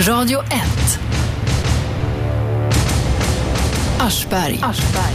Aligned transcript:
Radio 0.00 0.40
1. 0.40 0.46
Aschberg. 3.98 4.58
Aschberg. 4.62 5.14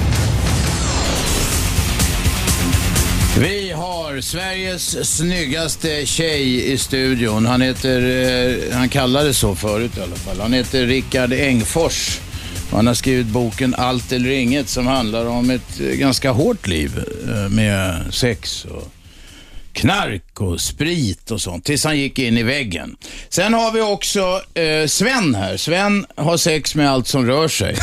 Vi 3.40 3.72
har 3.72 4.22
Sveriges 4.22 5.16
snyggaste 5.16 6.06
tjej 6.06 6.72
i 6.72 6.78
studion. 6.78 7.46
Han 7.46 7.62
heter, 7.62 8.02
eh, 8.02 8.78
han 8.78 8.90
kallades 8.90 9.38
så 9.38 9.56
förut 9.56 9.98
i 9.98 10.02
alla 10.02 10.16
fall. 10.16 10.40
Han 10.40 10.54
heter 10.54 10.86
Rickard 10.86 11.34
Engfors. 11.34 12.20
Han 12.72 12.88
har 12.88 12.94
skrivit 12.94 13.28
boken 13.28 13.76
Allt 13.78 14.12
eller 14.12 14.30
inget 14.30 14.70
som 14.70 14.88
handlar 14.88 15.26
om 15.26 15.50
ett 15.50 15.80
eh, 15.80 15.88
ganska 15.88 16.32
hårt 16.32 16.68
liv 16.68 17.04
eh, 17.28 17.50
med 17.50 18.04
sex 18.12 18.66
och 18.66 18.92
knark 19.76 20.42
och 20.42 20.62
sprit 20.62 21.32
och 21.32 21.42
sånt 21.42 21.66
tills 21.66 21.84
han 21.84 22.00
gick 22.00 22.20
in 22.20 22.38
i 22.38 22.44
väggen. 22.44 22.96
Sen 23.30 23.54
har 23.54 23.72
vi 23.72 23.82
också 23.82 24.42
eh, 24.54 24.88
Sven 24.88 25.36
här. 25.36 25.58
Sven 25.58 26.06
har 26.16 26.38
sex 26.38 26.76
med 26.76 26.92
allt 26.92 27.08
som 27.08 27.26
rör 27.26 27.48
sig. 27.48 27.72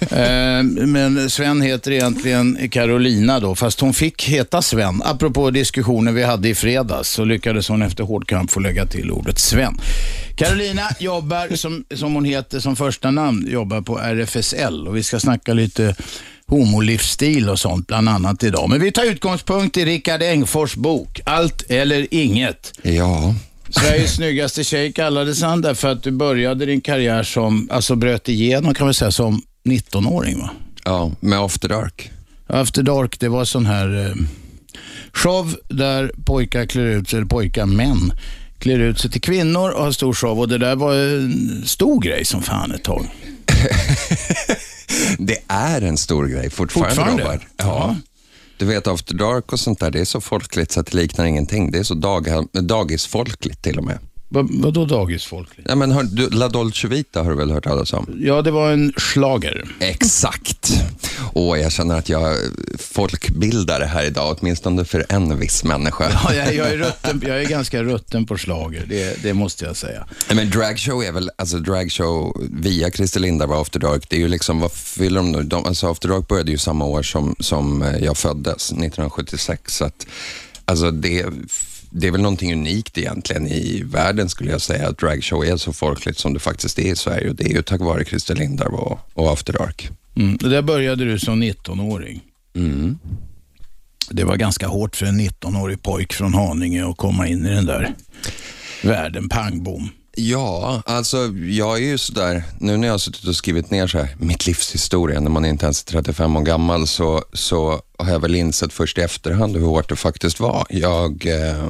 eh, 0.00 0.62
men 0.86 1.30
Sven 1.30 1.62
heter 1.62 1.90
egentligen 1.90 2.68
Carolina 2.70 3.40
då, 3.40 3.54
fast 3.54 3.80
hon 3.80 3.94
fick 3.94 4.28
heta 4.28 4.62
Sven. 4.62 5.02
Apropå 5.04 5.50
diskussionen 5.50 6.14
vi 6.14 6.22
hade 6.22 6.48
i 6.48 6.54
fredags 6.54 7.08
så 7.08 7.24
lyckades 7.24 7.68
hon 7.68 7.82
efter 7.82 8.04
hård 8.04 8.28
kamp 8.28 8.50
få 8.50 8.60
lägga 8.60 8.86
till 8.86 9.10
ordet 9.10 9.38
Sven. 9.38 9.80
Carolina 10.36 10.82
jobbar, 10.98 11.56
som, 11.56 11.84
som 11.94 12.14
hon 12.14 12.24
heter 12.24 12.60
som 12.60 12.76
första 12.76 13.10
namn, 13.10 13.46
jobbar 13.50 13.80
på 13.80 13.98
RFSL 13.98 14.88
och 14.88 14.96
vi 14.96 15.02
ska 15.02 15.20
snacka 15.20 15.52
lite 15.52 15.94
homolivsstil 16.50 17.48
och 17.48 17.58
sånt 17.58 17.86
bland 17.86 18.08
annat 18.08 18.42
idag. 18.42 18.70
Men 18.70 18.80
vi 18.80 18.92
tar 18.92 19.04
utgångspunkt 19.04 19.76
i 19.76 19.84
Rickard 19.84 20.22
Engfors 20.22 20.74
bok, 20.74 21.20
Allt 21.24 21.70
eller 21.70 22.06
inget. 22.10 22.72
Ja. 22.82 23.34
Sveriges 23.68 24.14
snyggaste 24.16 24.64
tjej 24.64 24.92
kallades 24.92 25.42
han 25.42 25.60
därför 25.60 25.88
att 25.88 26.02
du 26.02 26.10
började 26.10 26.66
din 26.66 26.80
karriär 26.80 27.22
som, 27.22 27.68
alltså 27.72 27.94
bröt 27.94 28.28
igenom 28.28 28.74
kan 28.74 28.86
man 28.86 28.94
säga, 28.94 29.10
som 29.10 29.42
19-åring 29.64 30.38
va? 30.38 30.50
Ja, 30.84 31.12
med 31.20 31.38
After 31.38 31.68
Dark. 31.68 32.10
After 32.46 32.82
Dark, 32.82 33.20
det 33.20 33.28
var 33.28 33.44
sån 33.44 33.66
här 33.66 34.06
eh, 34.06 34.14
show 35.12 35.54
där 35.68 36.12
pojkar 36.24 36.66
klär 36.66 36.86
ut 36.86 37.08
sig, 37.08 37.16
eller 37.16 37.28
pojkar, 37.28 37.66
män, 37.66 38.12
klär 38.58 38.78
ut 38.78 38.98
sig 38.98 39.10
till 39.10 39.20
kvinnor 39.20 39.70
och 39.70 39.84
har 39.84 39.92
stor 39.92 40.12
show 40.12 40.38
och 40.38 40.48
det 40.48 40.58
där 40.58 40.76
var 40.76 40.94
en 40.94 41.62
stor 41.66 42.02
grej 42.02 42.24
som 42.24 42.42
fan 42.42 42.72
ett 42.72 42.84
tag. 42.84 43.06
det 45.18 45.38
är 45.48 45.82
en 45.82 45.96
stor 45.96 46.26
grej 46.26 46.50
fortfarande, 46.50 46.94
Fortfarande? 46.94 47.22
Robert. 47.24 47.46
Ja. 47.56 47.96
Du 48.56 48.66
vet 48.66 48.86
After 48.86 49.14
Dark 49.14 49.52
och 49.52 49.60
sånt 49.60 49.80
där, 49.80 49.90
det 49.90 50.00
är 50.00 50.04
så 50.04 50.20
folkligt 50.20 50.72
så 50.72 50.80
att 50.80 50.86
det 50.86 50.96
liknar 50.96 51.24
ingenting. 51.24 51.70
Det 51.70 51.78
är 51.78 51.82
så 51.82 51.94
dag, 51.94 52.46
dagisfolkligt 52.52 53.62
till 53.62 53.78
och 53.78 53.84
med. 53.84 53.98
Va, 54.32 54.48
vadå 54.50 54.84
dagisfolkligt? 54.84 55.68
Ja, 55.68 55.74
men 55.74 55.92
hör, 55.92 56.02
du, 56.02 56.30
La 56.30 56.48
Dolce 56.48 56.88
Vita 56.88 57.22
har 57.22 57.30
du 57.30 57.36
väl 57.36 57.50
hört 57.50 57.64
talas 57.64 57.92
om? 57.92 58.18
Ja, 58.20 58.42
det 58.42 58.50
var 58.50 58.72
en 58.72 58.92
slager. 58.96 59.64
Exakt. 59.80 60.72
Och 61.32 61.58
jag 61.58 61.72
känner 61.72 61.98
att 61.98 62.08
jag 62.08 62.36
folkbildare 62.78 63.84
här 63.84 64.04
idag, 64.04 64.36
åtminstone 64.40 64.84
för 64.84 65.06
en 65.08 65.38
viss 65.38 65.64
människa. 65.64 66.10
Ja, 66.10 66.34
jag, 66.34 66.54
jag, 66.54 66.68
är 66.68 66.76
rutten, 66.76 67.22
jag 67.26 67.42
är 67.42 67.48
ganska 67.48 67.82
rutten 67.82 68.26
på 68.26 68.38
slager, 68.38 68.86
det, 68.88 69.22
det 69.22 69.34
måste 69.34 69.64
jag 69.64 69.76
säga. 69.76 70.06
Men 70.34 70.50
dragshow 70.50 71.04
är 71.04 71.12
väl, 71.12 71.30
alltså 71.36 71.58
dragshow 71.58 72.48
via 72.50 72.90
Christer 72.90 73.20
Lindarw 73.20 73.54
och 73.54 73.60
After 73.60 73.80
Dark, 73.80 74.10
det 74.10 74.16
är 74.16 74.20
ju 74.20 74.28
liksom, 74.28 74.60
vad 74.60 74.72
fyller 74.72 75.16
de 75.16 75.32
nu? 75.32 75.42
De, 75.42 75.64
alltså 75.64 75.90
After 75.90 76.08
Dark 76.08 76.28
började 76.28 76.50
ju 76.50 76.58
samma 76.58 76.84
år 76.84 77.02
som, 77.02 77.36
som 77.38 77.82
eh, 77.82 78.04
jag 78.04 78.16
föddes, 78.16 78.72
1976. 78.72 79.76
Så 79.76 79.84
att, 79.84 80.06
alltså 80.64 80.90
det, 80.90 81.26
det 81.90 82.06
är 82.06 82.10
väl 82.10 82.20
någonting 82.20 82.52
unikt 82.52 82.98
egentligen 82.98 83.46
i 83.46 83.82
världen 83.82 84.28
skulle 84.28 84.50
jag 84.50 84.60
säga, 84.60 84.88
att 84.88 84.98
dragshow 84.98 85.44
är 85.44 85.56
så 85.56 85.72
folkligt 85.72 86.18
som 86.18 86.34
det 86.34 86.40
faktiskt 86.40 86.78
är 86.78 86.92
i 86.92 86.96
Sverige. 86.96 87.30
Och 87.30 87.36
det 87.36 87.44
är 87.44 87.54
ju 87.54 87.62
tack 87.62 87.80
vare 87.80 88.04
Christer 88.04 88.34
Lindarw 88.34 88.76
och, 88.76 88.98
och 89.14 89.32
After 89.32 89.52
Dark. 89.52 89.90
Mm. 90.16 90.36
Det 90.36 90.48
där 90.48 90.62
började 90.62 91.04
du 91.04 91.18
som 91.18 91.42
19-åring. 91.42 92.20
Mm. 92.54 92.98
Det 94.10 94.24
var 94.24 94.36
ganska 94.36 94.66
hårt 94.66 94.96
för 94.96 95.06
en 95.06 95.20
19-årig 95.20 95.82
pojk 95.82 96.12
från 96.12 96.34
Haninge 96.34 96.86
att 96.86 96.96
komma 96.96 97.28
in 97.28 97.46
i 97.46 97.54
den 97.54 97.66
där 97.66 97.94
världen, 98.82 99.28
pang 99.28 99.62
bom. 99.62 99.88
Ja, 100.16 100.82
alltså 100.86 101.16
jag 101.36 101.76
är 101.76 101.82
ju 101.82 101.98
sådär, 101.98 102.44
nu 102.58 102.76
när 102.76 102.86
jag 102.86 102.94
har 102.94 102.98
suttit 102.98 103.28
och 103.28 103.36
skrivit 103.36 103.70
ner 103.70 103.86
så 103.86 103.98
här, 103.98 104.16
mitt 104.18 104.46
livs 104.46 104.74
historia, 104.74 105.20
när 105.20 105.30
man 105.30 105.44
inte 105.44 105.64
ens 105.64 105.82
är 105.82 105.86
35 105.86 106.36
år 106.36 106.42
gammal, 106.42 106.86
så, 106.86 107.24
så 107.32 107.82
har 107.98 108.10
jag 108.12 108.20
väl 108.20 108.34
insett 108.34 108.72
först 108.72 108.98
i 108.98 109.00
efterhand 109.00 109.56
hur 109.56 109.64
hårt 109.64 109.88
det 109.88 109.96
faktiskt 109.96 110.40
var. 110.40 110.66
Jag, 110.70 111.26
eh, 111.26 111.64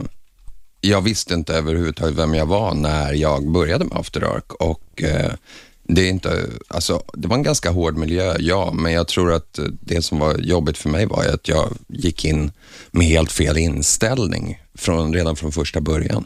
jag 0.81 1.01
visste 1.01 1.35
inte 1.35 1.55
överhuvudtaget 1.55 2.15
vem 2.15 2.35
jag 2.35 2.47
var 2.47 2.75
när 2.75 3.13
jag 3.13 3.51
började 3.51 3.85
med 3.85 3.99
After 3.99 4.21
Dark 4.21 4.53
och 4.53 5.03
eh, 5.03 5.33
det, 5.83 6.01
är 6.01 6.11
inte, 6.11 6.47
alltså, 6.69 7.03
det 7.13 7.29
var 7.29 7.37
en 7.37 7.43
ganska 7.43 7.71
hård 7.71 7.97
miljö, 7.97 8.37
ja, 8.39 8.73
men 8.73 8.93
jag 8.93 9.09
tror 9.09 9.33
att 9.33 9.59
det 9.81 10.03
som 10.03 10.19
var 10.19 10.39
jobbigt 10.39 10.79
för 10.79 10.89
mig 10.89 11.07
var 11.07 11.25
att 11.25 11.49
jag 11.49 11.69
gick 11.89 12.25
in 12.25 12.53
med 12.91 13.07
helt 13.07 13.33
fel 13.33 13.59
inställning 13.59 14.63
från, 14.75 15.15
redan 15.15 15.37
från 15.37 15.53
första 15.53 15.81
början. 15.81 16.25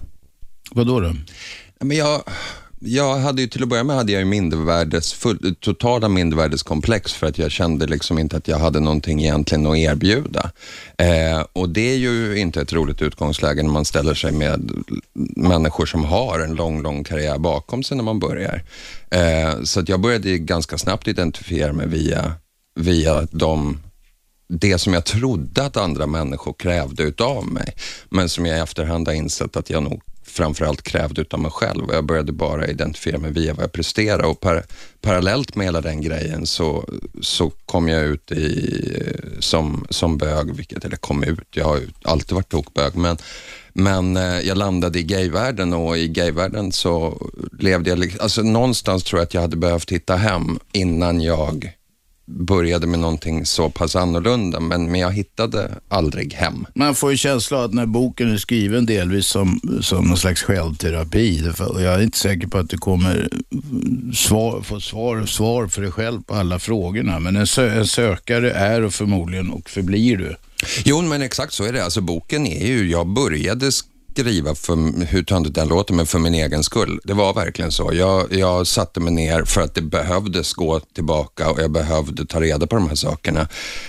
Vad 0.70 0.86
då? 0.86 1.00
då? 1.00 1.14
Men 1.84 1.96
jag, 1.96 2.22
jag 2.78 3.16
hade 3.16 3.42
ju 3.42 3.48
till 3.48 3.62
att 3.62 3.68
börja 3.68 3.84
med 3.84 3.96
hade 3.96 4.12
jag 4.12 4.18
ju 4.18 4.24
mindervärdes, 4.24 5.12
full, 5.12 5.54
totala 5.60 6.08
mindervärdeskomplex 6.08 7.12
för 7.12 7.26
att 7.26 7.38
jag 7.38 7.50
kände 7.50 7.86
liksom 7.86 8.18
inte 8.18 8.36
att 8.36 8.48
jag 8.48 8.58
hade 8.58 8.80
någonting 8.80 9.22
egentligen 9.22 9.66
att 9.66 9.76
erbjuda. 9.76 10.50
Eh, 10.98 11.44
och 11.52 11.68
det 11.68 11.92
är 11.92 11.96
ju 11.96 12.38
inte 12.38 12.60
ett 12.60 12.72
roligt 12.72 13.02
utgångsläge 13.02 13.62
när 13.62 13.70
man 13.70 13.84
ställer 13.84 14.14
sig 14.14 14.32
med 14.32 14.70
människor 15.36 15.86
som 15.86 16.04
har 16.04 16.40
en 16.40 16.54
lång, 16.54 16.82
lång 16.82 17.04
karriär 17.04 17.38
bakom 17.38 17.82
sig 17.82 17.96
när 17.96 18.04
man 18.04 18.18
börjar. 18.18 18.62
Eh, 19.10 19.62
så 19.62 19.80
att 19.80 19.88
jag 19.88 20.00
började 20.00 20.28
ju 20.28 20.38
ganska 20.38 20.78
snabbt 20.78 21.08
identifiera 21.08 21.72
mig 21.72 21.86
via, 21.88 22.32
via 22.74 23.26
de 23.30 23.80
det 24.48 24.78
som 24.78 24.94
jag 24.94 25.04
trodde 25.04 25.64
att 25.64 25.76
andra 25.76 26.06
människor 26.06 26.52
krävde 26.52 27.02
utav 27.02 27.46
mig, 27.46 27.74
men 28.08 28.28
som 28.28 28.46
jag 28.46 28.58
i 28.58 28.60
efterhand 28.60 29.08
har 29.08 29.14
insett 29.14 29.56
att 29.56 29.70
jag 29.70 29.82
nog 29.82 30.02
framförallt 30.24 30.82
krävde 30.82 31.20
utav 31.20 31.40
mig 31.40 31.50
själv. 31.50 31.84
Och 31.84 31.94
jag 31.94 32.04
började 32.04 32.32
bara 32.32 32.66
identifiera 32.66 33.18
mig 33.18 33.32
via 33.32 33.54
vad 33.54 33.62
jag 33.62 33.72
presterade. 33.72 34.26
Och 34.26 34.40
par, 34.40 34.64
parallellt 35.00 35.56
med 35.56 35.66
hela 35.66 35.80
den 35.80 36.00
grejen 36.00 36.46
så, 36.46 36.88
så 37.20 37.50
kom 37.50 37.88
jag 37.88 38.04
ut 38.04 38.32
i, 38.32 39.02
som, 39.38 39.86
som 39.90 40.18
bög, 40.18 40.54
vilket, 40.56 40.84
eller 40.84 40.96
kom 40.96 41.24
ut, 41.24 41.48
jag 41.50 41.64
har 41.64 41.80
alltid 42.02 42.32
varit 42.34 42.48
tokbög, 42.48 42.96
men 42.96 43.16
men 43.76 44.16
eh, 44.16 44.40
jag 44.40 44.58
landade 44.58 44.98
i 44.98 45.02
gayvärlden 45.02 45.72
och 45.72 45.98
i 45.98 46.08
gayvärlden 46.08 46.72
så 46.72 47.22
levde 47.58 47.90
jag, 47.90 48.16
alltså 48.20 48.42
någonstans 48.42 49.04
tror 49.04 49.20
jag 49.20 49.26
att 49.26 49.34
jag 49.34 49.40
hade 49.40 49.56
behövt 49.56 49.92
hitta 49.92 50.16
hem 50.16 50.58
innan 50.72 51.20
jag 51.20 51.74
började 52.26 52.86
med 52.86 52.98
någonting 52.98 53.46
så 53.46 53.70
pass 53.70 53.96
annorlunda, 53.96 54.60
men, 54.60 54.90
men 54.90 55.00
jag 55.00 55.12
hittade 55.12 55.70
aldrig 55.88 56.32
hem. 56.34 56.66
Man 56.74 56.94
får 56.94 57.10
ju 57.10 57.16
känslan 57.16 57.64
att 57.64 57.74
när 57.74 57.86
boken 57.86 58.32
är 58.32 58.36
skriven 58.36 58.86
delvis 58.86 59.26
som, 59.26 59.60
som 59.80 60.04
någon 60.04 60.16
slags 60.16 60.42
självterapi, 60.42 61.52
jag 61.58 61.82
är 61.82 62.02
inte 62.02 62.18
säker 62.18 62.46
på 62.46 62.58
att 62.58 62.68
du 62.68 62.78
kommer 62.78 63.28
svar, 64.14 64.62
få 64.62 64.80
svar, 64.80 65.26
svar 65.26 65.66
för 65.66 65.82
dig 65.82 65.90
själv 65.90 66.22
på 66.22 66.34
alla 66.34 66.58
frågorna, 66.58 67.18
men 67.18 67.36
en, 67.36 67.46
sö, 67.46 67.70
en 67.70 67.86
sökare 67.86 68.52
är 68.52 68.82
och 68.82 68.94
förmodligen 68.94 69.50
och 69.50 69.70
förblir 69.70 70.16
du. 70.16 70.36
Jo, 70.84 71.02
men 71.02 71.22
exakt 71.22 71.52
så 71.52 71.64
är 71.64 71.72
det. 71.72 71.84
Alltså 71.84 72.00
boken 72.00 72.46
är 72.46 72.66
ju, 72.66 72.90
jag 72.90 73.06
började 73.06 73.70
skriva, 74.14 74.54
för, 74.54 75.06
hur 75.06 75.22
töntigt 75.22 75.54
den 75.54 75.68
låter, 75.68 75.94
men 75.94 76.06
för 76.06 76.18
min 76.18 76.34
egen 76.34 76.64
skull. 76.64 77.00
Det 77.04 77.14
var 77.14 77.34
verkligen 77.34 77.72
så. 77.72 77.90
Jag, 77.92 78.32
jag 78.32 78.66
satte 78.66 79.00
mig 79.00 79.12
ner 79.12 79.44
för 79.44 79.60
att 79.60 79.74
det 79.74 79.82
behövdes 79.82 80.52
gå 80.52 80.80
tillbaka 80.80 81.50
och 81.50 81.60
jag 81.60 81.70
behövde 81.70 82.26
ta 82.26 82.40
reda 82.40 82.66
på 82.66 82.76
de 82.76 82.88
här 82.88 82.94
sakerna. 82.94 83.48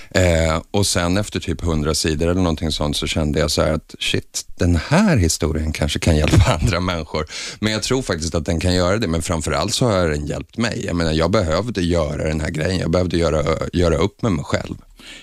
Eh, 0.09 0.62
och 0.72 0.86
sen 0.86 1.18
efter 1.18 1.40
typ 1.40 1.63
100 1.63 1.94
sidor 1.94 2.28
eller 2.28 2.41
någonting 2.41 2.72
sånt 2.72 2.97
så 2.97 3.08
kände 3.08 3.40
jag 3.40 3.52
så 3.52 3.62
här 3.62 3.74
att 3.74 3.96
shit, 4.00 4.46
den 4.56 4.75
här 4.75 5.18
historien 5.18 5.72
kanske 5.72 6.00
kan 6.00 6.18
hjälpa 6.18 6.57
andra 6.62 6.80
människor. 6.80 7.25
Men 7.59 7.74
jag 7.74 7.84
tror 7.84 8.02
faktiskt 8.02 8.36
att 8.36 8.46
den 8.46 8.59
kan 8.59 8.75
göra 8.75 8.98
det, 8.98 9.07
men 9.07 9.21
framförallt 9.21 9.74
så 9.74 9.86
har 9.86 10.10
den 10.10 10.25
hjälpt 10.25 10.57
mig. 10.57 10.86
Jag 10.86 10.95
menar, 10.95 11.12
jag 11.12 11.31
behövde 11.31 11.81
göra 11.81 12.24
den 12.28 12.42
här 12.42 12.50
grejen. 12.50 12.80
Jag 12.80 12.92
behövde 12.92 13.18
göra, 13.18 13.44
göra 13.74 13.95
upp 13.95 14.21
med 14.21 14.31
mig 14.31 14.45
själv. 14.45 14.75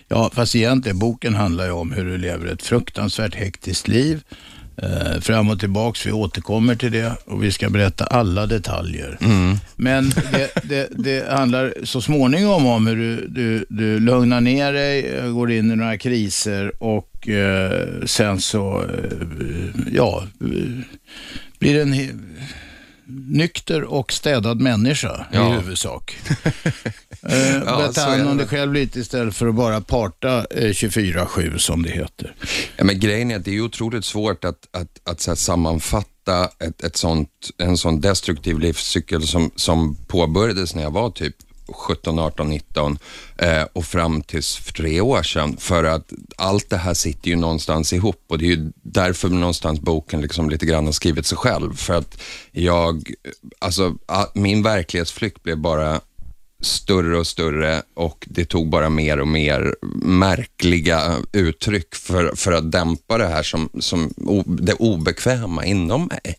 Ja, 0.08 0.31
fast 0.34 0.56
egentligen, 0.56 0.98
boken 0.98 1.34
handlar 1.34 1.64
ju 1.64 1.72
om 1.72 1.93
hur 1.93 2.05
du 2.05 2.19
lever 2.19 2.46
ett 2.46 2.62
fruktansvärt 2.62 3.34
hektiskt 3.34 3.88
liv. 3.88 4.22
Eh, 4.76 5.20
fram 5.20 5.50
och 5.50 5.60
tillbaks, 5.60 6.06
vi 6.06 6.12
återkommer 6.12 6.74
till 6.74 6.92
det 6.92 7.12
och 7.24 7.42
vi 7.44 7.52
ska 7.52 7.70
berätta 7.70 8.04
alla 8.04 8.46
detaljer. 8.46 9.19
Men 9.76 10.10
det, 10.32 10.50
det, 10.62 10.88
det 10.90 11.30
handlar 11.30 11.74
så 11.84 12.00
småningom 12.00 12.66
om 12.66 12.86
hur 12.86 12.96
du, 12.96 13.26
du, 13.28 13.66
du 13.69 14.00
lugnar 14.00 14.40
ner 14.40 14.72
dig, 14.72 15.06
eh, 15.06 15.30
går 15.32 15.50
in 15.52 15.72
i 15.72 15.76
några 15.76 15.98
kriser 15.98 16.72
och 16.82 17.28
eh, 17.28 17.88
sen 18.06 18.40
så, 18.40 18.80
eh, 18.82 19.69
ja, 19.92 20.22
eh, 20.40 20.46
blir 21.58 21.80
en 21.82 21.94
he- 21.94 22.19
nykter 23.06 23.82
och 23.82 24.12
städad 24.12 24.60
människa 24.60 25.26
Ja. 25.32 25.49
i 25.49 25.56
huvudsak. 25.56 26.16
Eh, 27.26 27.56
Ja, 27.66 27.93
är 27.96 28.00
hand 28.19 28.28
om 28.28 28.37
dig 28.37 28.46
själv 28.46 28.72
lite 28.75 29.00
istället 29.00 29.34
för 29.34 29.46
att 29.46 29.54
bara 29.54 29.81
parta 29.81 30.46
eh, 30.50 30.69
24-7 30.69 31.58
som 31.58 31.82
det 31.82 31.90
heter. 31.90 32.34
Ja, 32.76 32.84
men 32.84 33.00
grejen 33.00 33.31
är 33.31 33.37
att 33.37 33.44
det 33.44 33.56
är 33.56 33.60
otroligt 33.60 34.04
svårt 34.04 34.44
att, 34.44 34.69
att, 34.70 35.00
att 35.10 35.26
här, 35.26 35.34
sammanfatta 35.34 36.49
ett, 36.58 36.82
ett 36.84 36.96
sånt, 36.96 37.28
en 37.58 37.76
sån 37.76 38.00
destruktiv 38.00 38.58
livscykel 38.58 39.22
som, 39.26 39.50
som 39.56 39.96
påbörjades 40.06 40.75
när 40.75 40.82
jag 40.82 40.90
var 40.90 41.10
typ 41.10 41.37
17, 41.68 42.18
18, 42.18 42.48
19 42.48 42.98
eh, 43.38 43.62
och 43.72 43.84
fram 43.84 44.22
tills 44.22 44.56
för 44.56 44.72
tre 44.72 45.00
år 45.00 45.22
sedan. 45.22 45.56
För 45.56 45.84
att 45.84 46.12
allt 46.36 46.70
det 46.70 46.76
här 46.76 46.94
sitter 46.94 47.30
ju 47.30 47.36
någonstans 47.36 47.92
ihop 47.92 48.24
och 48.28 48.38
det 48.38 48.44
är 48.44 48.56
ju 48.56 48.72
därför 48.82 49.28
någonstans 49.28 49.80
boken 49.80 50.20
liksom 50.20 50.50
lite 50.50 50.66
grann 50.66 50.84
har 50.84 50.92
skrivit 50.92 51.26
sig 51.26 51.38
själv. 51.38 51.76
För 51.76 51.94
att 51.94 52.20
jag, 52.52 53.10
alltså 53.58 53.94
min 54.34 54.62
verklighetsflykt 54.62 55.42
blev 55.42 55.58
bara 55.58 56.00
större 56.62 57.18
och 57.18 57.26
större 57.26 57.82
och 57.94 58.26
det 58.30 58.44
tog 58.44 58.68
bara 58.68 58.88
mer 58.88 59.20
och 59.20 59.28
mer 59.28 59.74
märkliga 60.02 61.16
uttryck 61.32 61.94
för, 61.94 62.32
för 62.36 62.52
att 62.52 62.72
dämpa 62.72 63.18
det 63.18 63.26
här 63.26 63.42
som, 63.42 63.68
som 63.80 64.12
det 64.46 64.74
obekväma 64.74 65.64
inom 65.64 66.06
mig. 66.06 66.36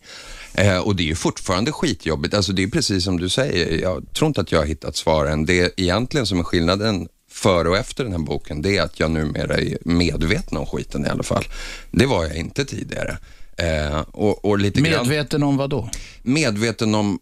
Eh, 0.54 0.78
och 0.78 0.96
det 0.96 1.02
är 1.02 1.06
ju 1.06 1.14
fortfarande 1.14 1.72
skitjobbigt. 1.72 2.34
Alltså 2.34 2.52
det 2.52 2.62
är 2.62 2.68
precis 2.68 3.04
som 3.04 3.20
du 3.20 3.28
säger, 3.28 3.82
jag 3.82 4.04
tror 4.12 4.26
inte 4.28 4.40
att 4.40 4.52
jag 4.52 4.58
har 4.58 4.66
hittat 4.66 4.96
svaren. 4.96 5.46
Det 5.46 5.80
egentligen 5.80 6.26
som 6.26 6.38
är 6.38 6.44
skillnaden 6.44 7.08
före 7.30 7.68
och 7.68 7.76
efter 7.76 8.04
den 8.04 8.12
här 8.12 8.18
boken, 8.18 8.62
det 8.62 8.76
är 8.76 8.82
att 8.82 9.00
jag 9.00 9.10
numera 9.10 9.56
är 9.56 9.78
medveten 9.84 10.58
om 10.58 10.66
skiten 10.66 11.06
i 11.06 11.08
alla 11.08 11.22
fall. 11.22 11.44
Det 11.90 12.06
var 12.06 12.24
jag 12.24 12.36
inte 12.36 12.64
tidigare. 12.64 13.18
Eh, 13.56 14.00
och, 14.00 14.44
och 14.44 14.58
lite 14.58 14.80
medveten 14.80 15.40
grann, 15.40 15.48
om 15.48 15.56
vad 15.56 15.70
då? 15.70 15.90
Medveten 16.22 16.94
om 16.94 17.18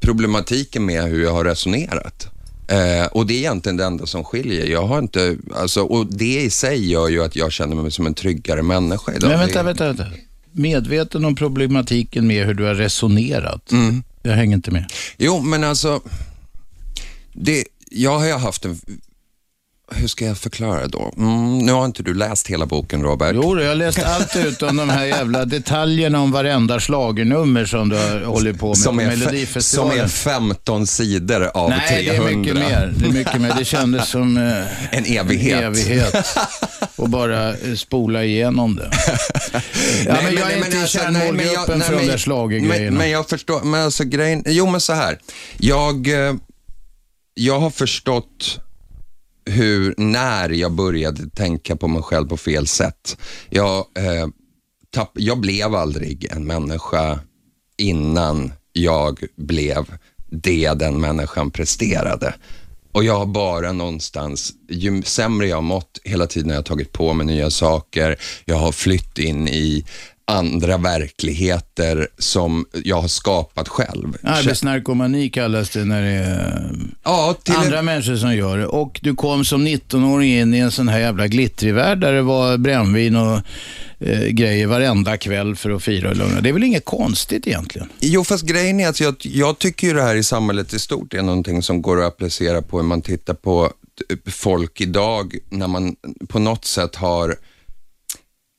problematiken 0.00 0.86
med 0.86 1.04
hur 1.04 1.22
jag 1.22 1.32
har 1.32 1.44
resonerat. 1.44 2.26
Eh, 2.68 3.06
och 3.06 3.26
det 3.26 3.34
är 3.34 3.38
egentligen 3.38 3.76
det 3.76 3.84
enda 3.84 4.06
som 4.06 4.24
skiljer. 4.24 4.66
Jag 4.66 4.86
har 4.86 4.98
inte, 4.98 5.36
alltså, 5.54 5.82
och 5.82 6.06
det 6.06 6.40
i 6.42 6.50
sig 6.50 6.90
gör 6.90 7.08
ju 7.08 7.24
att 7.24 7.36
jag 7.36 7.52
känner 7.52 7.76
mig 7.76 7.90
som 7.90 8.06
en 8.06 8.14
tryggare 8.14 8.62
människa 8.62 9.12
idag. 9.12 9.30
Men 9.30 9.38
vänta, 9.38 9.62
vänta, 9.62 9.86
vänta. 9.86 10.04
Medveten 10.56 11.24
om 11.24 11.34
problematiken 11.34 12.26
med 12.26 12.46
hur 12.46 12.54
du 12.54 12.64
har 12.64 12.74
resonerat. 12.74 13.72
Mm. 13.72 14.02
Jag 14.22 14.32
hänger 14.32 14.56
inte 14.56 14.70
med. 14.70 14.92
Jo, 15.18 15.40
men 15.40 15.64
alltså, 15.64 16.00
det, 17.32 17.64
jag 17.90 18.18
har 18.18 18.38
haft 18.38 18.64
en 18.64 18.80
hur 19.92 20.08
ska 20.08 20.24
jag 20.24 20.38
förklara 20.38 20.86
då? 20.86 21.12
Mm, 21.16 21.58
nu 21.58 21.72
har 21.72 21.84
inte 21.84 22.02
du 22.02 22.14
läst 22.14 22.46
hela 22.46 22.66
boken, 22.66 23.02
Robert. 23.02 23.32
Jo, 23.34 23.60
jag 23.60 23.68
har 23.68 23.74
läst 23.74 23.98
allt 24.04 24.36
utom 24.36 24.76
de 24.76 24.88
här 24.90 25.04
jävla 25.04 25.44
detaljerna 25.44 26.20
om 26.20 26.32
varenda 26.32 26.80
slagernummer 26.80 27.64
som 27.64 27.88
du 27.88 27.96
har 27.96 28.20
hållit 28.20 28.58
på 28.58 28.68
med 28.68 28.78
som 28.78 28.96
Melodifestivalen. 28.96 29.92
Som 29.92 30.04
är 30.04 30.08
15 30.08 30.86
sidor 30.86 31.50
av 31.54 31.70
Nej, 31.70 32.04
300. 32.04 32.24
Nej, 32.24 32.32
det 32.32 32.32
är 32.32 32.36
mycket 32.36 32.54
mer. 32.54 32.94
Det 32.96 33.06
är 33.06 33.12
mycket 33.12 33.40
mer. 33.40 33.54
Det 33.58 33.64
kändes 33.64 34.08
som 34.08 34.36
eh, 34.36 34.52
en 34.98 35.04
evighet. 35.04 35.58
En 35.58 35.64
evighet. 35.64 36.26
Och 36.96 37.08
bara 37.08 37.48
eh, 37.50 37.74
spola 37.76 38.24
igenom 38.24 38.76
det. 38.76 38.90
ja, 39.52 39.60
nej, 40.12 40.24
men 40.24 40.34
jag 40.34 40.52
är 40.52 40.56
inte 40.56 40.76
i 40.76 40.80
alltså, 40.80 40.98
kärnmålgruppen 40.98 41.80
för 41.80 41.98
de 41.98 42.06
där 42.06 42.18
schlagergrejerna. 42.18 42.90
Men, 42.90 42.94
men 42.94 43.10
jag 43.10 43.28
förstår, 43.28 43.60
men 43.64 43.84
alltså 43.84 44.04
grejen, 44.04 44.42
jo 44.46 44.66
men 44.66 44.80
så 44.80 44.92
här. 44.92 45.18
Jag, 45.58 46.08
eh, 46.08 46.34
jag 47.34 47.60
har 47.60 47.70
förstått 47.70 48.60
hur, 49.46 49.94
när 49.96 50.48
jag 50.48 50.72
började 50.72 51.30
tänka 51.30 51.76
på 51.76 51.88
mig 51.88 52.02
själv 52.02 52.28
på 52.28 52.36
fel 52.36 52.66
sätt. 52.66 53.18
Jag, 53.50 53.76
eh, 53.76 54.28
tapp, 54.90 55.10
jag 55.14 55.40
blev 55.40 55.74
aldrig 55.74 56.26
en 56.30 56.46
människa 56.46 57.18
innan 57.76 58.52
jag 58.72 59.24
blev 59.36 59.98
det 60.30 60.72
den 60.74 61.00
människan 61.00 61.50
presterade. 61.50 62.34
Och 62.92 63.04
jag 63.04 63.18
har 63.18 63.26
bara 63.26 63.72
någonstans, 63.72 64.52
ju 64.68 65.02
sämre 65.02 65.48
jag 65.48 65.56
har 65.56 65.62
mått 65.62 66.00
hela 66.04 66.26
tiden 66.26 66.50
har 66.50 66.56
jag 66.56 66.64
tagit 66.64 66.92
på 66.92 67.12
mig 67.12 67.26
nya 67.26 67.50
saker, 67.50 68.16
jag 68.44 68.56
har 68.56 68.72
flytt 68.72 69.18
in 69.18 69.48
i 69.48 69.84
andra 70.26 70.78
verkligheter 70.78 72.08
som 72.18 72.66
jag 72.84 73.00
har 73.00 73.08
skapat 73.08 73.68
själv. 73.68 74.16
Arbetsnarkomani 74.22 75.30
kallas 75.30 75.70
det 75.70 75.84
när 75.84 76.02
det 76.02 76.08
är 76.08 76.70
ja, 77.02 77.36
andra 77.48 77.78
en... 77.78 77.84
människor 77.84 78.16
som 78.16 78.36
gör 78.36 78.58
det. 78.58 78.66
Och 78.66 79.00
du 79.02 79.14
kom 79.14 79.44
som 79.44 79.66
19-åring 79.66 80.32
in 80.32 80.54
i 80.54 80.58
en 80.58 80.70
sån 80.70 80.88
här 80.88 80.98
jävla 80.98 81.26
glittrig 81.26 81.74
värld 81.74 82.00
där 82.00 82.12
det 82.12 82.22
var 82.22 82.58
brännvin 82.58 83.16
och 83.16 83.40
eh, 83.98 84.26
grejer 84.26 84.66
varenda 84.66 85.16
kväll 85.16 85.56
för 85.56 85.70
att 85.70 85.82
fira 85.82 86.10
och 86.10 86.16
lugna. 86.16 86.40
Det 86.40 86.48
är 86.48 86.52
väl 86.52 86.64
inget 86.64 86.84
konstigt 86.84 87.46
egentligen? 87.46 87.88
Jo, 88.00 88.24
fast 88.24 88.44
grejen 88.44 88.80
är 88.80 88.88
att 88.88 89.00
jag, 89.00 89.14
jag 89.20 89.58
tycker 89.58 89.86
ju 89.86 89.94
det 89.94 90.02
här 90.02 90.14
i 90.14 90.22
samhället 90.22 90.72
i 90.72 90.78
stort 90.78 91.14
är 91.14 91.22
någonting 91.22 91.62
som 91.62 91.82
går 91.82 92.00
att 92.00 92.06
applicera 92.06 92.62
på 92.62 92.76
hur 92.76 92.84
man 92.84 93.02
tittar 93.02 93.34
på 93.34 93.72
folk 94.26 94.80
idag 94.80 95.38
när 95.48 95.68
man 95.68 95.96
på 96.28 96.38
något 96.38 96.64
sätt 96.64 96.96
har 96.96 97.36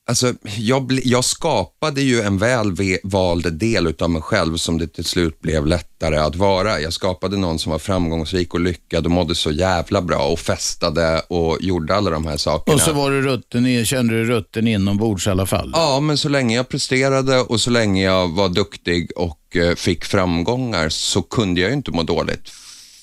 Alltså, 0.08 0.32
jag, 0.58 1.00
jag, 1.04 1.24
skapade 1.24 2.02
ju 2.02 2.20
en 2.20 2.38
väl 2.38 2.76
vald 3.02 3.52
del 3.52 3.94
av 3.98 4.10
mig 4.10 4.22
själv 4.22 4.56
som 4.56 4.78
det 4.78 4.86
till 4.86 5.04
slut 5.04 5.40
blev 5.40 5.66
lättare 5.66 6.16
att 6.16 6.36
vara. 6.36 6.80
Jag 6.80 6.92
skapade 6.92 7.36
någon 7.36 7.58
som 7.58 7.72
var 7.72 7.78
framgångsrik 7.78 8.54
och 8.54 8.60
lyckad 8.60 9.04
och 9.04 9.10
mådde 9.10 9.34
så 9.34 9.50
jävla 9.50 10.02
bra 10.02 10.18
och 10.18 10.38
festade 10.38 11.20
och 11.28 11.58
gjorde 11.60 11.94
alla 11.94 12.10
de 12.10 12.26
här 12.26 12.36
sakerna. 12.36 12.74
Och 12.74 12.80
så 12.80 12.92
var 12.92 13.10
du 13.10 13.22
rutten, 13.22 13.86
kände 13.86 14.14
du 14.14 14.24
rutten 14.24 14.68
inombords 14.68 15.26
i 15.26 15.30
alla 15.30 15.46
fall? 15.46 15.70
Ja, 15.74 16.00
men 16.00 16.18
så 16.18 16.28
länge 16.28 16.56
jag 16.56 16.68
presterade 16.68 17.40
och 17.40 17.60
så 17.60 17.70
länge 17.70 18.04
jag 18.04 18.28
var 18.28 18.48
duktig 18.48 19.10
och 19.16 19.56
eh, 19.56 19.74
fick 19.74 20.04
framgångar 20.04 20.88
så 20.88 21.22
kunde 21.22 21.60
jag 21.60 21.70
ju 21.70 21.76
inte 21.76 21.90
må 21.90 22.02
dåligt 22.02 22.52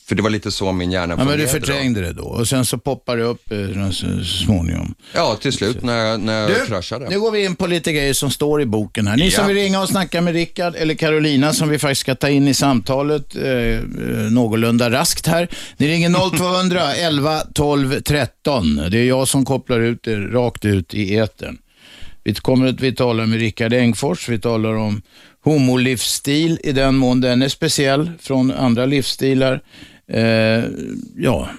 för 0.05 0.15
det 0.15 0.21
var 0.21 0.29
lite 0.29 0.51
så 0.51 0.71
min 0.71 0.91
hjärna 0.91 1.17
fungerade. 1.17 1.43
Ja, 1.43 1.47
men 1.47 1.59
du 1.61 1.65
förträngde 1.65 2.01
då. 2.01 2.07
det 2.07 2.13
då 2.13 2.23
och 2.23 2.47
sen 2.47 2.65
så 2.65 2.77
poppar 2.77 3.17
det 3.17 3.23
upp 3.23 3.51
eh, 3.51 3.89
så 3.91 4.23
småningom. 4.23 4.95
Ja, 5.13 5.37
till 5.41 5.53
slut 5.53 5.83
när 5.83 6.05
jag, 6.05 6.19
när 6.19 6.41
jag 6.41 6.49
du, 6.49 6.65
kraschade. 6.65 7.09
Nu 7.09 7.19
går 7.19 7.31
vi 7.31 7.45
in 7.45 7.55
på 7.55 7.67
lite 7.67 7.93
grejer 7.93 8.13
som 8.13 8.31
står 8.31 8.61
i 8.61 8.65
boken 8.65 9.07
här. 9.07 9.17
Ni 9.17 9.25
ja. 9.25 9.31
som 9.31 9.47
vill 9.47 9.57
ringa 9.57 9.81
och 9.81 9.89
snacka 9.89 10.21
med 10.21 10.33
Rickard 10.33 10.75
eller 10.75 10.95
Carolina 10.95 11.53
som 11.53 11.69
vi 11.69 11.79
faktiskt 11.79 12.01
ska 12.01 12.15
ta 12.15 12.29
in 12.29 12.47
i 12.47 12.53
samtalet 12.53 13.35
eh, 13.35 13.43
eh 13.43 13.81
någorlunda 14.31 14.91
raskt 14.91 15.27
här. 15.27 15.47
Ni 15.77 15.87
ringer 15.87 16.37
0200 16.37 16.93
11 16.95 17.39
12 17.53 18.01
13. 18.01 18.75
Det 18.91 18.97
är 18.97 19.05
jag 19.05 19.27
som 19.27 19.45
kopplar 19.45 19.79
ut 19.79 20.07
er 20.07 20.19
rakt 20.19 20.65
ut 20.65 20.93
i 20.93 21.17
etern. 21.17 21.57
Vi 22.23 22.33
kommer 22.33 22.67
att 22.67 22.81
vi 22.81 22.95
talar 22.95 23.25
med 23.25 23.39
Rickard 23.39 23.73
Engfors, 23.73 24.29
vi 24.29 24.39
talar 24.39 24.73
om 24.73 25.01
homolivsstil 25.43 26.59
i 26.63 26.71
den 26.71 26.95
mån 26.95 27.21
den 27.21 27.41
är 27.41 27.49
speciell 27.49 28.11
från 28.19 28.51
andra 28.51 28.85
livsstilar. 28.85 29.61
Eh, 30.13 30.63
ja, 31.17 31.49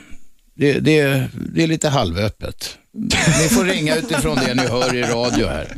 det, 0.54 0.72
det, 0.80 1.28
det 1.54 1.62
är 1.62 1.66
lite 1.66 1.88
halvöppet. 1.88 2.78
Ni 3.42 3.48
får 3.48 3.64
ringa 3.64 3.96
utifrån 3.96 4.36
det 4.36 4.54
ni 4.54 4.62
hör 4.62 4.94
i 4.94 5.02
radio 5.02 5.46
här. 5.46 5.76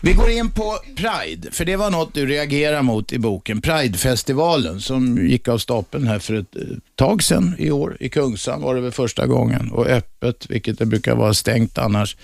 Vi 0.00 0.12
går 0.12 0.30
in 0.30 0.50
på 0.50 0.78
Pride, 0.96 1.50
för 1.50 1.64
det 1.64 1.76
var 1.76 1.90
något 1.90 2.14
du 2.14 2.26
reagerade 2.26 2.82
mot 2.82 3.12
i 3.12 3.18
boken. 3.18 3.60
Pridefestivalen 3.60 4.80
som 4.80 5.28
gick 5.28 5.48
av 5.48 5.58
stapeln 5.58 6.06
här 6.06 6.18
för 6.18 6.34
ett 6.34 6.56
eh, 6.56 6.62
tag 6.94 7.22
sedan 7.22 7.54
i 7.58 7.70
år. 7.70 7.96
I 8.00 8.08
Kungsan 8.08 8.62
var 8.62 8.74
det 8.74 8.80
väl 8.80 8.92
första 8.92 9.26
gången 9.26 9.70
och 9.70 9.86
öppet, 9.86 10.50
vilket 10.50 10.78
det 10.78 10.86
brukar 10.86 11.14
vara 11.14 11.34
stängt 11.34 11.78
annars. 11.78 12.16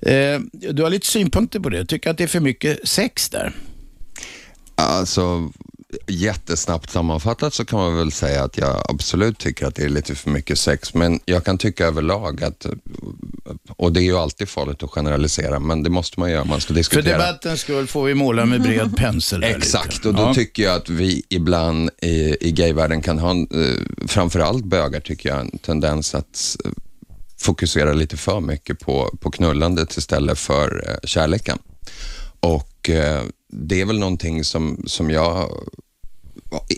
Eh, 0.00 0.40
du 0.50 0.82
har 0.82 0.90
lite 0.90 1.06
synpunkter 1.06 1.60
på 1.60 1.68
det. 1.68 1.84
Tycker 1.84 2.10
att 2.10 2.18
det 2.18 2.24
är 2.24 2.28
för 2.28 2.40
mycket 2.40 2.88
sex 2.88 3.28
där? 3.30 3.52
Alltså, 4.74 5.50
jättesnabbt 6.06 6.90
sammanfattat 6.90 7.54
så 7.54 7.64
kan 7.64 7.78
man 7.78 7.96
väl 7.96 8.12
säga 8.12 8.44
att 8.44 8.58
jag 8.58 8.82
absolut 8.88 9.38
tycker 9.38 9.66
att 9.66 9.74
det 9.74 9.84
är 9.84 9.88
lite 9.88 10.14
för 10.14 10.30
mycket 10.30 10.58
sex, 10.58 10.94
men 10.94 11.20
jag 11.24 11.44
kan 11.44 11.58
tycka 11.58 11.86
överlag 11.86 12.44
att, 12.44 12.66
och 13.68 13.92
det 13.92 14.00
är 14.00 14.04
ju 14.04 14.16
alltid 14.16 14.48
farligt 14.48 14.82
att 14.82 14.90
generalisera, 14.90 15.58
men 15.58 15.82
det 15.82 15.90
måste 15.90 16.20
man 16.20 16.30
göra 16.30 16.42
om 16.42 16.48
man 16.48 16.60
ska 16.60 16.74
diskutera. 16.74 17.02
För 17.02 17.10
debattens 17.10 17.60
skull 17.60 17.86
får 17.86 18.04
vi 18.04 18.14
måla 18.14 18.44
med 18.44 18.62
bred 18.62 18.96
pensel. 18.96 19.44
Exakt, 19.44 20.06
och 20.06 20.14
då 20.14 20.22
ja. 20.22 20.34
tycker 20.34 20.62
jag 20.62 20.74
att 20.74 20.88
vi 20.88 21.22
ibland 21.28 21.90
i, 22.02 22.48
i 22.48 22.52
gayvärlden 22.52 23.02
kan 23.02 23.18
ha, 23.18 23.30
eh, 23.30 24.06
framförallt 24.06 24.64
bögar 24.64 25.00
tycker 25.00 25.28
jag, 25.28 25.40
en 25.40 25.58
tendens 25.58 26.14
att 26.14 26.56
fokusera 27.40 27.92
lite 27.92 28.16
för 28.16 28.40
mycket 28.40 28.80
på, 28.80 29.16
på 29.20 29.30
knullandet 29.30 29.96
istället 29.96 30.38
för 30.38 30.88
eh, 30.88 30.96
kärleken. 31.08 31.58
Och 32.40 32.90
eh, 32.90 33.22
det 33.48 33.80
är 33.80 33.84
väl 33.84 33.98
någonting 33.98 34.44
som, 34.44 34.82
som 34.86 35.10
jag 35.10 35.50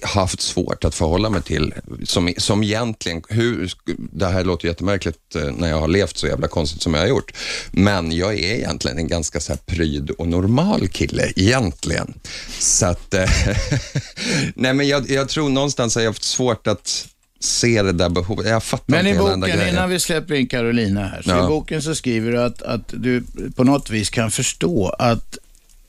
haft 0.02 0.40
svårt 0.40 0.84
att 0.84 0.94
förhålla 0.94 1.30
mig 1.30 1.42
till. 1.42 1.74
Som, 2.04 2.32
som 2.36 2.62
egentligen, 2.62 3.22
hur, 3.28 3.72
det 4.12 4.26
här 4.26 4.44
låter 4.44 4.68
jättemärkligt 4.68 5.36
eh, 5.36 5.42
när 5.42 5.68
jag 5.68 5.80
har 5.80 5.88
levt 5.88 6.16
så 6.16 6.26
jävla 6.26 6.48
konstigt 6.48 6.82
som 6.82 6.94
jag 6.94 7.00
har 7.00 7.08
gjort, 7.08 7.32
men 7.70 8.12
jag 8.12 8.34
är 8.34 8.54
egentligen 8.54 8.98
en 8.98 9.08
ganska 9.08 9.40
så 9.40 9.52
här 9.52 9.60
pryd 9.66 10.10
och 10.10 10.28
normal 10.28 10.88
kille 10.88 11.32
egentligen. 11.36 12.14
Så 12.58 12.86
att, 12.86 13.14
eh, 13.14 13.30
nej 14.54 14.74
men 14.74 14.88
jag, 14.88 15.10
jag 15.10 15.28
tror 15.28 15.48
någonstans 15.48 15.96
att 15.96 16.02
jag 16.02 16.08
har 16.08 16.12
haft 16.12 16.22
svårt 16.22 16.66
att 16.66 17.08
se 17.40 17.82
det 17.82 17.92
där 17.92 18.08
behovet. 18.08 18.48
Jag 18.48 18.62
fattar 18.62 18.84
Men 18.86 19.06
i 19.06 19.18
boken, 19.18 19.68
innan 19.68 19.90
vi 19.90 20.00
släpper 20.00 20.34
in 20.34 20.48
Carolina 20.48 21.06
här, 21.06 21.22
så 21.22 21.30
ja. 21.30 21.44
i 21.44 21.48
boken 21.48 21.82
så 21.82 21.94
skriver 21.94 22.32
du 22.32 22.42
att, 22.42 22.62
att 22.62 22.88
du 22.88 23.24
på 23.56 23.64
något 23.64 23.90
vis 23.90 24.10
kan 24.10 24.30
förstå 24.30 24.88
att 24.88 25.38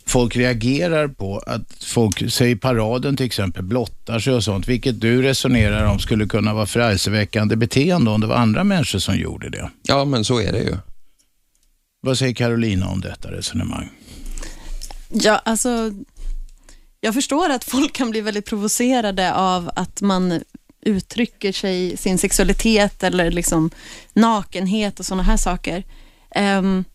folk 0.05 0.35
reagerar 0.35 1.07
på 1.07 1.37
att 1.37 1.83
folk, 1.83 2.31
säger 2.31 2.55
paraden 2.55 3.17
till 3.17 3.25
exempel, 3.25 3.63
blottar 3.63 4.19
sig 4.19 4.33
och 4.33 4.43
sånt, 4.43 4.67
vilket 4.67 5.01
du 5.01 5.21
resonerar 5.21 5.85
om 5.85 5.99
skulle 5.99 6.25
kunna 6.25 6.53
vara 6.53 6.65
förargelseväckande 6.65 7.55
beteende 7.55 8.11
om 8.11 8.21
det 8.21 8.27
var 8.27 8.35
andra 8.35 8.63
människor 8.63 8.99
som 8.99 9.17
gjorde 9.17 9.49
det. 9.49 9.71
Ja, 9.83 10.05
men 10.05 10.25
så 10.25 10.41
är 10.41 10.51
det 10.51 10.63
ju. 10.63 10.77
Vad 12.01 12.17
säger 12.17 12.33
Carolina 12.33 12.87
om 12.87 13.01
detta 13.01 13.31
resonemang? 13.31 13.89
Ja, 15.09 15.41
alltså 15.45 15.93
jag 17.01 17.13
förstår 17.13 17.49
att 17.49 17.63
folk 17.63 17.93
kan 17.93 18.11
bli 18.11 18.21
väldigt 18.21 18.45
provocerade 18.45 19.33
av 19.33 19.71
att 19.75 20.01
man 20.01 20.41
uttrycker 20.81 21.51
sig, 21.51 21.97
sin 21.97 22.17
sexualitet 22.17 23.03
eller 23.03 23.31
liksom 23.31 23.71
nakenhet 24.13 24.99
och 24.99 25.05
sådana 25.05 25.23
här 25.23 25.37
saker. 25.37 25.83
Um, 26.35 26.85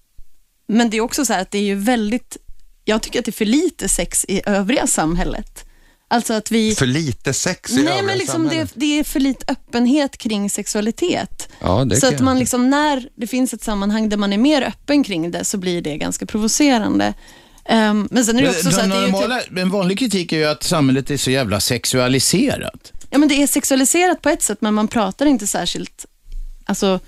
men 0.69 0.91
det 0.91 0.97
är 0.97 1.01
också 1.01 1.25
så 1.25 1.33
här 1.33 1.43
att 1.43 1.51
det 1.51 1.59
är 1.59 1.63
ju 1.63 1.75
väldigt, 1.75 2.37
jag 2.89 3.03
tycker 3.03 3.19
att 3.19 3.25
det 3.25 3.31
är 3.31 3.33
för 3.33 3.45
lite 3.45 3.89
sex 3.89 4.25
i 4.29 4.43
övriga 4.47 4.87
samhället. 4.87 5.65
Alltså 6.09 6.35
att 6.35 6.51
vi... 6.51 6.75
För 6.75 6.87
lite 6.87 7.33
sex 7.33 7.73
i 7.73 7.75
Nej, 7.75 7.85
övriga 7.85 8.03
men 8.03 8.19
liksom 8.19 8.35
samhället. 8.35 8.71
det, 8.75 8.81
det 8.81 8.99
är 8.99 9.05
för 9.05 9.21
lite 9.21 9.53
öppenhet 9.53 10.17
kring 10.17 10.51
sexualitet. 10.51 11.49
Ja, 11.61 11.85
det 11.85 11.97
så 11.97 12.07
att 12.07 12.21
man 12.21 12.39
liksom, 12.39 12.71
när 12.71 13.09
det 13.15 13.27
finns 13.27 13.55
ett 13.55 13.63
sammanhang 13.63 14.09
där 14.09 14.17
man 14.17 14.33
är 14.33 14.39
mer 14.39 14.63
öppen 14.63 15.05
kring 15.05 15.31
det, 15.31 15.45
så 15.45 15.59
blir 15.59 15.83
det 15.83 15.97
ganska 15.97 16.27
provocerande. 16.27 17.15
Ehm, 17.65 18.09
men 18.11 18.25
sen 18.25 18.39
är 18.39 18.43
det 18.43 18.51
också 18.51 18.71
så 18.71 18.81
att 18.81 18.91
det 18.91 18.97
är 18.97 19.01
ju 19.01 19.07
typ, 19.07 19.13
normala, 19.13 19.41
en 19.57 19.71
vanlig 19.71 19.99
kritik 19.99 20.33
är 20.33 20.37
ju 20.37 20.45
att 20.45 20.63
samhället 20.63 21.11
är 21.11 21.17
så 21.17 21.31
jävla 21.31 21.61
sexualiserat. 21.61 22.93
ja, 23.11 23.19
men 23.19 23.29
det 23.29 23.43
är 23.43 23.47
sexualiserat 23.47 24.23
på 24.23 24.29
ett 24.29 24.43
sätt, 24.43 24.59
men 24.61 24.75
man 24.75 24.89
pratar 24.89 25.27
inte 25.27 25.47
särskilt 25.47 26.07
alltså, 26.65 27.01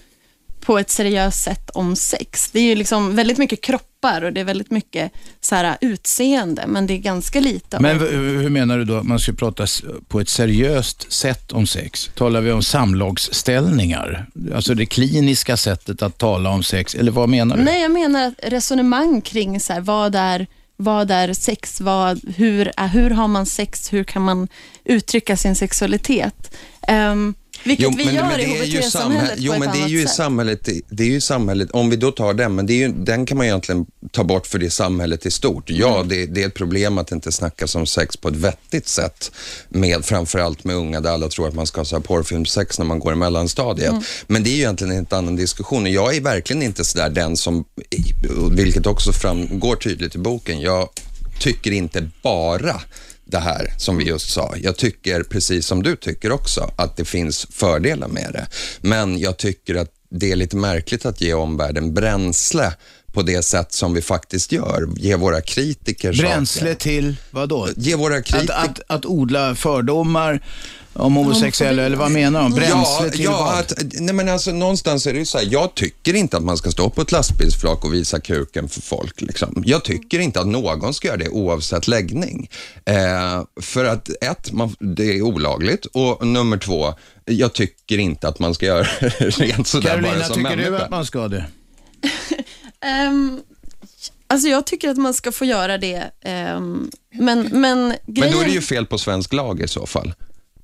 på 0.61 0.79
ett 0.79 0.91
seriöst 0.91 1.43
sätt 1.43 1.71
om 1.71 1.97
sex. 1.97 2.51
Det 2.51 2.59
är 2.59 2.65
ju 2.65 2.75
liksom 2.75 3.17
väldigt 3.17 3.39
mycket 3.39 3.61
kroppar 3.61 4.25
och 4.25 4.33
det 4.33 4.41
är 4.41 4.45
väldigt 4.45 4.71
mycket 4.71 5.13
så 5.41 5.55
här, 5.55 5.77
utseende, 5.81 6.65
men 6.67 6.87
det 6.87 6.95
är 6.95 6.99
ganska 6.99 7.41
lite 7.41 7.81
Men 7.81 8.01
hur 8.01 8.51
menar 8.51 8.79
du 8.79 8.85
då 8.85 8.97
att 8.97 9.07
man 9.07 9.19
ska 9.19 9.33
prata 9.33 9.67
på 10.09 10.21
ett 10.21 10.29
seriöst 10.29 11.13
sätt 11.13 11.53
om 11.53 11.67
sex? 11.67 12.11
Talar 12.15 12.41
vi 12.41 12.53
om 12.53 12.63
samlagsställningar? 12.63 14.27
Alltså 14.55 14.75
det 14.75 14.87
kliniska 14.87 15.57
sättet 15.57 16.03
att 16.03 16.19
tala 16.19 16.51
om 16.51 16.63
sex, 16.63 16.95
eller 16.95 17.13
vad 17.13 17.29
menar 17.29 17.57
du? 17.57 17.63
Nej, 17.63 17.83
jag 17.83 17.91
menar 17.91 18.35
resonemang 18.43 19.21
kring 19.21 19.61
så 19.61 19.73
här, 19.73 19.81
vad, 19.81 20.15
är, 20.15 20.47
vad 20.77 21.11
är 21.11 21.33
sex, 21.33 21.81
vad, 21.81 22.21
hur, 22.37 22.73
är, 22.77 22.89
hur 22.89 23.11
har 23.11 23.29
man 23.29 23.47
sex, 23.47 23.93
hur 23.93 24.05
kan 24.05 24.23
man 24.23 24.49
uttrycka 24.85 25.37
sin 25.37 25.55
sexualitet? 25.55 26.57
Um, 26.89 27.35
vilket 27.65 27.95
vi 27.99 28.03
gör 28.05 28.39
i 28.39 28.45
det 28.45 28.59
är 28.59 28.65
ju 28.65 28.79
HBT-samhället 28.79 29.29
samhä- 29.29 29.35
Jo, 29.39 29.53
men 29.59 29.73
det 29.73 29.79
är 29.83 29.89
ju 29.89 30.03
i 30.03 30.07
samhället, 30.07 30.69
det- 30.91 31.03
är 31.05 31.09
ju 31.09 31.17
i 31.17 31.21
samhället, 31.21 31.71
om 31.71 31.91
vi 31.91 31.97
då 31.97 32.11
tar 32.11 32.35
den, 32.35 32.55
men 32.55 32.67
det 32.67 32.73
är 32.73 32.77
ju, 32.77 32.89
den 32.93 33.27
kan 33.27 33.37
man 33.37 33.47
egentligen 33.47 33.87
ta 34.13 34.25
bort 34.25 34.47
för 34.47 34.59
det 34.59 34.71
samhället 34.71 35.27
i 35.27 35.31
stort. 35.31 35.71
Ja, 35.71 35.97
Mm. 35.97 36.09
det, 36.09 36.27
det 36.27 36.43
är 36.43 36.47
ett 36.47 36.55
problem 36.55 36.99
att 36.99 37.13
inte 37.13 37.33
snackas 37.33 37.75
om 37.75 37.87
sex 37.87 38.17
på 38.17 38.29
ett 38.29 38.37
vettigt 38.37 38.89
sätt, 38.89 39.31
med, 39.69 40.05
framförallt 40.05 40.65
med 40.65 40.77
unga 40.77 41.01
där 41.01 41.11
alla 41.11 41.29
tror 41.29 41.49
att 41.49 41.55
man 41.55 41.67
ska 41.67 41.81
ha 41.81 41.85
så 41.85 41.97
här 41.97 42.03
porrfilmsex 42.03 42.79
när 42.79 42.87
man 42.87 42.99
går 42.99 43.13
i 43.13 43.17
mellanstadiet. 43.17 43.91
Mm. 43.91 44.03
Men 44.27 44.43
det 44.43 44.51
är 44.51 44.53
ju 44.53 44.59
egentligen 44.59 44.91
en 44.91 44.97
helt 44.97 45.13
annan 45.13 45.37
diskussion 45.37 45.83
och 45.83 45.89
jag 45.89 46.17
är 46.17 46.21
verkligen 46.21 46.63
inte 46.63 46.85
sådär 46.85 47.11
den 47.11 47.37
som, 47.37 47.65
vilket 48.51 48.87
också 48.87 49.13
framgår 49.13 49.77
tydligt 49.77 50.15
i 50.15 50.19
boken, 50.19 50.61
jag 50.61 50.89
tycker 51.41 51.71
inte 51.73 52.09
bara 52.23 52.81
det 53.29 53.39
här 53.39 53.75
som 53.79 53.97
vi 53.97 54.05
just 54.05 54.31
sa. 54.31 54.55
Jag 54.63 54.77
tycker, 54.77 55.23
precis 55.23 55.67
som 55.67 55.83
du 55.83 55.97
tycker 55.97 56.33
också, 56.33 56.71
att 56.77 56.97
det 56.97 57.05
finns 57.05 57.47
fördelar 57.51 58.09
med 58.09 58.31
det. 58.33 58.47
Men 58.81 59.19
jag 59.19 59.37
tycker 59.37 59.75
att 59.75 59.91
det 60.11 60.33
är 60.33 60.37
lite 60.37 60.57
märkligt 60.57 61.07
att 61.07 61.21
ge 61.21 61.35
omvärlden 61.35 61.95
bränsle 61.95 62.73
på 63.13 63.23
det 63.23 63.43
sätt 63.43 63.73
som 63.73 63.95
vi 63.95 64.03
faktiskt 64.03 64.53
gör. 64.53 64.89
Ge 64.97 65.17
våra 65.17 65.41
kritiker 65.41 66.13
Bränsle 66.13 66.61
saker. 66.61 66.75
till 66.75 67.17
vad 67.31 67.49
då? 67.49 67.69
Ge 67.77 67.95
våra 67.97 68.17
Att, 68.17 68.25
kritiker... 68.25 68.55
att, 68.55 68.81
att 68.87 69.07
odla 69.07 69.55
fördomar 69.55 70.41
om 70.99 71.17
homosexuella, 71.17 71.83
eller 71.83 71.97
vad 71.97 72.11
menar 72.11 72.43
de? 72.43 72.53
Bränsle 72.53 73.07
ja, 73.07 73.11
till 73.11 73.25
ja, 73.25 73.31
vad? 73.31 73.59
att, 73.59 73.73
nej 73.93 74.15
men 74.15 74.29
alltså 74.29 74.53
någonstans 74.53 75.07
är 75.07 75.13
det 75.13 75.19
ju 75.19 75.25
så 75.25 75.39
här, 75.39 75.49
jag 75.51 75.75
tycker 75.75 76.15
inte 76.15 76.37
att 76.37 76.43
man 76.43 76.57
ska 76.57 76.71
stå 76.71 76.91
på 76.91 77.03
ett 77.03 77.13
lastbilsflak 77.13 77.85
och 77.85 77.95
visa 77.95 78.21
kuken 78.21 78.69
för 78.69 78.81
folk. 78.81 79.21
Liksom. 79.21 79.63
Jag 79.67 79.85
tycker 79.85 80.19
inte 80.19 80.41
att 80.41 80.47
någon 80.47 80.95
ska 80.95 81.09
göra 81.09 81.17
det 81.17 81.29
oavsett 81.29 81.89
läggning. 81.89 82.51
Eh, 82.85 83.43
för 83.61 83.85
att 83.85 84.09
ett, 84.21 84.53
man, 84.53 84.77
det 84.79 85.05
är 85.05 85.23
olagligt 85.23 85.87
och 85.87 86.27
nummer 86.27 86.57
två, 86.57 86.95
jag 87.25 87.53
tycker 87.53 87.99
inte 87.99 88.29
att 88.29 88.39
man 88.39 88.55
ska 88.55 88.67
göra 88.67 88.87
det 89.01 89.09
rent 89.39 89.67
sådär 89.67 89.91
bara 89.91 90.03
Carolina, 90.03 90.25
som 90.25 90.37
tycker 90.37 90.57
människa. 90.57 90.71
du 90.71 90.79
att 90.79 90.91
man 90.91 91.07
ska 91.07 91.29
det? 91.29 91.45
Ehm, 92.81 93.41
alltså 94.27 94.49
jag 94.49 94.67
tycker 94.67 94.89
att 94.89 94.97
man 94.97 95.15
ska 95.15 95.33
få 95.33 95.45
göra 95.45 95.79
det, 95.79 96.11
ehm, 96.21 96.91
men, 97.15 97.41
men 97.41 97.89
Men 97.89 97.97
grejen... 98.07 98.35
då 98.35 98.41
är 98.41 98.45
det 98.45 98.53
ju 98.53 98.61
fel 98.61 98.87
på 98.87 98.99
svensk 98.99 99.33
lag 99.33 99.61
i 99.61 99.69
så 99.69 99.87
fall. 99.87 100.15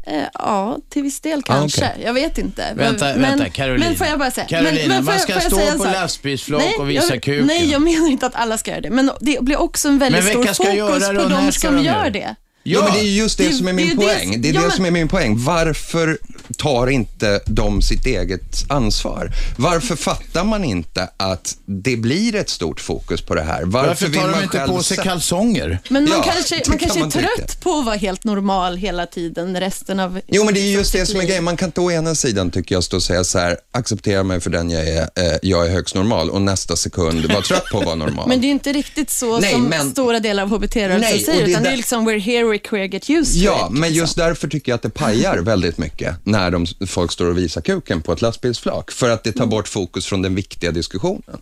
Eh, 0.07 0.23
ja, 0.35 0.79
till 0.89 1.03
viss 1.03 1.21
del 1.21 1.39
Ah, 1.39 1.43
kanske. 1.43 1.81
okej. 1.93 2.05
Jag 2.05 2.15
vet 2.15 2.39
inte. 2.39 2.75
Vänta, 2.77 3.05
men, 3.05 3.21
vänta, 3.23 3.49
Carolina. 3.49 3.87
Men 3.87 3.97
får 3.99 4.07
jag 4.07 4.19
bara 4.19 4.31
säga. 4.31 4.47
Carolina, 4.47 4.73
men, 4.81 4.89
men 4.89 5.05
man 5.05 5.15
jag- 5.15 5.23
ska 5.23 5.33
jag 5.33 5.43
stå 5.43 5.61
en 5.61 5.79
på 5.79 5.85
lastbilsflak 5.85 6.63
och 6.79 6.91
visa 6.91 7.15
jag, 7.15 7.23
kuken. 7.23 7.47
Nej, 7.47 7.71
jag 7.71 7.83
menar 7.83 8.09
inte 8.09 8.27
att 8.27 8.35
alla 8.35 8.59
ska 8.59 8.71
göra 8.71 8.81
det, 8.81 8.91
men 8.91 9.11
det 9.21 9.43
blir 9.43 9.61
också 9.61 9.89
en 9.89 9.99
väldigt 9.99 10.25
stor 10.25 10.45
fokus 10.45 11.09
på 11.09 11.29
de 11.29 11.53
som 11.53 11.79
gör 11.85 12.11
det? 12.11 12.35
Det. 12.65 12.71
Ja, 12.71 12.83
men 12.85 12.93
det 12.93 13.01
är 13.01 13.05
ju 13.05 13.11
just 13.19 13.39
det, 13.39 13.49
det- 13.49 13.55
som 13.55 13.69
är 13.69 13.73
det 13.73 13.77
min 13.77 13.89
det- 13.97 13.97
poäng. 14.07 14.41
Det 14.43 14.49
är 14.49 14.53
ja, 14.55 14.61
det 14.61 14.67
men- 14.67 14.77
som 14.77 14.85
är 14.87 14.91
min 14.91 15.09
poäng. 15.09 15.35
Varför 15.45 16.19
tar 16.59 16.87
inte 16.87 17.41
de 17.47 17.83
sitt 17.83 18.07
eget 18.07 18.65
ansvar? 18.69 19.33
Varför 19.57 19.97
fattar 19.97 20.45
man 20.45 20.65
inte 20.65 21.09
att 21.17 21.57
det 21.67 21.97
blir 21.97 22.35
ett 22.35 22.49
stort 22.51 22.81
fokus 22.81 23.21
på 23.23 23.35
det 23.35 23.43
här? 23.43 23.63
Varför, 23.65 23.89
Varför 23.89 24.07
vill 24.07 24.19
tar 24.21 24.27
de 24.27 24.31
man 24.33 24.43
inte 24.43 24.59
själv 24.59 24.69
på 24.73 24.83
sig 24.83 24.97
kalsonger? 24.97 25.79
Men 25.89 26.05
man 26.05 26.13
Ja, 26.19 26.23
kanske, 26.33 26.55
det 26.57 26.69
man 26.69 26.79
kan 26.79 26.89
kanske 26.89 26.99
man 27.01 27.09
är 27.09 27.13
trött 27.13 27.49
tycka. 27.49 27.61
på 27.63 27.79
att 27.79 27.85
vara 27.87 27.97
helt 27.97 28.25
normal 28.25 28.77
hela 28.77 29.07
tiden 29.07 29.61
resten 29.61 30.01
av 30.01 30.21
Jo, 30.27 30.45
men 30.45 30.55
det 30.55 30.61
är 30.61 30.65
ju 30.65 30.71
just 30.73 30.93
det 30.93 31.07
som 31.07 31.21
är 31.21 31.25
grejen. 31.25 31.45
Man 31.45 31.57
kan 31.57 31.69
inte 31.69 31.81
å 31.81 31.91
ena 31.91 32.15
sidan, 32.15 32.51
tycker 32.51 32.75
jag, 32.75 32.85
stå 32.85 32.97
och 32.97 33.03
säga 33.03 33.25
så 33.25 33.39
här, 33.39 33.57
acceptera 33.73 34.23
mig 34.23 34.41
för 34.41 34.51
den 34.51 34.71
jag 34.71 34.89
är, 34.89 35.03
eh, 35.03 35.39
jag 35.43 35.67
är 35.67 35.71
högst 35.71 35.95
normal 35.95 36.31
och 36.31 36.43
nästa 36.43 36.77
sekund 36.77 37.27
vara 37.33 37.43
trött 37.43 37.65
på 37.73 37.79
att 37.79 37.85
vara 37.85 37.95
normal. 37.95 38.29
Men 38.29 38.41
det 38.41 38.47
är 38.47 38.51
inte 38.51 38.73
riktigt 38.73 39.11
så 39.11 39.39
Nej, 39.41 39.53
som 39.53 39.63
men- 39.65 39.91
stora 39.91 40.21
delar 40.21 40.43
av 40.43 40.49
HBT-rörelsen 40.49 41.21
säger, 41.21 41.45
det 41.45 41.51
utan 41.51 41.63
det 41.63 41.69
är 41.69 41.77
liksom 41.77 42.09
we're 42.09 42.19
here, 42.21 42.54
we're 42.55 42.69
queer, 42.69 42.85
get 42.89 43.11
used 43.11 43.35
to 43.35 43.45
Ja, 43.45 43.67
it. 43.67 43.73
men 43.73 43.81
liksom. 43.83 43.97
just 43.97 44.17
därför 44.17 44.49
tycker 44.49 44.73
jag 44.73 44.77
att 44.77 44.83
det 44.83 44.91
pajar 44.91 45.39
väldigt 45.43 45.79
mycket 45.79 46.17
när 46.25 46.51
de, 46.51 46.67
folk 46.87 47.13
står 47.13 47.27
och 47.27 47.39
visar 47.39 47.61
kuken 47.61 48.03
på 48.03 48.13
ett 48.13 48.23
lastbilsflak. 48.23 48.91
För 48.91 49.11
att 49.11 49.25
det 49.25 49.33
tar 49.33 49.47
bort 49.47 49.69
fokus 49.69 50.07
från 50.07 50.23
den 50.23 50.35
viktiga 50.35 50.71
diskussionen. 50.73 51.41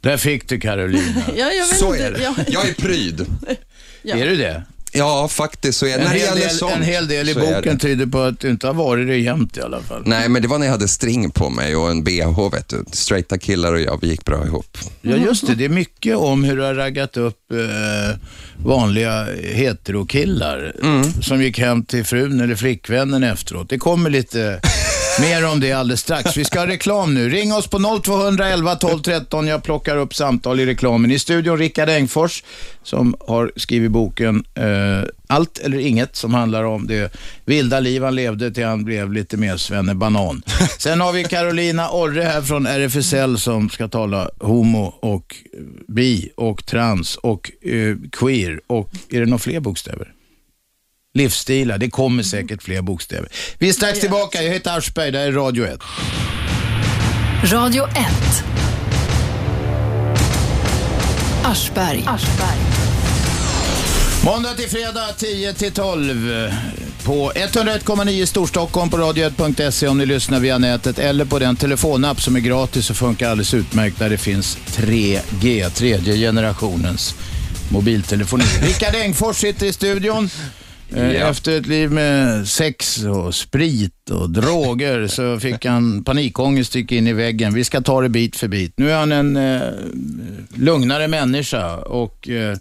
Där 0.00 0.16
fick 0.16 0.48
du 0.48 0.60
Carolina. 0.60 1.22
Ja, 1.36 1.52
jag 1.52 1.66
vet 1.66 1.78
Så 1.78 1.94
inte. 1.94 2.06
är 2.06 2.10
det. 2.12 2.22
Ja, 2.22 2.34
Jag 2.48 2.68
är 2.68 2.74
pryd. 2.74 3.26
ja. 4.02 4.16
Är 4.16 4.26
du 4.26 4.36
det? 4.36 4.62
Ja, 4.94 5.28
faktiskt 5.28 5.78
så 5.78 5.86
är 5.86 5.90
det. 5.90 5.94
En 5.94 6.00
När 6.04 6.12
det 6.14 6.18
hel, 6.18 6.28
gäller 6.28 6.40
del, 6.40 6.50
sånt 6.50 6.72
en 6.76 6.82
hel 6.82 7.08
del 7.08 7.28
i 7.28 7.34
boken 7.34 7.62
det. 7.62 7.78
tyder 7.78 8.06
på 8.06 8.20
att 8.20 8.40
du 8.40 8.50
inte 8.50 8.66
har 8.66 8.74
varit 8.74 9.06
det 9.06 9.16
jämt 9.16 9.56
i 9.56 9.60
alla 9.60 9.80
fall. 9.80 10.02
Nej, 10.06 10.28
men 10.28 10.42
det 10.42 10.48
var 10.48 10.58
när 10.58 10.66
jag 10.66 10.72
hade 10.72 10.88
string 10.88 11.30
på 11.30 11.50
mig 11.50 11.76
och 11.76 11.90
en 11.90 12.04
bh, 12.04 12.50
vet 12.52 12.68
du. 12.68 12.84
Straighta 12.92 13.38
killar 13.38 13.72
och 13.72 13.80
jag, 13.80 13.98
vi 14.02 14.08
gick 14.08 14.24
bra 14.24 14.46
ihop. 14.46 14.78
Ja, 15.02 15.16
just 15.16 15.46
det. 15.46 15.54
Det 15.54 15.64
är 15.64 15.68
mycket 15.68 16.16
om 16.16 16.44
hur 16.44 16.56
du 16.56 16.62
har 16.62 16.74
raggat 16.74 17.16
upp 17.16 17.52
eh, 17.52 18.18
vanliga 18.64 19.26
heterokillar 19.42 20.72
som 21.22 21.42
gick 21.42 21.58
hem 21.58 21.84
till 21.84 22.04
frun 22.04 22.40
eller 22.40 22.54
flickvännen 22.54 23.22
efteråt. 23.24 23.68
Det 23.68 23.78
kommer 23.78 24.10
lite 24.10 24.60
mer 25.20 25.46
om 25.46 25.60
det 25.60 25.72
alldeles 25.72 26.00
strax. 26.00 26.36
Vi 26.36 26.44
ska 26.44 26.58
ha 26.58 26.66
reklam 26.66 27.14
nu. 27.14 27.28
Ring 27.28 27.52
oss 27.52 27.66
på 27.66 28.00
0211 28.02 28.76
12 28.76 29.02
13. 29.02 29.46
Jag 29.46 29.62
plockar 29.62 29.96
upp 29.96 30.14
samtal 30.14 30.60
i 30.60 30.66
reklamen. 30.66 31.10
I 31.10 31.18
studion 31.18 31.58
Rickard 31.58 31.88
Engfors 31.88 32.44
som 32.82 33.14
har 33.20 33.52
skrivit 33.56 33.90
boken 33.90 34.44
eh, 34.54 35.08
Allt 35.26 35.58
eller 35.58 35.78
inget 35.78 36.16
som 36.16 36.34
handlar 36.34 36.64
om 36.64 36.86
det 36.86 37.16
vilda 37.44 37.80
liv 37.80 38.02
han 38.04 38.14
levde 38.14 38.50
till 38.50 38.64
han 38.64 38.84
blev 38.84 39.12
lite 39.12 39.36
mer 39.36 39.56
Svenne 39.56 39.94
Banan. 39.94 40.42
Sen 40.78 41.00
har 41.00 41.12
vi 41.12 41.24
Carolina 41.24 41.90
Orre 41.90 42.22
här 42.22 42.42
från 42.42 42.66
RFSL 42.66 43.38
som 43.38 43.70
ska 43.70 43.88
tala 43.88 44.30
homo 44.40 44.94
och 45.00 45.36
bi 45.88 46.30
och 46.36 46.66
trans 46.66 47.16
och 47.16 47.50
eh, 47.62 47.96
queer 48.12 48.60
och 48.66 48.90
är 49.10 49.20
det 49.20 49.26
några 49.26 49.38
fler 49.38 49.60
bokstäver? 49.60 50.12
Livsstilar, 51.14 51.78
det 51.78 51.90
kommer 51.90 52.22
säkert 52.22 52.62
fler 52.62 52.82
bokstäver. 52.82 53.28
Vi 53.58 53.68
är 53.68 53.72
strax 53.72 54.00
tillbaka, 54.00 54.42
jag 54.42 54.52
heter 54.52 54.78
Aschberg, 54.78 55.10
det 55.10 55.18
här 55.18 55.26
är 55.26 55.32
Radio 55.32 55.64
1. 55.64 55.80
Radio 57.44 57.84
1. 57.84 57.96
Aschberg. 61.44 62.04
Måndag 64.24 64.54
till 64.54 64.68
fredag 64.68 65.08
10 65.18 65.54
till 65.54 65.72
12 65.72 66.52
på 67.04 67.32
101,9 67.32 68.26
Storstockholm 68.26 68.90
på 68.90 68.96
radio1.se 68.96 69.88
om 69.88 69.98
ni 69.98 70.06
lyssnar 70.06 70.40
via 70.40 70.58
nätet 70.58 70.98
eller 70.98 71.24
på 71.24 71.38
den 71.38 71.56
telefonapp 71.56 72.20
som 72.20 72.36
är 72.36 72.40
gratis 72.40 72.90
och 72.90 72.96
funkar 72.96 73.30
alldeles 73.30 73.54
utmärkt 73.54 73.98
där 73.98 74.10
det 74.10 74.18
finns 74.18 74.58
3G, 74.66 75.70
tredje 75.70 76.16
generationens 76.16 77.14
mobiltelefoni. 77.70 78.44
Rickard 78.62 78.94
Engfors 78.94 79.36
sitter 79.36 79.66
i 79.66 79.72
studion. 79.72 80.30
Eh, 80.96 81.28
Efter 81.28 81.58
ett 81.58 81.66
liv 81.66 81.90
med 81.90 82.48
sex 82.48 83.04
och 83.04 83.34
sprit 83.34 84.10
och 84.10 84.30
droger 84.30 85.06
så 85.10 85.40
fick 85.40 85.64
han 85.64 86.04
panikångest, 86.04 86.74
gick 86.74 86.92
in 86.92 87.06
i 87.06 87.12
väggen. 87.12 87.54
Vi 87.54 87.64
ska 87.64 87.80
ta 87.80 88.00
det 88.00 88.08
bit 88.08 88.36
för 88.36 88.48
bit. 88.48 88.72
Nu 88.76 88.90
är 88.90 88.96
han 88.98 89.12
en 89.12 89.36
eh, 89.36 89.60
lugnare 90.54 91.08
människa 91.08 91.76
och 91.76 92.28
eh, 92.28 92.56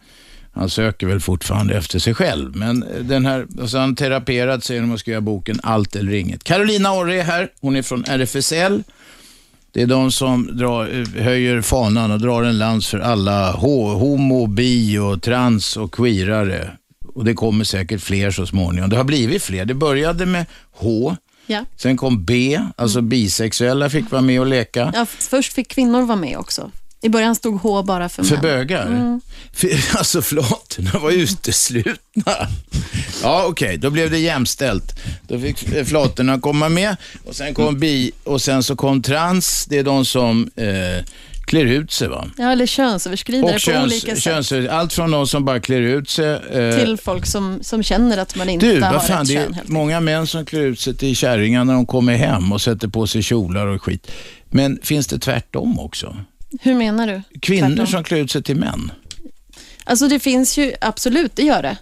han 0.53 0.69
söker 0.69 1.07
väl 1.07 1.19
fortfarande 1.19 1.77
efter 1.77 1.99
sig 1.99 2.13
själv. 2.13 2.55
Men 2.55 2.85
den 3.01 3.25
här, 3.25 3.45
alltså 3.61 3.77
han 3.77 3.95
teraperat 3.95 4.63
sig 4.63 4.75
genom 4.75 4.93
att 4.93 4.99
skriva 4.99 5.21
boken 5.21 5.59
Allt 5.63 5.95
eller 5.95 6.13
inget. 6.13 6.43
Carolina 6.43 6.91
Orre 6.93 7.19
är 7.19 7.23
här. 7.23 7.49
Hon 7.61 7.75
är 7.75 7.81
från 7.81 8.05
RFSL. 8.05 8.83
Det 9.73 9.81
är 9.81 9.87
de 9.87 10.11
som 10.11 10.57
drar, 10.57 11.19
höjer 11.19 11.61
fanan 11.61 12.11
och 12.11 12.19
drar 12.19 12.43
en 12.43 12.57
lans 12.57 12.87
för 12.87 12.99
alla 12.99 13.53
ho- 13.53 13.93
homo, 13.99 14.47
bi 14.47 14.97
och 14.97 15.21
trans 15.21 15.77
och 15.77 15.93
queerare. 15.93 16.71
Och 17.15 17.25
det 17.25 17.33
kommer 17.33 17.63
säkert 17.63 18.01
fler 18.01 18.31
så 18.31 18.45
småningom. 18.47 18.89
Det 18.89 18.97
har 18.97 19.03
blivit 19.03 19.43
fler. 19.43 19.65
Det 19.65 19.73
började 19.73 20.25
med 20.25 20.45
H, 20.71 21.15
Ja. 21.45 21.65
sen 21.77 21.97
kom 21.97 22.25
B, 22.25 22.59
alltså 22.75 23.01
bisexuella 23.01 23.89
fick 23.89 24.11
vara 24.11 24.21
med 24.21 24.39
och 24.39 24.45
leka. 24.47 24.91
Ja, 24.95 25.05
först 25.19 25.53
fick 25.53 25.67
kvinnor 25.67 26.01
vara 26.01 26.15
med 26.17 26.37
också. 26.37 26.71
I 27.03 27.09
början 27.09 27.35
stod 27.35 27.61
H 27.61 27.83
bara 27.83 28.09
för, 28.09 28.23
För 28.23 28.35
män. 28.35 28.41
bögar? 28.41 29.19
För, 29.53 29.69
alltså 29.97 30.21
flatorna 30.21 30.99
var 30.99 31.11
uteslutna. 31.11 32.35
Ja, 33.23 33.45
okej, 33.47 33.77
då 33.77 33.89
blev 33.89 34.11
det 34.11 34.17
jämställt. 34.19 34.99
Då 35.27 35.39
fick 35.39 35.73
eh, 35.73 35.85
flatorna 35.85 36.39
komma 36.39 36.69
med 36.69 36.95
och 37.25 37.35
sen 37.35 37.53
kom 37.53 37.79
bi 37.79 38.11
och 38.23 38.41
sen 38.41 38.63
så 38.63 38.75
kom 38.75 39.01
trans. 39.01 39.65
Det 39.69 39.77
är 39.77 39.83
de 39.83 40.05
som 40.05 40.49
eh, 40.55 41.05
klär 41.45 41.65
ut 41.65 41.91
sig 41.91 42.07
va? 42.07 42.27
Ja, 42.37 42.51
eller 42.51 42.65
könsöverskridare 42.65 43.55
Och 43.55 43.61
på 43.75 43.83
olika 43.83 44.15
köns, 44.15 44.23
sätt. 44.23 44.45
köns, 44.45 44.69
allt 44.69 44.93
från 44.93 45.11
de 45.11 45.27
som 45.27 45.45
bara 45.45 45.59
klär 45.59 45.81
ut 45.81 46.09
sig. 46.09 46.29
Eh, 46.33 46.79
Till 46.79 46.97
folk 46.97 47.25
som, 47.25 47.59
som 47.63 47.83
känner 47.83 48.17
att 48.17 48.35
man 48.35 48.49
inte 48.49 48.65
du, 48.65 48.81
har 48.81 48.93
vad 48.93 49.07
fan, 49.07 49.21
ett 49.21 49.27
det 49.27 49.33
kön. 49.33 49.53
är 49.53 49.71
många 49.71 49.99
män 49.99 50.27
som 50.27 50.45
klär 50.45 50.61
ut 50.61 50.79
sig 50.79 50.95
till 50.97 51.15
kärringar 51.15 51.63
när 51.63 51.73
de 51.73 51.85
kommer 51.85 52.15
hem 52.15 52.51
och 52.51 52.61
sätter 52.61 52.87
på 52.87 53.07
sig 53.07 53.21
kjolar 53.21 53.67
och 53.67 53.83
skit. 53.83 54.11
Men 54.49 54.79
finns 54.83 55.07
det 55.07 55.19
tvärtom 55.19 55.79
också? 55.79 56.17
Hur 56.61 56.73
menar 56.75 57.07
du? 57.07 57.39
Kvinnor 57.41 57.67
Tvärtom. 57.69 57.87
som 57.87 58.03
klär 58.03 58.17
ut 58.17 58.31
sig 58.31 58.43
till 58.43 58.55
män? 58.55 58.91
Alltså 59.83 60.07
det 60.07 60.19
finns 60.19 60.57
ju, 60.57 60.73
absolut, 60.81 61.35
det 61.35 61.43
gör 61.43 61.61
det. 61.61 61.77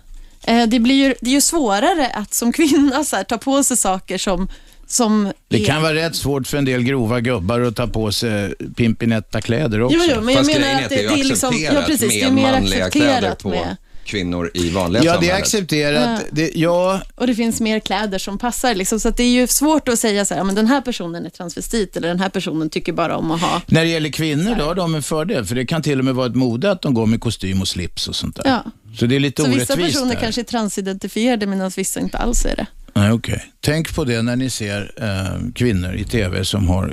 Eh, 0.51 0.67
Det, 0.67 0.79
blir 0.79 0.95
ju, 1.07 1.15
det 1.21 1.29
är 1.29 1.33
ju 1.33 1.41
svårare 1.41 2.07
att 2.13 2.33
som 2.33 2.53
kvinna 2.53 3.03
så 3.03 3.15
här, 3.15 3.23
ta 3.23 3.37
på 3.37 3.63
sig 3.63 3.77
saker 3.77 4.17
som, 4.17 4.49
som 4.91 5.33
Det 5.47 5.61
är... 5.61 5.65
kan 5.65 5.81
vara 5.81 5.93
rätt 5.93 6.15
svårt 6.15 6.47
för 6.47 6.57
en 6.57 6.65
del 6.65 6.83
grova 6.83 7.19
gubbar 7.19 7.59
att 7.59 7.75
ta 7.75 7.87
på 7.87 8.11
sig 8.11 8.53
pimpinetta-kläder 8.75 9.81
också. 9.81 9.97
Jo, 9.97 10.03
jo, 10.15 10.21
men 10.21 10.35
jag 10.35 10.45
Fast 10.45 10.59
menar 10.59 10.83
att 10.83 10.89
det, 10.89 10.95
det 10.95 11.05
är 11.05 11.09
det 11.09 11.15
ju 11.15 11.21
är 11.21 11.25
liksom, 11.25 11.53
ja 11.57 11.81
precis, 11.85 12.13
det 12.13 12.21
är 12.21 12.31
mer 12.31 12.51
manliga 12.51 12.89
kläder 12.89 13.11
accepterat 13.13 13.43
på 13.43 13.49
med, 13.49 13.77
kvinnor 14.09 14.51
i 14.53 14.69
vanliga 14.69 15.03
Ja, 15.03 15.11
det 15.11 15.17
är 15.17 15.19
samhället. 15.19 15.41
accepterat. 15.43 16.21
Det, 16.31 16.51
ja, 16.55 17.01
och 17.15 17.27
det 17.27 17.35
finns 17.35 17.61
mer 17.61 17.79
kläder 17.79 18.17
som 18.19 18.37
passar. 18.37 18.75
Liksom, 18.75 18.99
så 18.99 19.09
att 19.09 19.17
det 19.17 19.23
är 19.23 19.31
ju 19.31 19.47
svårt 19.47 19.87
att 19.87 19.99
säga 19.99 20.25
så 20.25 20.33
här, 20.33 20.39
ja, 20.41 20.43
men 20.43 20.55
den 20.55 20.67
här 20.67 20.81
personen 20.81 21.25
är 21.25 21.29
transvestit 21.29 21.97
eller 21.97 22.07
den 22.07 22.19
här 22.19 22.29
personen 22.29 22.69
tycker 22.69 22.93
bara 22.93 23.17
om 23.17 23.31
att 23.31 23.41
ha... 23.41 23.61
när 23.67 23.81
det 23.81 23.89
gäller 23.89 24.09
kvinnor 24.09 24.55
då 24.59 24.65
har 24.65 24.75
de 24.75 24.95
en 24.95 25.03
fördel, 25.03 25.45
för 25.45 25.55
det 25.55 25.65
kan 25.65 25.81
till 25.81 25.99
och 25.99 26.05
med 26.05 26.15
vara 26.15 26.27
ett 26.27 26.35
mode 26.35 26.71
att 26.71 26.81
de 26.81 26.93
går 26.93 27.05
med 27.05 27.21
kostym 27.21 27.61
och 27.61 27.67
slips 27.67 28.07
och 28.07 28.15
sånt 28.15 28.35
där. 28.35 28.43
Ja. 28.45 28.71
Så 28.99 29.05
det 29.05 29.15
är 29.15 29.19
lite 29.19 29.41
Så 29.41 29.47
orättvist 29.47 29.69
vissa 29.77 29.87
personer 29.87 30.13
där. 30.13 30.21
kanske 30.21 30.41
är 30.41 30.43
transidentifierade 30.43 31.45
medan 31.47 31.71
vissa 31.77 31.99
inte 31.99 32.17
alls 32.17 32.45
är 32.45 32.55
det. 32.55 32.65
Nej, 32.93 33.11
okej. 33.11 33.43
Tänk 33.61 33.95
på 33.95 34.03
det 34.03 34.21
när 34.21 34.35
ni 34.35 34.49
ser 34.49 34.91
eh, 34.97 35.51
kvinnor 35.55 35.95
i 35.95 36.03
tv 36.03 36.45
som 36.45 36.67
har 36.67 36.87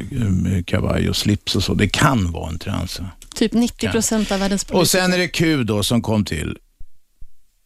eh, 0.56 0.62
kavaj 0.64 1.08
och 1.08 1.16
slips 1.16 1.56
och 1.56 1.62
så. 1.64 1.74
Det 1.74 1.88
kan 1.88 2.32
vara 2.32 2.48
en 2.48 2.58
trans. 2.58 3.00
Typ 3.34 3.52
90 3.52 3.88
procent 3.90 4.32
av 4.32 4.38
världens 4.40 4.62
Och 4.62 4.68
politiker. 4.68 5.00
sen 5.00 5.12
är 5.12 5.18
det 5.18 5.28
Q 5.28 5.64
då 5.64 5.82
som 5.82 6.02
kom 6.02 6.24
till. 6.24 6.56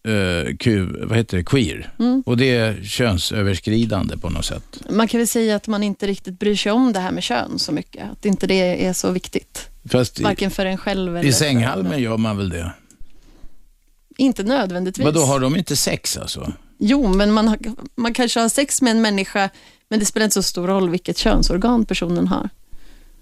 Eh, 0.04 0.56
Q, 0.56 0.86
vad 1.00 1.16
heter 1.18 1.36
det? 1.36 1.44
Queer. 1.44 1.92
Mm. 1.98 2.22
Och 2.26 2.36
det 2.36 2.56
är 2.56 2.82
könsöverskridande 2.82 4.16
på 4.16 4.30
något 4.30 4.44
sätt. 4.44 4.80
Man 4.90 5.08
kan 5.08 5.20
väl 5.20 5.28
säga 5.28 5.56
att 5.56 5.66
man 5.66 5.82
inte 5.82 6.06
riktigt 6.06 6.38
bryr 6.38 6.56
sig 6.56 6.72
om 6.72 6.92
det 6.92 7.00
här 7.00 7.12
med 7.12 7.22
kön 7.22 7.58
så 7.58 7.72
mycket. 7.72 8.10
Att 8.12 8.24
inte 8.24 8.46
det 8.46 8.86
är 8.86 8.92
så 8.92 9.10
viktigt. 9.10 9.68
Fast 9.88 10.20
Varken 10.20 10.50
för 10.50 10.66
en 10.66 10.78
själv 10.78 11.16
eller 11.16 11.28
i 11.28 11.32
sänghalmen 11.32 12.02
gör 12.02 12.16
man 12.16 12.36
väl 12.36 12.48
det? 12.48 12.72
Inte 14.16 14.42
nödvändigtvis. 14.42 15.04
Vadå, 15.04 15.20
har 15.20 15.40
de 15.40 15.56
inte 15.56 15.76
sex 15.76 16.16
alltså? 16.16 16.52
Jo, 16.78 17.08
men 17.08 17.32
man, 17.32 17.48
har, 17.48 17.58
man 17.94 18.14
kanske 18.14 18.40
har 18.40 18.48
sex 18.48 18.82
med 18.82 18.90
en 18.90 19.02
människa, 19.02 19.50
men 19.88 19.98
det 19.98 20.06
spelar 20.06 20.24
inte 20.24 20.34
så 20.34 20.42
stor 20.42 20.66
roll 20.66 20.90
vilket 20.90 21.18
könsorgan 21.18 21.84
personen 21.84 22.28
har. 22.28 22.48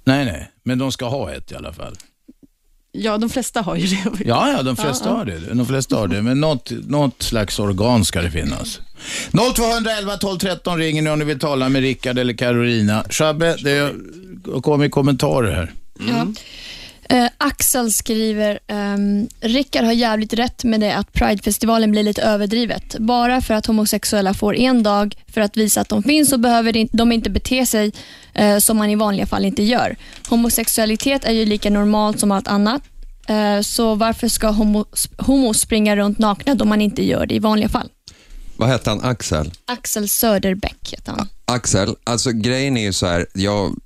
Nej, 0.04 0.24
nej, 0.24 0.50
men 0.62 0.78
de 0.78 0.92
ska 0.92 1.08
ha 1.08 1.32
ett 1.32 1.52
i 1.52 1.54
alla 1.54 1.72
fall. 1.72 1.96
Ja, 2.92 3.18
de 3.18 3.30
flesta 3.30 3.60
har 3.60 3.76
ju 3.76 3.86
det. 3.86 4.24
Ja, 4.24 4.50
ja, 4.50 4.62
de 4.62 4.76
flesta 4.76 5.10
har 5.10 5.24
det. 5.24 5.38
De 5.38 5.66
flesta 5.66 5.96
har 5.96 6.08
det, 6.08 6.22
men 6.22 6.40
något, 6.40 6.70
något 6.70 7.22
slags 7.22 7.58
organ 7.58 8.04
ska 8.04 8.22
det 8.22 8.30
finnas. 8.30 8.80
0211 9.32 10.16
12 10.16 10.38
13 10.38 10.78
ringer 10.78 11.02
ni 11.02 11.10
om 11.10 11.18
ni 11.18 11.24
vill 11.24 11.38
tala 11.38 11.68
med 11.68 11.82
Rickard 11.82 12.18
eller 12.18 12.32
Carolina. 12.34 13.04
Shabbe, 13.10 13.56
det 13.62 13.92
kommer 14.62 14.88
kommentarer 14.88 15.52
här. 15.52 15.72
Ja. 16.08 16.26
Eh, 17.10 17.26
Axel 17.38 17.92
skriver, 17.92 18.58
ehm, 18.66 19.28
Rickard 19.40 19.84
har 19.84 19.92
jävligt 19.92 20.32
rätt 20.32 20.64
med 20.64 20.80
det 20.80 20.94
att 20.96 21.12
Pridefestivalen 21.12 21.90
blir 21.90 22.02
lite 22.02 22.22
överdrivet. 22.22 22.98
Bara 22.98 23.40
för 23.40 23.54
att 23.54 23.66
homosexuella 23.66 24.34
får 24.34 24.56
en 24.56 24.82
dag 24.82 25.14
för 25.28 25.40
att 25.40 25.56
visa 25.56 25.80
att 25.80 25.88
de 25.88 26.02
finns 26.02 26.30
så 26.30 26.38
behöver 26.38 26.72
de- 26.72 26.88
de 26.92 27.12
inte 27.12 27.30
bete 27.30 27.66
sig 27.66 27.92
eh, 28.34 28.58
som 28.58 28.76
man 28.76 28.90
i 28.90 28.94
vanliga 28.96 29.26
fall 29.26 29.44
inte 29.44 29.62
gör. 29.62 29.96
Homosexualitet 30.28 31.24
är 31.24 31.32
ju 31.32 31.44
lika 31.46 31.70
normalt 31.70 32.20
som 32.20 32.32
allt 32.32 32.48
annat. 32.48 32.82
Eh, 33.28 33.60
så 33.60 33.94
varför 33.94 34.28
ska 34.28 34.48
homo, 34.48 34.84
homo 35.18 35.54
springa 35.54 35.96
runt 35.96 36.18
nakna 36.18 36.54
då 36.54 36.64
man 36.64 36.80
inte 36.80 37.04
gör 37.04 37.26
det 37.26 37.34
i 37.34 37.38
vanliga 37.38 37.68
fall? 37.68 37.88
Vad 38.56 38.68
hette 38.68 38.90
han? 38.90 39.00
Axel? 39.04 39.50
Axel 39.66 40.08
Söderbäck 40.08 40.92
heter 40.92 41.12
han. 41.12 41.28
Axel, 41.44 41.94
alltså 42.04 42.30
grejen 42.32 42.76
är 42.76 42.82
ju 42.82 42.92
så 42.92 43.06
här, 43.06 43.26
jag, 43.34 43.76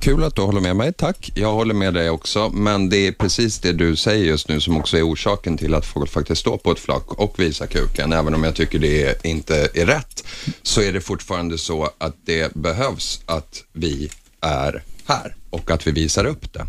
kul 0.00 0.24
att 0.24 0.34
du 0.34 0.42
håller 0.42 0.60
med 0.60 0.76
mig, 0.76 0.92
tack. 0.92 1.32
Jag 1.34 1.52
håller 1.52 1.74
med 1.74 1.94
dig 1.94 2.10
också, 2.10 2.48
men 2.48 2.88
det 2.88 3.06
är 3.06 3.12
precis 3.12 3.58
det 3.58 3.72
du 3.72 3.96
säger 3.96 4.24
just 4.24 4.48
nu 4.48 4.60
som 4.60 4.76
också 4.76 4.96
är 4.96 5.08
orsaken 5.08 5.56
till 5.56 5.74
att 5.74 5.86
folk 5.86 6.10
faktiskt 6.10 6.40
står 6.40 6.56
på 6.56 6.72
ett 6.72 6.78
flak 6.78 7.12
och 7.12 7.38
visar 7.38 7.66
kuken. 7.66 8.12
Även 8.12 8.34
om 8.34 8.44
jag 8.44 8.54
tycker 8.54 8.78
det 8.78 9.24
inte 9.24 9.68
är 9.74 9.86
rätt, 9.86 10.24
så 10.62 10.80
är 10.82 10.92
det 10.92 11.00
fortfarande 11.00 11.58
så 11.58 11.90
att 11.98 12.16
det 12.24 12.54
behövs 12.54 13.20
att 13.26 13.64
vi 13.72 14.10
är 14.40 14.82
här 15.06 15.36
och 15.50 15.70
att 15.70 15.86
vi 15.86 15.90
visar 15.90 16.24
upp 16.24 16.52
det. 16.52 16.66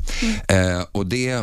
Eh, 0.56 0.86
och 0.92 1.06
det 1.06 1.42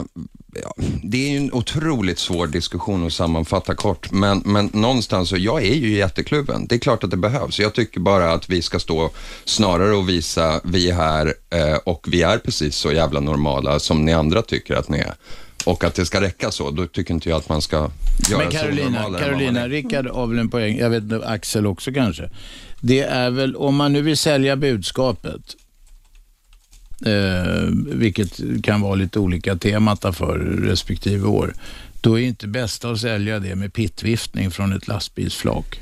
det 1.02 1.26
är 1.26 1.30
ju 1.30 1.36
en 1.36 1.52
otroligt 1.52 2.18
svår 2.18 2.46
diskussion 2.46 3.06
att 3.06 3.12
sammanfatta 3.12 3.74
kort, 3.74 4.12
men, 4.12 4.42
men 4.44 4.70
någonstans 4.72 5.28
så, 5.28 5.36
jag 5.36 5.62
är 5.62 5.74
ju 5.74 5.96
jättekluven. 5.96 6.66
Det 6.66 6.74
är 6.74 6.78
klart 6.78 7.04
att 7.04 7.10
det 7.10 7.16
behövs. 7.16 7.60
Jag 7.60 7.74
tycker 7.74 8.00
bara 8.00 8.32
att 8.32 8.50
vi 8.50 8.62
ska 8.62 8.78
stå 8.78 9.10
snarare 9.44 9.96
och 9.96 10.08
visa, 10.08 10.60
vi 10.64 10.90
är 10.90 10.94
här 10.94 11.34
eh, 11.50 11.76
och 11.84 12.06
vi 12.08 12.22
är 12.22 12.38
precis 12.38 12.76
så 12.76 12.92
jävla 12.92 13.20
normala 13.20 13.78
som 13.78 14.04
ni 14.04 14.12
andra 14.12 14.42
tycker 14.42 14.74
att 14.74 14.88
ni 14.88 14.98
är. 14.98 15.14
Och 15.64 15.84
att 15.84 15.94
det 15.94 16.06
ska 16.06 16.20
räcka 16.20 16.50
så, 16.50 16.70
då 16.70 16.86
tycker 16.86 17.14
inte 17.14 17.28
jag 17.28 17.36
att 17.36 17.48
man 17.48 17.62
ska 17.62 17.76
göra 18.30 18.42
Men 18.42 18.52
så 18.52 18.58
Carolina, 18.58 19.08
man 19.08 19.20
Carolina. 19.20 19.68
Rickard 19.68 20.06
har 20.06 20.26
väl 20.26 20.38
en 20.38 20.50
poäng, 20.50 20.78
jag 20.78 20.90
vet 20.90 21.02
inte, 21.02 21.26
Axel 21.26 21.66
också 21.66 21.92
kanske. 21.92 22.30
Det 22.80 23.00
är 23.00 23.30
väl, 23.30 23.56
om 23.56 23.76
man 23.76 23.92
nu 23.92 24.02
vill 24.02 24.16
sälja 24.16 24.56
budskapet, 24.56 25.56
eh, 27.06 27.64
vilket 27.86 28.40
kan 28.62 28.80
vara 28.80 28.94
lite 28.94 29.18
olika 29.18 29.56
temata 29.56 30.12
för 30.12 30.38
respektive 30.38 31.28
år, 31.28 31.54
då 32.00 32.18
är 32.18 32.22
inte 32.22 32.46
bästa 32.46 32.90
att 32.90 33.00
sälja 33.00 33.38
det 33.38 33.56
med 33.56 33.72
pittviftning 33.72 34.50
från 34.50 34.72
ett 34.72 34.88
lastbilsflak. 34.88 35.80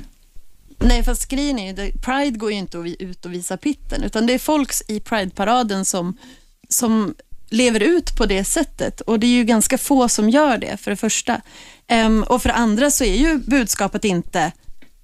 Nej, 0.79 1.03
fast 1.03 1.29
grejen 1.29 1.59
är 1.59 1.85
ju, 1.85 1.91
Pride 1.91 2.37
går 2.37 2.51
ju 2.51 2.57
inte 2.57 2.77
ut 2.77 3.25
och 3.25 3.33
visar 3.33 3.57
pitten, 3.57 4.03
utan 4.03 4.25
det 4.25 4.33
är 4.33 4.39
folk 4.39 4.71
i 4.87 4.99
Pride-paraden 4.99 5.85
som, 5.85 6.17
som 6.69 7.15
lever 7.49 7.79
ut 7.79 8.15
på 8.15 8.25
det 8.25 8.43
sättet. 8.43 9.01
Och 9.01 9.19
det 9.19 9.27
är 9.27 9.31
ju 9.31 9.43
ganska 9.43 9.77
få 9.77 10.09
som 10.09 10.29
gör 10.29 10.57
det, 10.57 10.77
för 10.77 10.91
det 10.91 10.97
första. 10.97 11.41
Um, 11.91 12.23
och 12.23 12.41
för 12.41 12.49
det 12.49 12.55
andra 12.55 12.91
så 12.91 13.03
är 13.03 13.15
ju 13.15 13.37
budskapet 13.37 14.05
inte 14.05 14.51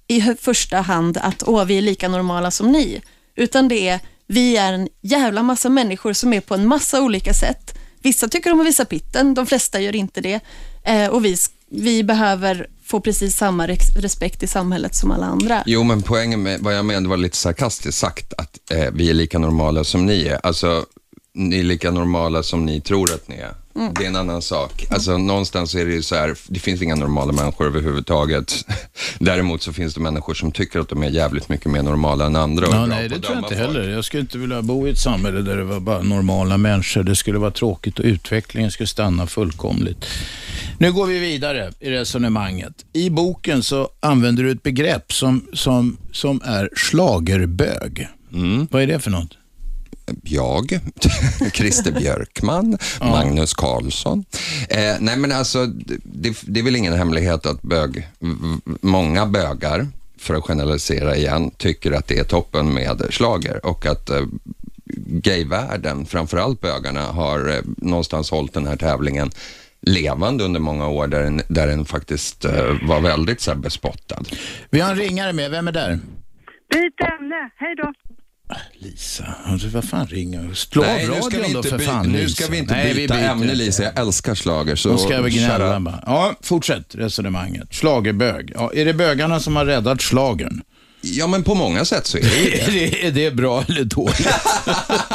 i 0.08 0.20
första 0.20 0.80
hand 0.80 1.18
att 1.18 1.42
åh, 1.46 1.64
vi 1.64 1.78
är 1.78 1.82
lika 1.82 2.08
normala 2.08 2.50
som 2.50 2.72
ni, 2.72 3.02
utan 3.34 3.68
det 3.68 3.88
är 3.88 4.00
vi 4.26 4.56
är 4.56 4.72
en 4.72 4.88
jävla 5.02 5.42
massa 5.42 5.68
människor 5.68 6.12
som 6.12 6.32
är 6.32 6.40
på 6.40 6.54
en 6.54 6.66
massa 6.66 7.02
olika 7.02 7.34
sätt. 7.34 7.78
Vissa 8.02 8.28
tycker 8.28 8.52
om 8.52 8.60
att 8.60 8.66
visa 8.66 8.84
pitten, 8.84 9.34
de 9.34 9.46
flesta 9.46 9.80
gör 9.80 9.96
inte 9.96 10.20
det. 10.20 10.40
Eh, 10.84 11.08
och 11.08 11.24
vi, 11.24 11.36
vi 11.70 12.04
behöver 12.04 12.66
få 12.84 13.00
precis 13.00 13.36
samma 13.36 13.68
respekt 13.68 14.42
i 14.42 14.46
samhället 14.46 14.94
som 14.94 15.10
alla 15.10 15.26
andra. 15.26 15.62
Jo, 15.66 15.82
men 15.82 16.02
poängen 16.02 16.42
med 16.42 16.60
vad 16.60 16.76
jag 16.76 16.84
menade 16.84 17.08
var 17.08 17.16
lite 17.16 17.36
sarkastiskt 17.36 17.98
sagt, 17.98 18.32
att 18.38 18.70
eh, 18.70 18.90
vi 18.92 19.10
är 19.10 19.14
lika 19.14 19.38
normala 19.38 19.84
som 19.84 20.06
ni 20.06 20.26
är. 20.26 20.40
Alltså, 20.42 20.86
ni 21.34 21.58
är 21.58 21.64
lika 21.64 21.90
normala 21.90 22.42
som 22.42 22.66
ni 22.66 22.80
tror 22.80 23.14
att 23.14 23.28
ni 23.28 23.36
är. 23.36 23.54
Mm. 23.76 23.94
Det 23.94 24.04
är 24.04 24.08
en 24.08 24.16
annan 24.16 24.42
sak. 24.42 24.86
Alltså, 24.90 25.18
någonstans 25.18 25.74
är 25.74 25.86
det 25.86 25.92
ju 25.92 26.02
så 26.02 26.14
här, 26.14 26.34
det 26.46 26.60
finns 26.60 26.82
inga 26.82 26.94
normala 26.94 27.32
människor 27.32 27.66
överhuvudtaget. 27.66 28.64
Däremot 29.18 29.62
så 29.62 29.72
finns 29.72 29.94
det 29.94 30.00
människor 30.00 30.34
som 30.34 30.52
tycker 30.52 30.80
att 30.80 30.88
de 30.88 31.02
är 31.02 31.10
jävligt 31.10 31.48
mycket 31.48 31.72
mer 31.72 31.82
normala 31.82 32.26
än 32.26 32.36
andra. 32.36 32.66
Ja, 32.70 32.86
nej, 32.86 33.08
det 33.08 33.20
tror 33.20 33.34
jag 33.34 33.44
inte 33.44 33.48
folk. 33.48 33.60
heller. 33.60 33.88
Jag 33.88 34.04
skulle 34.04 34.20
inte 34.20 34.38
vilja 34.38 34.62
bo 34.62 34.86
i 34.86 34.90
ett 34.90 34.98
samhälle 34.98 35.40
där 35.40 35.56
det 35.56 35.64
var 35.64 35.80
bara 35.80 36.02
normala 36.02 36.58
människor. 36.58 37.02
Det 37.02 37.16
skulle 37.16 37.38
vara 37.38 37.50
tråkigt 37.50 37.98
och 37.98 38.04
utvecklingen 38.04 38.70
skulle 38.70 38.86
stanna 38.86 39.26
fullkomligt. 39.26 40.06
Nu 40.78 40.92
går 40.92 41.06
vi 41.06 41.18
vidare 41.18 41.72
i 41.80 41.90
resonemanget. 41.90 42.74
I 42.92 43.10
boken 43.10 43.62
så 43.62 43.88
använder 44.00 44.42
du 44.42 44.50
ett 44.50 44.62
begrepp 44.62 45.12
som, 45.12 45.46
som, 45.52 45.96
som 46.12 46.40
är 46.44 46.70
slagerbög. 46.76 48.08
Mm. 48.32 48.68
Vad 48.70 48.82
är 48.82 48.86
det 48.86 48.98
för 48.98 49.10
något? 49.10 49.36
Jag, 50.22 50.80
Christer 51.52 51.92
Björkman, 51.92 52.78
Magnus 53.00 53.54
Carlsson. 53.54 54.24
Eh, 54.68 54.94
nej 55.00 55.16
men 55.16 55.32
alltså, 55.32 55.66
det, 55.66 56.36
det 56.42 56.60
är 56.60 56.64
väl 56.64 56.76
ingen 56.76 56.92
hemlighet 56.92 57.46
att 57.46 57.62
bög, 57.62 58.08
många 58.80 59.26
bögar, 59.26 59.86
för 60.18 60.34
att 60.34 60.44
generalisera 60.44 61.16
igen, 61.16 61.50
tycker 61.50 61.92
att 61.92 62.08
det 62.08 62.18
är 62.18 62.24
toppen 62.24 62.74
med 62.74 63.02
slager 63.10 63.66
och 63.66 63.86
att 63.86 64.10
eh, 64.10 64.22
gayvärlden, 65.06 66.06
framförallt 66.06 66.60
bögarna, 66.60 67.02
har 67.02 67.48
eh, 67.48 67.60
någonstans 67.76 68.30
hållit 68.30 68.52
den 68.52 68.66
här 68.66 68.76
tävlingen 68.76 69.30
levande 69.80 70.44
under 70.44 70.60
många 70.60 70.88
år 70.88 71.06
där 71.06 71.22
den, 71.22 71.42
där 71.48 71.66
den 71.66 71.84
faktiskt 71.84 72.44
eh, 72.44 72.74
var 72.82 73.00
väldigt 73.00 73.40
så 73.40 73.50
här, 73.50 73.58
bespottad. 73.58 74.22
Vi 74.70 74.80
har 74.80 74.90
en 74.90 74.96
ringare 74.96 75.32
med. 75.32 75.50
Vem 75.50 75.68
är 75.68 75.72
där? 75.72 75.98
Byt 76.70 77.00
ämne. 77.00 77.50
Hej 77.56 77.74
då. 77.76 77.92
Lisa, 78.78 79.24
alltså, 79.44 79.68
vad 79.68 79.84
fan 79.84 80.06
ringer 80.06 80.54
Slå 80.54 80.82
av 80.82 80.88
Nej, 80.88 81.06
nu 81.08 81.14
ska 81.22 81.28
vi 81.30 81.36
radion 81.38 81.52
då 81.52 81.58
inte, 81.58 81.68
för 81.70 81.78
by- 81.78 81.84
fan 81.84 82.06
nu 82.08 82.18
Lisa. 82.18 82.42
ska 82.42 82.52
vi 82.52 82.58
inte 82.58 82.74
Nej, 82.74 82.94
byta 82.94 83.14
byter 83.14 83.24
ämne 83.24 83.44
inte. 83.44 83.54
Lisa, 83.56 83.82
jag 83.82 83.98
älskar 83.98 84.34
schlager. 84.34 84.76
Så 84.76 84.88
Då 84.88 84.98
ska 84.98 85.22
vi 85.22 85.30
gnälla 85.30 85.80
bara. 85.80 86.02
Ja, 86.06 86.34
fortsätt 86.42 86.94
resonemanget. 86.94 87.74
Schlagerbög. 87.74 88.52
Ja, 88.54 88.72
är 88.74 88.84
det 88.84 88.94
bögarna 88.94 89.40
som 89.40 89.56
har 89.56 89.64
räddat 89.64 90.02
schlagern? 90.02 90.62
Ja, 91.00 91.26
men 91.26 91.42
på 91.42 91.54
många 91.54 91.84
sätt 91.84 92.06
så 92.06 92.18
är 92.18 92.22
det 92.22 92.38
ju 92.38 92.50
det, 92.90 93.06
är 93.06 93.10
det 93.12 93.30
bra 93.30 93.64
eller 93.68 93.84
dåligt? 93.84 94.26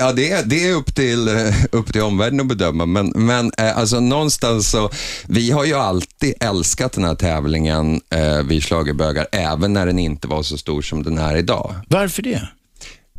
Ja, 0.00 0.12
det 0.12 0.30
är, 0.30 0.44
det 0.44 0.68
är 0.68 0.74
upp, 0.74 0.94
till, 0.94 1.28
eh, 1.28 1.54
upp 1.72 1.92
till 1.92 2.02
omvärlden 2.02 2.40
att 2.40 2.46
bedöma, 2.46 2.86
men, 2.86 3.12
men 3.14 3.52
eh, 3.58 3.78
alltså 3.78 4.00
någonstans 4.00 4.70
så, 4.70 4.90
vi 5.28 5.50
har 5.50 5.64
ju 5.64 5.74
alltid 5.74 6.34
älskat 6.40 6.92
den 6.92 7.04
här 7.04 7.14
tävlingen, 7.14 8.00
eh, 8.10 8.42
vi 8.44 8.60
schlagerbögar, 8.60 9.26
även 9.32 9.72
när 9.72 9.86
den 9.86 9.98
inte 9.98 10.28
var 10.28 10.42
så 10.42 10.58
stor 10.58 10.82
som 10.82 11.02
den 11.02 11.18
är 11.18 11.36
idag. 11.36 11.74
Varför 11.88 12.22
det? 12.22 12.48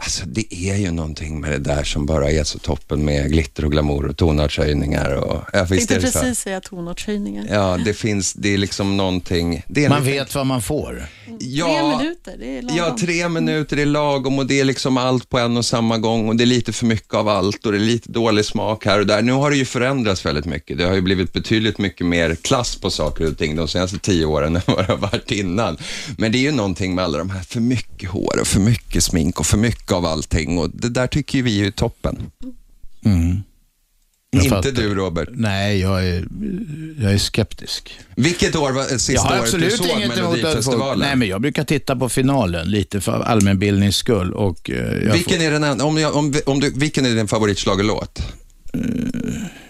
Alltså 0.03 0.23
det 0.25 0.53
är 0.55 0.75
ju 0.75 0.91
någonting 0.91 1.41
med 1.41 1.51
det 1.51 1.57
där 1.57 1.83
som 1.83 2.05
bara 2.05 2.31
är 2.31 2.43
så 2.43 2.59
toppen 2.59 3.05
med 3.05 3.29
glitter 3.31 3.65
och 3.65 3.71
glamour 3.71 4.05
och 4.05 4.17
tonartshöjningar 4.17 5.11
och, 5.15 5.33
ja, 5.53 5.59
Jag 5.59 5.65
visst 5.65 5.89
tänkte 5.89 6.11
precis 6.11 6.39
säga 6.39 6.61
tonartshöjningar. 6.61 7.45
Ja, 7.49 7.77
det 7.85 7.93
finns, 7.93 8.33
det 8.33 8.53
är 8.53 8.57
liksom 8.57 8.97
någonting. 8.97 9.63
Det 9.67 9.85
är 9.85 9.89
Man 9.89 9.97
en 9.97 10.03
liten- 10.05 10.19
vet 10.19 10.35
vad 10.35 10.45
man 10.45 10.61
får. 10.61 11.05
ja, 11.39 11.65
Tre 11.67 11.97
minuter, 12.03 12.35
det 12.39 12.57
är 12.57 12.61
lagom. 12.61 12.77
Ja, 12.77 12.97
tre 12.99 13.29
minuter 13.29 13.77
är 13.77 13.85
lagom 13.85 14.39
och 14.39 14.45
det 14.45 14.59
är 14.59 14.65
liksom 14.65 14.97
allt 14.97 15.29
på 15.29 15.39
en 15.39 15.57
och 15.57 15.65
samma 15.65 15.97
gång 15.97 16.29
och 16.29 16.35
det 16.35 16.43
är 16.43 16.45
lite 16.45 16.73
för 16.73 16.85
mycket 16.85 17.13
av 17.13 17.27
allt 17.27 17.65
och 17.65 17.71
det 17.71 17.77
är 17.77 17.79
lite 17.79 18.11
dålig 18.11 18.45
smak 18.45 18.85
här 18.85 18.99
och 18.99 19.07
där. 19.07 19.21
Nu 19.21 19.31
har 19.31 19.49
det 19.51 19.57
ju 19.57 19.65
förändrats 19.65 20.25
väldigt 20.25 20.45
mycket. 20.45 20.77
Det 20.77 20.83
har 20.83 20.93
ju 20.93 21.01
blivit 21.01 21.33
betydligt 21.33 21.77
mycket 21.77 22.05
mer 22.07 22.35
klass 22.35 22.75
på 22.75 22.89
saker 22.91 23.27
och 23.27 23.37
ting 23.37 23.55
de 23.55 23.67
senaste 23.67 23.99
tio 23.99 24.25
åren 24.25 24.55
än 24.55 24.61
vad 24.67 24.77
det 24.77 24.83
har 24.93 24.97
varit 24.97 25.31
innan. 25.31 25.77
Men 26.17 26.31
det 26.31 26.37
är 26.37 26.41
ju 26.41 26.51
någonting 26.51 26.95
med 26.95 27.03
alla 27.03 27.17
de 27.17 27.29
här 27.29 27.41
för 27.41 27.59
mycket 27.59 28.09
hår 28.09 28.39
och 28.41 28.47
för 28.47 28.59
mycket 28.59 29.03
smink 29.03 29.39
och 29.39 29.45
för 29.45 29.57
mycket 29.57 29.90
av 29.91 30.05
allting 30.05 30.57
och 30.57 30.69
det 30.73 30.89
där 30.89 31.07
tycker 31.07 31.41
vi 31.43 31.65
är 31.67 31.71
toppen. 31.71 32.31
Mm. 33.05 33.41
Inte 34.35 34.49
fattar. 34.49 34.71
du 34.71 34.95
Robert. 34.95 35.29
Nej, 35.31 35.79
jag 35.79 36.07
är, 36.07 36.27
jag 36.99 37.13
är 37.13 37.17
skeptisk. 37.17 37.99
Vilket 38.15 38.55
år 38.55 38.71
var 38.71 38.83
sista 38.83 39.13
Jag 39.13 39.21
har 39.21 39.29
året 39.31 39.39
du 39.39 39.43
absolut 39.45 39.73
såg 39.77 39.87
inget 39.87 40.09
att. 40.11 40.15
Melodifestivalen? 40.17 40.99
Nej, 40.99 41.15
men 41.15 41.27
jag 41.27 41.41
brukar 41.41 41.63
titta 41.63 41.95
på 41.95 42.09
finalen 42.09 42.71
lite 42.71 43.01
för 43.01 43.21
allmänbildnings 43.21 43.95
skull. 43.95 44.33
Och, 44.33 44.69
eh, 44.69 45.11
vilken, 45.13 45.37
får, 45.37 45.45
är 45.45 45.51
den, 45.51 45.63
en- 45.63 45.81
om 45.81 45.97
jag, 45.97 46.15
om, 46.15 46.33
om 46.45 46.59
du, 46.59 46.69
vilken 46.75 47.05
är 47.05 47.15
din 47.15 47.27
favoritschlagerlåt? 47.27 48.21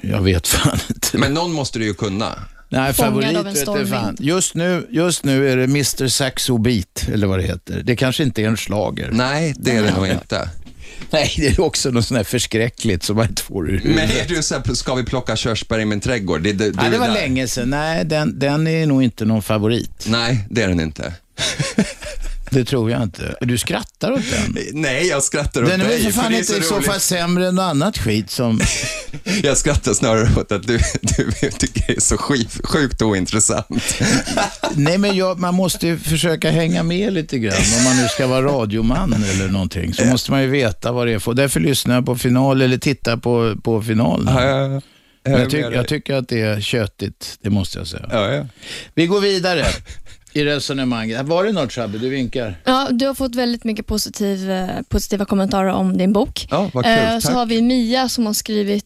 jag 0.02 0.22
vet 0.22 0.48
fan 0.48 0.80
inte. 0.90 1.18
Men 1.18 1.34
någon 1.34 1.54
måste 1.54 1.80
du 1.80 1.86
ju 1.86 1.94
kunna. 1.94 2.36
Nej, 2.72 2.94
favorit 2.94 3.38
av 3.38 3.48
en 3.48 3.54
vet 3.54 3.66
du 3.74 3.88
fan. 3.88 4.18
Just 4.20 4.56
nu, 4.56 4.88
just 4.92 5.24
nu 5.24 5.50
är 5.52 5.58
det 5.58 5.64
Mr 5.64 6.08
Saxo 6.08 6.58
Beat, 6.58 7.08
eller 7.14 7.28
vad 7.28 7.40
det 7.40 7.44
heter. 7.44 7.82
Det 7.84 7.96
kanske 7.96 8.24
inte 8.24 8.42
är 8.42 8.48
en 8.48 8.58
slager. 8.58 9.10
Nej, 9.12 9.54
det 9.58 9.72
är 9.72 9.84
det 9.84 9.92
nog 9.96 10.08
inte. 10.08 10.50
Nej, 11.10 11.34
det 11.38 11.48
är 11.48 11.62
också 11.62 11.90
något 11.90 12.06
sånt 12.06 12.18
här 12.18 12.24
förskräckligt 12.24 13.04
som 13.04 13.16
man 13.16 13.28
inte 13.28 13.42
får 13.44 13.70
ur 13.70 13.82
Men 13.84 13.94
huvudet. 14.00 14.32
är 14.32 14.36
du 14.36 14.44
så 14.44 14.56
här, 14.56 14.74
ska 14.74 14.96
vi 14.96 15.04
plocka 15.04 15.36
körsbär 15.36 15.80
i 15.80 15.86
min 15.86 16.00
trädgård? 16.00 16.42
Det, 16.42 16.54
det, 16.54 16.76
Nej, 16.76 16.90
det 16.92 16.98
var 16.98 17.08
där. 17.08 17.14
länge 17.14 17.48
sedan. 17.48 17.70
Nej, 17.70 18.06
den, 18.06 18.40
den 18.40 18.68
är 18.68 18.86
nog 18.86 19.04
inte 19.04 19.26
någon 19.26 19.42
favorit. 19.42 20.06
Nej, 20.08 20.48
det 20.50 20.62
är 20.62 20.68
den 20.68 20.80
inte. 20.80 21.14
Det 22.52 22.66
tror 22.66 22.92
jag 22.92 23.04
inte. 23.04 23.36
Du 23.42 23.58
skrattar 23.58 24.12
åt 24.12 24.22
den. 24.32 24.58
Nej, 24.74 25.08
jag 25.08 25.24
skrattar 25.24 25.64
åt 25.64 25.70
Den 25.70 25.82
är 25.82 25.86
väl 25.86 26.04
dig, 26.04 26.12
för 26.12 26.22
fan 26.22 26.34
är 26.34 26.38
inte 26.38 26.56
i 26.56 26.62
så 26.62 26.82
fall 26.82 27.00
sämre 27.00 27.48
än 27.48 27.60
annat 27.60 27.98
skit 27.98 28.32
som... 28.32 28.62
Jag 29.44 29.58
skrattar 29.58 29.94
snarare 29.94 30.40
åt 30.40 30.52
att 30.52 30.68
du, 30.68 30.80
du 31.02 31.32
tycker 31.52 31.88
det 31.88 31.98
är 31.98 32.02
så 32.02 32.18
sjuk, 32.18 32.48
sjukt 32.64 33.02
ointressant. 33.02 34.02
Nej, 34.76 34.98
men 34.98 35.16
jag, 35.16 35.40
man 35.40 35.56
måste 35.56 35.88
ju 35.88 35.98
försöka 35.98 36.52
hänga 36.52 36.84
med 36.84 37.14
lite 37.14 37.40
grann. 37.40 37.62
Om 37.78 37.84
man 37.84 37.98
nu 37.98 38.08
ska 38.08 38.28
vara 38.28 38.46
radioman 38.46 39.14
eller 39.14 39.48
någonting 39.48 39.94
så 39.94 40.06
måste 40.06 40.32
man 40.32 40.42
ju 40.42 40.48
veta 40.48 40.92
vad 40.92 41.08
det 41.08 41.14
är 41.14 41.20
för. 41.20 41.34
Därför 41.34 41.60
lyssnar 41.60 41.96
jag 41.96 42.06
på 42.06 42.16
final 42.16 42.62
eller 42.62 42.78
tittar 42.78 43.18
på, 43.18 43.56
på 43.64 43.82
finalen. 43.82 44.36
Ja, 44.36 44.44
ja, 44.44 44.68
ja. 44.68 44.82
Jag 45.24 45.40
jag, 45.40 45.50
tyck, 45.50 45.66
jag 45.66 45.72
dig. 45.72 45.88
tycker 45.88 46.14
att 46.14 46.28
det 46.28 46.42
är 46.42 46.62
köttigt, 46.62 47.38
det 47.42 47.50
måste 47.50 47.78
jag 47.78 47.88
säga. 47.88 48.48
Vi 48.94 49.08
går 49.08 49.22
vidare 49.22 49.66
i 50.34 50.44
resonemanget. 50.46 51.22
Var 51.28 51.44
det 51.44 51.52
något 51.52 51.72
Shabbe? 51.72 51.98
Du 51.98 52.10
vinkar. 52.10 52.56
Ja, 52.66 52.88
du 52.92 53.08
har 53.08 53.14
fått 53.14 53.36
väldigt 53.36 53.64
mycket 53.64 53.88
positiv, 53.88 54.52
eh, 54.52 54.68
positiva 54.90 55.26
kommentarer 55.26 55.70
om 55.72 55.98
din 55.98 56.14
bok. 56.14 56.48
Ja, 56.52 56.70
vad 56.74 56.84
kul. 56.84 56.94
Eh, 56.94 57.18
Så 57.20 57.28
Tack. 57.28 57.36
har 57.36 57.46
vi 57.46 57.62
Mia 57.62 58.10
som 58.10 58.26
har 58.26 58.34
skrivit, 58.34 58.86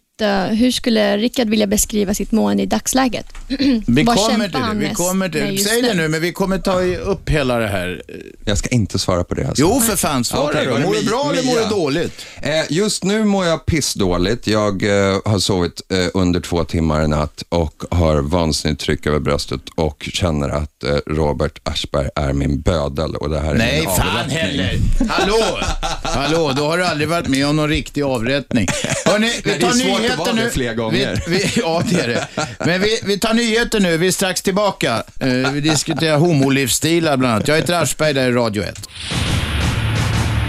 hur 0.51 0.71
skulle 0.71 1.17
Rickard 1.17 1.49
vilja 1.49 1.67
beskriva 1.67 2.13
sitt 2.13 2.31
mående 2.31 2.63
i 2.63 2.65
dagsläget? 2.65 3.25
Vi 3.87 4.03
Vad 4.03 4.15
kommer 4.17 4.49
till 4.49 4.79
det. 4.79 4.87
Vi 4.87 4.93
kommer 4.93 5.29
till 5.29 5.41
det. 5.41 5.57
Säg 5.57 5.81
det 5.81 5.93
nu? 5.93 6.07
men 6.07 6.21
vi 6.21 6.31
kommer 6.31 6.57
ta 6.57 6.81
upp 6.83 7.29
hela 7.29 7.57
det 7.57 7.67
här. 7.67 8.01
Jag 8.45 8.57
ska 8.57 8.69
inte 8.69 8.99
svara 8.99 9.23
på 9.23 9.35
det. 9.35 9.47
Alltså. 9.47 9.61
Jo, 9.61 9.79
för 9.79 9.95
fan, 9.95 10.23
svara 10.23 10.53
var 10.53 10.65
då. 10.65 10.79
Mår 10.79 10.93
du 10.93 11.03
bra 11.05 11.31
eller 11.31 11.43
mår 11.43 11.59
du 11.59 11.65
dåligt? 11.75 12.25
Eh, 12.41 12.51
just 12.69 13.03
nu 13.03 13.25
mår 13.25 13.45
jag 13.45 13.65
pissdåligt. 13.65 14.47
Jag 14.47 14.83
eh, 14.83 15.17
har 15.25 15.39
sovit 15.39 15.81
eh, 15.91 16.07
under 16.13 16.39
två 16.39 16.63
timmar 16.63 17.03
i 17.03 17.07
natt 17.07 17.43
och 17.49 17.83
har 17.91 18.15
vansinnigt 18.21 18.81
tryck 18.81 19.05
över 19.07 19.19
bröstet 19.19 19.61
och 19.75 20.09
känner 20.13 20.49
att 20.49 20.83
eh, 20.83 20.95
Robert 21.07 21.59
Aschberg 21.63 22.09
är 22.15 22.33
min 22.33 22.61
bödel 22.61 23.15
och 23.15 23.29
det 23.29 23.39
här 23.39 23.51
är 23.51 23.57
Nej, 23.57 23.79
min 23.79 23.95
fan 23.95 24.07
avrättning. 24.09 24.37
heller. 24.37 24.79
Hallå! 25.09 25.57
Hallå, 26.03 26.53
då 26.57 26.63
har 26.67 26.77
du 26.77 26.85
aldrig 26.85 27.09
varit 27.09 27.27
med 27.27 27.47
om 27.47 27.55
någon 27.55 27.69
riktig 27.69 28.01
avrättning. 28.01 28.67
Hörrni, 29.05 29.31
vi 29.43 29.49
Nej, 29.49 29.59
det 29.59 29.65
är 29.65 29.69
tar 29.69 29.77
svårt 29.77 29.99
att 29.99 30.04
nyheter 30.09 30.33
nu. 30.33 30.43
det 30.43 30.51
fler 30.51 30.73
gånger. 30.73 31.23
Vi, 31.27 31.37
vi, 31.37 31.51
ja, 31.61 31.83
det 31.89 32.01
är 32.01 32.07
det. 32.07 32.27
Men 32.65 32.81
vi, 32.81 32.99
vi 33.03 33.19
tar 33.19 33.33
nyheter 33.33 33.79
nu. 33.79 33.97
Vi 33.97 34.07
är 34.07 34.11
strax 34.11 34.41
tillbaka. 34.41 35.03
Eh, 35.19 35.51
vi 35.51 35.61
diskuterar 35.61 36.17
homolivsstilar 36.17 37.17
bland 37.17 37.33
annat. 37.33 37.47
Jag 37.47 37.55
heter 37.55 37.73
Aschberg, 37.73 38.13
där 38.13 38.27
är 38.27 38.31
Radio 38.31 38.63
1. 38.63 38.89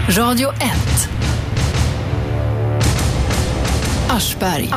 Radio 0.09 0.49
1. 0.49 0.57
Aschberg. 4.09 4.69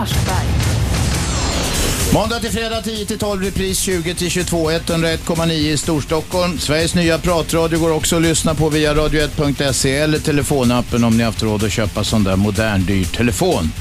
Måndag 2.12 2.40
till 2.40 2.50
fredag 2.50 2.82
10 2.82 3.06
till 3.06 3.18
12, 3.18 3.42
repris 3.42 3.80
20 3.80 4.14
till 4.14 4.30
22, 4.30 4.70
101,9 4.70 5.52
i 5.52 5.76
Storstockholm. 5.76 6.58
Sveriges 6.58 6.94
nya 6.94 7.18
pratradio 7.18 7.78
går 7.78 7.92
också 7.92 8.16
att 8.16 8.22
lyssna 8.22 8.54
på 8.54 8.68
via 8.68 8.94
radio1.se 8.94 9.96
eller 9.96 10.18
telefonappen 10.18 11.04
om 11.04 11.16
ni 11.16 11.24
haft 11.24 11.42
råd 11.42 11.64
att 11.64 11.72
köpa 11.72 12.04
sån 12.04 12.24
där 12.24 12.36
modern 12.36 12.84
dyr 12.84 13.04
telefon. 13.04 13.72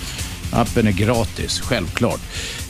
Appen 0.53 0.87
är 0.87 0.91
gratis, 0.91 1.59
självklart. 1.61 2.19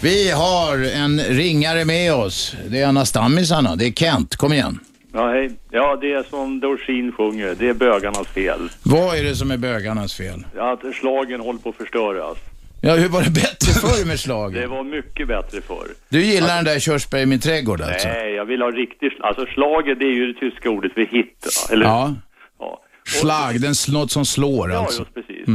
Vi 0.02 0.32
har 0.32 0.78
en 0.96 1.20
ringare 1.20 1.86
med 1.86 2.13
oss. 2.13 2.56
Det 2.68 2.80
är 2.82 2.88
en 2.88 2.98
av 2.98 3.06
stammisarna. 3.06 3.76
Det 3.76 3.86
är 3.88 3.92
Kent. 3.92 4.36
Kom 4.36 4.54
igen. 4.54 4.80
Ja, 5.13 5.30
hej. 5.32 5.50
Ja, 5.72 5.98
det 6.02 6.13
är 6.13 6.24
som 6.30 6.60
Dorsin 6.60 7.12
sjunger. 7.12 7.56
Det 7.60 7.70
är 7.70 7.74
bögarnas 7.74 8.28
fel. 8.28 8.70
Vad 8.84 9.18
är 9.18 9.24
det 9.24 9.36
som 9.36 9.52
är 9.52 9.58
bögarnas 9.58 10.13
fel? 10.13 10.46
Att 10.60 10.96
slagen 10.96 11.39
håller 11.42 11.60
på 11.60 11.70
att 11.70 11.76
förstöras. 11.76 12.38
Ja, 12.82 12.96
hur 12.96 13.10
var 13.10 13.22
det 13.24 13.30
bättre 13.30 13.72
förr 13.74 14.06
med 14.06 14.13
Det 14.13 14.18
slagen? 14.18 14.70
var 14.70 14.84
mycket 14.84 15.28
bättre 15.28 15.62
förr. 15.62 15.88
Du 16.10 16.22
gillar 16.26 16.56
den 16.56 16.65
där 16.65 16.80
körsbär 16.80 17.18
i 17.20 17.26
min 17.26 17.39
trädgård 17.39 17.82
alltså? 17.82 18.08
Nej, 18.08 18.34
jag 18.34 18.46
vill 18.46 18.62
ha 18.62 18.72
riktigt... 18.72 19.13
Alltså 19.22 19.46
slager, 19.46 19.96
det 19.96 20.06
är 20.06 20.13
ju 20.13 20.34
det 20.34 20.39
tyska 20.39 20.70
ordet 20.70 20.94
för 20.94 21.02
hit, 21.02 21.48
eller 21.72 21.86
Ja. 21.86 22.13
ja. 22.60 22.82
Slag, 23.08 23.62
den, 23.62 23.74
något 23.89 24.12
som 24.12 24.26
slår 24.26 24.72
Ja, 24.72 24.78
alltså. 24.80 25.02
just 25.02 25.13
precis. 25.13 25.48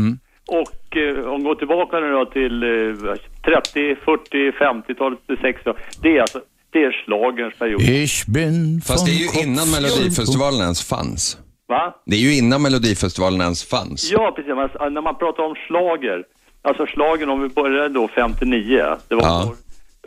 Och 0.47 0.97
eh, 0.97 1.33
om 1.33 1.39
vi 1.41 1.45
går 1.45 1.55
tillbaka 1.55 2.01
nu 2.01 2.13
då 2.13 2.25
till 2.27 2.63
eh, 2.63 3.15
30, 3.45 3.97
40, 4.05 4.51
50-talet, 4.51 5.19
60 5.41 5.73
Det 6.03 6.17
är 6.17 6.21
alltså, 6.21 6.41
det 6.71 6.85
är 6.85 6.93
slagerns 7.05 7.55
period. 7.59 7.81
Ich 7.83 8.27
bin 8.27 8.81
Fast 8.87 9.07
det 9.07 9.13
är 9.13 9.21
ju 9.25 9.43
innan 9.43 9.71
Melodifestivalen 9.71 10.61
ens 10.61 10.89
fanns. 10.89 11.39
Va? 11.69 11.95
Det 12.07 12.17
är 12.17 12.21
ju 12.21 12.39
innan 12.39 12.63
Melodifestivalen 12.63 13.41
ens 13.41 13.65
fanns. 13.65 14.11
Ja, 14.13 14.33
precis. 14.37 14.49
Men 14.49 14.59
alltså, 14.59 14.89
när 14.89 15.01
man 15.01 15.19
pratar 15.19 15.43
om 15.43 15.55
slager, 15.67 16.25
alltså 16.63 16.87
slagen 16.87 17.29
om 17.31 17.43
vi 17.43 17.49
började 17.49 17.89
då 17.89 18.09
59, 18.09 18.97
det 19.09 19.15
var 19.15 19.23
Ja. 19.23 19.53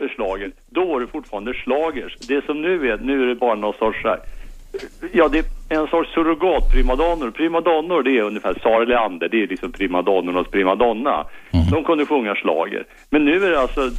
vår 0.00 0.08
slagen, 0.08 0.52
då 0.70 0.84
var 0.84 1.00
det 1.00 1.06
fortfarande 1.06 1.54
slagers. 1.64 2.16
Det 2.28 2.44
som 2.46 2.62
nu 2.62 2.90
är, 2.90 2.98
nu 2.98 3.22
är 3.22 3.26
det 3.26 3.34
bara 3.34 3.54
någon 3.54 3.74
sorts 3.74 4.02
så 4.02 4.08
här, 4.08 4.20
ja 5.12 5.28
det 5.28 5.38
är 5.38 5.80
en 5.80 5.86
sorts 5.86 6.14
surrogat 6.14 6.72
primadonnor. 6.72 8.02
Det 8.02 8.18
är 8.18 8.22
ungefär 8.22 8.58
Sara 8.62 8.84
Leander, 8.84 9.28
det 9.28 9.42
är 9.42 9.46
liksom 9.46 9.72
primadonnornas 9.72 10.46
primadonna. 10.48 11.26
De 11.70 11.84
kunde 11.84 12.06
sjunga 12.06 12.34
slager. 12.34 12.84
Men 13.10 13.24
nu 13.24 13.46
är 13.46 13.50
det 13.50 13.60
alltså 13.60 13.90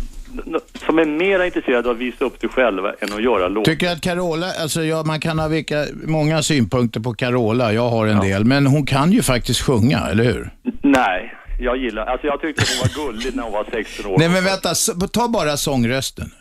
som 0.85 0.99
är 0.99 1.05
mer 1.05 1.43
intresserade 1.43 1.89
av 1.89 1.95
att 1.95 2.01
visa 2.01 2.25
upp 2.25 2.41
det 2.41 2.47
själva 2.47 2.93
än 2.99 3.13
att 3.13 3.23
göra 3.23 3.47
låtar. 3.47 3.71
Tycker 3.71 3.91
att 3.91 4.01
Carola, 4.01 4.47
alltså 4.61 4.83
ja, 4.83 5.03
man 5.03 5.19
kan 5.19 5.39
ha 5.39 5.47
vilka, 5.47 5.85
många 6.07 6.41
synpunkter 6.41 6.99
på 6.99 7.13
Carola, 7.13 7.73
jag 7.73 7.89
har 7.89 8.07
en 8.07 8.19
del, 8.19 8.45
men 8.45 8.67
hon 8.67 8.85
kan 8.85 9.11
ju 9.11 9.21
faktiskt 9.21 9.61
sjunga, 9.61 9.99
eller 9.99 10.23
hur? 10.23 10.49
Nej, 10.81 11.33
jag 11.59 11.77
gillar, 11.77 12.05
alltså 12.05 12.27
jag 12.27 12.41
tyckte 12.41 12.63
hon 12.69 13.05
var 13.05 13.05
gullig 13.05 13.35
när 13.35 13.43
hon 13.43 13.53
var 13.53 13.65
16 13.71 14.05
år. 14.05 14.17
Nej 14.17 14.29
men 14.29 14.43
vänta, 14.43 14.73
ta 15.13 15.27
bara 15.27 15.57
sångrösten. 15.57 16.31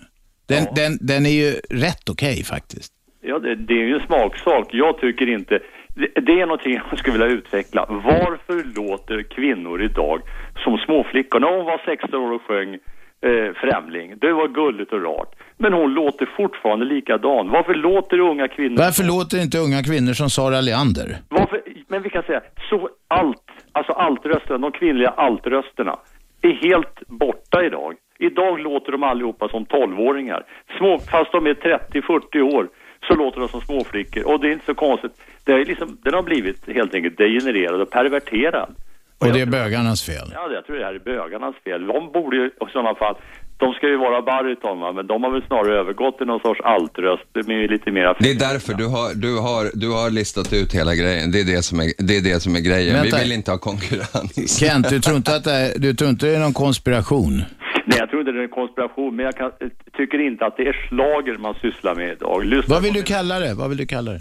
Den, 0.47 0.67
den, 0.75 0.99
den 1.01 1.27
är 1.27 1.31
ju 1.31 1.53
rätt 1.71 2.09
okej 2.09 2.45
faktiskt. 2.45 2.93
Ja, 3.21 3.39
det, 3.39 3.55
det 3.55 3.75
är 3.75 3.87
ju 3.87 3.95
en 3.95 4.07
smaksak. 4.07 4.69
Jag 4.71 4.99
tycker 4.99 5.29
inte... 5.29 5.59
det, 5.95 6.21
det 6.21 6.41
är 6.41 6.47
någonting 6.47 6.81
jag 6.91 6.99
skulle 6.99 7.19
vilja 7.19 7.37
utveckla. 7.39 7.87
Varför 7.89 8.81
låter 8.81 9.23
kvinnor 9.23 9.83
idag 9.83 10.21
som 10.65 10.79
småflickor? 10.79 11.41
När 11.41 11.57
hon 11.57 11.65
var 11.65 11.83
16 11.85 12.15
år 12.15 12.33
och 12.33 12.43
sjöng 12.43 12.75
eh, 12.75 13.53
Främling, 13.55 14.15
det 14.19 14.33
var 14.33 14.49
gulligt 14.49 14.93
och 14.93 15.03
rart. 15.03 15.35
Men 15.57 15.73
hon 15.73 15.95
låter 15.95 16.27
fortfarande 16.37 16.85
likadan. 16.85 17.49
Varför 17.49 17.75
låter 17.75 18.19
unga 18.19 18.49
kvinnor... 18.49 18.77
Varför 18.79 19.05
låter 19.05 19.43
inte 19.43 19.59
unga 19.59 19.83
kvinnor 19.83 20.13
som 20.13 20.31
Sara 20.31 20.61
Leander? 20.61 21.17
Varför, 21.29 21.63
men 21.89 22.03
vi 22.03 22.11
kan 22.11 22.23
säga, 22.23 22.41
så 22.71 22.89
allt, 23.09 23.51
alltså 23.73 23.93
altrösterna, 23.93 24.59
de 24.59 24.73
kvinnliga 24.73 25.09
altrösterna 25.09 25.97
är 26.43 26.53
helt 26.53 27.07
borta 27.07 27.65
idag. 27.65 27.95
Idag 28.19 28.61
låter 28.61 28.93
de 28.93 29.03
allihopa 29.03 29.49
som 29.49 29.67
12-åringar. 29.67 30.45
Små, 30.79 30.99
fast 30.99 31.33
de 31.33 31.47
är 31.47 31.55
30-40 31.55 32.41
år 32.55 32.69
så 33.07 33.15
låter 33.15 33.41
de 33.41 33.49
som 33.49 33.61
småflickor. 33.61 34.23
Och 34.23 34.41
det 34.41 34.49
är 34.49 34.53
inte 34.53 34.67
så 34.67 34.75
konstigt. 34.75 35.13
Det 35.45 35.53
är 35.53 35.65
liksom, 35.65 35.99
den 36.03 36.15
har 36.15 36.23
blivit 36.23 36.67
helt 36.67 36.95
enkelt 36.95 37.19
degenererad 37.19 37.81
och 37.81 37.91
perverterad. 37.91 38.75
Och 39.19 39.33
det 39.33 39.41
är 39.41 39.47
bögarnas 39.47 40.03
fel. 40.03 40.33
Ja, 40.35 40.51
jag 40.53 40.67
tror 40.67 40.77
det 40.77 40.85
här 40.85 40.95
är 40.95 40.99
bögarnas 40.99 41.55
fel. 41.65 41.87
De 41.87 42.13
borde 42.13 42.37
ju 42.37 42.47
i 42.47 42.51
sådana 42.73 42.95
fall, 42.95 43.15
de 43.57 43.73
ska 43.73 43.89
ju 43.89 43.97
vara 43.97 44.23
bariton 44.23 44.95
men 44.95 45.07
de 45.07 45.23
har 45.25 45.31
väl 45.31 45.43
snarare 45.47 45.81
övergått 45.81 46.19
till 46.19 46.27
någon 46.27 46.41
sorts 46.41 46.61
altröst 46.61 47.47
med 47.47 47.71
lite 47.71 47.91
mera... 47.91 48.17
Det 48.19 48.31
är 48.31 48.35
därför 48.35 48.75
du 48.75 48.87
har, 48.87 49.15
du, 49.15 49.39
har, 49.39 49.71
du 49.75 49.91
har 49.91 50.11
listat 50.11 50.53
ut 50.53 50.75
hela 50.75 50.95
grejen. 50.95 51.33
Det 51.33 51.41
är 51.41 51.45
det 51.45 51.63
som 51.63 51.81
är, 51.81 51.93
det 51.99 52.17
är, 52.17 52.23
det 52.23 52.41
som 52.41 52.57
är 52.57 52.61
grejen. 52.61 52.95
Vänta. 52.95 53.17
Vi 53.17 53.23
vill 53.23 53.33
inte 53.33 53.51
ha 53.51 53.59
konkurrens. 53.59 54.59
Kent, 54.59 54.89
du 54.89 55.01
tror 55.01 55.17
inte 55.23 55.37
att 55.37 55.45
det 55.45 55.53
är, 55.53 55.79
du 55.79 55.95
tror 55.95 56.11
inte 56.11 56.27
det 56.27 56.37
är 56.37 56.41
någon 56.41 56.53
konspiration? 56.53 57.43
Nej, 57.89 57.99
jag 57.99 58.09
tror 58.11 58.21
inte 58.21 58.33
det 58.33 58.39
är 58.39 58.43
en 58.43 58.49
konspiration, 58.49 59.17
men 59.17 59.25
jag 59.25 59.37
kan, 59.37 59.51
tycker 59.97 60.19
inte 60.27 60.47
att 60.47 60.57
det 60.57 60.63
är 60.69 60.89
slager 60.89 61.39
man 61.39 61.55
sysslar 61.63 61.95
med 61.95 62.13
idag. 62.13 62.45
Lyssna 62.45 62.75
Vad 62.75 62.83
vill 62.83 62.93
du 62.95 63.03
kalla 63.03 63.39
det? 63.39 63.55
Vad 63.55 63.69
vill 63.69 63.79
du 63.79 63.87
kalla 63.87 64.11
det? 64.13 64.21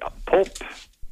Ja, 0.00 0.12
pop. 0.24 0.48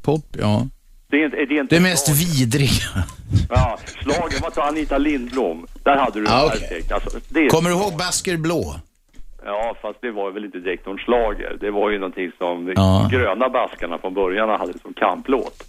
Pop, 0.03 0.25
ja. 0.39 0.67
Det 1.11 1.17
är 1.17 1.25
inte, 1.25 1.37
det 1.37 1.57
är 1.57 1.61
inte 1.61 1.75
Det 1.75 1.81
mest 1.81 2.07
slager. 2.07 2.21
vidriga. 2.41 3.05
Ja, 3.51 3.79
slager. 4.03 4.43
Vad 4.43 4.55
tar 4.55 4.63
Anita 4.63 4.99
Lindblom? 4.99 5.67
Där 5.83 5.97
hade 5.97 6.21
du 6.21 6.27
okej. 6.27 6.61
perfekt. 6.61 6.93
Alltså, 6.93 7.19
det 7.29 7.47
Kommer 7.49 7.71
du 7.71 7.77
ihåg 7.77 7.93
Basker 7.99 8.37
Blå? 8.37 8.75
Ja, 9.45 9.77
fast 9.83 9.99
det 10.01 10.11
var 10.11 10.31
väl 10.31 10.45
inte 10.45 10.59
direkt 10.59 10.87
någon 10.87 10.99
slager. 10.99 11.57
Det 11.61 11.71
var 11.71 11.91
ju 11.91 11.99
någonting 11.99 12.31
som 12.39 12.73
Ja. 12.77 13.09
gröna 13.13 13.49
baskarna 13.49 13.99
från 13.99 14.15
början 14.15 14.49
hade 14.49 14.79
som 14.79 14.95
kamplåt. 14.95 15.63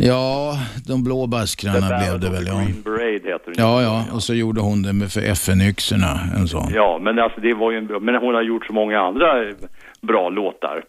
Ja, 0.00 0.58
de 0.86 1.04
blå 1.04 1.26
baskrarna 1.26 1.98
blev 1.98 2.20
det 2.20 2.30
väl, 2.30 2.46
ja. 2.46 2.54
Green 2.54 2.82
Parade 2.82 3.30
heter. 3.32 3.52
Ja, 3.56 3.82
ja, 3.82 4.04
och 4.12 4.22
så 4.22 4.34
gjorde 4.34 4.60
hon 4.60 4.82
det 4.82 4.92
med 4.92 5.12
för 5.12 5.20
FN-yxorna, 5.20 6.20
en 6.36 6.48
sån. 6.48 6.72
Ja, 6.74 6.98
men 7.02 7.18
alltså 7.18 7.40
det 7.40 7.54
var 7.54 7.70
ju 7.72 7.78
en 7.78 8.04
men 8.04 8.14
hon 8.14 8.34
har 8.34 8.42
gjort 8.42 8.66
så 8.66 8.72
många 8.72 9.00
andra 9.00 9.26
bra 10.02 10.28
låtar. 10.28 10.84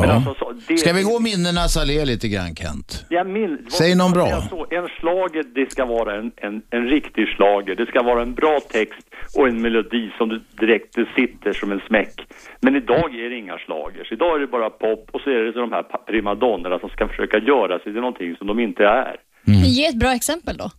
Men 0.00 0.08
Ja. 0.08 0.14
alltså, 0.14 0.34
så, 0.38 0.52
det, 0.68 0.76
Ska 0.78 0.92
vi 0.92 1.02
gå 1.02 1.20
minnenas 1.20 1.76
allé 1.76 2.04
lite 2.04 2.28
grann, 2.28 2.54
Kent? 2.54 3.04
Jag 3.08 3.26
min, 3.26 3.66
Säg 3.70 3.94
någon 3.94 4.12
bra. 4.12 4.26
Så, 4.50 4.66
en 4.70 4.88
slager, 5.00 5.44
det 5.54 5.70
ska 5.72 5.84
vara 5.84 6.18
en, 6.18 6.32
en, 6.36 6.62
en 6.70 6.86
riktig 6.88 7.28
slager. 7.28 7.74
Det 7.74 7.86
ska 7.86 8.02
vara 8.02 8.22
en 8.22 8.34
bra 8.34 8.60
text 8.70 9.06
och 9.36 9.48
en 9.48 9.62
melodi 9.62 10.10
som 10.18 10.28
du 10.28 10.40
direkt 10.60 10.94
det 10.94 11.06
sitter 11.16 11.52
som 11.52 11.72
en 11.72 11.80
smäck. 11.86 12.14
Men 12.60 12.76
idag 12.76 13.14
är 13.14 13.30
det 13.30 13.36
inga 13.36 13.58
slagers. 13.58 14.12
Idag 14.12 14.36
är 14.36 14.40
det 14.40 14.46
bara 14.46 14.70
pop 14.70 15.08
och 15.12 15.20
så 15.20 15.30
är 15.30 15.44
det 15.44 15.52
så 15.52 15.58
de 15.58 15.72
här 15.72 15.82
primadonnorna 16.06 16.78
som 16.78 16.88
ska 16.88 17.08
försöka 17.08 17.38
göra 17.38 17.74
sig 17.78 17.84
till 17.92 18.00
någonting 18.06 18.36
som 18.36 18.46
de 18.46 18.58
inte 18.60 18.84
är. 18.84 19.16
Ge 19.46 19.86
ett 19.86 19.98
bra 19.98 20.12
exempel 20.14 20.56
då. 20.56 20.70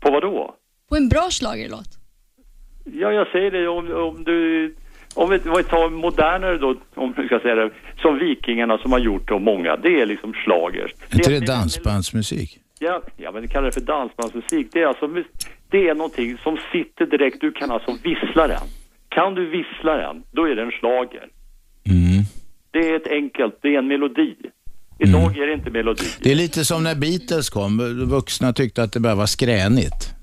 På 0.00 0.10
vad 0.12 0.22
då? 0.22 0.54
På 0.88 0.96
en 0.96 1.08
bra 1.08 1.28
schlagerlåt. 1.30 1.88
Ja, 2.84 3.12
jag 3.12 3.26
säger 3.28 3.50
det 3.50 3.68
om, 3.68 3.92
om 3.92 4.24
du... 4.24 4.74
Om 5.14 5.30
vi, 5.30 5.38
om 5.38 5.54
vi 5.56 5.64
tar 5.64 5.90
modernare 5.90 6.58
då, 6.58 6.76
om 6.94 7.14
vi 7.16 7.26
ska 7.26 7.38
säga 7.40 7.54
det, 7.54 7.70
som 8.02 8.18
Vikingarna 8.18 8.78
som 8.78 8.92
har 8.92 8.98
gjort 8.98 9.30
och 9.30 9.40
många, 9.40 9.76
det 9.76 10.00
är 10.00 10.06
liksom 10.06 10.34
slagers. 10.44 10.90
Är 11.10 11.16
inte 11.16 11.30
det 11.30 11.36
är- 11.36 11.46
dansbandsmusik? 11.46 12.58
Ja, 12.78 13.02
ja 13.16 13.32
men 13.32 13.48
kallar 13.48 13.66
det 13.66 13.72
för 13.72 13.80
dansbandsmusik. 13.80 14.66
Det 14.72 14.82
är 14.82 14.86
alltså, 14.86 15.08
det 15.70 15.88
är 15.88 15.94
någonting 15.94 16.38
som 16.42 16.58
sitter 16.72 17.06
direkt, 17.06 17.40
du 17.40 17.52
kan 17.52 17.70
alltså 17.70 17.96
vissla 18.02 18.48
den. 18.48 18.60
Kan 19.08 19.34
du 19.34 19.50
vissla 19.50 19.96
den, 19.96 20.22
då 20.32 20.44
är 20.48 20.54
det 20.56 20.62
en 20.62 20.70
slager. 20.70 21.28
Mm. 21.86 22.22
Det 22.70 22.78
är 22.90 22.96
ett 22.96 23.06
enkelt, 23.06 23.58
det 23.62 23.74
är 23.74 23.78
en 23.78 23.88
melodi. 23.88 24.34
Idag 24.98 25.38
är 25.38 25.46
det 25.46 25.52
inte 25.54 25.70
melodi. 25.70 26.04
Det 26.22 26.30
är 26.30 26.34
lite 26.34 26.64
som 26.64 26.82
när 26.82 26.94
Beatles 26.94 27.50
kom. 27.50 27.78
Vuxna 28.10 28.52
tyckte 28.52 28.82
att 28.82 28.92
det 28.92 29.00
bara 29.00 29.14
var 29.14 29.26
skränigt. 29.26 30.14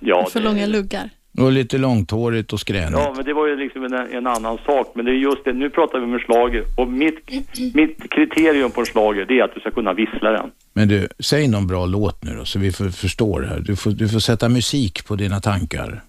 Ja, 0.00 0.26
För 0.32 0.40
det- 0.40 0.44
långa 0.46 0.66
luggar. 0.66 1.10
Och 1.40 1.52
lite 1.52 1.78
långtårigt 1.78 2.52
och 2.52 2.60
skränigt. 2.60 2.92
Ja, 2.92 3.12
men 3.16 3.24
det 3.24 3.32
var 3.32 3.46
ju 3.46 3.56
liksom 3.56 3.84
en, 3.84 3.92
en 3.94 4.26
annan 4.26 4.58
sak. 4.66 4.92
Men 4.94 5.04
det 5.04 5.10
är 5.10 5.14
just 5.14 5.44
det, 5.44 5.52
nu 5.52 5.70
pratar 5.70 5.98
vi 5.98 6.04
om 6.04 6.14
en 6.14 6.20
slager. 6.20 6.64
Och 6.76 6.88
mitt, 6.88 7.30
mitt 7.74 8.10
kriterium 8.10 8.70
på 8.70 8.80
en 8.80 8.86
slager, 8.86 9.24
det 9.24 9.38
är 9.38 9.44
att 9.44 9.54
du 9.54 9.60
ska 9.60 9.70
kunna 9.70 9.92
vissla 9.92 10.30
den. 10.30 10.50
Men 10.72 10.88
du, 10.88 11.08
säg 11.18 11.48
någon 11.48 11.66
bra 11.66 11.86
låt 11.86 12.24
nu 12.24 12.34
då, 12.36 12.44
så 12.44 12.58
vi 12.58 12.72
får, 12.72 12.88
förstår 12.88 13.40
det 13.40 13.46
här. 13.46 13.60
Du 13.60 13.76
får, 13.76 13.90
du 13.90 14.08
får 14.08 14.18
sätta 14.18 14.48
musik 14.48 15.06
på 15.06 15.16
dina 15.16 15.40
tankar. 15.40 16.02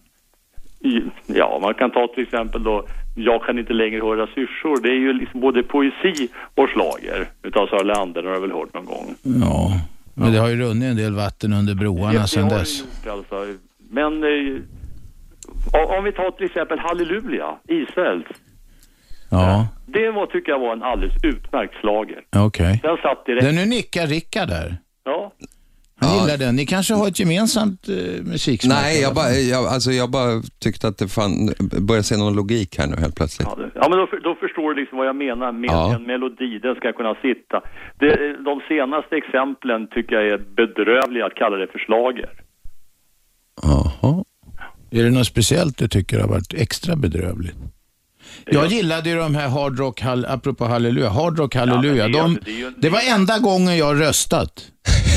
Ja, 1.28 1.60
man 1.62 1.74
kan 1.74 1.92
ta 1.92 2.08
till 2.08 2.24
exempel 2.24 2.64
då, 2.64 2.86
Jag 3.16 3.44
kan 3.44 3.60
inte 3.60 3.74
längre 3.74 4.02
höra 4.02 4.28
syrsor. 4.28 4.82
Det 4.82 4.90
är 4.90 5.00
ju 5.00 5.14
liksom 5.14 5.40
både 5.40 5.64
poesi 5.64 6.30
och 6.56 6.70
slager 6.70 7.30
utav 7.44 7.68
Sara 7.68 7.84
Leander, 7.84 8.24
har 8.24 8.32
jag 8.32 8.42
väl 8.42 8.52
hört 8.52 8.74
någon 8.74 8.86
gång. 8.86 9.16
Ja, 9.42 9.82
men 10.14 10.32
det 10.34 10.40
har 10.40 10.50
ju 10.50 10.56
runnit 10.56 10.84
en 10.84 10.98
del 10.98 11.14
vatten 11.14 11.54
under 11.54 11.76
broarna 11.76 12.28
sedan 12.28 12.50
dess. 12.50 12.80
gjort 12.80 13.14
alltså. 13.14 13.46
Men 13.92 14.24
eh, 14.24 14.62
om- 15.74 15.98
om 15.98 16.04
vi 16.04 16.12
tar 16.12 16.32
till 16.32 16.46
exempel 16.46 16.80
Halleluja, 16.80 17.58
Israels. 17.68 18.28
Ja, 19.32 19.68
Det 19.86 20.12
var, 20.12 20.26
tycker 20.26 20.52
jag 20.52 20.60
var 20.60 20.74
en 20.74 20.84
alldeles 20.84 21.24
utmärkt 21.24 21.76
slager. 21.82 22.22
okej. 22.36 22.80
Den 22.84 22.98
satt 22.98 23.26
direkt. 23.26 23.46
Den 23.46 23.56
nu 23.56 23.66
nickar 23.66 24.08
Rickard 24.08 24.48
där. 24.50 24.76
Ja. 25.04 25.34
Han 26.02 26.10
Ja. 26.16 26.22
gillar 26.22 26.38
den. 26.38 26.56
Ni 26.56 26.66
kanske 26.66 26.94
har 26.94 27.08
ett 27.08 27.20
gemensamt 27.20 27.90
eh, 27.90 28.24
musiksmak? 28.24 28.78
Nej, 28.82 29.02
jag 29.02 29.16
bara, 29.16 29.30
jag, 29.30 29.66
alltså 29.66 29.92
jag 29.92 30.12
bara 30.12 30.42
tyckte 30.60 30.88
att 30.88 30.98
det 30.98 31.08
fan, 31.08 31.34
började 31.88 32.04
se 32.04 32.18
någon 32.18 32.36
logik 32.36 32.78
här 32.80 32.88
nu 32.88 32.96
helt 32.96 33.16
plötsligt. 33.16 33.48
Ja, 33.52 33.56
det- 33.56 33.72
ja 33.76 33.90
men 33.90 33.98
då, 34.00 34.08
för- 34.08 34.20
då 34.20 34.36
förstår 34.36 34.74
du 34.74 34.82
liksom 34.82 34.98
vad 34.98 35.08
jag 35.08 35.16
menar 35.16 35.52
med 35.52 35.70
Ja. 35.70 35.96
en 35.96 36.04
melodi. 36.04 36.60
Den 36.60 36.76
ska 36.76 36.94
kunna 36.94 37.16
sitta. 37.16 37.62
Det, 38.00 38.44
de 38.50 38.62
senaste 38.68 39.16
exemplen 39.16 39.88
tycker 39.88 40.16
jag 40.16 40.28
är 40.28 40.38
bedrövliga 40.38 41.26
att 41.26 41.36
kalla 41.36 41.58
det 41.58 41.68
för 41.68 41.80
slager. 41.80 42.30
Jaha. 43.62 44.24
Är 44.92 45.04
det 45.04 45.10
något 45.10 45.28
speciellt 45.28 45.78
du 45.78 45.88
tycker 45.88 46.20
har 46.20 46.28
varit 46.28 46.54
extra 46.54 46.96
bedrövligt? 46.96 47.56
Jag 48.46 48.68
gillade 48.68 49.10
ju 49.10 49.16
de 49.16 49.36
här 49.36 49.48
Hard 49.48 49.80
Rock, 49.80 50.02
apropå 50.04 50.66
Halleluja, 50.66 51.10
Hard 51.10 51.40
Rock 51.40 51.56
Halleluja. 51.56 52.04
men 52.08 52.12
det 52.12 52.20
de, 52.20 52.40
det 52.44 52.82
det 52.82 52.90
var 52.90 53.02
enda 53.02 53.40
gången 53.40 53.78
jag 53.78 54.02
röstat. 54.02 54.62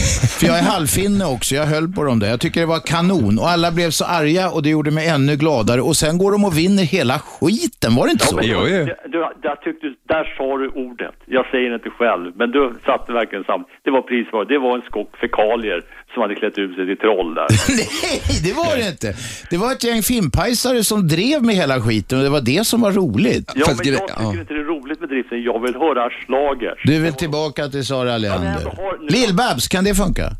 För 0.42 0.48
jag 0.48 0.58
är 0.58 0.62
halvfinne 0.62 1.24
också, 1.24 1.54
jag 1.54 1.66
höll 1.66 1.88
på 1.92 2.04
dem 2.04 2.18
där. 2.18 2.28
Jag 2.28 2.40
tycker 2.40 2.60
det 2.60 2.66
var 2.66 2.80
kanon 2.80 3.38
och 3.38 3.48
alla 3.50 3.72
blev 3.72 3.90
så 3.90 4.04
arga 4.04 4.50
och 4.50 4.62
det 4.62 4.68
gjorde 4.68 4.90
mig 4.90 5.08
ännu 5.08 5.36
gladare. 5.36 5.80
Och 5.80 5.96
sen 5.96 6.18
går 6.18 6.32
de 6.32 6.44
och 6.44 6.58
vinner 6.58 6.82
hela 6.82 7.18
skiten, 7.18 7.94
var 7.94 8.06
det 8.06 8.12
inte 8.12 8.26
så? 8.26 8.36
men 8.36 8.44
Jo, 8.46 8.58
jo. 8.60 8.84
Du, 8.84 8.94
du, 9.12 9.18
där, 9.42 9.56
tyckte, 9.64 9.86
där 10.08 10.34
sa 10.36 10.58
du 10.58 10.68
ordet. 10.68 11.14
Jag 11.26 11.46
säger 11.50 11.68
det 11.70 11.74
inte 11.74 11.90
själv, 11.90 12.32
men 12.36 12.50
du 12.50 12.74
satte 12.86 13.12
verkligen 13.12 13.44
sam. 13.44 13.64
Det 13.84 13.90
var 13.90 14.02
prisvar. 14.02 14.44
Det 14.44 14.58
var 14.58 14.74
en 14.76 14.82
skock 14.82 15.16
fekalier 15.20 15.82
som 16.14 16.22
hade 16.22 16.34
klätt 16.34 16.58
ut 16.58 16.74
sig 16.76 16.86
till 16.86 16.96
troll 16.96 17.34
där. 17.34 17.46
Nej, 17.68 18.20
det 18.44 18.52
var 18.52 18.76
det 18.76 18.88
inte. 18.88 19.14
Det 19.50 19.56
var 19.56 19.72
ett 19.72 19.84
gäng 19.84 20.02
fimpajsare 20.02 20.84
som 20.84 21.08
drev 21.08 21.42
med 21.42 21.54
hela 21.54 21.80
skiten 21.80 22.18
och 22.18 22.24
det 22.24 22.30
var 22.30 22.40
det 22.40 22.66
som 22.66 22.80
var 22.80 22.92
roligt. 22.92 23.52
Ja, 23.54 23.66
Fast 23.66 23.84
men 23.84 23.92
jag 23.92 24.08
tycker 24.08 24.22
ja. 24.22 24.32
inte 24.40 24.54
det 24.54 24.60
är 24.60 24.64
roligt 24.64 25.00
med 25.00 25.08
driften. 25.08 25.42
Jag 25.42 25.62
vill 25.62 25.74
höra 25.74 26.10
schlager. 26.10 26.74
Du 26.84 26.96
är 26.96 27.00
väl 27.00 27.14
tillbaka 27.14 27.68
till 27.68 27.86
Sara 27.86 28.04
men 28.04 28.20
Leander? 28.22 28.62
jag 28.64 29.00
nu- 29.00 29.06
Lill-Babs, 29.08 29.68
kan 29.68 29.84
det 29.84 29.94
funka? 29.94 30.31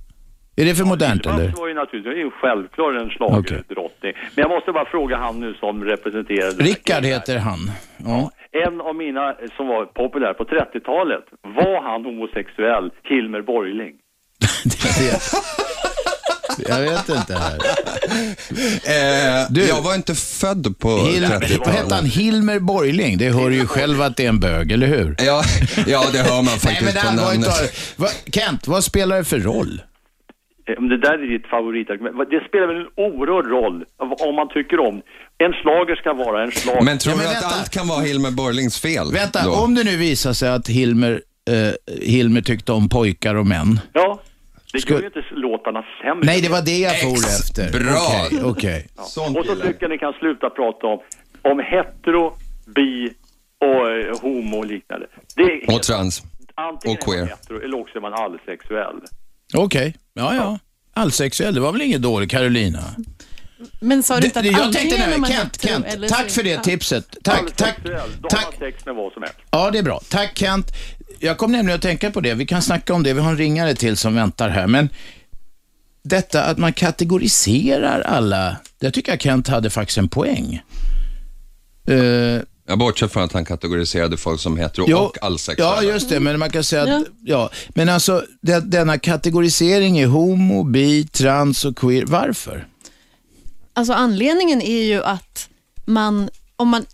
Är 0.57 0.65
det 0.65 0.75
för 0.75 0.85
modernt 0.85 1.27
eller? 1.27 1.49
var 1.57 1.69
ju 1.69 1.75
naturligtvis, 1.75 2.05
det 2.15 2.21
är 2.21 2.25
ju 2.25 2.31
självklart 2.31 2.95
en 3.03 3.11
schlagerdrottning. 3.11 4.13
Men 4.35 4.43
jag 4.43 4.51
måste 4.51 4.73
bara 4.73 4.85
fråga 4.85 5.17
han 5.17 5.41
nu 5.41 5.55
som 5.55 5.85
representerade... 5.85 6.65
Rickard 6.65 7.05
heter 7.05 7.39
han. 7.39 7.71
Ja. 7.97 8.31
En 8.67 8.81
av 8.81 8.95
mina 8.97 9.35
som 9.57 9.67
var 9.69 9.85
populär 9.87 10.33
på 10.35 10.45
30-talet, 10.45 11.25
var 11.43 11.83
han 11.83 12.05
homosexuell, 12.05 12.91
Hilmer 13.05 13.43
Borgling? 13.43 13.93
Jag 16.69 16.81
vet 16.81 17.09
inte 17.09 17.35
här. 17.35 17.55
Eh, 18.85 19.47
Du- 19.51 19.67
jag 19.67 19.83
var 19.83 19.95
inte 19.95 20.15
född 20.15 20.79
på 20.79 20.89
Hil- 20.89 21.21
vad 21.21 21.31
hette 21.43 21.65
han? 21.65 21.75
30-talet. 21.85 22.13
Hilmer 22.15 22.59
Borgling. 22.59 23.19
Det 23.19 23.29
hör 23.31 23.51
ju 23.51 23.67
själv 23.67 24.03
att 24.03 24.17
det 24.17 24.25
är 24.25 24.29
en 24.29 24.41
bög, 24.41 24.73
eller 24.73 24.87
hur? 24.87 25.17
Ja, 25.19 25.43
ja, 25.87 26.05
det 26.13 26.19
hör 26.19 26.35
man 26.37 26.45
Nej, 26.45 26.53
men 26.55 26.59
faktiskt 26.61 26.95
det 26.95 27.01
på 27.01 27.07
var 27.25 27.33
namnet. 27.33 27.97
Va, 27.97 28.09
Kent, 28.33 28.67
vad 28.69 28.85
spelar 28.85 29.17
det 29.17 29.25
för 29.25 29.39
roll? 29.39 29.83
Eh, 30.69 30.75
Om 30.79 30.89
det 30.89 30.97
där 30.99 31.13
är 31.25 31.27
ditt 31.39 31.47
favoritargument, 31.47 32.31
det 32.31 32.41
spelar 32.49 32.67
väl 32.67 32.77
en 32.77 32.87
oerhörd 32.97 33.47
roll 33.47 33.85
om 34.29 34.35
man 34.35 34.49
tycker 34.49 34.81
om. 34.81 35.03
En 35.39 35.53
slager 35.53 35.97
ska 35.97 36.13
vara 36.13 36.43
en 36.43 36.53
slager. 36.53 36.83
Men 36.83 36.99
tror 36.99 37.13
Ja, 37.13 37.17
men 37.17 37.25
du 37.27 37.31
att 37.37 37.43
vänta. 37.43 37.57
allt 37.57 37.71
kan 37.71 37.89
vara 37.89 38.01
Hilmer 38.01 38.31
Borlings 38.31 38.81
fel? 38.81 39.07
Vänta, 39.13 39.45
då? 39.45 39.53
om 39.65 39.75
det 39.75 39.85
nu 39.85 39.97
visar 39.97 40.33
sig 40.33 40.49
att 40.49 40.69
Hilmer, 40.69 41.13
eh, 41.51 41.95
Hilmer 42.03 42.41
tyckte 42.41 42.73
om 42.73 42.89
pojkar 42.89 43.35
och 43.35 43.47
män. 43.47 43.81
Ja, 43.93 44.21
det 44.73 44.81
Ska- 44.81 44.95
gör 44.95 45.01
ju 45.01 45.07
inte 45.07 45.25
låtarna 45.31 45.85
sämre. 46.03 46.27
Nej, 46.27 46.41
det 46.41 46.49
var 46.49 46.63
det 46.63 46.79
jag 46.79 47.01
for 47.01 47.17
efter. 47.17 47.79
bra. 47.79 48.27
Okej, 48.27 48.41
okej. 48.45 48.87
Sånt 48.97 49.39
Och 49.39 49.47
så 49.47 49.55
tycker 49.57 49.77
jag 49.81 49.91
ni 49.91 49.99
kan 49.99 50.13
sluta 50.13 50.51
prata 50.51 50.87
om, 50.87 50.99
om 51.43 51.59
hetero, 51.61 52.33
bi 52.77 53.13
och 53.61 53.91
eh, 53.91 54.21
homo 54.23 54.59
och 54.59 54.67
liknande. 54.67 55.07
Det 55.37 55.43
är 55.43 55.75
Och 55.75 55.83
trans. 55.83 56.23
Antingen 56.55 56.99
Och 56.99 57.05
queer. 57.05 57.19
är 57.23 57.27
man 57.27 57.29
hetero 57.29 57.61
eller 57.65 57.81
också 57.81 57.99
är 57.99 58.03
man 58.03 58.13
allsexuell. 58.15 58.97
Okej, 59.55 59.97
ja 60.15 60.35
ja. 60.35 60.59
Allsexuell, 60.95 61.55
det 61.55 61.61
var 61.61 61.73
väl 61.73 61.83
inget 61.83 62.03
dåligt 62.03 62.31
Carolina? 62.31 62.95
Men 63.81 64.03
sa 64.03 64.21
du 64.21 64.27
inte 64.27 64.41
att 64.41 64.47
jag 64.47 64.73
tänkte 64.73 65.07
nu, 65.11 65.19
man 65.19 65.31
Kent, 65.31 65.63
Kent, 65.63 65.87
eller 65.87 66.09
tack 66.09 66.31
för 66.31 66.43
det 66.43 66.63
tipset. 66.63 67.17
Tack, 67.23 67.57
tack, 67.57 67.77
tack. 68.29 68.55
sex 68.59 68.87
med 68.87 68.95
vad 68.95 69.13
som 69.13 69.23
helst. 69.23 69.39
Ja, 69.51 69.71
det 69.71 69.79
är 69.79 69.83
bra. 69.83 70.01
Tack 70.09 70.39
Kent. 70.39 70.73
Jag 71.19 71.39
kom 71.39 71.53
nämligen 71.53 71.77
att 71.77 71.83
tänka 71.83 72.11
på 72.11 72.21
det. 72.21 72.35
Vi 72.35 72.47
kan 72.47 72.63
snacka 72.63 72.95
om 72.95 73.03
det. 73.03 73.13
Vi 73.13 73.21
har 73.21 73.31
en 73.31 73.37
ringare 73.37 73.75
till 73.75 73.97
som 73.97 74.15
väntar 74.15 74.49
här. 74.49 74.67
Men 74.67 74.89
detta 76.03 76.45
att 76.45 76.59
man 76.59 76.73
kategoriserar 76.73 78.01
alla, 78.01 78.57
det 78.79 78.91
tycker 78.91 79.13
jag 79.13 79.21
Kent 79.21 79.49
hade 79.49 79.71
faktiskt 79.71 79.99
en 79.99 80.09
poäng. 80.09 80.63
Eh, 81.87 82.41
Jag 82.67 82.79
bortser 82.79 83.09
från 83.09 83.23
att 83.23 83.33
han 83.33 83.45
kategoriserade 83.45 84.17
folk 84.17 84.41
som 84.41 84.57
hetero 84.57 84.85
Jo, 84.89 84.99
och 84.99 85.19
allsexuella. 85.23 85.83
Ja, 85.83 85.93
just 85.93 86.09
det, 86.09 86.21
men 86.21 86.39
man 86.39 86.51
kan 86.51 86.65
säga 86.65 86.83
att, 86.83 86.89
ja. 86.89 87.05
Ja. 87.21 87.51
men 87.69 87.89
alltså 87.89 88.25
det, 88.41 88.61
denna 88.61 88.99
kategorisering 88.99 89.99
är 89.99 90.07
homo, 90.07 90.63
bi, 90.65 91.05
trans 91.07 91.65
och 91.65 91.77
queer. 91.77 92.05
Varför? 92.07 92.67
Alltså 93.73 93.93
anledningen 93.93 94.63
är 94.63 94.83
ju 94.83 95.03
att 95.03 95.49
man, 95.85 96.31
om 96.57 96.69
man 96.69 96.85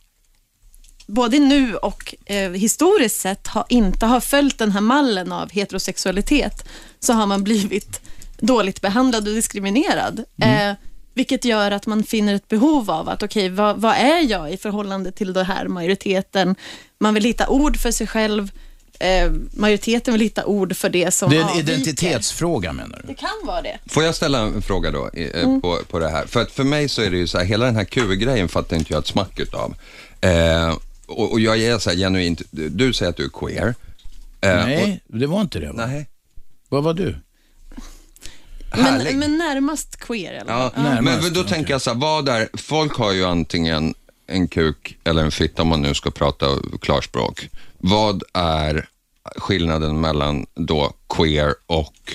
både 1.06 1.38
nu 1.38 1.76
och 1.76 2.14
eh, 2.26 2.50
historiskt 2.50 3.20
sett 3.20 3.46
har, 3.46 3.64
inte 3.68 4.06
har 4.06 4.20
följt 4.20 4.58
den 4.58 4.72
här 4.72 4.80
mallen 4.80 5.32
av 5.32 5.50
heterosexualitet, 5.50 6.68
så 7.00 7.12
har 7.12 7.26
man 7.26 7.44
blivit 7.44 8.00
dåligt 8.38 8.80
behandlad 8.80 9.28
och 9.28 9.34
diskriminerad. 9.34 10.24
Eh, 10.42 10.72
vilket 11.18 11.44
gör 11.44 11.70
att 11.70 11.86
man 11.86 12.02
finner 12.04 12.34
ett 12.34 12.48
behov 12.48 12.90
av 12.90 13.08
att, 13.08 13.22
okej, 13.22 13.48
vad, 13.48 13.80
vad 13.80 13.94
är 13.96 14.30
jag 14.30 14.52
i 14.52 14.56
förhållande 14.56 15.12
till 15.12 15.32
den 15.32 15.46
här 15.46 15.68
majoriteten? 15.68 16.54
Man 17.00 17.14
vill 17.14 17.24
hitta 17.24 17.48
ord 17.48 17.76
för 17.76 17.90
sig 17.90 18.06
själv. 18.06 18.50
Eh, 19.00 19.30
majoriteten 19.56 20.12
vill 20.14 20.20
hitta 20.22 20.44
ord 20.46 20.76
för 20.76 20.88
det 20.88 21.10
som 21.14 21.30
Det 21.30 21.36
är 21.36 21.40
en 21.40 21.48
avviker. 21.48 21.72
identitetsfråga 21.72 22.72
menar 22.72 22.98
du? 23.02 23.08
Det 23.08 23.14
kan 23.14 23.28
vara 23.44 23.62
det. 23.62 23.78
Får 23.86 24.04
jag 24.04 24.14
ställa 24.14 24.38
en 24.40 24.62
fråga 24.62 24.90
då 24.90 25.10
eh, 25.14 25.42
Mm. 25.44 25.60
på, 25.60 25.78
på 25.90 25.98
det 25.98 26.08
här? 26.08 26.26
För 26.26 26.42
att 26.42 26.50
för 26.52 26.64
mig 26.64 26.88
så 26.88 27.02
är 27.02 27.10
det 27.10 27.16
ju 27.16 27.26
så 27.26 27.38
här, 27.38 27.44
hela 27.44 27.66
den 27.66 27.76
här 27.76 27.84
Q-grejen 27.84 28.48
fattar 28.48 28.76
inte 28.76 28.92
jag 28.92 29.00
ett 29.00 29.06
smack 29.06 29.40
utav. 29.40 29.74
Eh, 30.20 30.76
och, 31.06 31.32
och 31.32 31.40
jag 31.40 31.58
är 31.60 31.78
så 31.78 31.90
här 31.90 31.96
genuint, 31.96 32.42
du, 32.50 32.68
du 32.68 32.92
säger 32.92 33.10
att 33.10 33.16
du 33.16 33.24
är 33.24 33.28
queer. 33.28 33.74
Eh, 34.40 34.54
Nej, 34.66 35.00
det 35.06 35.26
var 35.26 35.40
inte 35.40 35.58
det. 35.58 35.70
Och, 35.70 35.76
Va? 35.76 35.86
nej. 35.86 36.06
Vad 36.68 36.84
var 36.84 36.94
du? 36.94 37.16
Härlig. 38.70 39.16
Men, 39.16 39.18
men 39.18 39.38
närmast 39.38 39.96
queer 39.96 40.32
eller? 40.32 40.52
Ja, 40.52 40.72
Närmast, 40.76 41.22
men 41.22 41.32
då 41.32 41.40
okej. 41.40 41.52
tänker 41.52 41.70
jag 41.74 41.80
så 41.82 41.90
här, 41.90 41.98
vad 41.98 42.28
är, 42.28 42.48
folk 42.54 42.92
har 42.96 43.12
ju 43.12 43.24
antingen 43.24 43.94
en 44.26 44.48
kuk 44.48 44.98
eller 45.04 45.24
en 45.24 45.30
fitta 45.30 45.62
om 45.62 45.68
man 45.68 45.82
nu 45.82 45.94
ska 45.94 46.10
prata 46.10 46.46
klarspråk. 46.80 47.48
Vad 47.78 48.22
är 48.34 48.88
skillnaden 49.36 50.00
mellan 50.00 50.46
då 50.54 50.92
queer 51.08 51.54
och 51.66 52.12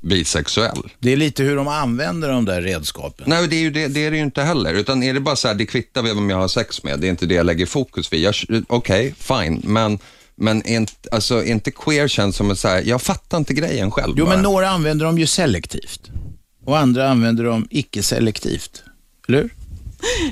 bisexuell? 0.00 0.82
Det 0.98 1.12
är 1.12 1.16
lite 1.16 1.42
hur 1.42 1.56
de 1.56 1.68
använder 1.68 2.28
de 2.28 2.44
där 2.44 2.62
redskapen. 2.62 3.24
Nej, 3.28 3.48
det 3.48 3.56
är, 3.56 3.60
ju 3.60 3.70
det, 3.70 3.88
det 3.88 4.04
är 4.04 4.10
det 4.10 4.16
ju 4.16 4.22
inte 4.22 4.42
heller. 4.42 4.74
Utan 4.74 5.02
är 5.02 5.14
det 5.14 5.20
bara 5.20 5.36
så 5.36 5.48
här, 5.48 5.54
det 5.54 5.66
kvittar 5.66 6.02
vem 6.02 6.30
jag 6.30 6.36
har 6.36 6.48
sex 6.48 6.82
med. 6.84 7.00
Det 7.00 7.06
är 7.06 7.10
inte 7.10 7.26
det 7.26 7.34
jag 7.34 7.46
lägger 7.46 7.66
fokus 7.66 8.12
vid. 8.12 8.32
Okej, 8.68 9.14
fine. 9.18 9.62
Men, 9.64 9.98
men 10.42 10.66
inte, 10.66 10.92
alltså, 11.12 11.44
inte 11.44 11.70
queer 11.70 12.08
känns 12.08 12.36
som 12.36 12.50
en 12.50 12.56
så 12.56 12.68
här, 12.68 12.82
jag 12.86 13.02
fattar 13.02 13.38
inte 13.38 13.54
grejen 13.54 13.90
själv 13.90 14.14
Jo, 14.16 14.24
bara. 14.24 14.34
men 14.34 14.42
några 14.42 14.68
använder 14.70 15.06
dem 15.06 15.18
ju 15.18 15.26
selektivt. 15.26 16.10
Och 16.64 16.78
andra 16.78 17.10
använder 17.10 17.44
dem 17.44 17.66
icke-selektivt. 17.70 18.82
Eller 19.28 19.38
hur? 19.42 19.54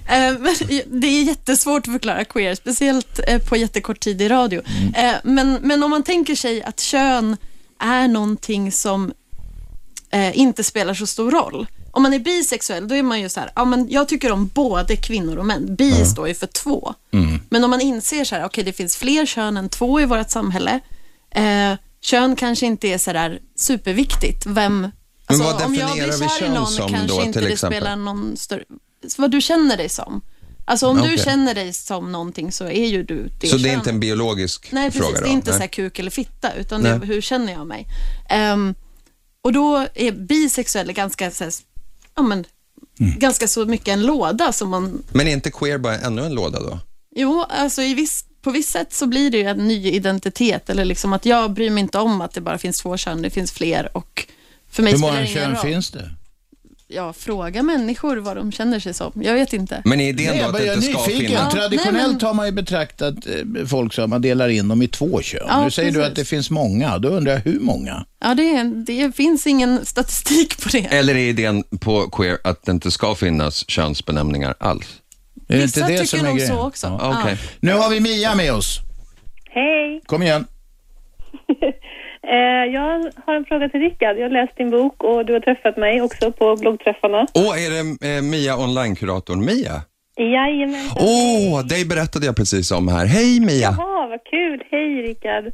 Eh, 0.07 0.39
men 0.39 0.55
Det 1.01 1.07
är 1.07 1.23
jättesvårt 1.23 1.87
att 1.89 1.93
förklara 1.93 2.25
queer, 2.25 2.55
speciellt 2.55 3.21
eh, 3.29 3.39
på 3.39 3.57
jättekort 3.57 4.01
tid 4.01 4.23
i 4.23 4.29
radio. 4.29 4.63
Eh, 4.97 5.13
Men, 5.25 5.59
men 5.63 5.83
om 5.83 5.91
man 5.91 6.03
tänker 6.03 6.35
sig 6.35 6.63
att 6.63 6.81
kön 6.81 7.37
är 7.81 8.09
någonting 8.09 8.73
som 8.73 9.13
inte 10.33 10.65
spelar 10.65 10.95
så 10.95 11.07
stor 11.07 11.31
roll. 11.31 11.67
Om 11.91 12.03
man 12.03 12.15
är 12.15 12.19
bisexuell, 12.19 12.89
då 12.89 12.95
är 12.95 13.03
man 13.03 13.21
ju 13.21 13.29
så 13.29 13.41
här, 13.41 13.51
ja, 13.57 13.65
men 13.65 13.91
jag 13.91 14.09
tycker 14.09 14.33
om 14.33 14.47
både 14.47 14.97
kvinnor 14.97 15.37
och 15.37 15.47
män. 15.47 15.77
Bi 15.77 16.05
står 16.05 16.29
ju 16.29 16.35
för 16.35 16.47
två. 16.47 16.95
Men 17.49 17.65
om 17.65 17.71
man 17.71 17.81
inser 17.81 18.25
så 18.25 18.35
här, 18.35 18.45
okej 18.45 18.65
det 18.65 18.73
finns 18.73 18.97
fler 18.97 19.27
kön 19.27 19.57
än 19.57 19.69
två 19.69 20.01
i 20.01 20.05
vårt 20.05 20.31
samhälle. 20.31 20.81
Eh, 21.31 21.73
kön 22.01 22.37
kanske 22.37 22.67
inte 22.67 22.89
är 22.89 22.99
så 22.99 23.13
där 23.13 23.41
superviktigt. 23.57 24.47
Vem, 24.47 24.91
alltså, 25.27 25.45
vad 25.45 25.63
om 25.63 25.75
jag 25.75 25.93
blir 25.93 26.29
kär 26.29 26.47
i 26.47 26.49
någon 26.49 26.67
som 26.67 26.89
kanske 26.89 27.17
då, 27.17 27.23
inte 27.23 27.41
det 27.41 27.57
spelar 27.57 27.97
någon 27.97 28.37
större... 28.37 28.65
Vad 29.17 29.31
du 29.31 29.41
känner 29.41 29.77
dig 29.77 29.89
som. 29.89 30.23
Alltså 30.65 30.89
om 30.89 30.99
Okej. 30.99 31.11
du 31.11 31.23
känner 31.23 31.55
dig 31.55 31.73
som 31.73 32.13
någonting 32.13 32.53
så 32.53 32.65
är 32.65 32.87
ju 32.87 33.03
du 33.03 33.31
det 33.41 33.47
Så 33.47 33.57
det 33.57 33.69
är 33.69 33.75
inte 33.75 33.91
en 33.91 34.01
biologisk 34.01 34.73
Nej, 34.73 34.91
precis. 34.91 35.01
fråga 35.01 35.19
då? 35.19 35.25
det 35.25 35.31
är 35.31 35.33
inte 35.33 35.51
Nej. 35.51 35.57
så 35.57 35.61
här 35.61 35.69
kuk 35.69 35.99
eller 35.99 36.11
fitta, 36.11 36.55
utan 36.55 36.83
det 36.83 37.01
hur 37.05 37.21
känner 37.21 37.53
jag 37.53 37.67
mig? 37.67 37.87
Ehm, 38.29 38.75
och 39.43 39.53
då 39.53 39.87
är 39.95 40.13
bisexuell 40.13 40.93
ganska, 40.93 41.31
så 41.31 41.45
här, 41.45 41.53
ja, 42.17 42.23
men, 42.23 42.45
Mm. 43.01 43.19
ganska 43.19 43.49
så 43.49 43.65
mycket 43.65 43.89
en 43.89 44.03
låda 44.07 44.53
som 44.53 44.69
man... 44.71 45.03
Men 45.13 45.29
är 45.29 45.33
inte 45.33 45.51
queer 45.51 45.79
bara 45.79 45.99
ännu 45.99 46.25
en 46.25 46.35
låda 46.35 46.61
då? 46.61 46.79
Jo, 47.17 47.45
alltså 47.49 47.83
i 47.83 47.95
viss, 47.95 48.25
på 48.43 48.51
visst 48.51 48.71
sätt 48.71 48.93
så 48.93 49.07
blir 49.07 49.31
det 49.31 49.39
ju 49.39 49.45
en 49.45 49.69
ny 49.69 49.91
identitet, 49.91 50.71
eller 50.71 50.85
liksom 50.85 51.13
att 51.13 51.27
jag 51.27 51.53
bryr 51.53 51.71
mig 51.71 51.81
inte 51.81 51.99
om 51.99 52.21
att 52.21 52.33
det 52.33 52.41
bara 52.41 52.59
finns 52.59 52.79
två 52.79 52.97
kön, 52.97 53.23
det 53.23 53.31
finns 53.31 53.53
fler 53.53 53.97
och 53.97 54.27
för 54.71 54.83
mig 54.83 54.93
Hur 54.93 55.01
många 55.01 55.27
kön 55.27 55.57
finns 55.57 55.91
det? 55.91 56.11
Ja, 56.93 57.13
fråga 57.13 57.63
människor 57.63 58.17
vad 58.17 58.37
de 58.37 58.53
känner 58.53 58.81
sig 58.81 58.95
som. 58.95 59.13
Jag 59.15 59.35
vet 59.35 59.53
inte. 59.53 59.83
Men 59.85 60.01
är 60.01 60.09
idén 60.09 60.39
då 60.39 60.45
att 60.45 60.53
det 60.53 60.75
inte 60.75 60.89
är 60.89 60.93
ska 60.93 61.07
nyfiken. 61.07 61.27
finnas? 61.29 61.43
Ja, 61.55 61.61
Traditionellt 61.61 61.95
nej, 61.95 62.13
men- 62.13 62.27
har 62.27 62.35
man 62.35 62.47
ju 62.47 62.53
betraktat 62.53 63.15
eh, 63.27 63.67
folk 63.67 63.99
att 63.99 64.09
man 64.11 64.23
delar 64.23 64.49
in 64.49 64.69
dem 64.69 64.83
i 64.83 64.89
två 64.89 65.21
kön. 65.23 65.45
Ja, 65.49 65.65
nu 65.65 65.71
säger 65.71 65.91
du 65.91 65.95
precis. 65.99 66.11
att 66.11 66.17
det 66.17 66.25
finns 66.25 66.51
många. 66.51 66.99
Då 66.99 67.09
undrar 67.09 67.33
jag 67.33 67.41
hur 67.41 67.61
många? 67.61 68.05
Ja, 68.21 68.35
det, 68.35 68.63
det 68.87 69.17
finns 69.17 69.47
ingen 69.47 69.87
statistik 69.87 70.63
på 70.63 70.69
det. 70.69 70.79
Eller 70.91 71.15
är 71.15 71.29
idén 71.29 71.63
på 71.81 72.11
queer 72.11 72.39
att 72.45 72.63
det 72.63 72.73
inte 72.73 72.91
ska 72.91 73.15
finnas 73.15 73.71
könsbenämningar 73.71 74.55
alls? 74.61 74.87
Är 75.49 75.57
det 75.57 75.63
Vissa 75.63 75.81
inte 75.81 75.93
det 75.93 75.99
tycker 75.99 76.09
som 76.19 76.19
är 76.21 76.25
nog 76.25 76.39
grejen? 76.39 76.57
så 76.57 76.67
också. 76.67 76.87
Ja. 76.87 77.21
Okej. 77.23 77.39
Nu 77.61 77.73
har 77.73 77.91
vi 77.91 78.01
Mia 78.01 78.35
med 78.35 78.53
oss. 78.53 78.79
Hej! 79.51 80.01
Kom 80.07 80.23
igen. 80.23 80.47
Eh, 82.27 82.73
jag 82.75 83.13
har 83.27 83.35
en 83.35 83.45
fråga 83.45 83.69
till 83.69 83.81
Rickard. 83.81 84.17
Jag 84.17 84.23
har 84.23 84.31
läst 84.31 84.57
din 84.57 84.71
bok 84.71 85.05
och 85.05 85.27
du 85.27 85.33
har 85.33 85.41
träffat 85.41 85.77
mig 85.77 86.03
också 86.03 86.33
på 86.33 86.57
bloggträffarna. 86.57 87.27
Åh, 87.35 87.65
är 87.65 87.71
det 87.71 88.17
eh, 88.17 88.23
Mia 88.23 88.57
online-kuratorn 88.57 89.45
Mia? 89.45 89.83
Jajamensan. 90.17 91.03
Åh, 91.07 91.67
dig 91.67 91.85
berättade 91.87 92.27
jag 92.27 92.37
precis 92.37 92.73
om 92.73 92.89
här. 92.89 93.07
Hej 93.07 93.41
Mia! 93.41 93.75
Jaha, 93.79 94.07
vad 94.09 94.25
kul. 94.25 94.63
Hej 94.71 95.03
Rickard. 95.03 95.45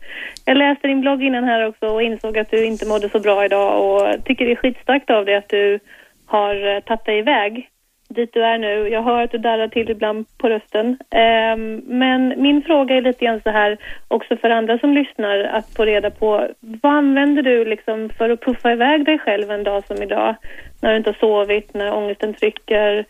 Jag 0.44 0.56
läste 0.56 0.88
din 0.88 1.00
blogg 1.00 1.22
innan 1.22 1.44
här 1.44 1.68
också 1.68 1.86
och 1.86 2.02
insåg 2.02 2.38
att 2.38 2.50
du 2.50 2.64
inte 2.64 2.86
mådde 2.86 3.08
så 3.08 3.20
bra 3.20 3.44
idag 3.44 3.70
och 3.84 4.24
tycker 4.24 4.44
det 4.46 4.52
är 4.52 4.56
skitstarkt 4.56 5.10
av 5.10 5.24
dig 5.24 5.36
att 5.36 5.48
du 5.48 5.78
har 6.26 6.74
eh, 6.74 6.80
tagit 6.80 7.04
dig 7.04 7.18
iväg 7.18 7.68
dit 8.16 8.32
du 8.32 8.44
är 8.44 8.58
nu. 8.58 8.88
Jag 8.88 9.02
hör 9.02 9.22
att 9.22 9.30
du 9.30 9.38
darrar 9.38 9.68
till 9.68 9.90
ibland 9.90 10.26
på 10.38 10.48
rösten. 10.48 10.98
Ehm, 11.10 11.82
men 11.86 12.42
min 12.42 12.62
fråga 12.62 12.94
är 12.94 13.02
lite 13.02 13.24
grann 13.24 13.40
så 13.44 13.50
här, 13.50 13.78
också 14.08 14.36
för 14.36 14.50
andra 14.50 14.78
som 14.78 14.94
lyssnar, 14.94 15.38
att 15.38 15.74
få 15.76 15.84
reda 15.84 16.10
på 16.10 16.48
vad 16.60 16.92
använder 16.92 17.42
du 17.42 17.64
liksom 17.64 18.10
för 18.18 18.30
att 18.30 18.40
puffa 18.40 18.72
iväg 18.72 19.04
dig 19.04 19.18
själv 19.18 19.50
en 19.50 19.64
dag 19.64 19.84
som 19.86 20.02
idag? 20.02 20.34
När 20.82 20.90
du 20.90 20.96
inte 20.96 21.10
har 21.10 21.14
sovit, 21.14 21.74
när 21.74 21.92
ångesten 21.92 22.34
trycker. 22.34 23.04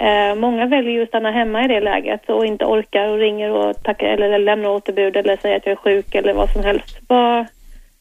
Eh, 0.00 0.34
många 0.34 0.66
väljer 0.66 0.92
ju 0.92 1.02
att 1.02 1.08
stanna 1.08 1.30
hemma 1.30 1.64
i 1.64 1.68
det 1.68 1.80
läget 1.80 2.30
och 2.30 2.46
inte 2.46 2.64
orkar 2.64 3.08
och 3.08 3.18
ringer 3.18 3.50
och 3.50 3.82
tackar 3.82 4.06
eller, 4.06 4.26
eller 4.26 4.38
lämnar 4.38 4.70
återbud 4.70 5.16
eller 5.16 5.36
säger 5.36 5.56
att 5.56 5.66
jag 5.66 5.72
är 5.72 5.76
sjuk 5.76 6.14
eller 6.14 6.34
vad 6.34 6.50
som 6.50 6.64
helst. 6.64 6.98
Vad, 7.08 7.46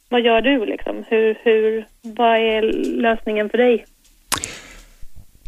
vad 0.09 0.21
gör 0.21 0.41
du 0.41 0.65
liksom? 0.65 1.03
Hur, 1.09 1.37
hur, 1.43 1.85
vad 2.01 2.37
är 2.37 2.61
lösningen 3.01 3.49
för 3.49 3.57
dig? 3.57 3.85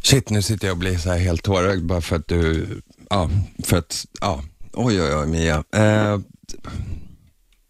Shit, 0.03 0.29
nu 0.29 0.41
sitter 0.41 0.67
jag 0.67 0.73
och 0.73 0.77
blir 0.77 0.97
så 0.97 1.09
här 1.09 1.17
helt 1.17 1.43
tårögd 1.43 1.85
bara 1.85 2.01
för 2.01 2.15
att 2.15 2.27
du, 2.27 2.67
ja, 3.09 3.29
för 3.63 3.77
att, 3.77 4.05
ja, 4.21 4.43
oj 4.73 5.01
oj 5.01 5.15
oj 5.15 5.27
Mia. 5.27 5.63
Eh, 5.75 6.19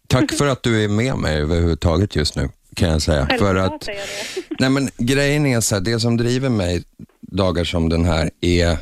tack 0.08 0.32
för 0.32 0.46
att 0.46 0.62
du 0.62 0.84
är 0.84 0.88
med 0.88 1.16
mig 1.16 1.36
överhuvudtaget 1.36 2.16
just 2.16 2.36
nu, 2.36 2.48
kan 2.76 2.88
jag 2.88 3.02
säga. 3.02 3.26
För 3.26 3.38
Självklart 3.38 3.82
att, 3.82 3.86
jag 3.88 3.96
det. 3.96 4.56
nej 4.58 4.70
men 4.70 4.90
grejen 4.96 5.46
är 5.46 5.60
så 5.60 5.74
här, 5.74 5.82
det 5.82 6.00
som 6.00 6.16
driver 6.16 6.48
mig 6.48 6.84
dagar 7.20 7.64
som 7.64 7.88
den 7.88 8.04
här 8.04 8.30
är 8.40 8.78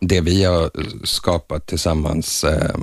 det 0.00 0.20
vi 0.20 0.44
har 0.44 0.70
skapat 1.04 1.66
tillsammans 1.66 2.44
eh, 2.44 2.76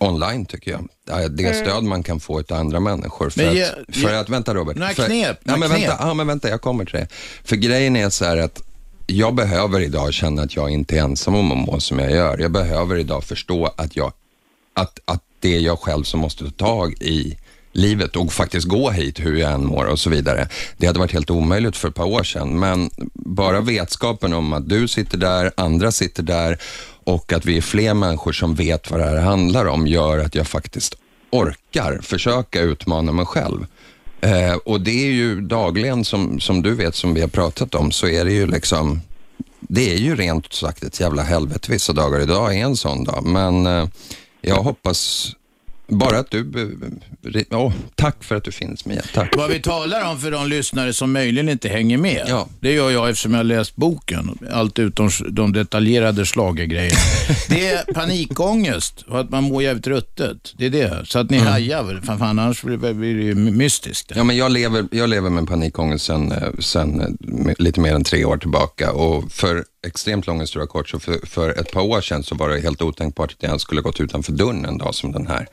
online 0.00 0.46
tycker 0.46 0.70
jag. 0.70 0.88
Ja, 1.08 1.28
Det 1.28 1.54
stöd 1.54 1.84
man 1.84 2.02
kan 2.02 2.20
få 2.20 2.38
av 2.38 2.44
andra 2.52 2.80
människor. 2.80 3.30
För, 3.30 3.40
Men 3.40 3.48
att, 3.62 3.96
för 3.96 4.10
ge- 4.10 4.16
att, 4.16 4.28
vänta 4.28 4.54
Robert. 4.54 4.76
Några 4.76 4.92
för, 4.92 5.06
knep, 5.06 5.38
ja, 5.44 5.52
några 5.52 5.58
men 5.58 5.68
knep. 5.68 5.80
vänta, 5.88 5.96
ja, 6.06 6.14
men 6.14 6.26
vänta, 6.26 6.48
jag 6.48 6.60
kommer 6.60 6.84
till 6.84 6.94
det. 7.00 7.08
För 7.44 7.56
grejen 7.56 7.96
är 7.96 8.10
så 8.10 8.24
här 8.24 8.36
att 8.36 8.62
jag 9.06 9.34
behöver 9.34 9.80
idag 9.80 10.12
känna 10.12 10.42
att 10.42 10.56
jag 10.56 10.70
inte 10.70 10.96
är 10.96 11.00
ensam 11.00 11.34
om 11.34 11.52
att 11.52 11.58
må 11.58 11.80
som 11.80 11.98
jag 11.98 12.10
gör. 12.10 12.38
Jag 12.38 12.52
behöver 12.52 12.96
idag 12.96 13.24
förstå 13.24 13.72
att, 13.76 13.96
jag, 13.96 14.12
att, 14.74 14.98
att 15.04 15.22
det 15.40 15.56
är 15.56 15.60
jag 15.60 15.78
själv 15.78 16.02
som 16.02 16.20
måste 16.20 16.44
ta 16.44 16.50
tag 16.50 16.92
i 16.92 17.38
livet 17.72 18.16
och 18.16 18.32
faktiskt 18.32 18.68
gå 18.68 18.90
hit 18.90 19.20
hur 19.20 19.36
jag 19.36 19.52
än 19.52 19.66
mår 19.66 19.84
och 19.84 19.98
så 19.98 20.10
vidare. 20.10 20.48
Det 20.76 20.86
hade 20.86 20.98
varit 20.98 21.12
helt 21.12 21.30
omöjligt 21.30 21.76
för 21.76 21.88
ett 21.88 21.94
par 21.94 22.04
år 22.04 22.22
sedan, 22.22 22.58
men 22.58 22.90
bara 23.14 23.60
vetskapen 23.60 24.32
om 24.32 24.52
att 24.52 24.68
du 24.68 24.88
sitter 24.88 25.18
där, 25.18 25.52
andra 25.56 25.92
sitter 25.92 26.22
där 26.22 26.58
och 27.04 27.32
att 27.32 27.46
vi 27.46 27.56
är 27.56 27.62
fler 27.62 27.94
människor 27.94 28.32
som 28.32 28.54
vet 28.54 28.90
vad 28.90 29.00
det 29.00 29.06
här 29.06 29.16
handlar 29.16 29.66
om 29.66 29.86
gör 29.86 30.18
att 30.18 30.34
jag 30.34 30.46
faktiskt 30.46 30.94
orkar 31.30 31.98
försöka 32.02 32.60
utmana 32.60 33.12
mig 33.12 33.26
själv. 33.26 33.66
Eh, 34.20 34.54
och 34.54 34.80
det 34.80 35.06
är 35.06 35.10
ju 35.10 35.40
dagligen, 35.40 36.04
som, 36.04 36.40
som 36.40 36.62
du 36.62 36.74
vet, 36.74 36.94
som 36.94 37.14
vi 37.14 37.20
har 37.20 37.28
pratat 37.28 37.74
om, 37.74 37.92
så 37.92 38.08
är 38.08 38.24
det 38.24 38.32
ju 38.32 38.46
liksom, 38.46 39.00
det 39.60 39.92
är 39.92 39.96
ju 39.96 40.16
rent 40.16 40.52
sagt 40.52 40.82
ett 40.82 41.00
jävla 41.00 41.22
helvete 41.22 41.72
vissa 41.72 41.92
dagar. 41.92 42.20
Idag 42.20 42.56
är 42.56 42.64
en 42.64 42.76
sån 42.76 43.04
dag, 43.04 43.24
men 43.24 43.66
eh, 43.66 43.88
jag 44.40 44.56
hoppas 44.56 45.30
bara 45.88 46.18
att 46.18 46.30
du... 46.30 46.50
åh, 47.50 47.72
tack 47.94 48.24
för 48.24 48.34
att 48.36 48.44
du 48.44 48.52
finns 48.52 48.86
Mia, 48.86 49.02
tack. 49.14 49.36
Vad 49.36 49.50
vi 49.50 49.60
talar 49.60 50.10
om 50.10 50.18
för 50.20 50.30
de 50.30 50.48
lyssnare 50.48 50.92
som 50.92 51.12
möjligen 51.12 51.48
inte 51.48 51.68
hänger 51.68 51.98
med, 51.98 52.24
Ja. 52.28 52.48
det 52.60 52.72
gör 52.72 52.90
jag 52.90 53.08
eftersom 53.08 53.32
jag 53.32 53.38
har 53.38 53.44
läst 53.44 53.76
boken, 53.76 54.38
allt 54.52 54.78
utom 54.78 55.10
de 55.30 55.52
detaljerade 55.52 56.24
schlagergrejerna. 56.24 56.98
Det 57.48 57.66
är 57.66 57.92
panikångest 57.92 59.02
och 59.08 59.20
att 59.20 59.30
man 59.30 59.44
mår 59.44 59.62
jävligt 59.62 59.86
ruttet. 59.86 60.54
Det 60.58 60.66
är 60.66 60.70
det. 60.70 61.00
Så 61.04 61.18
att 61.18 61.30
ni 61.30 61.38
hajar 61.38 61.82
väl, 61.82 62.00
fan, 62.02 62.18
fan 62.18 62.38
annars 62.38 62.62
blir 62.62 62.76
det 62.76 62.94
blir 62.94 63.14
det 63.14 63.22
ju 63.22 63.34
mystiskt. 63.34 64.12
Ja, 64.16 64.24
men 64.24 64.36
jag, 64.36 64.52
lever, 64.52 64.84
jag 64.90 65.08
lever 65.10 65.30
med 65.30 65.46
panikångest 65.48 66.04
sen, 66.04 66.32
eh, 66.32 66.48
sen 66.58 67.18
lite 67.58 67.80
mer 67.80 67.94
än 67.94 68.04
tre 68.04 68.24
år 68.24 68.36
tillbaka 68.36 68.92
och 68.92 69.32
för 69.32 69.64
extremt 69.86 70.26
lång 70.26 70.40
historia 70.40 70.66
kort, 70.66 70.88
så 70.88 70.98
för, 70.98 71.26
för 71.26 71.50
ett 71.50 71.72
par 71.72 71.82
år 71.82 72.00
sedan 72.00 72.22
så 72.22 72.34
var 72.34 72.48
det 72.48 72.60
helt 72.60 72.82
otänkbart 72.82 73.32
att 73.32 73.42
jag 73.42 73.48
ens 73.48 73.62
skulle 73.62 73.80
gått 73.80 74.00
utanför 74.00 74.32
dörren 74.32 74.64
en 74.64 74.78
dag 74.78 74.94
som 74.94 75.12
den 75.12 75.26
här. 75.26 75.48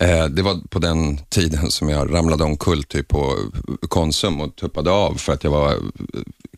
Eh, 0.00 0.26
det 0.26 0.42
var 0.42 0.68
på 0.68 0.78
den 0.78 1.18
tiden 1.28 1.70
som 1.70 1.88
jag 1.88 2.14
ramlade 2.14 2.44
omkull 2.44 2.84
typ 2.84 3.08
på 3.08 3.36
Konsum 3.88 4.40
och 4.40 4.56
tuppade 4.56 4.90
av 4.90 5.14
för 5.14 5.32
att 5.32 5.44
jag 5.44 5.50
var, 5.50 5.74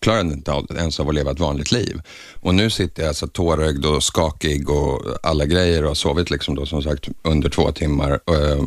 klarade 0.00 0.32
inte 0.32 0.52
av, 0.52 0.66
ens 0.76 1.00
av 1.00 1.08
att 1.08 1.14
leva 1.14 1.30
ett 1.30 1.40
vanligt 1.40 1.72
liv. 1.72 2.00
Och 2.40 2.54
nu 2.54 2.70
sitter 2.70 3.02
jag 3.02 3.16
så 3.16 3.26
tårögd 3.26 3.86
och 3.86 4.02
skakig 4.02 4.70
och 4.70 5.02
alla 5.22 5.46
grejer 5.46 5.82
och 5.82 5.88
har 5.88 5.94
sovit 5.94 6.30
liksom 6.30 6.54
då 6.54 6.66
som 6.66 6.82
sagt 6.82 7.08
under 7.22 7.48
två 7.48 7.72
timmar. 7.72 8.10
Eh, 8.10 8.64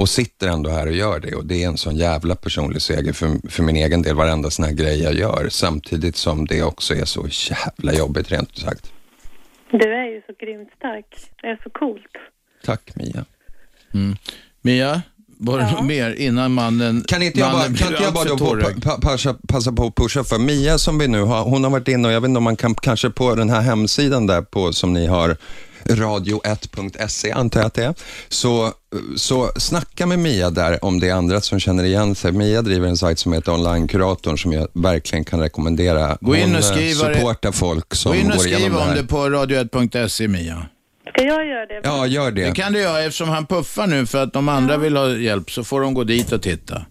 och 0.00 0.08
sitter 0.08 0.48
ändå 0.48 0.70
här 0.70 0.86
och 0.86 0.92
gör 0.92 1.20
det 1.20 1.34
och 1.34 1.46
det 1.46 1.62
är 1.62 1.68
en 1.68 1.76
sån 1.76 1.96
jävla 1.96 2.34
personlig 2.34 2.82
seger 2.82 3.12
för, 3.12 3.50
för 3.50 3.62
min 3.62 3.76
egen 3.76 4.02
del, 4.02 4.16
varenda 4.16 4.50
sån 4.50 4.64
här 4.64 4.72
grej 4.72 5.02
jag 5.02 5.14
gör, 5.14 5.48
samtidigt 5.50 6.16
som 6.16 6.46
det 6.46 6.62
också 6.62 6.94
är 6.94 7.04
så 7.04 7.26
jävla 7.50 7.98
jobbigt 7.98 8.30
rent 8.32 8.50
ut 8.50 8.58
sagt. 8.58 8.92
Du 9.70 9.94
är 9.94 10.06
ju 10.06 10.22
så 10.26 10.32
grymt 10.38 10.68
stark. 10.76 11.06
Det 11.42 11.46
är 11.46 11.60
så 11.64 11.70
coolt. 11.70 12.16
Tack 12.64 12.90
Mia. 12.94 13.24
Mia, 14.62 15.02
var 15.26 15.58
det 15.58 15.70
något 15.72 15.84
mer 15.84 16.14
innan 16.14 16.52
mannen 16.52 17.04
Kan 17.06 17.22
inte 17.22 17.40
jag 17.40 17.52
bara, 17.52 17.64
kan 17.64 17.88
inte 17.88 18.02
jag 18.02 18.14
bara 18.14 18.24
då 18.24 18.36
på, 18.36 18.80
pa, 18.80 18.98
passa, 19.02 19.36
passa 19.48 19.72
på 19.72 19.86
att 19.86 19.94
pusha 19.94 20.24
för 20.24 20.38
Mia 20.38 20.78
som 20.78 20.98
vi 20.98 21.08
nu 21.08 21.20
har, 21.20 21.44
hon 21.44 21.64
har 21.64 21.70
varit 21.70 21.88
inne 21.88 22.08
och 22.08 22.14
jag 22.14 22.20
vet 22.20 22.28
inte 22.28 22.38
om 22.38 22.44
man 22.44 22.56
kan, 22.56 22.74
kanske 22.74 23.10
på 23.10 23.34
den 23.34 23.50
här 23.50 23.60
hemsidan 23.60 24.26
där 24.26 24.42
på 24.42 24.72
som 24.72 24.92
ni 24.92 25.06
har, 25.06 25.36
radio1.se 25.84 27.32
antar 27.32 27.60
jag 27.60 27.66
att 27.66 27.74
det 27.74 27.84
är, 27.84 27.94
så, 28.28 28.72
så 29.16 29.50
snacka 29.56 30.06
med 30.06 30.18
Mia 30.18 30.50
där 30.50 30.84
om 30.84 31.00
det 31.00 31.08
är 31.08 31.14
andra 31.14 31.40
som 31.40 31.60
känner 31.60 31.84
igen 31.84 32.14
sig. 32.14 32.32
Mia 32.32 32.62
driver 32.62 32.88
en 32.88 32.96
sajt 32.96 33.18
som 33.18 33.32
heter 33.32 33.52
Onlinekuratorn 33.52 34.38
som 34.38 34.52
jag 34.52 34.68
verkligen 34.72 35.24
kan 35.24 35.40
rekommendera. 35.40 36.18
Gå 36.20 36.36
in 36.36 36.56
och 36.56 36.62
Hon 36.64 36.78
eh, 36.78 36.92
Gå 38.04 38.14
in 38.14 38.32
och 38.32 38.40
skriv 38.40 38.76
om 38.76 38.94
det 38.94 39.04
på 39.04 39.16
radio1.se 39.16 40.28
Mia. 40.28 40.66
Ska 41.08 41.24
jag 41.24 41.46
göra 41.46 41.66
det? 41.66 41.80
Ja, 41.84 42.06
gör 42.06 42.30
det. 42.30 42.44
Det 42.44 42.52
kan 42.52 42.72
du 42.72 42.80
göra 42.80 43.02
eftersom 43.02 43.28
han 43.28 43.46
puffar 43.46 43.86
nu 43.86 44.06
för 44.06 44.22
att 44.22 44.32
de 44.32 44.48
andra 44.48 44.76
vill 44.76 44.96
ha 44.96 45.08
hjälp 45.08 45.50
så 45.50 45.64
får 45.64 45.80
de 45.80 45.94
gå 45.94 46.04
dit 46.04 46.32
och 46.32 46.42
titta. 46.42 46.82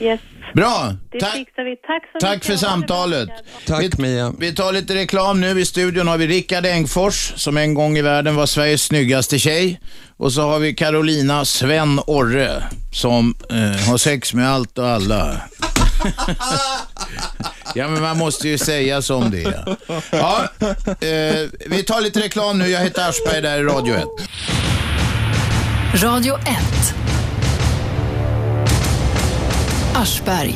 Yes. 0.00 0.20
Bra! 0.54 0.94
Det 1.12 1.20
Tack, 1.20 1.32
fixar 1.32 1.64
vi. 1.64 1.76
Tack 1.76 2.02
så 2.12 2.18
tack 2.20 2.34
mycket. 2.34 2.46
för 2.46 2.56
samtalet. 2.56 3.28
Tack 3.66 3.98
Mia. 3.98 4.32
Vi 4.38 4.54
tar 4.54 4.72
lite 4.72 4.94
reklam 4.94 5.40
nu. 5.40 5.60
I 5.60 5.64
studion 5.64 6.08
har 6.08 6.18
vi 6.18 6.26
Rickard 6.26 6.66
Engfors 6.66 7.32
som 7.36 7.56
en 7.56 7.74
gång 7.74 7.98
i 7.98 8.02
världen 8.02 8.36
var 8.36 8.46
Sveriges 8.46 8.82
snyggaste 8.82 9.38
tjej. 9.38 9.80
Och 10.16 10.32
så 10.32 10.42
har 10.42 10.58
vi 10.58 10.74
Carolina 10.74 11.44
Sven 11.44 12.00
Orre 12.06 12.62
som 12.92 13.34
eh, 13.50 13.88
har 13.88 13.98
sex 13.98 14.34
med 14.34 14.50
allt 14.50 14.78
och 14.78 14.88
alla. 14.88 15.36
ja, 17.74 17.88
men 17.88 18.02
man 18.02 18.18
måste 18.18 18.48
ju 18.48 18.58
säga 18.58 19.02
som 19.02 19.30
det 19.30 19.42
är. 19.42 19.76
Ja, 20.10 20.48
eh, 20.86 21.48
vi 21.66 21.82
tar 21.86 22.00
lite 22.00 22.20
reklam 22.20 22.58
nu. 22.58 22.68
Jag 22.68 22.80
heter 22.80 23.08
Aschberg, 23.08 23.42
där 23.42 23.58
i 23.58 23.62
Radio 23.62 23.94
1. 23.94 24.04
Radio 26.02 26.38
1. 26.38 26.46
Aschberg. 29.94 30.54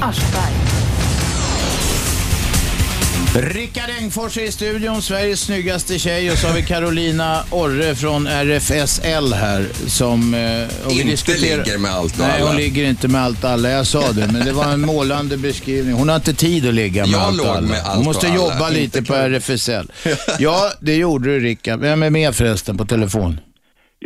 Rickard 3.55 3.91
Engfors 4.01 4.37
är 4.39 4.43
i 4.43 4.53
studion, 4.53 5.03
Sveriges 5.03 5.41
snyggaste 5.41 5.99
tjej 5.99 6.30
och 6.30 6.39
så 6.39 6.47
har 6.47 6.55
vi 6.55 6.62
Carolina 6.62 7.45
Orre 7.51 7.95
från 7.95 8.26
RFSL 8.26 9.32
här 9.32 9.66
som... 9.87 10.34
eh, 10.34 10.41
och 10.87 10.91
vi 10.93 10.95
Inte 10.97 11.11
diskuterar- 11.11 11.64
ligger 11.64 11.78
med 11.78 11.91
allt 11.95 12.12
och 12.12 12.18
Nej, 12.18 12.30
alla. 12.41 12.47
hon 12.47 12.57
ligger 12.57 12.84
inte 12.84 13.09
med 13.09 13.22
allt 13.22 13.45
och 13.45 13.51
alla. 13.51 13.70
Jag 13.70 13.87
sa 13.87 14.12
det, 14.12 14.26
men 14.32 14.45
det 14.45 14.53
var 14.53 14.64
en 14.64 14.80
målande 14.80 15.37
beskrivning. 15.37 15.95
Hon 15.95 16.09
har 16.09 16.16
inte 16.16 16.34
tid 16.34 16.68
att 16.68 16.74
ligga 16.74 17.03
med 17.07 17.11
Jag 17.14 17.20
allt 17.22 17.41
och 17.41 17.47
alla. 17.57 17.61
med 17.61 17.80
allt 17.84 17.97
hon 17.97 18.05
måste 18.05 18.26
alla, 18.26 18.37
jobba 18.37 18.68
inte 18.68 18.80
lite 18.80 19.03
på. 19.03 19.14
RFSL. 19.14 19.91
Ja, 20.39 20.70
det 20.80 20.95
gjorde 20.95 21.28
du 21.28 21.41
Rickard. 21.41 21.80
Vem 21.80 22.03
är 22.03 22.11
med 22.11 22.34
förresten 22.34 22.76
på 22.78 22.84
telefon? 22.87 23.41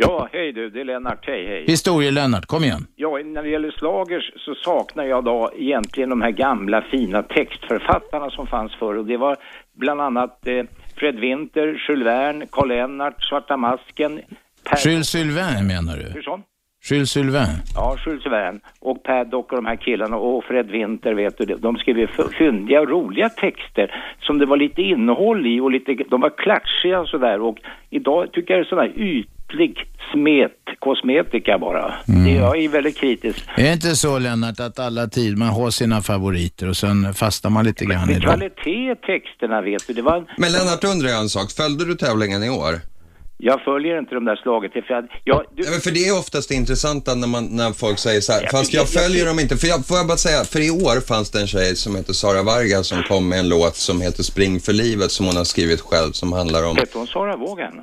Ja, 0.01 0.27
hej 0.31 0.51
du, 0.53 0.69
det 0.69 0.81
är 0.81 0.85
Lennart. 0.85 1.27
Hej, 1.27 1.47
hej. 1.47 1.65
Historie-Lennart, 1.67 2.45
kom 2.45 2.63
igen. 2.63 2.87
Ja, 2.95 3.19
när 3.25 3.43
det 3.43 3.49
gäller 3.49 3.71
slagers 3.71 4.31
så 4.35 4.55
saknar 4.55 5.03
jag 5.03 5.23
då 5.23 5.51
egentligen 5.55 6.09
de 6.09 6.21
här 6.21 6.31
gamla 6.31 6.81
fina 6.81 7.23
textförfattarna 7.23 8.29
som 8.29 8.47
fanns 8.47 8.75
förr. 8.75 8.97
Och 8.97 9.05
det 9.05 9.17
var 9.17 9.37
bland 9.73 10.01
annat 10.01 10.47
eh, 10.47 10.63
Fred 10.95 11.19
Winter, 11.19 11.67
Jules 11.87 12.05
Verne, 12.05 12.45
Karl 12.51 12.67
Lennart, 12.67 13.23
Svarta 13.23 13.57
Masken, 13.57 14.21
Per... 14.69 14.89
Jules 14.89 15.07
Sylvain 15.07 15.67
menar 15.67 15.97
du? 15.97 16.11
Hur 16.13 16.21
sa? 16.21 16.41
Jules 16.89 17.11
Sylvain. 17.11 17.61
Ja, 17.75 17.97
Jules 18.05 18.25
Verne 18.25 18.59
och 18.79 19.03
Paddock 19.03 19.51
och 19.51 19.55
de 19.55 19.65
här 19.65 19.75
killarna 19.75 20.17
och 20.17 20.43
Fred 20.43 20.71
Winter 20.71 21.13
vet 21.13 21.37
du, 21.37 21.45
de 21.45 21.77
skrev 21.77 21.97
ju 21.97 22.07
fyndiga 22.37 22.81
och 22.81 22.89
roliga 22.89 23.29
texter 23.29 23.95
som 24.19 24.37
det 24.39 24.45
var 24.45 24.57
lite 24.57 24.81
innehåll 24.81 25.47
i 25.47 25.59
och 25.59 25.71
lite, 25.71 25.95
de 26.09 26.21
var 26.21 26.37
klatschiga 26.37 26.99
och 26.99 27.07
sådär 27.07 27.41
och 27.41 27.57
idag 27.89 28.31
tycker 28.31 28.53
jag 28.53 28.59
det 28.59 28.67
är 28.67 28.69
sån 28.69 28.79
här 28.79 28.93
ytlig 29.53 29.75
smet, 30.13 30.51
kosmetika 30.79 31.57
bara. 31.59 31.93
Det, 32.05 32.31
jag 32.31 32.57
är 32.63 32.69
väldigt 32.69 32.97
kritisk. 32.97 33.39
Är 33.57 33.63
det 33.63 33.73
inte 33.73 33.95
så 33.95 34.19
Lennart 34.19 34.59
att 34.59 34.79
alla 34.79 35.07
tid 35.07 35.37
man 35.37 35.47
har 35.47 35.69
sina 35.71 36.01
favoriter 36.01 36.69
och 36.69 36.77
sen 36.77 37.13
fastnar 37.13 37.51
man 37.51 37.65
lite 37.65 37.85
grann 37.85 38.09
i 38.09 38.13
Men 38.13 38.21
dem? 38.21 38.21
kvalitet 38.29 38.91
i 38.91 38.95
texterna 38.95 39.61
vet 39.61 39.87
du, 39.87 39.93
det 39.93 40.01
var, 40.01 40.25
Men 40.37 40.51
Lennart 40.51 40.83
undrar 40.83 41.09
jag 41.09 41.19
en 41.19 41.29
sak, 41.29 41.51
följde 41.51 41.85
du 41.85 41.95
tävlingen 41.95 42.43
i 42.43 42.49
år? 42.49 42.79
jag 43.43 43.61
följer 43.61 43.99
inte 43.99 44.15
de 44.15 44.25
där 44.25 44.35
slaget, 44.35 44.71
för 44.73 44.83
jag, 44.89 45.03
jag, 45.23 45.43
du, 45.55 45.63
Ja, 45.63 45.71
men 45.71 45.79
för 45.79 45.91
det 45.91 46.07
är 46.07 46.19
oftast 46.19 46.49
det 46.49 46.55
intressanta 46.55 47.15
när, 47.15 47.27
man, 47.27 47.45
när 47.45 47.71
folk 47.71 47.99
säger 47.99 48.21
så 48.21 48.31
här, 48.33 48.41
Jag- 48.41 48.51
fast 48.51 48.73
jag 48.73 48.81
jag- 48.81 48.87
jag- 48.95 49.03
följer 49.03 49.25
dem 49.25 49.39
inte. 49.39 49.57
För 49.57 49.67
jag, 49.67 49.85
får 49.85 49.97
jag 49.97 50.07
bara 50.07 50.17
säga, 50.17 50.43
för 50.43 50.59
i 50.59 50.71
år 50.71 51.01
fanns 51.07 51.31
det 51.31 51.41
en 51.41 51.47
tjej 51.47 51.75
som 51.75 51.95
heter 51.95 52.13
Sara 52.13 52.43
Varga 52.43 52.83
som 52.83 53.03
kom 53.03 53.29
med 53.29 53.39
en 53.39 53.49
låt 53.49 53.75
som 53.75 54.01
heter 54.01 54.23
Spring 54.23 54.59
för 54.59 54.73
livet 54.73 55.11
som 55.11 55.25
hon 55.25 55.35
har 55.37 55.43
skrivit 55.43 55.81
själv 55.81 56.11
som 56.11 56.33
handlar 56.33 56.69
om, 56.69 56.75
hette 56.77 56.97
hon 56.97 57.07
Sara 57.07 57.35
Vågen? 57.37 57.73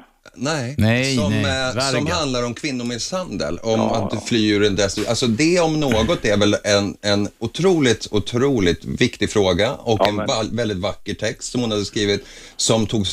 Nej, 0.40 0.74
Nej, 0.78 1.16
som, 1.16 1.32
nej, 1.32 1.68
eh, 1.76 1.80
som 1.90 2.06
handlar 2.06 2.46
om 2.46 2.54
kvinnomisshandel, 2.54 3.58
om 3.62 3.80
Ja. 3.80 3.96
att 3.96 4.10
du 4.10 4.16
flyr 4.26 4.54
ur 4.54 4.64
en 4.66 4.76
destruktiv, 4.76 5.08
alltså 5.10 5.26
det 5.26 5.60
om 5.60 5.80
något 5.80 6.24
är 6.24 6.36
väl 6.36 6.56
en, 6.64 6.96
en 7.02 7.28
otroligt, 7.38 8.08
otroligt 8.10 8.84
viktig 8.84 9.30
fråga 9.30 9.72
och 9.72 9.98
Ja, 10.00 10.08
en 10.08 10.16
va- 10.16 10.44
väldigt 10.52 10.78
vacker 10.78 11.14
text 11.14 11.52
som 11.52 11.60
hon 11.60 11.70
hade 11.70 11.84
skrivit 11.84 12.26
som 12.56 12.86
tog, 12.86 13.06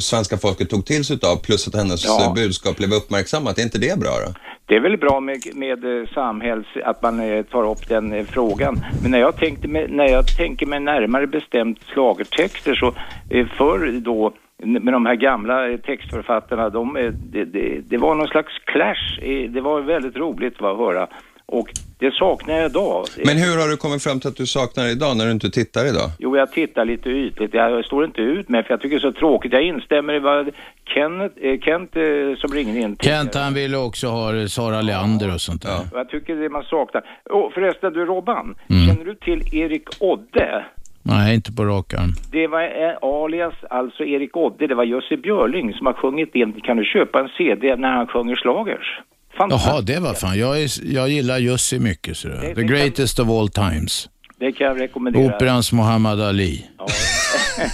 svenska 0.00 0.38
folket 0.38 0.70
tog 0.70 0.86
till 0.86 1.04
sig 1.04 1.18
av 1.22 1.36
plus 1.36 1.68
att 1.68 1.74
hennes 1.74 2.04
Ja. 2.04 2.24
eh, 2.24 2.34
budskap 2.34 2.76
blev 2.76 2.92
uppmärksammat. 2.92 3.58
Är 3.58 3.62
inte 3.62 3.78
det 3.78 3.98
bra 3.98 4.10
då? 4.26 4.32
Det 4.68 4.74
är 4.74 4.80
väl 4.80 4.96
bra 4.98 5.20
med, 5.20 5.42
med 5.54 5.84
eh, 5.84 6.08
samhälls, 6.14 6.66
att 6.84 7.02
man 7.02 7.20
eh, 7.20 7.42
tar 7.42 7.70
upp 7.70 7.88
den 7.88 8.26
frågan. 8.26 8.84
Men 9.02 9.10
när 9.10 9.18
jag, 9.18 9.36
tänkte 9.36 9.68
när 9.68 10.08
jag 10.08 10.36
tänker 10.36 10.66
mig 10.66 10.80
närmare 10.80 11.26
bestämt 11.26 11.78
slagertexter 11.92 12.74
så 12.74 12.86
eh, 13.30 13.46
förr 13.58 14.00
då 14.04 14.32
med 14.62 14.92
de 14.92 15.06
här 15.06 15.14
gamla 15.14 15.78
textförfattarna, 15.86 16.70
de, 16.70 17.12
det, 17.32 17.44
det, 17.44 17.80
det 17.88 17.96
var 17.96 18.14
någon 18.14 18.28
slags 18.28 18.52
clash. 18.64 19.20
Det 19.48 19.60
var 19.60 19.80
väldigt 19.80 20.16
roligt 20.16 20.60
va, 20.60 20.70
att 20.72 20.78
höra. 20.78 21.06
Och 21.48 21.68
det 21.98 22.14
saknar 22.14 22.54
jag 22.54 22.70
idag. 22.70 23.04
Men 23.24 23.36
hur 23.36 23.60
har 23.60 23.68
du 23.68 23.76
kommit 23.76 24.02
fram 24.02 24.20
till 24.20 24.28
att 24.28 24.36
du 24.36 24.46
saknar 24.46 24.86
idag 24.92 25.16
när 25.16 25.24
du 25.24 25.30
inte 25.32 25.50
tittar 25.50 25.84
idag? 25.88 26.10
Jo, 26.18 26.36
jag 26.36 26.52
tittar 26.52 26.84
lite 26.84 27.08
ytligt. 27.10 27.54
Jag 27.54 27.84
står 27.84 28.04
inte 28.04 28.20
ut 28.20 28.48
med 28.48 28.64
för 28.66 28.72
jag 28.72 28.80
tycker 28.80 28.96
det 28.96 29.06
är 29.08 29.12
så 29.12 29.18
tråkigt. 29.18 29.52
Jag 29.52 29.62
instämmer 29.62 30.14
i 30.14 30.18
vad 30.18 30.48
eh, 30.48 30.54
Kent 31.60 31.96
eh, 31.96 32.02
som 32.38 32.52
ringde 32.52 32.80
in 32.80 32.96
tidigare. 32.96 33.18
Kent 33.22 33.34
han 33.34 33.54
ville 33.54 33.76
också 33.76 34.06
ha 34.08 34.48
Sara 34.48 34.82
Leander 34.82 35.34
och 35.34 35.40
sånt 35.40 35.62
där. 35.62 35.78
Och 35.92 35.98
Jag 35.98 36.08
tycker 36.08 36.36
det 36.36 36.48
man 36.48 36.62
saknar. 36.64 37.02
Oh, 37.30 37.50
förresten, 37.52 37.92
du 37.92 38.04
Robban, 38.04 38.54
Mm. 38.70 38.86
känner 38.88 39.04
du 39.04 39.14
till 39.14 39.54
Erik 39.54 39.88
Odde? 40.00 40.64
Nej, 41.06 41.34
inte 41.34 41.52
på 41.52 41.64
rak 41.64 41.94
arm. 41.94 42.12
Det 42.32 42.46
var 42.46 42.62
eh, 42.62 42.96
alias, 43.02 43.54
alltså 43.70 44.04
Erik 44.04 44.36
Odde, 44.36 44.66
det 44.66 44.74
var 44.74 44.84
Jussi 44.84 45.16
Björling 45.16 45.72
som 45.72 45.86
har 45.86 45.92
sjungit 45.94 46.34
in, 46.34 46.52
kan 46.52 46.76
du 46.76 46.84
köpa 46.84 47.20
en 47.20 47.28
CD 47.38 47.76
när 47.76 47.92
han 47.92 48.06
sjunger 48.06 48.36
slagers? 48.36 49.00
Jaha, 49.38 49.80
det 49.80 50.00
var 50.00 50.14
fan. 50.14 50.38
Jag, 50.38 50.62
är, 50.62 50.68
jag 50.94 51.08
gillar 51.08 51.38
Jussi 51.38 51.78
mycket. 51.78 52.16
Så 52.16 52.28
Det- 52.28 52.54
The 52.54 52.62
greatest 52.62 53.18
of 53.20 53.28
all 53.28 53.48
times. 53.48 54.08
Det 54.38 54.52
kan 54.52 54.66
jag 54.66 54.80
rekommendera. 54.80 55.26
Operans 55.36 55.72
Muhammad 55.72 56.20
Ali. 56.20 56.66
Ja. 56.78 56.86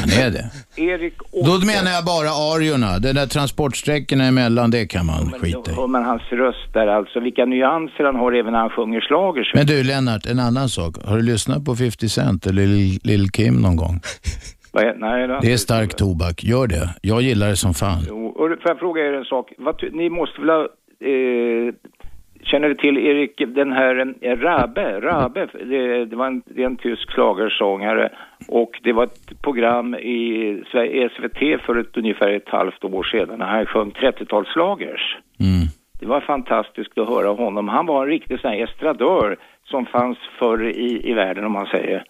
Han 0.00 0.26
är 0.26 0.30
det. 0.30 0.50
Erik 0.82 1.14
Då 1.32 1.66
menar 1.66 1.90
jag 1.90 2.04
bara 2.04 2.28
ariorna. 2.54 2.98
De 2.98 3.12
där 3.12 3.26
transportsträckorna 3.26 4.24
emellan, 4.24 4.70
det 4.70 4.86
kan 4.86 5.06
man 5.06 5.30
Men 5.30 5.40
skita 5.40 5.58
i. 5.58 5.74
då 5.74 5.80
hör 5.80 5.86
man 5.86 6.04
hans 6.04 6.22
röst 6.30 6.72
där 6.72 6.86
alltså, 6.86 7.20
vilka 7.20 7.44
nyanser 7.44 8.04
han 8.04 8.16
har 8.16 8.32
även 8.32 8.52
när 8.52 8.60
han 8.60 8.70
sjunger 8.70 9.00
schlagers. 9.00 9.52
Men 9.54 9.66
du 9.66 9.82
Lennart, 9.84 10.26
en 10.26 10.38
annan 10.38 10.68
sak. 10.68 10.94
Har 11.04 11.16
du 11.16 11.22
lyssnat 11.22 11.64
på 11.64 11.76
50 11.76 12.08
Cent 12.08 12.46
eller 12.46 12.66
Lil, 13.06 13.30
Kim 13.30 13.54
någon 13.54 13.76
gång? 13.76 14.00
Nej, 14.96 15.28
då. 15.28 15.38
Det 15.42 15.52
är 15.52 15.56
stark 15.56 15.96
tobak. 15.96 16.44
Gör 16.44 16.66
det. 16.66 16.88
Jag 17.02 17.22
gillar 17.22 17.48
det 17.48 17.56
som 17.56 17.74
fan. 17.74 18.02
Jo, 18.08 18.26
och 18.26 18.48
får 18.48 18.70
jag 18.70 18.78
fråga 18.78 19.02
er 19.02 19.12
en 19.12 19.24
sak? 19.24 19.52
Vad, 19.58 19.82
ni 19.92 20.10
måste 20.10 20.40
väl 20.40 20.50
ha, 20.50 20.60
eh, 20.60 21.74
känner 22.50 22.68
du 22.68 22.74
till 22.74 22.98
Erik, 22.98 23.42
den 23.54 23.72
här 23.72 24.14
eh, 24.20 24.36
Rabe, 24.36 25.00
Rabe, 25.00 25.46
det, 25.52 26.04
det 26.04 26.16
var 26.16 26.26
en, 26.26 26.42
det 26.46 26.62
en 26.64 26.76
tysk 26.76 27.10
schlagersångare 27.10 28.08
och 28.48 28.80
det 28.82 28.92
var 28.92 29.04
ett 29.04 29.42
program 29.42 29.94
i 29.94 30.62
SVT 31.16 31.62
för 31.66 31.76
ett, 31.80 31.96
ungefär 31.96 32.28
ett 32.28 32.48
halvt 32.48 32.84
år 32.84 33.02
sedan 33.02 33.38
när 33.38 33.46
han 33.46 33.66
sjöng 33.66 33.90
30-talsslagers. 33.90 35.04
Mm. 35.40 35.66
Det 36.00 36.06
var 36.06 36.20
fantastiskt 36.20 36.98
att 36.98 37.08
höra 37.08 37.28
honom. 37.28 37.68
Han 37.68 37.86
var 37.86 38.02
en 38.02 38.10
riktig 38.10 38.40
sån 38.40 38.50
här 38.50 38.64
estradör 38.64 39.36
som 39.64 39.86
fanns 39.86 40.18
förr 40.38 40.68
i, 40.68 41.10
i 41.10 41.12
världen 41.12 41.44
om 41.44 41.52
man 41.52 41.66
säger. 41.66 42.04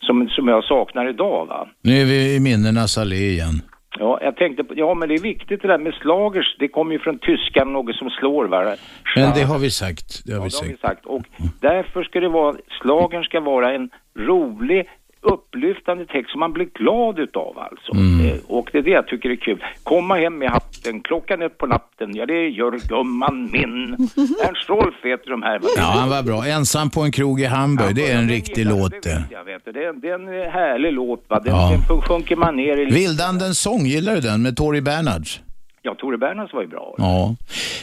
Som, 0.00 0.28
som 0.28 0.48
jag 0.48 0.64
saknar 0.64 1.08
idag 1.08 1.46
va. 1.46 1.68
Nu 1.82 1.92
är 1.92 2.04
vi 2.04 2.36
i 2.36 2.40
minnenas 2.40 2.98
allé 2.98 3.16
igen. 3.16 3.62
Ja, 3.98 4.18
jag 4.22 4.36
tänkte 4.36 4.64
på, 4.64 4.74
ja 4.76 4.94
men 4.94 5.08
det 5.08 5.14
är 5.14 5.18
viktigt 5.22 5.62
det 5.62 5.68
där 5.68 5.78
med 5.78 5.94
slagers. 5.94 6.56
Det 6.58 6.68
kommer 6.68 6.92
ju 6.92 6.98
från 6.98 7.18
tyskan, 7.18 7.72
något 7.72 7.94
som 7.96 8.10
slår 8.10 8.44
va. 8.44 8.74
Men 9.16 9.34
det 9.34 9.42
har 9.42 9.58
vi 9.58 9.70
sagt. 9.70 10.26
Det 10.26 10.32
har 10.32 10.38
Ja, 10.38 10.44
vi 10.44 10.48
det 10.50 10.56
har 10.56 10.64
vi 10.64 10.70
sagt. 10.72 10.80
sagt. 10.80 11.06
Och 11.06 11.22
därför 11.60 12.02
ska 12.02 12.20
det 12.20 12.28
vara, 12.28 12.56
slagern 12.82 13.24
ska 13.24 13.40
vara 13.40 13.72
en 13.72 13.90
rolig, 14.18 14.88
upplyftande 15.22 16.06
text 16.06 16.30
som 16.30 16.40
man 16.40 16.52
blir 16.52 16.64
glad 16.74 17.18
utav 17.18 17.58
alltså. 17.58 17.92
Mm. 17.94 18.26
Eh, 18.26 18.34
Och 18.46 18.68
det 18.72 18.78
är 18.78 18.82
det 18.82 18.90
jag 18.90 19.06
tycker 19.06 19.30
är 19.30 19.36
kul. 19.36 19.64
Komma 19.82 20.14
hem 20.16 20.38
med 20.38 20.50
hatten, 20.50 21.00
klockan 21.00 21.42
ett 21.42 21.58
på 21.58 21.66
natten, 21.66 22.16
ja 22.16 22.26
det 22.26 22.48
gör 22.48 22.88
gumman 22.88 23.48
min. 23.52 23.92
Ernst 24.48 24.68
Rolf 24.68 24.94
heter 25.04 25.30
de 25.30 25.42
här. 25.42 25.60
Ja, 25.76 25.82
han 25.82 26.08
var 26.10 26.22
bra. 26.22 26.46
Ensam 26.46 26.90
på 26.90 27.00
en 27.02 27.12
krog 27.12 27.40
i 27.40 27.44
Hamburg. 27.44 27.94
Det 27.94 28.10
är 28.10 28.18
en 28.18 28.28
riktig 28.28 28.66
låt 28.66 29.02
det. 29.02 29.24
Jag 29.30 29.44
vet 29.44 29.64
det. 29.64 29.70
Är, 29.70 29.92
det 30.00 30.08
är 30.08 30.14
en 30.14 30.28
eh, 30.42 30.50
härlig 30.50 30.92
låt 30.92 31.24
va. 31.28 31.40
Den, 31.44 31.54
Ja. 31.54 31.72
den 31.88 32.02
sjunker 32.02 32.36
man 32.36 32.56
ner 32.56 32.76
i. 32.76 32.84
Vildandens 32.84 33.58
sång, 33.60 33.80
gillar 33.86 34.14
du 34.14 34.20
den 34.20 34.42
med 34.42 34.56
Tori 34.56 34.80
Bernhards? 34.80 35.40
Ja, 35.82 35.94
Tore 35.94 36.18
Bernhards 36.18 36.52
var 36.54 36.62
ju 36.62 36.68
bra. 36.68 36.94
Ja. 36.98 37.36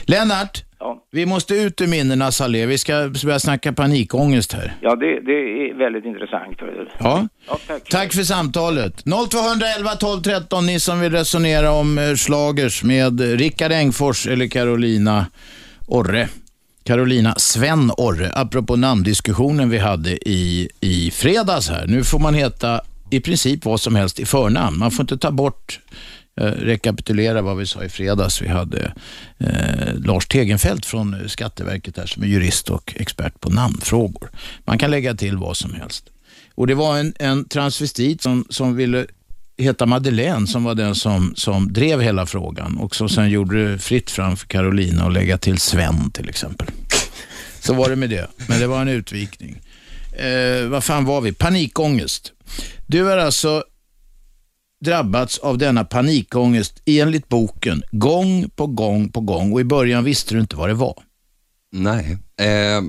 Lennart, 0.07 0.63
Ja. 0.79 1.03
vi 1.11 1.25
måste 1.25 1.55
ut 1.55 1.81
ur 1.81 1.87
minnenas 1.87 2.41
allé. 2.41 2.65
Vi 2.65 2.77
ska 2.77 2.93
börja 3.23 3.39
snacka 3.39 3.73
panikångest 3.73 4.53
här. 4.53 4.75
Ja, 4.81 4.95
det, 4.95 5.19
det 5.19 5.31
är 5.31 5.77
väldigt 5.77 6.05
intressant. 6.05 6.57
Ja. 6.99 7.27
Ja, 7.47 7.59
tack. 7.67 7.89
Tack 7.89 8.13
för 8.13 8.23
samtalet. 8.23 9.03
0211 9.29 9.89
12 9.99 10.21
13, 10.21 10.65
ni 10.65 10.79
som 10.79 10.99
vill 10.99 11.11
resonera 11.11 11.71
om 11.71 11.97
eh, 11.97 12.13
slagers 12.15 12.83
med 12.83 13.19
Rickard 13.39 13.71
Engfors 13.71 14.27
eller 14.27 14.47
Carolina 14.47 15.25
Orre. 15.87 16.27
Carolina 16.83 17.35
Sven 17.37 17.91
Orre, 17.97 18.31
apropå 18.33 18.75
namndiskussionen 18.75 19.69
vi 19.69 19.77
hade 19.77 20.29
i, 20.29 20.69
i 20.81 21.11
fredags 21.11 21.69
här. 21.69 21.85
Nu 21.87 22.03
får 22.03 22.19
man 22.19 22.33
heta 22.33 22.81
i 23.09 23.19
princip 23.19 23.65
vad 23.65 23.81
som 23.81 23.95
helst 23.95 24.19
i 24.19 24.25
förnamn. 24.25 24.77
Man 24.79 24.91
får 24.91 25.03
inte 25.03 25.17
ta 25.17 25.31
bort, 25.31 25.79
Eh, 26.37 26.45
rekapitulera 26.45 27.41
vad 27.41 27.57
vi 27.57 27.65
sa 27.65 27.83
i 27.83 27.89
fredags. 27.89 28.41
Vi 28.41 28.47
hade 28.47 28.93
eh, 29.37 29.95
Lars 29.95 30.27
Tegenfeldt 30.27 30.85
från 30.85 31.29
Skatteverket 31.29 31.97
här 31.97 32.05
som 32.05 32.23
är 32.23 32.27
jurist 32.27 32.69
och 32.69 32.93
expert 32.97 33.39
på 33.39 33.49
namnfrågor. 33.49 34.29
Man 34.65 34.77
kan 34.77 34.91
lägga 34.91 35.15
till 35.15 35.37
vad 35.37 35.57
som 35.57 35.73
helst. 35.73 36.05
Och 36.55 36.67
Det 36.67 36.75
var 36.75 36.97
en, 36.97 37.13
en 37.19 37.45
transvestit 37.45 38.21
som, 38.21 38.45
som 38.49 38.75
ville 38.75 39.05
heta 39.57 39.85
Madeleine 39.85 40.47
som 40.47 40.63
var 40.63 40.75
den 40.75 40.95
som, 40.95 41.33
som 41.35 41.73
drev 41.73 42.01
hela 42.01 42.25
frågan 42.25 42.77
och 42.77 42.95
som 42.95 43.09
sen 43.09 43.29
gjorde 43.29 43.71
det 43.71 43.79
fritt 43.79 44.11
fram 44.11 44.37
för 44.37 44.47
Carolina 44.47 45.05
att 45.05 45.13
lägga 45.13 45.37
till 45.37 45.57
Sven 45.57 46.11
till 46.11 46.29
exempel. 46.29 46.67
Så 47.59 47.73
var 47.73 47.89
det 47.89 47.95
med 47.95 48.09
det, 48.09 48.27
men 48.47 48.59
det 48.59 48.67
var 48.67 48.81
en 48.81 48.87
utvikning. 48.87 49.61
Eh, 50.17 50.67
vad 50.67 50.83
fan 50.83 51.05
var 51.05 51.21
vi? 51.21 51.33
Panikångest. 51.33 52.31
Du 52.87 53.11
är 53.11 53.17
alltså 53.17 53.63
drabbats 54.79 55.37
av 55.37 55.57
denna 55.57 55.83
panikångest 55.83 56.81
enligt 56.85 57.29
boken 57.29 57.83
gång 57.91 58.49
på 58.49 58.67
gång 58.67 59.09
på 59.09 59.21
gång 59.21 59.53
och 59.53 59.61
i 59.61 59.63
början 59.63 60.03
visste 60.03 60.33
du 60.33 60.41
inte 60.41 60.55
vad 60.55 60.69
det 60.69 60.73
var. 60.73 61.03
Nej. 61.71 62.17
Eh, 62.39 62.81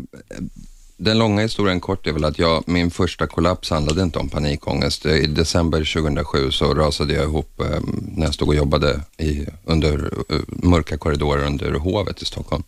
den 1.00 1.18
långa 1.18 1.42
historien 1.42 1.80
kort 1.80 2.06
är 2.06 2.12
väl 2.12 2.24
att 2.24 2.38
jag, 2.38 2.64
min 2.66 2.90
första 2.90 3.26
kollaps 3.26 3.70
handlade 3.70 4.02
inte 4.02 4.18
om 4.18 4.28
panikångest. 4.28 5.06
I 5.06 5.26
december 5.26 5.78
2007 5.78 6.50
så 6.50 6.74
rasade 6.74 7.14
jag 7.14 7.24
ihop 7.24 7.60
eh, 7.60 7.80
när 8.16 8.26
jag 8.26 8.34
stod 8.34 8.48
och 8.48 8.54
jobbade 8.54 9.00
i, 9.18 9.46
under 9.64 10.04
uh, 10.32 10.40
mörka 10.48 10.98
korridorer 10.98 11.46
under 11.46 11.72
hovet 11.72 12.22
i 12.22 12.24
Stockholm. 12.24 12.62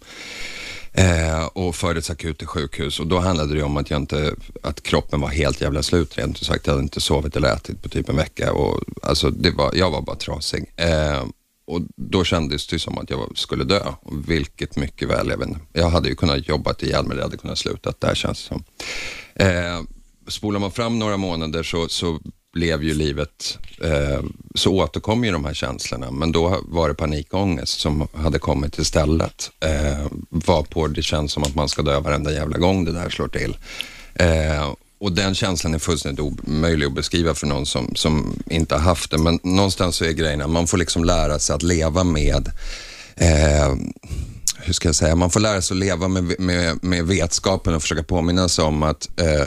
Eh, 0.92 1.44
och 1.44 1.76
fördes 1.76 2.10
akut 2.10 2.38
till 2.38 2.46
sjukhus 2.46 3.00
och 3.00 3.06
då 3.06 3.18
handlade 3.18 3.54
det 3.54 3.62
om 3.62 3.76
att, 3.76 3.90
jag 3.90 4.00
inte, 4.00 4.34
att 4.62 4.82
kroppen 4.82 5.20
var 5.20 5.28
helt 5.28 5.60
jävla 5.60 5.82
slut 5.82 6.18
rent 6.18 6.36
ut 6.36 6.46
sagt. 6.46 6.66
Jag 6.66 6.72
hade 6.72 6.82
inte 6.82 7.00
sovit 7.00 7.36
eller 7.36 7.54
ätit 7.54 7.82
på 7.82 7.88
typ 7.88 8.08
en 8.08 8.16
vecka 8.16 8.52
och 8.52 8.80
alltså 9.02 9.30
det 9.30 9.50
var, 9.50 9.74
jag 9.74 9.90
var 9.90 10.02
bara 10.02 10.16
trasig. 10.16 10.72
Eh, 10.76 11.24
och 11.66 11.80
då 11.96 12.24
kändes 12.24 12.66
det 12.66 12.78
som 12.78 12.98
att 12.98 13.10
jag 13.10 13.32
skulle 13.34 13.64
dö, 13.64 13.92
vilket 14.26 14.76
mycket 14.76 15.08
väl, 15.08 15.28
jag, 15.28 15.38
vet, 15.38 15.48
jag 15.72 15.90
hade 15.90 16.08
ju 16.08 16.14
kunnat 16.14 16.48
jobba 16.48 16.74
ihjäl 16.78 17.06
mig, 17.06 17.16
det 17.16 17.22
hade 17.22 17.36
kunnat 17.36 17.58
sluta 17.58 17.92
där 17.98 18.14
känns 18.14 18.42
det 18.42 18.48
som. 18.48 18.64
Eh, 19.34 19.80
spolar 20.28 20.60
man 20.60 20.70
fram 20.70 20.98
några 20.98 21.16
månader 21.16 21.62
så, 21.62 21.88
så 21.88 22.20
blev 22.52 22.84
ju 22.84 22.94
livet, 22.94 23.58
eh, 23.82 24.22
så 24.54 24.74
återkom 24.74 25.24
ju 25.24 25.32
de 25.32 25.44
här 25.44 25.54
känslorna, 25.54 26.10
men 26.10 26.32
då 26.32 26.60
var 26.64 26.88
det 26.88 26.94
panikångest 26.94 27.80
som 27.80 28.08
hade 28.14 28.38
kommit 28.38 28.78
istället. 28.78 29.50
Eh, 29.60 30.06
varpå 30.28 30.86
det 30.86 31.02
känns 31.02 31.32
som 31.32 31.42
att 31.42 31.54
man 31.54 31.68
ska 31.68 31.82
dö 31.82 32.00
varenda 32.00 32.32
jävla 32.32 32.58
gång 32.58 32.84
det 32.84 32.92
där 32.92 33.10
slår 33.10 33.28
till. 33.28 33.56
Eh, 34.14 34.72
och 35.00 35.12
den 35.12 35.34
känslan 35.34 35.74
är 35.74 35.78
fullständigt 35.78 36.20
omöjlig 36.20 36.86
att 36.86 36.94
beskriva 36.94 37.34
för 37.34 37.46
någon 37.46 37.66
som, 37.66 37.94
som 37.94 38.42
inte 38.46 38.74
har 38.74 38.82
haft 38.82 39.10
det, 39.10 39.18
men 39.18 39.38
någonstans 39.42 39.96
så 39.96 40.04
är 40.04 40.12
grejen 40.12 40.42
att 40.42 40.50
man 40.50 40.66
får 40.66 40.78
liksom 40.78 41.04
lära 41.04 41.38
sig 41.38 41.54
att 41.54 41.62
leva 41.62 42.04
med 42.04 42.50
eh, 43.16 43.74
hur 44.62 44.72
ska 44.72 44.88
jag 44.88 44.94
säga, 44.96 45.14
man 45.14 45.30
får 45.30 45.40
lära 45.40 45.62
sig 45.62 45.74
att 45.74 45.78
leva 45.78 46.08
med, 46.08 46.40
med, 46.40 46.84
med 46.84 47.06
vetskapen 47.06 47.74
och 47.74 47.82
försöka 47.82 48.02
påminna 48.02 48.48
sig 48.48 48.64
om 48.64 48.82
att 48.82 49.20
eh, 49.20 49.46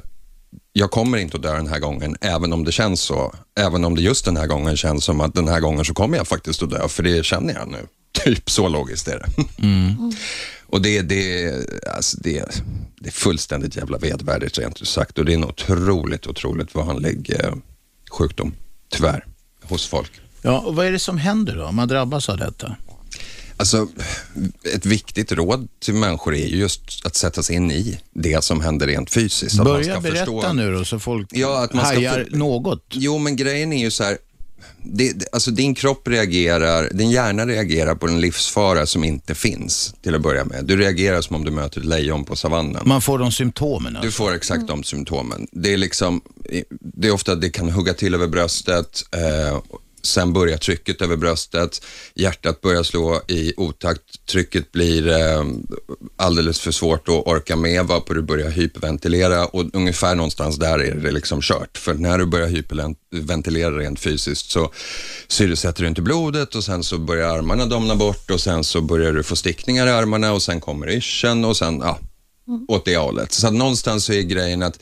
jag 0.74 0.92
kommer 0.92 1.18
inte 1.18 1.38
att 1.38 1.44
dö 1.44 1.56
den 1.56 1.68
här 1.68 1.80
gången, 1.80 2.16
även 2.22 2.54
om 2.54 2.64
det 2.64 2.72
känns 2.72 3.02
så. 3.02 3.34
Även 3.60 3.86
om 3.86 3.96
det 3.96 4.02
just 4.02 4.26
den 4.26 4.38
här 4.38 4.48
gången 4.48 4.78
känns 4.78 5.04
som 5.04 5.22
att 5.22 5.34
den 5.34 5.48
här 5.48 5.60
gången 5.60 5.86
så 5.86 5.94
kommer 5.94 6.18
jag 6.18 6.28
faktiskt 6.28 6.64
att 6.64 6.70
dö, 6.70 6.88
för 6.88 7.04
det 7.04 7.26
känner 7.26 7.54
jag 7.54 7.68
nu. 7.68 7.88
Typ 8.24 8.50
så 8.50 8.68
logiskt 8.68 9.08
är 9.08 9.20
det. 9.20 9.30
Och 10.68 10.82
det, 10.82 11.02
det, 11.02 11.54
alltså 11.96 12.18
det, 12.22 12.62
det 13.00 13.08
är 13.08 13.12
fullständigt 13.12 13.76
jävla 13.76 13.98
vedvärdigt 13.98 14.58
rent 14.58 14.82
ut 14.82 14.88
sagt 14.88 15.18
och 15.18 15.26
det 15.26 15.32
är 15.32 15.38
en 15.38 15.46
otroligt, 15.46 16.28
otroligt 16.28 16.76
vanlig 16.76 17.36
eh, 17.40 17.54
sjukdom, 18.12 18.54
tyvärr, 18.90 19.26
hos 19.64 19.88
folk. 19.88 20.12
Ja, 20.42 20.60
och 20.60 20.76
vad 20.76 20.86
är 20.86 20.92
det 20.92 21.00
som 21.00 21.18
händer 21.18 21.56
då 21.56 21.66
om 21.66 21.76
man 21.76 21.88
drabbas 21.88 22.30
av 22.30 22.38
detta? 22.38 22.76
Alltså, 23.58 23.88
ett 24.76 24.86
viktigt 24.86 25.32
råd 25.32 25.68
till 25.80 25.94
människor 25.94 26.36
är 26.36 26.48
ju 26.48 26.58
just 26.58 27.06
att 27.06 27.16
sätta 27.16 27.44
sig 27.44 27.56
in 27.56 27.72
i 27.72 28.00
det 28.14 28.44
som 28.44 28.62
händer 28.62 28.88
rent 28.88 29.10
fysiskt. 29.12 29.54
Att 29.54 29.58
man 29.58 29.66
Börja 29.74 29.84
ska 29.94 30.02
berätta 30.02 30.26
förstå- 30.26 30.54
nu 30.54 30.74
då 30.74 30.86
så 30.86 31.00
folk 31.00 31.28
Ja, 31.32 31.64
att 31.64 31.74
man 31.74 31.86
hajar 31.86 32.14
för- 32.30 32.38
något. 32.38 32.86
Jo, 32.90 33.18
men 33.18 33.36
grejen 33.36 33.74
är 33.74 33.80
ju 33.82 33.92
så 33.92 34.04
här, 34.04 34.18
det, 34.86 35.28
alltså 35.32 35.52
din 35.52 35.76
kropp 35.76 36.08
reagerar, 36.08 36.90
din 36.94 37.12
hjärna 37.12 37.46
reagerar 37.48 37.96
på 37.96 38.08
en 38.08 38.22
livsfara 38.22 38.86
som 38.86 39.04
inte 39.04 39.36
finns 39.36 39.94
till 40.04 40.16
att 40.16 40.22
börja 40.22 40.46
med. 40.46 40.66
Du 40.66 40.78
reagerar 40.78 41.22
som 41.22 41.36
om 41.36 41.46
du 41.46 41.52
möter 41.52 41.80
ett 41.80 41.86
lejon 41.86 42.24
på 42.26 42.36
savannen. 42.36 42.82
Man 42.86 43.02
får 43.02 43.20
de 43.20 43.32
symptomen. 43.32 43.94
Du 43.94 44.00
Alltså. 44.00 44.12
får 44.24 44.36
exakt 44.36 44.68
de 44.68 44.84
symptomen. 44.84 45.48
Det 45.52 45.74
är 45.74 45.78
liksom, 45.78 46.22
det 46.80 47.08
är 47.08 47.12
ofta 47.12 47.36
det 47.36 47.50
kan 47.50 47.70
hugga 47.70 47.94
till 47.94 48.14
över 48.14 48.28
bröstet, 48.28 49.04
eh, 49.12 49.60
sen 50.04 50.34
börjar 50.34 50.58
trycket 50.58 51.02
över 51.02 51.16
bröstet, 51.16 51.86
hjärtat 52.16 52.62
börjar 52.62 52.84
slå 52.84 53.22
i 53.28 53.54
otakt, 53.58 54.26
trycket 54.26 54.72
blir 54.72 55.08
eh, 55.08 55.44
alldeles 56.16 56.60
för 56.60 56.72
svårt 56.72 57.10
att 57.10 57.28
orka 57.28 57.56
med, 57.56 57.86
varpå 57.86 58.14
du 58.14 58.22
börjar 58.22 58.50
hyperventilera 58.50 59.46
och 59.46 59.66
ungefär 59.74 60.16
någonstans 60.16 60.56
där 60.56 60.80
är 60.80 60.96
det 60.96 61.12
liksom 61.12 61.42
kört. 61.42 61.78
För 61.78 61.94
när 61.94 62.18
du 62.18 62.26
börjar 62.26 62.48
hyperventilera 62.48 63.78
rent 63.78 64.00
fysiskt 64.00 64.52
så 64.52 64.72
syresätter 65.28 65.82
du 65.82 65.88
inte 65.88 66.02
blodet 66.02 66.56
och 66.56 66.64
sen 66.64 66.84
så 66.84 66.98
börjar 66.98 67.38
armarna 67.38 67.66
domna 67.66 67.96
bort 67.96 68.32
och 68.32 68.42
sen 68.42 68.64
så 68.64 68.82
börjar 68.82 69.12
du 69.12 69.24
få 69.24 69.36
stickningar 69.36 69.88
i 69.88 69.92
armarna 69.92 70.34
och 70.34 70.42
sen 70.42 70.62
kommer 70.62 70.90
yrseln 70.90 71.46
och 71.46 71.58
sen, 71.58 71.80
ja, 71.80 72.00
åt 72.68 72.86
det 72.86 72.98
hållet. 72.98 73.32
Så 73.34 73.48
att 73.48 73.54
någonstans 73.54 74.06
så 74.06 74.14
är 74.14 74.22
grejen 74.22 74.64
att 74.64 74.80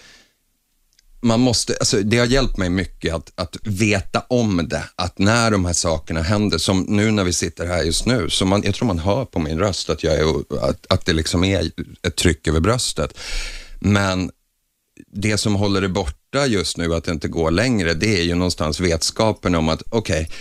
man 1.21 1.39
måste, 1.39 1.75
alltså 1.79 1.97
det 1.97 2.17
har 2.17 2.25
hjälpt 2.25 2.57
mig 2.57 2.69
mycket 2.69 3.13
att, 3.13 3.31
att 3.35 3.57
veta 3.63 4.23
om 4.27 4.67
det, 4.69 4.83
att 4.95 5.19
när 5.19 5.51
de 5.51 5.65
här 5.65 5.73
sakerna 5.73 6.21
händer, 6.21 6.57
som 6.57 6.85
nu 6.87 7.11
när 7.11 7.23
vi 7.23 7.33
sitter 7.33 7.65
här 7.65 7.83
just 7.83 8.05
nu, 8.05 8.29
så 8.29 8.45
man, 8.45 8.63
jag 8.63 8.75
tror 8.75 8.87
man 8.87 8.99
hör 8.99 9.25
på 9.25 9.39
min 9.39 9.59
röst 9.59 9.89
att, 9.89 10.03
jag 10.03 10.13
är, 10.13 10.25
att, 10.69 10.85
att 10.89 11.05
det 11.05 11.13
liksom 11.13 11.43
är 11.43 11.71
ett 12.07 12.15
tryck 12.15 12.47
över 12.47 12.59
bröstet. 12.59 13.17
Men 13.79 14.31
det 15.13 15.37
som 15.37 15.55
håller 15.55 15.81
det 15.81 15.89
borta 15.89 16.45
just 16.45 16.77
nu, 16.77 16.95
att 16.95 17.03
det 17.03 17.11
inte 17.11 17.27
går 17.27 17.51
längre, 17.51 17.93
det 17.93 18.19
är 18.19 18.23
ju 18.23 18.35
någonstans 18.35 18.79
vetskapen 18.79 19.55
om 19.55 19.69
att 19.69 19.83
okej, 19.89 20.21
okay, 20.21 20.35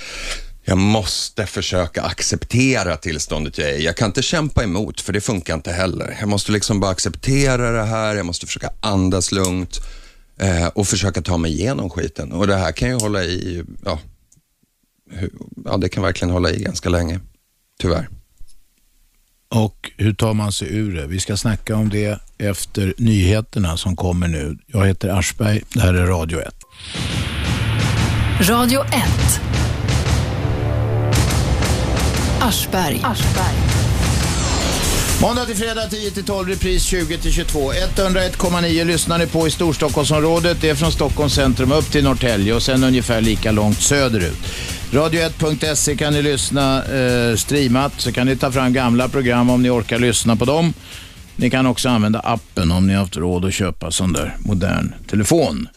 jag 0.64 0.78
måste 0.78 1.46
försöka 1.46 2.02
acceptera 2.02 2.96
tillståndet 2.96 3.58
jag 3.58 3.68
är 3.68 3.74
i. 3.74 3.84
Jag 3.84 3.96
kan 3.96 4.06
inte 4.06 4.22
kämpa 4.22 4.64
emot, 4.64 5.00
för 5.00 5.12
det 5.12 5.20
funkar 5.20 5.54
inte 5.54 5.72
heller. 5.72 6.16
Jag 6.20 6.28
måste 6.28 6.52
liksom 6.52 6.80
bara 6.80 6.90
acceptera 6.90 7.70
det 7.70 7.84
här, 7.84 8.14
jag 8.14 8.26
måste 8.26 8.46
försöka 8.46 8.70
andas 8.80 9.32
lugnt 9.32 9.80
eh, 10.40 10.66
och 10.66 10.86
försöka 10.86 11.22
ta 11.22 11.36
mig 11.36 11.52
igenom 11.52 11.90
skiten. 11.90 12.32
Och 12.32 12.46
det 12.46 12.56
här 12.56 12.72
kan 12.72 12.88
ju 12.88 12.94
hålla 12.94 13.24
i, 13.24 13.64
ja, 13.84 13.98
ja 15.64 15.76
det 15.76 15.88
kan 15.88 16.02
verkligen 16.02 16.32
hålla 16.32 16.50
i 16.50 16.62
ganska 16.62 16.88
länge, 16.88 17.20
tyvärr. 17.80 18.08
Och 19.54 19.90
hur 19.96 20.14
tar 20.14 20.34
man 20.34 20.52
sig 20.52 20.76
ur 20.76 20.96
det? 20.96 21.06
Vi 21.06 21.20
ska 21.20 21.36
snacka 21.36 21.76
om 21.76 21.88
det 21.88 22.20
efter 22.38 22.94
nyheterna 22.98 23.76
som 23.76 23.96
kommer 23.96 24.28
nu. 24.28 24.58
Jag 24.66 24.86
heter 24.86 25.08
Aschberg, 25.08 25.62
det 25.74 25.80
här 25.80 25.94
är 25.94 26.06
Radio 26.06 26.40
1. 26.40 26.54
Radio 28.40 28.80
1. 28.80 29.40
Aschberg. 32.40 33.00
Aschberg. 33.04 33.79
Måndag 35.22 35.44
till 35.46 35.56
fredag 35.56 35.86
10-12, 35.86 36.46
repris 36.46 36.92
20-22. 36.92 37.72
101,9 37.96 38.84
lyssnar 38.84 39.18
ni 39.18 39.26
på 39.26 39.46
i 39.46 39.50
Storstockholmsområdet. 39.50 40.58
Det 40.60 40.70
är 40.70 40.74
från 40.74 40.92
Stockholms 40.92 41.34
centrum 41.34 41.72
upp 41.72 41.90
till 41.90 42.04
Norrtälje 42.04 42.54
och 42.54 42.62
sen 42.62 42.84
ungefär 42.84 43.20
lika 43.20 43.52
långt 43.52 43.80
söderut. 43.80 44.38
Radio1.se 44.90 45.96
kan 45.96 46.12
ni 46.12 46.22
lyssna 46.22 46.84
eh, 46.84 47.36
streamat, 47.36 47.92
så 47.96 48.12
kan 48.12 48.26
ni 48.26 48.36
ta 48.36 48.52
fram 48.52 48.72
gamla 48.72 49.08
program 49.08 49.50
om 49.50 49.62
ni 49.62 49.70
orkar 49.70 49.98
lyssna 49.98 50.36
på 50.36 50.44
dem. 50.44 50.74
Ni 51.36 51.50
kan 51.50 51.66
också 51.66 51.88
använda 51.88 52.20
appen 52.20 52.72
om 52.72 52.86
ni 52.86 52.92
har 52.92 53.00
haft 53.00 53.16
råd 53.16 53.44
att 53.44 53.54
köpa 53.54 53.90
sån 53.90 54.12
där 54.12 54.36
modern 54.38 54.94
telefon. 55.10 55.68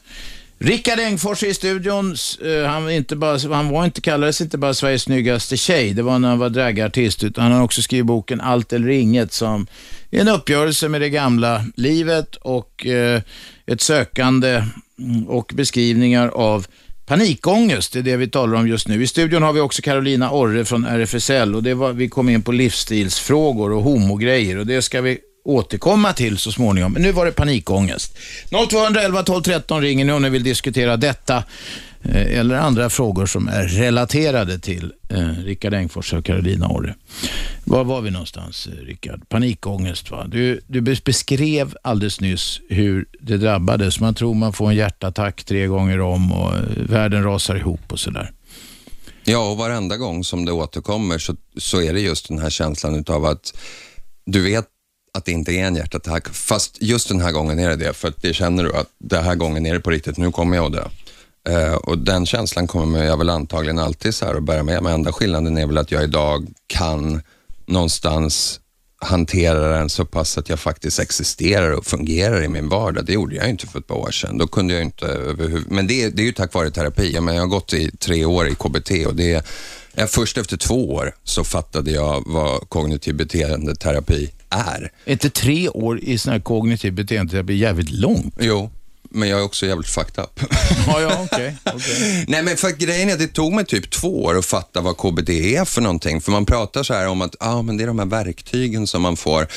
Rickard 0.64 1.00
Engfors 1.00 1.44
i 1.44 1.54
studion. 1.54 2.16
Eh, 2.46 2.70
han, 2.70 2.92
inte 2.92 3.16
bara, 3.16 3.56
han 3.56 3.70
var 3.70 3.86
inte, 3.86 4.02
kallades 4.02 4.42
inte 4.42 4.58
bara 4.58 4.74
Sveriges 4.74 5.02
snyggaste 5.02 5.58
tjej, 5.58 5.94
det 5.94 6.02
var 6.02 6.20
när 6.20 6.30
han 6.30 6.40
var 6.40 6.50
dragartist, 6.50 7.24
utan 7.24 7.44
han 7.44 7.54
har 7.54 7.64
också 7.64 7.82
skrivit 7.82 8.06
boken 8.06 8.42
Allt 8.42 8.74
eller 8.74 8.90
inget 8.90 9.34
som 9.34 9.68
är 10.12 10.22
en 10.22 10.28
uppgörelse 10.28 10.90
med 10.90 11.02
det 11.02 11.10
gamla 11.10 11.66
livet 11.76 12.36
och 12.36 12.86
eh, 12.86 13.22
ett 13.66 13.82
sökande 13.82 14.64
mm, 15.00 15.28
och 15.28 15.52
beskrivningar 15.56 16.28
av 16.28 16.68
panikångest. 17.06 17.94
Det 17.94 18.00
är 18.00 18.04
det 18.04 18.18
vi 18.18 18.28
talar 18.28 18.58
om 18.58 18.68
just 18.68 18.88
nu. 18.88 19.04
I 19.04 19.08
studion 19.08 19.44
har 19.44 19.54
vi 19.54 19.60
också 19.60 19.82
Carolina 19.82 20.32
Orre 20.32 20.66
från 20.66 20.86
RFSL 20.86 21.56
och 21.56 21.64
det 21.64 21.74
var, 21.74 21.94
vi 21.94 22.10
kom 22.10 22.30
in 22.30 22.42
på 22.42 22.52
livsstilsfrågor 22.52 23.72
och 23.72 23.84
homogrejer 23.84 24.58
och 24.58 24.68
det 24.68 24.82
ska 24.82 25.02
vi 25.02 25.18
återkomma 25.44 26.14
till 26.14 26.38
så 26.38 26.52
småningom. 26.52 26.94
Men 26.94 27.02
nu 27.02 27.12
var 27.12 27.26
det 27.26 27.32
panikångest. 27.32 28.18
0211 28.70 29.24
12 29.24 29.42
13 29.42 29.82
ringer 29.82 30.06
ni 30.06 30.12
om 30.12 30.22
ni 30.22 30.30
vill 30.30 30.44
diskutera 30.44 30.98
detta 30.98 31.44
eh, 32.04 32.40
eller 32.40 32.56
andra 32.56 32.90
frågor 32.90 33.26
som 33.26 33.48
är 33.48 33.68
relaterade 33.68 34.60
till 34.60 34.94
eh, 35.10 35.30
Rickard 35.30 35.74
Engfors 35.74 36.14
och 36.14 36.26
Karolina 36.26 36.68
Orre. 36.68 36.96
Var 37.64 37.84
var 37.84 38.02
vi 38.02 38.12
någonstans, 38.12 38.68
eh, 38.68 38.86
Rickard? 38.86 39.30
Panikångest, 39.30 40.12
va? 40.12 40.28
Du, 40.28 40.62
du 40.68 40.82
beskrev 40.82 41.76
alldeles 41.82 42.22
nyss 42.22 42.62
hur 42.70 43.06
det 43.20 43.38
drabbades. 43.38 44.00
Man 44.00 44.16
tror 44.16 44.34
man 44.34 44.54
får 44.54 44.70
en 44.70 44.76
hjärtattack 44.76 45.44
tre 45.44 45.68
gånger 45.68 46.00
om 46.00 46.32
och 46.32 46.54
eh, 46.54 46.62
världen 46.76 47.24
rasar 47.24 47.56
ihop 47.56 47.92
och 47.92 48.00
sådär. 48.00 48.32
Ja, 49.26 49.50
och 49.52 49.58
varenda 49.58 49.98
gång 49.98 50.24
som 50.24 50.46
det 50.46 50.52
återkommer 50.52 51.18
så, 51.18 51.36
så 51.58 51.82
är 51.82 51.94
det 51.94 52.02
just 52.02 52.28
den 52.28 52.40
här 52.40 52.50
känslan 52.50 53.06
av 53.08 53.26
att 53.26 53.54
du 54.26 54.42
vet 54.42 54.66
att 55.14 55.26
det 55.26 55.32
inte 55.32 55.52
är 55.52 55.66
en 55.66 55.76
hjärtattack, 55.76 56.30
fast 56.30 56.78
just 56.82 57.08
den 57.08 57.22
här 57.22 57.32
gången 57.32 57.60
är 57.60 57.70
det 57.70 57.76
det, 57.76 57.94
för 57.94 58.14
det 58.22 58.34
känner 58.34 58.64
du 58.64 58.74
att 58.74 58.88
den 58.98 59.24
här 59.24 59.36
gången 59.36 59.66
är 59.66 59.74
det 59.74 59.80
på 59.80 59.90
riktigt, 59.90 60.18
nu 60.18 60.32
kommer 60.32 60.58
jag 60.58 60.66
att 60.66 60.74
dö. 60.74 60.88
Uh, 61.50 61.74
och 61.74 61.98
den 61.98 62.26
känslan 62.26 62.68
kommer 62.68 63.04
jag 63.04 63.18
väl 63.18 63.30
antagligen 63.30 63.80
alltid 63.80 64.16
så 64.16 64.26
här 64.26 64.36
att 64.36 64.44
bära 64.44 64.64
med 64.64 64.84
mig. 64.84 64.94
Enda 64.94 65.12
skillnaden 65.12 65.58
är 65.58 65.68
väl 65.68 65.78
att 65.78 65.92
jag 65.92 66.04
idag 66.04 66.48
kan 66.68 67.22
någonstans 67.66 68.60
hantera 69.04 69.78
den 69.78 69.90
så 69.90 70.06
pass 70.06 70.38
att 70.38 70.50
jag 70.50 70.60
faktiskt 70.60 71.00
existerar 71.00 71.72
och 71.72 71.86
fungerar 71.86 72.44
i 72.44 72.48
min 72.48 72.70
vardag. 72.70 73.06
Det 73.06 73.14
gjorde 73.14 73.36
jag 73.36 73.50
inte 73.50 73.68
för 73.68 73.80
ett 73.80 73.88
par 73.88 73.96
år 73.96 74.12
sedan. 74.12 74.38
Då 74.38 74.48
kunde 74.48 74.74
jag 74.74 74.84
inte 74.84 75.06
överhuvud... 75.06 75.72
Men 75.72 75.88
det, 75.88 76.10
det 76.10 76.22
är 76.22 76.26
ju 76.26 76.34
tack 76.34 76.54
vare 76.54 76.72
terapi. 76.72 77.14
Jag, 77.14 77.36
jag 77.36 77.42
har 77.42 77.48
gått 77.48 77.74
i 77.74 77.92
tre 77.92 78.26
år 78.26 78.48
i 78.48 78.56
KBT 78.56 78.92
och 79.08 79.16
det 79.16 79.44
är, 79.94 80.08
först 80.08 80.38
efter 80.38 80.58
två 80.58 80.94
år 80.94 81.16
så 81.24 81.44
fattade 81.44 81.92
jag 81.92 82.24
vad 82.26 82.70
kognitiv 82.70 83.16
beteendeterapi 83.16 84.32
är. 84.54 84.92
Inte 85.06 85.30
tre 85.30 85.70
år 85.70 86.00
i 86.00 86.18
sån 86.18 86.34
här 86.34 86.40
kognitiv 86.40 86.94
beteendeterapi 86.94 87.54
jävligt 87.54 87.90
långt? 87.90 88.36
Jo, 88.40 88.72
men 89.10 89.30
jag 89.30 89.40
är 89.40 89.44
också 89.44 89.66
jävligt 89.66 89.90
fucked 89.90 90.24
up. 90.24 90.40
ja, 90.88 91.02
ja, 91.02 91.28
okej. 91.32 91.56
Okay, 91.66 91.76
okay. 91.76 92.26
Nej, 92.28 92.44
men 92.44 92.58
för 92.58 92.70
grejen 92.70 93.10
är 93.10 93.14
att 93.14 93.20
det 93.20 93.28
tog 93.28 93.54
mig 93.54 93.66
typ 93.66 93.90
två 93.90 94.24
år 94.24 94.38
att 94.38 94.46
fatta 94.46 94.82
vad 94.82 94.98
KBT 94.98 95.30
är 95.30 95.66
för 95.66 95.82
någonting. 95.82 96.22
För 96.22 96.32
man 96.32 96.46
pratar 96.46 96.84
så 96.84 96.94
här 96.94 97.08
om 97.08 97.22
att 97.22 97.36
ah, 97.40 97.62
men 97.62 97.78
det 97.78 97.84
är 97.84 97.88
de 97.88 98.00
här 98.00 98.06
verktygen 98.06 98.88
som 98.88 99.02
man 99.02 99.18
får 99.18 99.48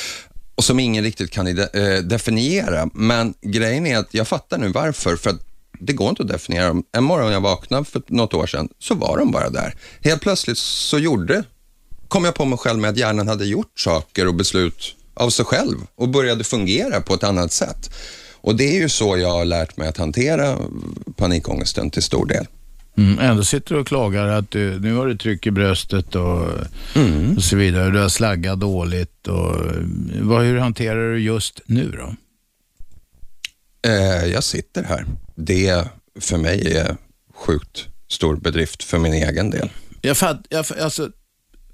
och 0.55 0.65
som 0.65 0.81
ingen 0.81 1.05
riktigt 1.05 1.31
kan 1.31 1.47
eh, 1.47 1.65
definiera. 2.03 2.91
Men 2.95 3.35
grejen 3.43 3.87
är 3.87 3.99
att 3.99 4.15
jag 4.15 4.29
fattar 4.29 4.59
nu 4.59 4.69
varför. 4.69 5.17
För 5.17 5.31
att 5.31 5.41
det 5.81 5.93
går 5.93 6.11
inte 6.11 6.23
att 6.23 6.29
definiera 6.29 6.69
dem. 6.69 6.85
En 6.93 7.05
morgon 7.05 7.33
jag 7.33 7.41
vaknade 7.41 7.85
för 7.85 8.03
något 8.07 8.35
år 8.35 8.47
sedan 8.47 8.69
så 8.79 8.95
var 8.95 9.19
de 9.19 9.31
bara 9.31 9.51
där. 9.51 9.75
Helt 10.01 10.23
plötsligt 10.23 10.59
så 10.59 10.99
gjorde 10.99 11.45
kom 12.09 12.25
jag 12.25 12.35
på 12.35 12.45
mig 12.45 12.59
själv 12.59 12.79
med 12.79 12.91
att 12.91 12.97
hjärnan 12.97 13.29
hade 13.29 13.47
gjort 13.47 13.81
saker 13.81 14.27
och 14.27 14.35
beslut 14.35 14.95
av 15.15 15.31
sig 15.31 15.45
själv 15.45 15.77
och 15.95 16.09
började 16.09 16.45
fungera 16.45 17.01
på 17.01 17.15
ett 17.15 17.25
annat 17.25 17.53
sätt. 17.53 17.91
Och 18.41 18.57
det 18.57 18.65
är 18.77 18.81
ju 18.81 18.89
så 18.89 19.19
jag 19.19 19.31
har 19.31 19.45
lärt 19.45 19.77
mig 19.77 19.89
att 19.89 19.97
hantera 19.97 20.59
panikångesten 21.17 21.91
till 21.91 22.03
stor 22.03 22.27
del. 22.27 22.47
Mm, 22.99 23.19
ändå 23.19 23.45
sitter 23.45 23.75
du 23.75 23.81
och 23.81 23.87
klagar 23.87 24.27
att 24.27 24.51
du, 24.51 24.81
nu 24.81 24.95
har 24.95 25.07
du 25.07 25.17
tryck 25.17 25.47
i 25.47 25.51
bröstet 25.51 26.15
och, 26.15 26.49
mm. 26.95 27.37
och 27.37 27.43
så 27.43 27.57
vidare. 27.57 27.91
Du 27.91 27.99
har 27.99 28.09
slaggat 28.09 28.61
dåligt. 28.61 29.29
Och, 29.29 29.61
vad, 30.21 30.45
hur 30.45 30.59
hanterar 30.59 31.13
du 31.13 31.19
just 31.19 31.61
nu 31.67 31.91
då? 31.91 32.15
Eh, 33.91 34.25
jag 34.27 34.45
sitter 34.45 34.83
här. 34.83 35.07
Det 35.35 35.89
för 36.21 36.37
mig 36.39 36.77
är 36.77 36.97
sjukt 37.35 37.85
stor 38.09 38.37
bedrift 38.37 38.83
för 38.83 38.99
min 38.99 39.13
egen 39.13 39.51
del. 39.51 39.71
Jag 40.01 40.17
fatt, 40.17 40.47
jag, 40.49 40.67
alltså, 40.81 41.11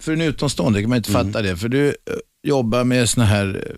för 0.03 0.12
en 0.12 0.20
utomstående 0.20 0.80
kan 0.80 0.88
man 0.88 0.96
inte 0.96 1.11
mm. 1.11 1.26
fatta 1.26 1.42
det. 1.42 1.57
För 1.57 1.68
du 1.68 1.88
eh, 1.88 1.92
jobbar 2.42 2.84
med 2.84 3.09
såna 3.09 3.26
här 3.26 3.76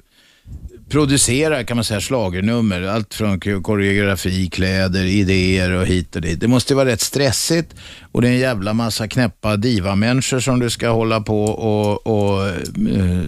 Producera, 0.88 1.48
producerar 1.48 1.62
kan 1.62 1.76
man 1.76 1.84
säga 1.84 2.00
slagernummer. 2.00 2.82
Allt 2.82 3.14
från 3.14 3.40
koreografi, 3.40 4.48
kläder, 4.50 5.04
idéer 5.04 5.70
och 5.70 5.86
hit 5.86 6.16
och 6.16 6.22
dit. 6.22 6.40
Det 6.40 6.48
måste 6.48 6.74
vara 6.74 6.88
rätt 6.88 7.00
stressigt 7.00 7.74
och 8.12 8.22
det 8.22 8.28
är 8.28 8.32
en 8.32 8.38
jävla 8.38 8.72
massa 8.72 9.08
knäppa 9.08 9.56
divamänniskor 9.56 10.40
som 10.40 10.60
du 10.60 10.70
ska 10.70 10.88
hålla 10.88 11.20
på 11.20 11.44
och, 11.44 12.06
och 12.06 12.48
eh, 12.48 13.24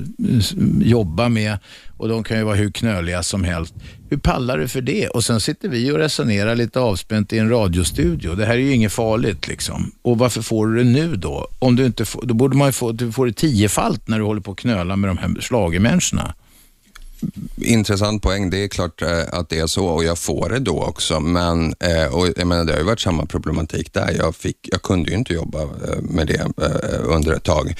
jobba 0.80 1.28
med 1.28 1.58
och 1.96 2.08
de 2.08 2.24
kan 2.24 2.38
ju 2.38 2.44
vara 2.44 2.56
hur 2.56 2.70
knöliga 2.70 3.22
som 3.22 3.44
helst. 3.44 3.74
Hur 4.10 4.16
pallar 4.16 4.58
du 4.58 4.68
för 4.68 4.80
det? 4.80 5.08
Och 5.08 5.24
sen 5.24 5.40
sitter 5.40 5.68
vi 5.68 5.90
och 5.90 5.98
resonerar 5.98 6.54
lite 6.54 6.80
avspänt 6.80 7.32
i 7.32 7.38
en 7.38 7.50
radiostudio. 7.50 8.34
Det 8.34 8.46
här 8.46 8.54
är 8.54 8.58
ju 8.58 8.72
inget 8.72 8.92
farligt 8.92 9.48
liksom. 9.48 9.92
Och 10.02 10.18
varför 10.18 10.42
får 10.42 10.66
du 10.66 10.76
det 10.76 10.90
nu 10.90 11.16
då? 11.16 11.48
Om 11.58 11.76
du 11.76 11.86
inte 11.86 12.04
får, 12.04 12.26
då 12.26 12.34
borde 12.34 12.56
man 12.56 12.68
ju 12.68 12.72
få, 12.72 12.92
du 12.92 13.12
får 13.12 13.26
det 13.26 13.32
tiofalt 13.32 14.08
när 14.08 14.18
du 14.18 14.24
håller 14.24 14.40
på 14.40 14.52
att 14.52 14.58
knöla 14.58 14.96
med 14.96 15.10
de 15.10 15.18
här 15.18 15.40
slagermänniskorna. 15.40 16.34
Intressant 17.56 18.22
poäng. 18.22 18.50
Det 18.50 18.64
är 18.64 18.68
klart 18.68 19.02
eh, 19.02 19.22
att 19.32 19.48
det 19.48 19.58
är 19.58 19.66
så 19.66 19.86
och 19.86 20.04
jag 20.04 20.18
får 20.18 20.48
det 20.48 20.58
då 20.58 20.82
också. 20.82 21.20
Men 21.20 21.74
eh, 21.80 22.14
och 22.14 22.28
jag 22.36 22.46
menar, 22.46 22.64
det 22.64 22.72
har 22.72 22.78
ju 22.78 22.84
varit 22.84 23.00
samma 23.00 23.26
problematik 23.26 23.92
där. 23.92 24.16
Jag, 24.18 24.36
fick, 24.36 24.68
jag 24.72 24.82
kunde 24.82 25.10
ju 25.10 25.16
inte 25.16 25.32
jobba 25.32 25.62
eh, 25.62 26.00
med 26.00 26.26
det 26.26 26.52
under 27.04 27.32
ett 27.32 27.44
tag. 27.44 27.74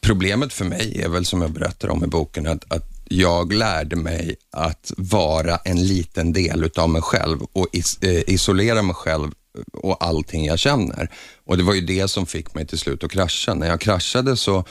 Problemet 0.00 0.52
för 0.52 0.64
mig 0.64 1.02
är 1.02 1.08
väl 1.08 1.24
som 1.24 1.42
jag 1.42 1.50
berättar 1.50 1.88
om 1.88 2.04
i 2.04 2.06
boken 2.06 2.46
att, 2.46 2.64
att 2.72 2.94
jag 3.08 3.52
lärde 3.52 3.96
mig 3.96 4.36
att 4.50 4.92
vara 4.96 5.56
en 5.56 5.86
liten 5.86 6.32
del 6.32 6.64
utav 6.64 6.88
mig 6.88 7.02
själv 7.02 7.42
och 7.52 7.66
is, 7.72 7.98
eh, 8.02 8.22
isolera 8.26 8.82
mig 8.82 8.94
själv 8.94 9.30
och 9.72 10.04
allting 10.04 10.44
jag 10.44 10.58
känner. 10.58 11.10
Och 11.44 11.56
det 11.56 11.62
var 11.62 11.74
ju 11.74 11.80
det 11.80 12.08
som 12.08 12.26
fick 12.26 12.54
mig 12.54 12.66
till 12.66 12.78
slut 12.78 13.04
att 13.04 13.10
krascha. 13.10 13.54
När 13.54 13.68
jag 13.68 13.80
kraschade 13.80 14.36
så 14.36 14.64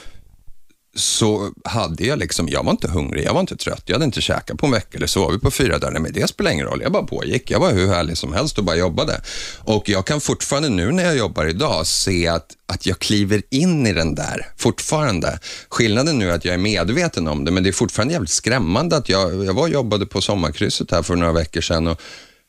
så 0.94 1.50
hade 1.64 2.04
jag 2.04 2.18
liksom, 2.18 2.48
jag 2.48 2.64
var 2.64 2.70
inte 2.70 2.88
hungrig, 2.88 3.24
jag 3.24 3.34
var 3.34 3.40
inte 3.40 3.56
trött, 3.56 3.82
jag 3.86 3.94
hade 3.94 4.04
inte 4.04 4.20
käkat 4.20 4.58
på 4.58 4.66
en 4.66 4.72
vecka 4.72 4.96
eller 4.96 5.06
sovit 5.06 5.42
på 5.42 5.50
fyra 5.50 5.78
dagar. 5.78 6.00
Men 6.00 6.12
det 6.12 6.28
spelar 6.28 6.50
ingen 6.50 6.66
roll, 6.66 6.82
jag 6.82 6.92
bara 6.92 7.02
pågick. 7.02 7.50
Jag 7.50 7.60
var 7.60 7.72
hur 7.72 7.88
härlig 7.88 8.18
som 8.18 8.32
helst 8.32 8.58
och 8.58 8.64
bara 8.64 8.76
jobbade. 8.76 9.20
Och 9.58 9.88
jag 9.88 10.06
kan 10.06 10.20
fortfarande 10.20 10.68
nu 10.68 10.92
när 10.92 11.04
jag 11.04 11.16
jobbar 11.16 11.46
idag 11.46 11.86
se 11.86 12.28
att, 12.28 12.46
att 12.66 12.86
jag 12.86 12.98
kliver 12.98 13.42
in 13.50 13.86
i 13.86 13.92
den 13.92 14.14
där 14.14 14.46
fortfarande. 14.56 15.38
Skillnaden 15.68 16.18
nu 16.18 16.30
är 16.30 16.34
att 16.34 16.44
jag 16.44 16.54
är 16.54 16.58
medveten 16.58 17.28
om 17.28 17.44
det, 17.44 17.50
men 17.50 17.62
det 17.62 17.70
är 17.70 17.72
fortfarande 17.72 18.14
jävligt 18.14 18.30
skrämmande 18.30 18.96
att 18.96 19.08
jag, 19.08 19.44
jag 19.44 19.54
var 19.54 19.62
och 19.62 19.68
jobbade 19.68 20.06
på 20.06 20.20
sommarkrysset 20.20 20.90
här 20.90 21.02
för 21.02 21.16
några 21.16 21.32
veckor 21.32 21.60
sedan 21.60 21.86
och 21.86 22.00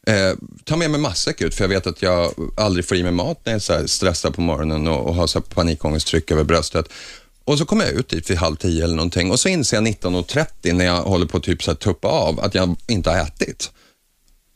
Eh, 0.07 0.37
ta 0.63 0.75
med 0.75 0.91
mig 0.91 0.99
matsäck 0.99 1.41
ut, 1.41 1.55
för 1.55 1.63
jag 1.63 1.69
vet 1.69 1.87
att 1.87 2.01
jag 2.01 2.33
aldrig 2.57 2.85
får 2.87 2.97
i 2.97 3.03
mig 3.03 3.11
mat 3.11 3.41
när 3.43 3.53
jag 3.53 3.81
är 3.81 3.87
stressad 3.87 4.35
på 4.35 4.41
morgonen 4.41 4.87
och, 4.87 5.07
och 5.07 5.15
har 5.15 5.27
så 5.27 5.41
panikångesttryck 5.41 6.31
över 6.31 6.43
bröstet. 6.43 6.85
Och 7.45 7.57
så 7.57 7.65
kommer 7.65 7.85
jag 7.85 7.93
ut 7.93 8.09
dit 8.09 8.29
vid 8.29 8.37
halv 8.37 8.55
tio 8.55 8.83
eller 8.83 8.95
någonting 8.95 9.31
och 9.31 9.39
så 9.39 9.49
inser 9.49 9.77
jag 9.77 9.87
19.30 9.87 10.73
när 10.73 10.85
jag 10.85 11.01
håller 11.01 11.25
på 11.25 11.37
att 11.37 11.43
typ 11.43 11.63
så 11.63 11.71
här 11.71 11.75
tuppa 11.75 12.07
av 12.07 12.39
att 12.39 12.55
jag 12.55 12.75
inte 12.87 13.09
har 13.09 13.17
ätit. 13.17 13.71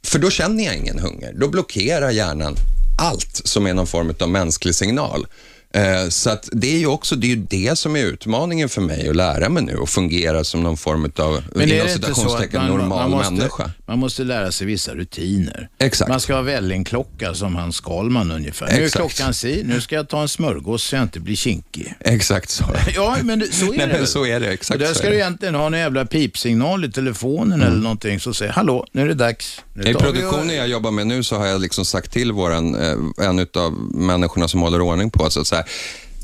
För 0.05 0.19
då 0.19 0.29
känner 0.29 0.63
jag 0.63 0.75
ingen 0.75 0.99
hunger. 0.99 1.33
Då 1.33 1.47
blockerar 1.47 2.11
hjärnan 2.11 2.55
allt 2.99 3.41
som 3.43 3.67
är 3.67 3.73
någon 3.73 3.87
form 3.87 4.13
av 4.19 4.29
mänsklig 4.29 4.75
signal. 4.75 5.27
Eh, 5.73 6.09
Så 6.09 6.29
att 6.29 6.49
det 6.51 6.75
är 6.75 6.79
ju 6.79 6.87
också 6.87 7.15
det, 7.15 7.27
är 7.27 7.29
ju 7.29 7.45
det 7.49 7.77
som 7.79 7.95
är 7.95 7.99
utmaningen 8.03 8.69
för 8.69 8.81
mig 8.81 9.09
att 9.09 9.15
lära 9.15 9.49
mig 9.49 9.63
nu 9.63 9.75
och 9.75 9.89
fungera 9.89 10.43
som 10.43 10.63
någon 10.63 10.77
form 10.77 11.11
av 11.15 11.43
Men 11.55 11.61
är 11.61 11.75
inom 11.75 11.87
det 11.87 11.93
inte 11.93 12.05
så 12.05 12.11
att 12.11 12.15
citationstecken 12.17 12.61
man, 12.61 12.69
normal 12.69 13.09
man, 13.09 13.11
måste, 13.11 13.33
människa. 13.33 13.71
man 13.87 13.99
måste 13.99 14.23
lära 14.23 14.51
sig 14.51 14.67
vissa 14.67 14.93
rutiner? 14.95 15.69
Exakt. 15.79 16.09
Man 16.09 16.19
ska 16.19 16.35
ha 16.35 16.41
vällingklocka 16.41 17.33
som 17.33 17.55
han 17.55 17.73
Skalman 17.73 18.31
ungefär. 18.31 18.67
Nu 18.67 18.73
är 18.73 18.85
Exakt. 18.85 19.15
klockan 19.15 19.33
si, 19.33 19.63
nu 19.65 19.81
ska 19.81 19.95
jag 19.95 20.09
ta 20.09 20.21
en 20.21 20.27
smörgås 20.29 20.83
så 20.83 20.95
jag 20.95 21.03
inte 21.03 21.19
blir 21.19 21.35
kinkig. 21.35 21.93
Exakt 21.99 22.49
så. 22.49 22.63
Ja, 22.95 23.17
men 23.23 23.43
så 23.51 23.65
är 23.65 23.77
Nej, 23.77 23.87
det 23.87 23.93
men 23.97 24.07
så 24.07 24.25
är 24.25 24.39
det. 24.39 24.47
Exakt 24.47 24.81
Och 24.81 24.87
där 24.87 24.93
ska 24.93 25.09
du 25.09 25.15
egentligen 25.15 25.55
ha 25.55 25.67
en 25.67 25.73
jävla 25.73 26.05
pipsignal 26.05 26.85
i 26.85 26.91
telefonen 26.91 27.61
eller 27.61 27.77
någonting 27.77 28.19
som 28.19 28.33
säger 28.33 28.51
hallå, 28.51 28.85
nu 28.91 29.01
är 29.01 29.07
det 29.07 29.13
dags. 29.13 29.61
I 29.85 29.93
produktionen 29.93 30.55
jag 30.55 30.67
jobbar 30.67 30.91
med 30.91 31.07
nu 31.07 31.23
så 31.23 31.35
har 31.35 31.45
jag 31.47 31.61
liksom 31.61 31.85
sagt 31.85 32.11
till 32.11 32.31
våran, 32.31 32.75
eh, 32.75 33.25
en 33.27 33.47
av 33.53 33.73
människorna 33.93 34.47
som 34.47 34.61
håller 34.61 34.81
ordning 34.81 35.09
på 35.11 35.23
oss 35.23 35.37
att 35.37 35.47
så 35.47 35.55
här, 35.55 35.65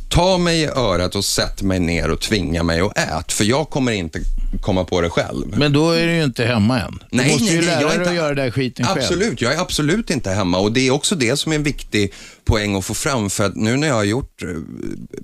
ta 0.10 0.38
mig 0.38 0.62
i 0.62 0.66
örat 0.66 1.16
och 1.16 1.26
sätt 1.26 1.62
mig 1.62 1.80
ner 1.80 2.12
och 2.12 2.20
tvinga 2.22 2.64
mig 2.64 2.80
att 2.82 2.98
ät, 2.98 3.32
för 3.32 3.44
jag 3.44 3.70
kommer 3.70 3.92
inte 3.92 4.20
komma 4.62 4.84
på 4.84 5.02
det 5.02 5.10
själv. 5.10 5.58
Men 5.58 5.74
då 5.74 5.92
är 5.92 6.08
du 6.08 6.14
ju 6.16 6.24
inte 6.24 6.46
hemma 6.46 6.80
än. 6.82 7.00
Du 7.12 7.18
Nej, 7.18 7.32
måste 7.32 7.54
ju 7.54 7.58
nej, 7.58 7.66
lära 7.66 7.82
jag 7.82 7.90
dig 7.90 7.98
inte- 7.98 8.10
att 8.10 8.16
göra 8.16 8.28
den 8.28 8.46
där 8.46 8.52
skiten 8.52 8.86
själv. 8.86 8.98
Absolut, 9.02 9.42
jag 9.42 9.54
är 9.54 9.60
absolut 9.62 10.10
inte 10.10 10.30
hemma 10.32 10.58
och 10.58 10.72
det 10.72 10.88
är 10.88 10.92
också 10.92 11.16
det 11.16 11.38
som 11.38 11.52
är 11.52 11.56
en 11.56 11.64
viktig 11.64 12.14
poäng 12.46 12.76
att 12.76 12.86
få 12.86 12.94
fram 12.94 13.30
för 13.30 13.44
att 13.46 13.56
nu 13.56 13.78
när 13.78 13.88
jag 13.88 13.96
har 13.96 14.04
gjort 14.04 14.44
eh, 14.44 14.48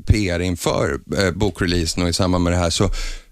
PR 0.08 0.40
inför 0.40 1.00
eh, 1.18 1.32
bokreleasen 1.32 2.04
och 2.04 2.10
i 2.10 2.14
samband 2.14 2.44
med 2.44 2.54
det 2.54 2.58
här 2.58 2.70
så 2.70 2.90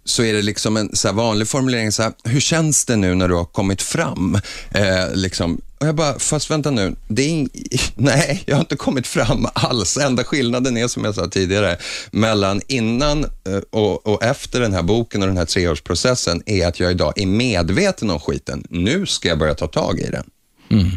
så 0.09 0.23
är 0.23 0.33
det 0.33 0.41
liksom 0.41 0.77
en 0.77 0.95
så 0.95 1.07
här 1.07 1.15
vanlig 1.15 1.47
formulering, 1.47 1.91
så 1.91 2.03
här, 2.03 2.11
hur 2.23 2.39
känns 2.39 2.85
det 2.85 2.95
nu 2.95 3.15
när 3.15 3.27
du 3.27 3.35
har 3.35 3.45
kommit 3.45 3.81
fram? 3.81 4.39
Eh, 4.71 5.13
liksom, 5.13 5.61
och 5.79 5.87
jag 5.87 5.95
bara, 5.95 6.19
fast 6.19 6.51
vänta 6.51 6.71
nu, 6.71 6.95
det 7.07 7.21
är 7.21 7.47
nej, 7.95 8.43
jag 8.45 8.55
har 8.55 8.61
inte 8.61 8.75
kommit 8.75 9.07
fram 9.07 9.47
alls. 9.53 9.97
Enda 9.97 10.23
skillnaden 10.23 10.77
är, 10.77 10.87
som 10.87 11.05
jag 11.05 11.15
sa 11.15 11.27
tidigare, 11.27 11.77
mellan 12.11 12.61
innan 12.67 13.23
eh, 13.23 13.57
och, 13.69 14.07
och 14.07 14.23
efter 14.23 14.59
den 14.59 14.73
här 14.73 14.83
boken 14.83 15.21
och 15.21 15.27
den 15.27 15.37
här 15.37 15.45
treårsprocessen 15.45 16.43
är 16.45 16.67
att 16.67 16.79
jag 16.79 16.91
idag 16.91 17.13
är 17.15 17.25
medveten 17.25 18.09
om 18.09 18.19
skiten. 18.19 18.63
Nu 18.69 19.05
ska 19.05 19.29
jag 19.29 19.39
börja 19.39 19.55
ta 19.55 19.67
tag 19.67 19.99
i 19.99 20.09
den. 20.09 20.29
Mm. 20.69 20.91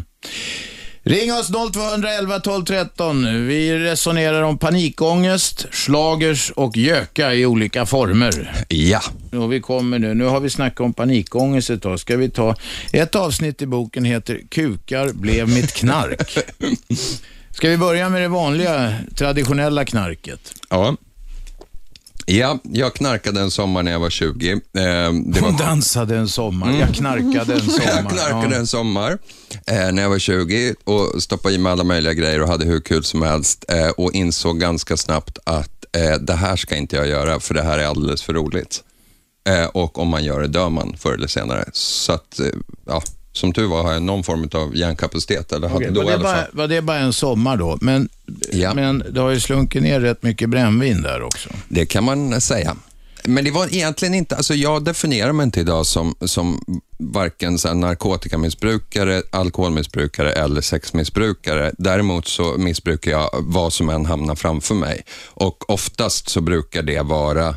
Ring 1.05 1.33
oss 1.33 1.51
0211 1.73 2.39
12 2.39 2.65
13. 2.65 3.47
Vi 3.47 3.79
resonerar 3.79 4.41
om 4.41 4.57
panikångest, 4.57 5.65
slagers 5.71 6.51
och 6.51 6.77
göka 6.77 7.33
i 7.33 7.45
olika 7.45 7.85
former. 7.85 8.65
Ja. 8.67 9.01
Och 9.31 9.53
vi 9.53 9.61
kommer 9.61 9.99
nu, 9.99 10.13
nu 10.13 10.25
har 10.25 10.39
vi 10.39 10.49
snackat 10.49 10.79
om 10.79 10.93
panikångest 10.93 11.69
ett 11.69 11.81
tag. 11.81 11.99
Ska 11.99 12.17
vi 12.17 12.29
ta, 12.29 12.55
ett 12.91 13.15
avsnitt 13.15 13.61
i 13.61 13.65
boken 13.65 14.05
heter 14.05 14.41
Kukar 14.49 15.13
blev 15.13 15.49
mitt 15.49 15.73
knark. 15.73 16.37
Ska 17.51 17.69
vi 17.69 17.77
börja 17.77 18.09
med 18.09 18.21
det 18.21 18.27
vanliga, 18.27 18.93
traditionella 19.15 19.85
knarket? 19.85 20.53
Ja. 20.69 20.95
Ja, 22.25 22.59
jag 22.63 22.93
knarkade 22.93 23.41
en 23.41 23.51
sommar 23.51 23.83
när 23.83 23.91
jag 23.91 23.99
var 23.99 24.09
20. 24.09 24.51
Eh, 24.51 24.59
det 24.73 25.09
Hon 25.11 25.33
var 25.41 25.57
dansade 25.59 26.17
en 26.17 26.27
sommar, 26.29 26.79
jag 26.79 26.93
knarkade 26.95 27.53
en 27.53 27.61
sommar. 27.69 27.85
Jag 27.95 28.09
knarkade 28.09 28.55
Ja. 28.55 28.59
en 28.59 28.67
sommar 28.67 29.17
eh, 29.67 29.91
när 29.91 30.01
jag 30.01 30.09
var 30.09 30.19
20 30.19 30.75
och 30.83 31.23
stoppade 31.23 31.55
i 31.55 31.57
mig 31.57 31.71
alla 31.71 31.83
möjliga 31.83 32.13
grejer 32.13 32.41
och 32.41 32.47
hade 32.47 32.65
hur 32.65 32.79
kul 32.79 33.03
som 33.03 33.21
helst 33.21 33.65
eh, 33.67 33.87
och 33.89 34.11
insåg 34.13 34.59
ganska 34.59 34.97
snabbt 34.97 35.37
att 35.43 35.85
eh, 35.97 36.15
det 36.21 36.33
här 36.33 36.55
ska 36.55 36.75
inte 36.75 36.95
jag 36.95 37.07
göra 37.07 37.39
för 37.39 37.53
det 37.53 37.61
här 37.63 37.79
är 37.79 37.85
alldeles 37.85 38.23
för 38.23 38.33
roligt. 38.33 38.83
Eh, 39.49 39.65
och 39.65 39.99
om 39.99 40.07
man 40.07 40.23
gör 40.23 40.41
det 40.41 40.47
dör 40.47 40.69
man 40.69 40.95
förr 40.97 41.13
eller 41.13 41.27
senare. 41.27 41.65
Så 41.73 42.11
att, 42.13 42.39
eh, 42.39 42.45
ja, 42.87 43.01
som 43.33 43.53
tur 43.53 43.67
var 43.67 43.83
har 43.83 43.93
jag 43.93 44.01
någon 44.01 44.23
form 44.23 44.49
av 44.53 44.75
hjärnkapacitet, 44.75 45.51
eller 45.51 45.67
hade 45.67 45.85
Okej, 45.85 45.91
då 45.95 46.03
var, 46.03 46.11
det 46.11 46.17
bara, 46.17 46.47
var 46.53 46.67
det 46.67 46.81
bara 46.81 46.97
en 46.97 47.13
sommar 47.13 47.57
då? 47.57 47.77
Men, 47.81 48.09
Ja. 48.51 48.73
men 48.73 49.03
det 49.11 49.19
har 49.21 49.29
ju 49.29 49.39
slunkit 49.39 49.83
ner 49.83 49.99
rätt 49.99 50.23
mycket 50.23 50.49
brännvin 50.49 51.01
där 51.01 51.21
också. 51.21 51.49
Det 51.69 51.85
kan 51.85 52.03
man 52.03 52.41
säga. 52.41 52.75
Men 53.25 53.43
det 53.45 53.51
var 53.51 53.73
egentligen 53.75 54.13
inte, 54.13 54.35
alltså 54.35 54.53
jag 54.53 54.83
definierar 54.83 55.31
mig 55.33 55.43
inte 55.43 55.59
idag 55.59 55.85
som, 55.85 56.15
som 56.21 56.63
varken 56.99 57.57
så 57.59 57.73
narkotikamissbrukare, 57.73 59.21
alkoholmissbrukare 59.31 60.31
eller 60.31 60.61
sexmissbrukare. 60.61 61.71
Däremot 61.77 62.27
så 62.27 62.55
missbrukar 62.57 63.11
jag 63.11 63.29
vad 63.33 63.73
som 63.73 63.89
än 63.89 64.05
hamnar 64.05 64.35
framför 64.35 64.75
mig. 64.75 65.05
Och 65.25 65.69
oftast 65.69 66.29
så 66.29 66.41
brukar 66.41 66.81
det 66.83 67.01
vara 67.01 67.55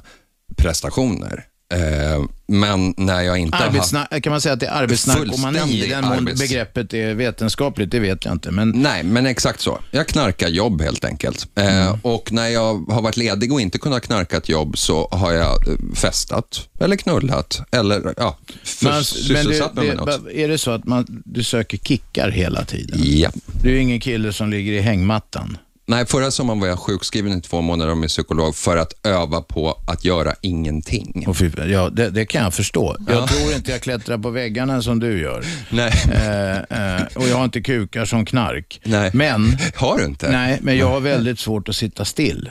prestationer. 0.57 1.45
Eh, 1.75 2.25
men 2.49 2.95
när 2.97 3.21
jag 3.23 3.39
inte 3.39 3.57
har... 3.57 3.67
Arbetsna- 3.71 4.21
kan 4.21 4.31
man 4.31 4.41
säga 4.41 4.53
att 4.53 4.61
det 4.61 4.67
är 4.67 4.83
arbetsnarkomani 4.83 5.85
i 5.85 5.89
den 5.89 6.05
mån 6.05 6.13
arbets- 6.29 6.39
begreppet 6.39 6.95
är 6.95 7.15
vetenskapligt? 7.15 7.91
Det 7.91 7.99
vet 8.01 8.25
jag 8.25 8.35
inte. 8.35 8.51
Men 8.51 8.71
Nej, 8.71 9.03
men 9.03 9.27
exakt 9.27 9.61
så. 9.61 9.79
Jag 9.91 10.07
knarkar 10.09 10.49
jobb 10.49 10.83
helt 10.83 11.05
enkelt. 11.05 11.47
Eh, 11.55 11.97
och 12.03 12.33
när 12.33 12.49
jag 12.49 12.91
har 12.91 13.03
varit 13.03 13.17
ledig 13.17 13.53
och 13.53 13.61
inte 13.61 13.79
kunnat 13.79 14.03
knarka 14.03 14.37
ett 14.37 14.49
jobb 14.49 14.79
så 14.79 15.09
har 15.13 15.33
jag 15.33 15.69
eh, 15.69 15.75
festat 15.95 16.69
eller 16.81 16.97
knullat 16.97 17.61
eller 17.73 18.15
ja, 18.17 18.39
Man- 18.83 19.05
sysselsatt 19.05 19.75
mig 19.75 19.85
det, 19.87 19.95
med 19.95 19.97
något. 19.97 20.25
det, 20.25 20.41
är 20.45 20.49
det 20.49 20.59
så 20.59 20.71
att 20.71 20.85
man, 20.85 21.23
du 21.25 21.43
söker 21.43 21.79
kickar 21.79 22.31
hela 22.31 22.65
tiden? 22.65 22.99
Ja. 23.03 23.31
Du 23.63 23.77
är 23.77 23.81
ingen 23.81 24.01
kille 24.01 24.33
som 24.33 24.51
ligger 24.51 24.73
i 24.73 24.81
hängmattan? 24.81 25.59
Nej, 25.89 26.07
förra 26.07 26.31
sommaren 26.31 26.61
var 26.61 26.67
jag 26.69 26.79
sjukskriven 26.79 27.39
i 27.39 27.41
två 27.41 27.61
månader 27.61 27.95
min 27.95 28.09
psykolog 28.09 28.57
för 28.57 28.77
att 28.77 29.07
öva 29.07 29.41
på 29.43 29.79
att 29.87 30.05
göra 30.05 30.35
ingenting. 30.41 31.25
Och 31.29 31.37
fy, 31.37 31.51
ja, 31.67 31.91
det, 31.91 32.11
det 32.11 32.27
kan 32.27 32.43
jag 32.43 32.55
förstå. 32.55 32.97
Jag 33.09 33.17
Ja. 33.17 33.27
tror 33.27 33.53
inte 33.55 33.71
jag 33.71 33.81
klättrar 33.81 34.19
på 34.19 34.31
väggarna 34.31 34.83
som 34.83 34.99
du 35.01 35.21
gör. 35.21 35.45
Nej. 35.71 35.93
Eh, 36.13 36.97
eh, 36.97 37.03
och 37.15 37.29
jag 37.29 37.37
har 37.37 37.45
inte 37.45 37.61
kukar 37.61 38.05
som 38.05 38.25
knark. 38.27 38.81
Nej. 38.85 39.11
Men, 39.15 39.57
Har 39.75 39.99
du 39.99 40.05
inte? 40.05 40.31
nej, 40.31 40.59
men 40.63 40.77
jag 40.77 40.89
har 40.89 41.01
väldigt 41.01 41.39
svårt 41.39 41.69
att 41.69 41.77
sitta 41.77 42.05
still. 42.05 42.49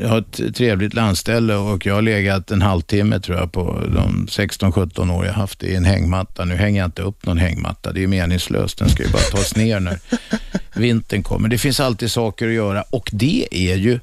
Jag 0.00 0.08
har 0.08 0.18
ett 0.18 0.56
trevligt 0.56 0.94
landställe 0.94 1.54
och 1.54 1.86
jag 1.86 1.94
har 1.94 2.02
legat 2.02 2.50
en 2.50 2.62
halvtimme 2.62 3.20
tror 3.20 3.38
jag 3.38 3.52
på 3.52 3.82
de 3.94 4.26
16-17 4.30 5.10
år 5.12 5.26
jag 5.26 5.32
haft 5.32 5.62
i 5.62 5.74
en 5.74 5.84
hängmatta. 5.84 6.44
Nu 6.44 6.54
hänger 6.54 6.80
jag 6.80 6.88
inte 6.88 7.02
upp 7.02 7.26
någon 7.26 7.38
hängmatta. 7.38 7.92
Det 7.92 8.02
är 8.02 8.06
meningslöst. 8.06 8.78
Den 8.78 8.88
ska 8.88 9.02
ju 9.02 9.08
bara 9.08 9.22
tas 9.22 9.56
ner 9.56 9.80
när 9.80 9.98
vintern 10.74 11.22
kommer. 11.22 11.48
Det 11.48 11.58
finns 11.58 11.80
alltid 11.80 12.10
saker 12.10 12.45
att 12.48 12.54
göra 12.54 12.82
och 12.90 13.10
det 13.12 13.46
är 13.50 13.76
ju 13.76 14.00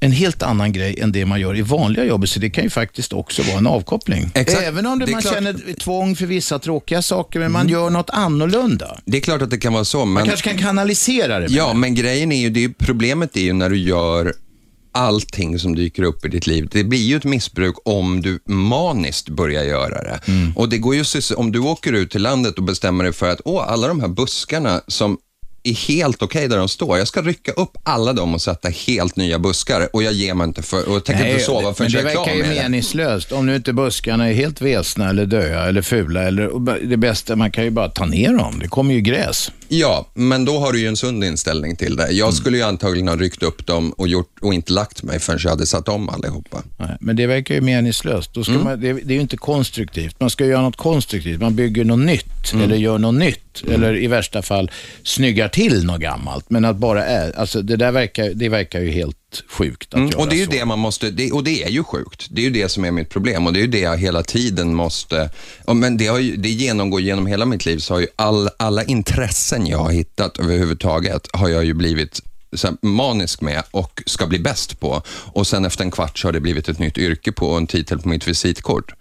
en 0.00 0.12
helt 0.12 0.42
annan 0.42 0.72
grej 0.72 1.00
än 1.00 1.12
det 1.12 1.26
man 1.26 1.40
gör 1.40 1.56
i 1.58 1.62
vanliga 1.62 2.04
jobb, 2.04 2.28
så 2.28 2.40
det 2.40 2.50
kan 2.50 2.64
ju 2.64 2.70
faktiskt 2.70 3.12
också 3.12 3.42
vara 3.42 3.58
en 3.58 3.66
avkoppling. 3.66 4.30
Exakt. 4.34 4.62
Även 4.62 4.86
om 4.86 4.98
det 4.98 5.06
Det 5.06 5.12
man 5.12 5.20
klart- 5.22 5.34
känner 5.34 5.74
tvång 5.80 6.16
för 6.16 6.26
vissa 6.26 6.58
tråkiga 6.58 7.02
saker, 7.02 7.40
men 7.40 7.52
man 7.52 7.68
gör 7.68 7.90
något 7.90 8.10
annorlunda. 8.10 8.98
Det 9.04 9.16
är 9.16 9.20
klart 9.20 9.42
att 9.42 9.50
det 9.50 9.58
kan 9.58 9.72
vara 9.72 9.84
så, 9.84 9.98
Man 9.98 10.12
men... 10.14 10.26
kanske 10.26 10.48
kan 10.50 10.58
kanalisera 10.58 11.38
det. 11.38 11.46
Ja, 11.50 11.74
men 11.74 11.94
grejen 11.94 12.32
är 12.32 12.40
ju, 12.40 12.50
det 12.50 12.64
är 12.64 12.68
problemet 12.68 13.36
är 13.36 13.40
ju 13.40 13.52
när 13.52 13.70
du 13.70 13.76
gör 13.76 14.34
allting 14.92 15.58
som 15.58 15.74
dyker 15.74 16.02
upp 16.02 16.24
i 16.24 16.28
ditt 16.28 16.46
liv. 16.46 16.68
Det 16.72 16.84
blir 16.84 16.98
ju 17.02 17.16
ett 17.16 17.24
missbruk 17.24 17.74
om 17.84 18.22
du 18.22 18.38
maniskt 18.46 19.28
börjar 19.28 19.64
göra 19.64 20.02
det. 20.02 20.20
Och 20.56 20.68
det 20.68 20.78
går 20.78 20.94
ju, 20.94 21.04
om 21.36 21.52
du 21.52 21.58
åker 21.58 21.92
ut 21.92 22.10
till 22.10 22.22
landet 22.22 22.58
och 22.58 22.62
bestämmer 22.64 23.04
dig 23.04 23.12
för 23.12 23.30
att, 23.30 23.40
åh, 23.44 23.72
alla 23.72 23.88
de 23.88 24.00
här 24.00 24.08
buskarna 24.08 24.80
som 24.86 25.18
är 25.70 25.74
helt 25.74 26.22
okej 26.22 26.48
där 26.48 26.56
de 26.56 26.68
står. 26.68 26.98
Jag 26.98 27.08
ska 27.08 27.22
rycka 27.22 27.52
upp 27.52 27.78
alla 27.82 28.12
dem 28.12 28.34
och 28.34 28.42
sätta 28.42 28.68
helt 28.68 29.16
nya 29.16 29.38
buskar 29.38 29.88
och 29.92 30.02
jag 30.02 30.12
ger 30.12 30.34
mig 30.34 30.46
inte 30.46 30.62
för, 30.62 30.88
och 30.88 30.94
jag 30.94 31.04
tänker 31.04 31.26
inte 31.26 31.44
sova 31.44 31.74
förrän 31.74 31.92
det 31.92 31.98
jag 31.98 32.06
är 32.06 32.12
klar 32.12 32.24
verkar 32.24 32.36
ju 32.36 32.42
med 32.42 32.56
det. 32.56 32.62
meningslöst. 32.62 33.32
Om 33.32 33.46
nu 33.46 33.56
inte 33.56 33.72
buskarna 33.72 34.28
är 34.28 34.32
helt 34.32 34.60
vesna 34.60 35.10
eller 35.10 35.26
döda 35.26 35.68
eller 35.68 35.82
fula. 35.82 36.22
Eller, 36.22 36.86
det 36.88 36.96
bästa, 36.96 37.36
man 37.36 37.50
kan 37.50 37.64
ju 37.64 37.70
bara 37.70 37.88
ta 37.88 38.06
ner 38.06 38.32
dem. 38.32 38.58
Det 38.58 38.68
kommer 38.68 38.94
ju 38.94 39.00
gräs. 39.00 39.50
Ja, 39.68 40.06
men 40.14 40.44
då 40.44 40.58
har 40.58 40.72
du 40.72 40.80
ju 40.80 40.86
en 40.86 40.96
sund 40.96 41.24
inställning 41.24 41.76
till 41.76 41.96
det. 41.96 42.10
Jag 42.10 42.34
skulle 42.34 42.56
ju 42.56 42.62
antagligen 42.62 43.08
ha 43.08 43.16
ryckt 43.16 43.42
upp 43.42 43.66
dem 43.66 43.92
och, 43.92 44.08
gjort, 44.08 44.36
och 44.40 44.54
inte 44.54 44.72
lagt 44.72 45.02
mig 45.02 45.18
förrän 45.18 45.38
jag 45.42 45.50
hade 45.50 45.66
satt 45.66 45.88
om 45.88 46.08
allihopa. 46.08 46.62
Nej, 46.76 46.96
men 47.00 47.16
det 47.16 47.26
verkar 47.26 47.54
ju 47.54 47.60
meningslöst. 47.60 48.34
Då 48.34 48.44
ska 48.44 48.52
Mm. 48.52 48.64
man, 48.64 48.80
det, 48.80 48.92
det 48.92 49.12
är 49.12 49.14
ju 49.14 49.20
inte 49.20 49.36
konstruktivt. 49.36 50.20
Man 50.20 50.30
ska 50.30 50.46
göra 50.46 50.62
något 50.62 50.76
konstruktivt. 50.76 51.40
Man 51.40 51.54
bygger 51.56 51.84
något 51.84 51.98
nytt 52.06 52.24
Mm. 52.52 52.64
eller 52.64 52.76
gör 52.76 52.98
något 52.98 53.14
nytt. 53.14 53.62
Eller 53.70 53.96
i 53.96 54.06
värsta 54.06 54.42
fall 54.42 54.70
snyggar 55.02 55.48
till 55.48 55.84
något 55.84 56.00
gammalt. 56.00 56.50
Men 56.50 56.64
att 56.64 56.76
bara 56.76 57.04
är, 57.04 57.38
alltså 57.38 57.62
det 57.62 57.76
där 57.76 57.92
verkar, 57.92 58.30
det 58.34 58.48
verkar 58.48 58.80
ju 58.80 58.90
helt 58.90 59.16
sjukt 59.48 59.94
att 59.94 59.98
Mm, 59.98 60.08
göra 60.10 60.20
och 60.20 60.28
det 60.28 60.34
är 60.36 60.38
ju 60.38 60.44
så. 60.44 60.50
det 60.50 60.64
man 60.64 60.78
måste, 60.78 61.10
det, 61.10 61.32
och 61.32 61.44
det 61.44 61.62
är 61.64 61.68
ju 61.68 61.84
sjukt. 61.84 62.26
Det 62.30 62.40
är 62.40 62.44
ju 62.44 62.50
det 62.50 62.68
som 62.68 62.84
är 62.84 62.90
mitt 62.90 63.08
problem 63.08 63.46
och 63.46 63.52
det 63.52 63.58
är 63.58 63.62
ju 63.62 63.66
det 63.66 63.80
jag 63.80 63.96
hela 63.98 64.22
tiden 64.22 64.74
måste, 64.74 65.30
men 65.74 65.96
det, 65.96 66.06
har 66.06 66.18
ju, 66.18 66.36
det 66.36 66.48
genomgår 66.48 67.00
genom 67.00 67.26
hela 67.26 67.44
mitt 67.44 67.66
liv 67.66 67.78
så 67.78 67.94
har 67.94 68.00
ju 68.00 68.06
all, 68.16 68.48
alla 68.56 68.84
intressen 68.84 69.66
jag 69.66 69.78
har 69.78 69.90
hittat 69.90 70.38
överhuvudtaget 70.38 71.28
har 71.32 71.48
jag 71.48 71.64
ju 71.64 71.74
blivit 71.74 72.20
så 72.52 72.76
manisk 72.82 73.40
med 73.40 73.62
och 73.70 74.02
ska 74.06 74.26
bli 74.26 74.38
bäst 74.38 74.80
på. 74.80 75.02
Och 75.32 75.46
sen 75.46 75.64
efter 75.64 75.84
en 75.84 75.90
kvart 75.90 76.18
så 76.18 76.28
har 76.28 76.32
det 76.32 76.40
blivit 76.40 76.68
ett 76.68 76.78
nytt 76.78 76.98
yrke 76.98 77.32
på 77.32 77.46
och 77.46 77.56
en 77.56 77.66
titel 77.66 77.98
på 77.98 78.08
mitt 78.08 78.28
visitkort. 78.28 78.92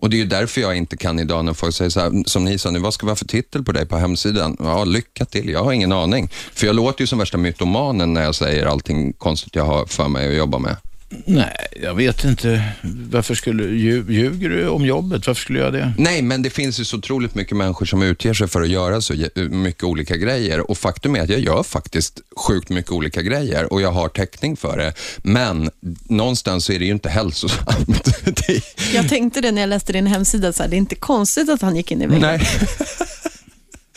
Och 0.00 0.10
det 0.10 0.16
är 0.16 0.18
ju 0.18 0.24
därför 0.24 0.60
jag 0.60 0.76
inte 0.76 0.96
kan 0.96 1.18
idag 1.18 1.44
när 1.44 1.54
folk 1.54 1.74
säger 1.74 1.90
så 1.90 2.00
här, 2.00 2.28
som 2.28 2.44
ni 2.44 2.58
sa 2.58 2.70
nu, 2.70 2.78
vad 2.78 2.94
ska 2.94 3.06
vi 3.06 3.10
ha 3.10 3.16
för 3.16 3.24
titel 3.24 3.64
på 3.64 3.72
dig 3.72 3.86
på 3.86 3.96
hemsidan? 3.96 4.56
Ja, 4.58 4.84
lycka 4.84 5.24
till, 5.24 5.48
jag 5.48 5.64
har 5.64 5.72
ingen 5.72 5.92
aning. 5.92 6.28
För 6.52 6.66
jag 6.66 6.76
låter 6.76 7.00
ju 7.00 7.06
som 7.06 7.18
värsta 7.18 7.38
mytomanen 7.38 8.14
när 8.14 8.22
jag 8.22 8.34
säger 8.34 8.66
allting 8.66 9.12
konstigt 9.12 9.54
jag 9.54 9.64
har 9.64 9.86
för 9.86 10.08
mig 10.08 10.28
att 10.28 10.36
jobba 10.36 10.58
med. 10.58 10.76
Nej, 11.24 11.56
jag 11.82 11.94
vet 11.94 12.24
inte. 12.24 12.62
Varför 13.10 13.34
skulle, 13.34 13.62
lju- 13.62 14.10
ljuger 14.12 14.48
du 14.48 14.68
om 14.68 14.84
jobbet? 14.86 15.26
Varför 15.26 15.40
skulle 15.40 15.58
jag 15.58 15.74
göra 15.74 15.84
det? 15.86 15.92
Nej, 15.98 16.22
men 16.22 16.42
det 16.42 16.50
finns 16.50 16.80
ju 16.80 16.84
så 16.84 16.96
otroligt 16.96 17.34
mycket 17.34 17.56
människor 17.56 17.86
som 17.86 18.02
utger 18.02 18.34
sig 18.34 18.48
för 18.48 18.62
att 18.62 18.68
göra 18.68 19.00
så 19.00 19.14
mycket 19.50 19.84
olika 19.84 20.16
grejer. 20.16 20.70
Och 20.70 20.78
faktum 20.78 21.16
är 21.16 21.20
att 21.20 21.28
jag 21.30 21.40
gör 21.40 21.62
faktiskt 21.62 22.20
sjukt 22.36 22.68
mycket 22.68 22.92
olika 22.92 23.22
grejer 23.22 23.72
och 23.72 23.80
jag 23.82 23.92
har 23.92 24.08
täckning 24.08 24.56
för 24.56 24.76
det. 24.76 24.92
Men 25.22 25.70
någonstans 26.04 26.64
så 26.64 26.72
är 26.72 26.78
det 26.78 26.84
ju 26.84 26.90
inte 26.92 27.08
hälsosamt. 27.08 28.08
Jag 28.94 29.08
tänkte 29.08 29.40
det 29.40 29.52
när 29.52 29.60
jag 29.62 29.68
läste 29.68 29.92
din 29.92 30.06
hemsida, 30.06 30.52
så 30.52 30.62
här, 30.62 30.70
det 30.70 30.76
är 30.76 30.78
inte 30.78 30.94
konstigt 30.94 31.48
att 31.50 31.62
han 31.62 31.76
gick 31.76 31.90
in 31.92 32.02
i 32.02 32.06
väggen. 32.06 32.20
Nej. 32.22 32.40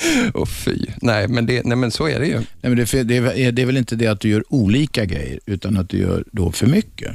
Åh 0.34 0.46
fy. 0.46 0.78
Nej 1.02 1.28
men, 1.28 1.46
det, 1.46 1.66
nej, 1.66 1.78
men 1.78 1.92
så 1.92 2.08
är 2.08 2.20
det 2.20 2.28
ju. 2.28 2.38
Nej, 2.38 2.46
men 2.62 2.76
det, 2.76 3.04
det, 3.04 3.18
är, 3.18 3.52
det 3.52 3.62
är 3.62 3.66
väl 3.66 3.78
inte 3.78 3.96
det 3.96 4.08
att 4.08 4.20
du 4.20 4.30
gör 4.30 4.44
olika 4.50 5.06
grejer, 5.06 5.40
utan 5.46 5.78
att 5.78 5.90
du 5.90 5.98
gör 5.98 6.24
då 6.32 6.52
för 6.52 6.68
mycket? 6.68 7.12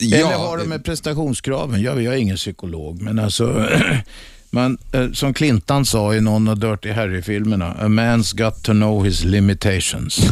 Eller 0.00 0.36
har 0.36 0.58
de 0.58 0.64
med 0.64 0.84
prestationskraven? 0.84 1.82
Jag, 1.82 2.02
jag 2.02 2.14
är 2.14 2.18
ingen 2.18 2.36
psykolog, 2.36 3.02
men 3.02 3.18
alltså, 3.18 3.68
man, 4.50 4.78
eh, 4.92 5.12
som 5.12 5.34
Clintan 5.34 5.86
sa 5.86 6.14
i 6.14 6.20
någon 6.20 6.48
av 6.48 6.58
Dirty 6.58 6.90
Harry-filmerna, 6.90 7.72
a 7.72 7.88
man's 7.88 8.36
got 8.36 8.62
to 8.62 8.72
know 8.72 9.04
his 9.04 9.24
limitations. 9.24 10.20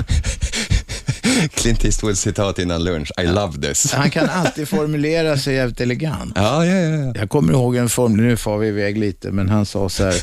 Clint 1.55 1.85
Eastwood 1.85 2.19
citat 2.19 2.59
innan 2.59 2.85
lunch. 2.85 3.11
I 3.21 3.27
love 3.27 3.69
this. 3.69 3.93
Han 3.93 4.11
kan 4.11 4.29
alltid 4.29 4.69
formulera 4.69 5.39
sig 5.39 5.55
jävligt 5.55 5.81
elegant. 5.81 6.33
Ja, 6.37 6.67
ja, 6.67 6.75
ja. 6.75 6.97
ja. 6.97 7.13
Jag 7.17 7.31
kommer 7.31 7.53
ihåg 7.53 7.77
en 7.77 7.89
form, 7.89 8.17
nu 8.17 8.37
far 8.37 8.59
vi 8.59 8.69
iväg 8.69 8.99
lite, 8.99 9.31
men 9.31 9.49
han 9.49 9.67
sa 9.67 9.89
så 9.89 10.05
här, 10.05 10.15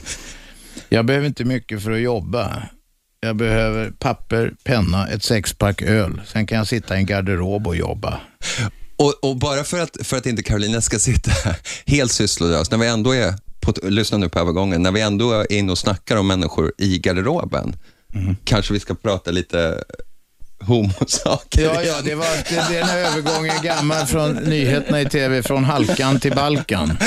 jag 0.90 1.06
behöver 1.06 1.28
inte 1.28 1.46
mycket 1.46 1.84
för 1.84 1.92
att 1.92 2.02
jobba. 2.02 2.64
Jag 3.22 3.36
behöver 3.36 3.92
papper, 3.92 4.54
penna, 4.64 5.08
ett 5.08 5.24
sexpack 5.24 5.82
öl. 5.82 6.22
Sen 6.26 6.48
kan 6.48 6.58
jag 6.58 6.68
sitta 6.68 6.96
i 6.96 7.00
en 7.00 7.06
garderob 7.06 7.68
och 7.68 7.76
jobba. 7.76 8.20
Och, 8.96 9.30
och 9.30 9.38
bara 9.38 9.64
för 9.64 9.80
att, 9.80 9.98
för 10.04 10.18
att 10.18 10.26
inte 10.26 10.44
Carolina 10.44 10.82
ska 10.82 11.00
sitta 11.00 11.32
helt 11.86 12.12
sysslolös, 12.12 12.72
när 12.72 12.78
vi 12.78 12.88
ändå 12.88 13.12
är, 13.12 13.34
på, 13.60 13.74
lyssna 13.84 14.18
nu 14.18 14.30
på 14.30 14.40
övergången, 14.40 14.84
när 14.84 14.92
vi 14.92 15.02
ändå 15.02 15.32
är 15.32 15.52
inne 15.52 15.72
och 15.72 15.78
snackar 15.78 16.16
om 16.16 16.28
människor 16.28 16.74
i 16.78 17.00
garderoben, 17.00 17.76
kanske 18.44 18.74
vi 18.74 18.80
ska 18.80 18.96
prata 18.96 19.32
lite 19.32 19.84
homosaker. 20.62 21.62
Ja, 21.64 21.84
ja, 21.84 21.95
det 22.03 22.16
var 22.16 22.26
det, 22.49 22.74
den 22.80 22.88
här 22.88 22.97
övergången 22.97 23.55
gammal 23.64 24.05
från 24.05 24.32
nyheterna 24.34 25.01
i 25.01 25.05
tv, 25.10 25.43
från 25.43 25.64
halkan 25.64 26.20
till 26.20 26.32
Balkan. 26.36 26.97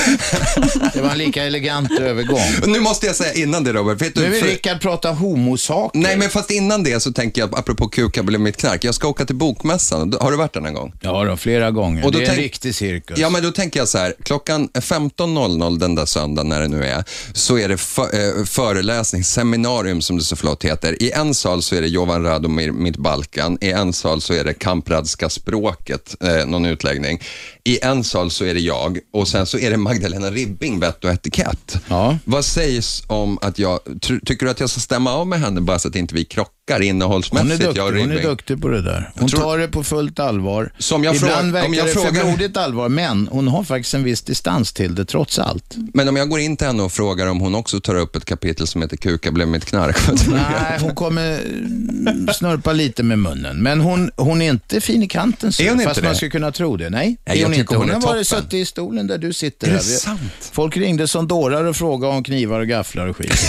Det 0.95 1.01
var 1.03 1.11
en 1.11 1.19
lika 1.19 1.45
elegant 1.45 1.91
övergång. 2.01 2.41
Nu 2.67 2.81
måste 2.81 3.07
jag 3.07 3.17
säga 3.17 3.33
innan 3.35 3.65
det 3.65 3.73
Robert, 3.73 4.03
vet 4.03 4.17
Nu 4.17 4.23
du, 4.23 4.29
vill 4.29 4.41
för, 4.41 4.49
Rickard 4.49 4.81
prata 4.81 5.11
homosaker. 5.11 5.99
nej 5.99 6.17
men 6.17 6.31
fast 6.31 6.51
innan 6.51 6.83
det 6.83 7.01
så 7.01 7.13
tänker 7.13 7.41
jag, 7.41 7.59
apropå 7.59 7.89
kuka 7.89 8.23
blev 8.23 8.41
mitt 8.41 8.57
knark, 8.57 8.85
jag 8.85 8.95
ska 8.95 9.09
åka 9.09 9.25
till 9.25 9.37
Bokmässan, 9.37 10.15
har 10.21 10.31
du 10.31 10.37
varit 10.37 10.53
där 10.53 10.61
någon 10.61 10.75
gång? 10.75 10.93
Ja, 11.01 11.25
då, 11.25 11.37
flera 11.37 11.71
gånger. 11.71 12.05
Och 12.05 12.13
då 12.13 12.19
det 12.19 12.25
är 12.25 12.29
en 12.29 12.35
tänk- 12.35 12.45
riktig 12.45 12.75
cirkus. 12.75 13.19
Ja, 13.19 13.31
men 13.31 13.43
då 13.43 13.51
tänker 13.51 13.81
jag 13.81 13.89
så 13.89 13.99
här, 13.99 14.15
klockan 14.25 14.69
15.00 14.69 15.79
den 15.79 15.95
där 15.95 16.07
söndagen 16.07 16.49
när 16.49 16.61
det 16.61 16.69
nu 16.69 16.85
är, 16.85 17.05
så 17.33 17.59
är 17.59 17.69
det 17.69 17.77
för, 17.77 18.03
eh, 18.39 18.45
föreläsning, 18.45 19.25
seminarium 19.25 20.03
som 20.03 20.19
det 20.19 20.25
så 20.25 20.37
flott 20.37 20.65
heter. 20.65 21.03
I 21.03 21.11
en 21.11 21.35
sal 21.35 21.63
så 21.63 21.75
är 21.77 21.81
det 21.81 21.89
Jovan 21.89 22.23
Radomir, 22.25 22.71
Mitt 22.73 22.97
Balkan. 22.97 23.42
I 23.61 23.71
en 23.71 23.93
sal 23.93 24.21
så 24.21 24.35
är 24.35 24.45
det 24.45 24.55
Kampradska 24.55 25.29
språket, 25.29 26.17
eh, 26.25 26.47
någon 26.47 26.67
utläggning. 26.67 27.21
I 27.65 27.79
en 27.85 28.05
sal 28.05 28.31
så 28.31 28.45
är 28.45 28.55
det 28.55 28.61
jag 28.61 28.99
och 29.13 29.29
sen 29.29 29.47
så 29.47 29.59
är 29.59 29.71
det 29.71 29.77
Magdalena 29.77 30.31
Ribbing, 30.31 30.81
vett 30.81 31.05
och 31.05 31.11
etikett. 31.11 31.77
Ja. 31.89 32.19
Vad 32.25 32.45
sägs 32.45 33.03
om 33.07 33.39
att 33.43 33.59
jag, 33.59 33.81
tr- 33.85 34.21
tycker 34.25 34.47
du 34.47 34.51
att 34.53 34.61
jag 34.61 34.71
ska 34.71 34.81
stämma 34.81 35.13
av 35.13 35.27
med 35.27 35.41
henne 35.41 35.61
bara 35.61 35.79
så 35.79 35.89
att 35.89 35.97
inte 35.97 36.15
vi 36.15 36.25
krockar 36.25 36.83
innehållsmässigt, 36.83 37.51
Hon 37.53 37.61
är, 37.61 37.65
duktig, 37.67 37.81
jag 37.81 37.87
och 37.87 37.93
hon 37.93 38.11
är 38.11 38.15
Ribbing? 38.15 38.31
duktig 38.31 38.63
på 38.63 38.69
det 38.69 38.83
där. 38.83 39.11
Hon 39.19 39.29
tror- 39.29 39.41
tar 39.41 39.59
det 39.59 39.69
på 39.69 39.85
fullt 39.85 40.19
allvar. 40.21 40.73
Som 40.79 41.05
jag 41.05 41.17
Ibland 41.17 41.33
frågar- 41.33 41.45
om 41.47 41.53
verkar 41.53 41.75
jag 41.75 41.87
det 41.87 41.93
frågar- 41.93 42.13
för 42.13 42.25
blodigt 42.37 42.57
allvar, 42.57 42.89
men 42.89 43.29
hon 43.33 43.49
har 43.49 43.65
faktiskt 43.65 43.95
en 43.95 44.05
viss 44.05 44.23
distans 44.23 44.73
till 44.73 44.95
det 44.95 45.05
trots 45.05 45.39
allt. 45.39 45.75
Men 45.95 46.09
om 46.09 46.17
jag 46.17 46.29
går 46.29 46.41
in 46.41 46.57
till 46.57 46.67
henne 46.67 46.83
och 46.83 46.93
frågar 46.93 47.27
om 47.27 47.41
hon 47.41 47.55
också 47.55 47.81
tar 47.81 47.95
upp 47.95 48.17
ett 48.17 48.25
kapitel 48.25 48.67
som 48.67 48.83
heter 48.83 48.97
Kuka 48.97 49.31
blev 49.33 49.49
mitt 49.49 49.65
knark. 49.65 49.97
Nej, 50.31 50.79
hon 50.81 50.95
kommer 50.95 51.33
mm, 51.41 52.29
snörpa 52.35 52.73
lite 52.73 53.03
med 53.03 53.19
munnen. 53.19 53.63
Men 53.63 53.81
hon, 53.81 54.11
hon 54.17 54.43
är 54.43 54.51
inte 54.51 54.81
fin 54.81 55.03
i 55.03 55.09
kanten, 55.09 55.53
så, 55.53 55.63
Är 55.63 55.69
hon 55.69 55.75
inte 55.81 55.85
fast 55.89 56.01
det? 56.01 56.07
man 56.07 56.15
skulle 56.17 56.31
kunna 56.31 56.53
tro 56.53 56.77
det. 56.77 56.91
Nej, 56.91 57.17
Nej, 57.27 57.41
jag 57.41 57.52
hon 57.53 57.61
inte. 57.61 57.77
hon 57.77 57.91
har 57.91 58.01
varit 58.01 58.29
toppen. 58.29 58.43
suttit 58.45 58.55
i 58.55 58.65
stolen 58.65 59.07
där 59.07 59.19
du 59.19 59.33
sitter. 59.33 59.67
Är 59.67 59.71
det 59.71 59.77
här. 59.77 59.83
Sant? 59.83 60.21
Folk 60.53 60.77
ringde 60.77 61.09
som 61.09 61.29
dårar 61.29 61.65
och 61.65 61.77
frågade 61.77 62.15
om 62.17 62.25
knivar 62.25 62.61
och 62.61 62.69
gafflar 62.69 63.07
och 63.07 63.17
skit. 63.17 63.33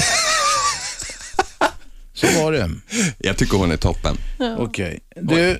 så 2.13 2.27
var 2.43 2.51
det. 2.51 2.69
Jag 3.17 3.37
tycker 3.37 3.57
hon 3.57 3.71
är 3.71 3.77
toppen. 3.77 4.17
Okej. 4.57 4.99
Du, 5.15 5.49
eh, 5.49 5.57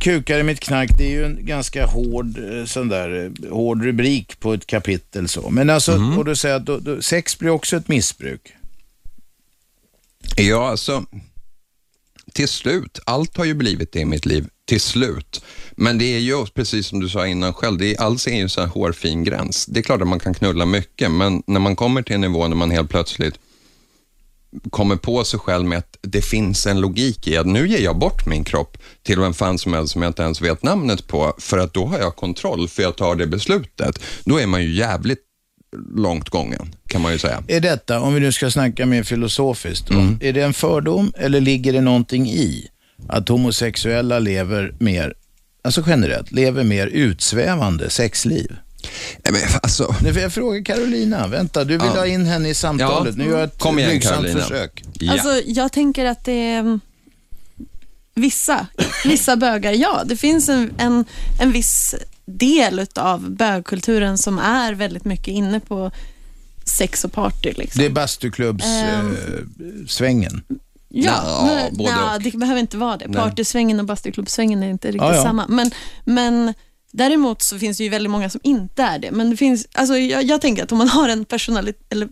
kukar 0.00 0.38
i 0.38 0.42
mitt 0.42 0.60
knark, 0.60 0.90
det 0.98 1.04
är 1.06 1.10
ju 1.10 1.24
en 1.24 1.46
ganska 1.46 1.86
hård, 1.86 2.38
eh, 2.38 2.64
sån 2.64 2.88
där, 2.88 3.24
eh, 3.44 3.50
hård 3.52 3.84
rubrik 3.84 4.40
på 4.40 4.52
ett 4.54 4.66
kapitel. 4.66 5.28
Så. 5.28 5.50
Men 5.50 5.70
alltså, 5.70 5.92
Mhm. 5.98 6.18
och 6.18 6.24
du 6.24 6.36
säger 6.36 6.54
att 6.56 6.64
då, 6.66 6.78
då, 6.78 7.02
sex 7.02 7.38
blir 7.38 7.50
också 7.50 7.76
ett 7.76 7.88
missbruk. 7.88 8.52
Ja, 10.36 10.68
alltså, 10.70 11.04
till 12.32 12.48
slut, 12.48 12.98
allt 13.06 13.36
har 13.36 13.44
ju 13.44 13.54
blivit 13.54 13.92
det 13.92 14.00
i 14.00 14.04
mitt 14.04 14.26
liv, 14.26 14.46
till 14.64 14.80
slut. 14.80 15.44
Men 15.76 15.98
det 15.98 16.04
är 16.04 16.18
ju, 16.18 16.46
precis 16.46 16.86
som 16.86 17.00
du 17.00 17.08
sa 17.08 17.26
innan 17.26 17.54
själv, 17.54 17.78
det 17.78 17.94
är, 17.94 18.00
alls 18.00 18.26
är 18.26 18.34
ju 18.34 18.42
en 18.42 18.48
sån 18.48 18.64
här 18.64 18.70
hårfin 18.70 19.24
gräns. 19.24 19.66
Det 19.66 19.80
är 19.80 19.82
klart 19.82 20.02
att 20.02 20.08
man 20.08 20.20
kan 20.20 20.34
knulla 20.34 20.64
mycket, 20.66 21.10
men 21.10 21.42
när 21.46 21.60
man 21.60 21.76
kommer 21.76 22.02
till 22.02 22.14
en 22.14 22.20
nivå 22.20 22.48
när 22.48 22.56
man 22.56 22.70
helt 22.70 22.90
plötsligt 22.90 23.34
kommer 24.70 24.96
på 24.96 25.24
sig 25.24 25.40
själv 25.40 25.64
med 25.64 25.78
att 25.78 25.96
det 26.02 26.22
finns 26.22 26.66
en 26.66 26.80
logik 26.80 27.28
i 27.28 27.36
att 27.36 27.46
nu 27.46 27.68
ger 27.68 27.80
jag 27.80 27.98
bort 27.98 28.26
min 28.26 28.44
kropp 28.44 28.78
till 29.02 29.20
vem 29.20 29.34
fan 29.34 29.58
som 29.58 29.72
helst 29.72 29.92
som 29.92 30.02
jag 30.02 30.10
inte 30.10 30.22
ens 30.22 30.40
vet 30.40 30.62
namnet 30.62 31.06
på, 31.06 31.34
för 31.38 31.58
att 31.58 31.74
då 31.74 31.86
har 31.86 31.98
jag 31.98 32.16
kontroll, 32.16 32.68
för 32.68 32.82
jag 32.82 32.96
tar 32.96 33.14
det 33.14 33.26
beslutet. 33.26 34.02
Då 34.24 34.40
är 34.40 34.46
man 34.46 34.62
ju 34.62 34.72
jävligt 34.72 35.31
långt 35.96 36.28
gången, 36.28 36.74
kan 36.88 37.00
man 37.00 37.12
ju 37.12 37.18
säga. 37.18 37.42
Är 37.48 37.60
detta, 37.60 38.00
om 38.00 38.14
vi 38.14 38.20
nu 38.20 38.32
ska 38.32 38.50
snacka 38.50 38.86
mer 38.86 39.02
filosofiskt, 39.02 39.90
Mm. 39.90 40.02
om, 40.08 40.18
är 40.22 40.32
det 40.32 40.42
en 40.42 40.54
fördom 40.54 41.12
eller 41.18 41.40
ligger 41.40 41.72
det 41.72 41.80
någonting 41.80 42.30
i 42.30 42.68
att 43.08 43.28
homosexuella 43.28 44.18
lever 44.18 44.74
mer, 44.78 45.14
alltså 45.64 45.84
generellt, 45.86 46.32
lever 46.32 46.64
mer 46.64 46.86
utsvävande 46.86 47.90
sexliv? 47.90 48.56
Nej, 49.24 49.32
Men, 49.32 49.42
alltså, 49.62 49.94
Nu 50.02 50.12
får 50.12 50.22
jag 50.22 50.32
fråga 50.32 50.62
Carolina, 50.64 51.26
vänta, 51.26 51.64
du 51.64 51.72
vill 51.78 51.86
Ja. 51.94 52.00
ha 52.00 52.06
in 52.06 52.26
henne 52.26 52.48
i 52.48 52.54
samtalet. 52.54 53.14
Ja. 53.18 53.24
Nu 53.24 53.30
gör 53.30 53.38
jag 53.38 53.48
ett 53.48 53.58
Kom 53.58 53.78
igen, 53.78 53.90
blygsamt 53.90 54.16
Carolina. 54.16 54.40
försök. 54.40 54.82
ja. 54.92 55.12
Alltså, 55.12 55.40
jag 55.46 55.72
tänker 55.72 56.04
att 56.04 56.24
det 56.24 56.32
är 56.50 56.58
mm, 56.60 56.80
vissa, 58.14 58.66
vissa 59.04 59.36
bögar, 59.36 59.72
ja. 59.72 60.02
Det 60.06 60.16
finns 60.16 60.48
en, 60.48 60.74
en, 60.78 61.04
en 61.40 61.52
viss 61.52 61.94
del 62.38 62.86
av 62.94 63.30
bögkulturen 63.30 64.18
som 64.18 64.38
är 64.38 64.72
väldigt 64.74 65.04
mycket 65.04 65.28
inne 65.28 65.60
på 65.60 65.90
sex 66.64 67.04
och 67.04 67.12
party. 67.12 67.52
Liksom. 67.56 67.78
Det 67.80 67.86
är 67.86 67.90
bastuklubbssvängen. 67.90 69.16
Ehm. 69.60 69.88
svängen. 69.88 70.42
Ja, 70.88 71.42
Nja, 71.44 71.54
men, 71.54 71.76
både 71.76 72.14
och. 72.14 72.22
det 72.22 72.38
behöver 72.38 72.60
inte 72.60 72.76
vara 72.76 72.96
det. 72.96 73.08
Partysvängen 73.12 73.80
och 73.80 73.86
bastuklubbsvängen 73.86 74.62
är 74.62 74.70
inte 74.70 74.88
riktigt 74.88 75.02
Ja, 75.02 75.14
ja. 75.14 75.22
samma. 75.22 75.46
Men, 75.48 75.70
men 76.04 76.54
däremot 76.92 77.42
så 77.42 77.58
finns 77.58 77.78
det 77.78 77.84
ju 77.84 77.90
väldigt 77.90 78.10
många 78.10 78.30
som 78.30 78.40
inte 78.44 78.82
är 78.82 78.98
det. 78.98 79.10
Men 79.10 79.30
det 79.30 79.36
finns, 79.36 79.68
alltså 79.72 79.96
jag, 79.96 80.22
jag 80.24 80.40
tänker 80.40 80.62
att 80.62 80.72
om 80.72 80.78
man 80.78 80.88
har 80.88 81.08
en 81.08 81.24
personali- 81.24 81.74
eller, 81.90 82.08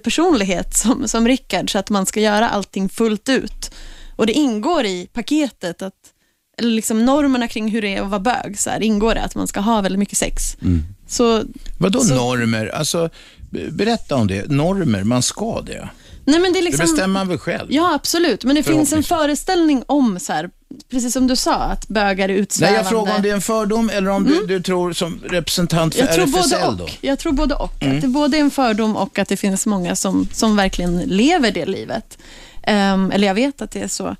personlighet 0.00 0.76
som, 0.76 1.08
som 1.08 1.28
Rickard, 1.28 1.72
så 1.72 1.78
att 1.78 1.90
man 1.90 2.06
ska 2.06 2.20
göra 2.20 2.48
allting 2.48 2.88
fullt 2.88 3.28
ut. 3.28 3.70
Och 4.16 4.26
det 4.26 4.32
ingår 4.32 4.84
i 4.84 5.08
paketet, 5.12 5.82
att, 5.82 5.94
eller 6.58 6.70
liksom 6.70 7.04
normerna 7.04 7.48
kring 7.48 7.68
hur 7.68 7.82
det 7.82 7.94
är 7.96 8.02
att 8.02 8.08
vara 8.10 8.20
bög, 8.20 8.58
så 8.58 8.70
här, 8.70 8.82
ingår 8.82 9.14
det 9.14 9.22
att 9.22 9.34
man 9.34 9.48
ska 9.48 9.60
ha 9.60 9.80
väldigt 9.80 9.98
mycket 9.98 10.18
sex. 10.18 10.56
Mm. 10.62 10.82
Så, 11.08 11.42
Vadå 11.78 12.00
Så- 12.00 12.14
normer? 12.14 12.66
Alltså, 12.66 13.10
be- 13.50 13.70
berätta 13.70 14.16
om 14.16 14.26
det. 14.26 14.50
Normer, 14.50 15.04
man 15.04 15.22
ska 15.22 15.60
det. 15.60 15.88
nej 16.24 16.40
men 16.40 16.52
det 16.52 16.58
är 16.58 16.60
Det 16.60 16.64
liksom... 16.64 16.86
bestämmer 16.86 17.06
man 17.20 17.28
väl 17.28 17.38
själv? 17.38 17.66
Ja, 17.72 17.94
absolut. 17.94 18.44
Men 18.44 18.54
det 18.56 18.62
finns 18.62 18.92
en 18.92 19.02
föreställning 19.02 19.82
om, 19.86 20.20
så 20.20 20.32
här, 20.32 20.50
precis 20.90 21.12
som 21.12 21.26
du 21.26 21.36
sa, 21.36 21.54
att 21.54 21.88
bögar 21.88 22.24
är 22.24 22.32
Nej, 22.32 22.36
utsvävande. 22.42 22.78
jag 22.80 22.88
frågar 22.88 23.16
om 23.16 23.22
det 23.22 23.30
är 23.30 23.34
en 23.34 23.40
fördom 23.40 23.90
eller 23.90 24.10
om 24.10 24.24
du, 24.24 24.46
du 24.46 24.62
tror 24.62 24.92
som 24.92 25.20
representant 25.24 25.94
för 25.94 26.02
Mm. 26.02 26.14
jag 26.14 26.16
tror 26.16 26.26
både 26.42 26.56
RFSL 26.56 26.76
då? 26.76 26.84
och. 26.84 26.90
Jag 27.00 27.18
tror 27.18 27.32
både 27.32 27.54
och. 27.54 27.82
Att 27.84 28.00
det 28.02 28.08
både 28.08 28.36
är 28.36 28.40
en 28.40 28.50
fördom 28.50 28.96
och 28.96 29.18
att 29.18 29.28
det 29.28 29.36
finns 29.36 29.66
många 29.66 29.96
som, 29.96 30.28
som 30.32 30.56
verkligen 30.56 30.98
lever 30.98 31.50
det 31.50 31.66
livet. 31.66 32.18
Ehm, 32.62 33.10
eller 33.10 33.26
jag 33.26 33.34
vet 33.34 33.62
att 33.62 33.70
det 33.70 33.80
är 33.82 33.88
så. 33.88 34.16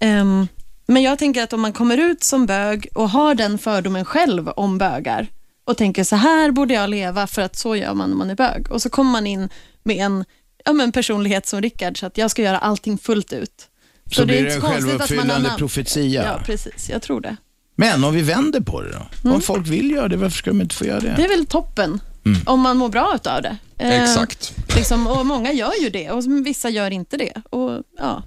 Ehm, 0.00 0.48
men 0.90 1.02
jag 1.02 1.18
tänker 1.18 1.42
att 1.42 1.52
om 1.52 1.60
man 1.60 1.72
kommer 1.72 1.98
ut 1.98 2.24
som 2.24 2.46
bög 2.46 2.88
och 2.94 3.10
har 3.10 3.34
den 3.34 3.58
fördomen 3.58 4.04
själv 4.04 4.48
om 4.48 4.78
bögar 4.78 5.26
och 5.64 5.76
tänker 5.76 6.04
så 6.04 6.16
här 6.16 6.50
borde 6.50 6.74
jag 6.74 6.90
leva 6.90 7.26
för 7.26 7.42
att 7.42 7.56
så 7.56 7.76
gör 7.76 7.94
man 7.94 8.10
när 8.10 8.16
man 8.16 8.30
är 8.30 8.34
bög. 8.34 8.70
Och 8.70 8.82
så 8.82 8.90
kommer 8.90 9.10
man 9.10 9.26
in 9.26 9.48
med 9.82 9.96
en 9.96 10.24
ja, 10.64 10.72
men 10.72 10.92
personlighet 10.92 11.46
som 11.46 11.62
Rickard, 11.62 12.00
så 12.00 12.06
att 12.06 12.18
jag 12.18 12.30
ska 12.30 12.42
göra 12.42 12.58
allting 12.58 12.98
fullt 12.98 13.32
ut. 13.32 13.68
Så, 14.12 14.24
det 14.24 14.34
är 14.34 14.38
inte 14.38 14.54
en 14.54 14.60
så 14.60 14.66
konstigt 14.66 14.84
att 14.84 14.88
man 14.88 15.00
har 15.00 15.06
självuppfyllande 15.06 15.50
profetia. 15.58 16.24
Ja, 16.24 16.40
precis. 16.44 16.90
Jag 16.90 17.02
tror 17.02 17.20
det. 17.20 17.36
Men 17.76 18.04
om 18.04 18.14
vi 18.14 18.22
vänder 18.22 18.60
på 18.60 18.82
det 18.82 18.90
då? 19.22 19.30
Om 19.30 19.40
folk 19.40 19.66
vill 19.66 19.90
göra 19.90 20.08
det, 20.08 20.16
varför 20.16 20.36
ska 20.36 20.50
de 20.50 20.60
inte 20.60 20.74
få 20.74 20.84
göra 20.84 21.00
det? 21.00 21.14
Det 21.16 21.24
är 21.24 21.28
väl 21.28 21.46
toppen, 21.46 22.00
om 22.46 22.60
man 22.60 22.76
mår 22.76 22.88
bra 22.88 23.12
utav 23.14 23.42
det. 23.42 23.56
Eh, 23.78 24.02
Exakt. 24.02 24.54
Liksom, 24.76 25.06
och 25.06 25.26
många 25.26 25.52
gör 25.52 25.72
ju 25.82 25.90
det 25.90 26.10
och 26.10 26.46
vissa 26.46 26.68
gör 26.68 26.90
inte 26.90 27.16
det. 27.16 27.42
Och, 27.50 27.82
ja. 27.98 28.22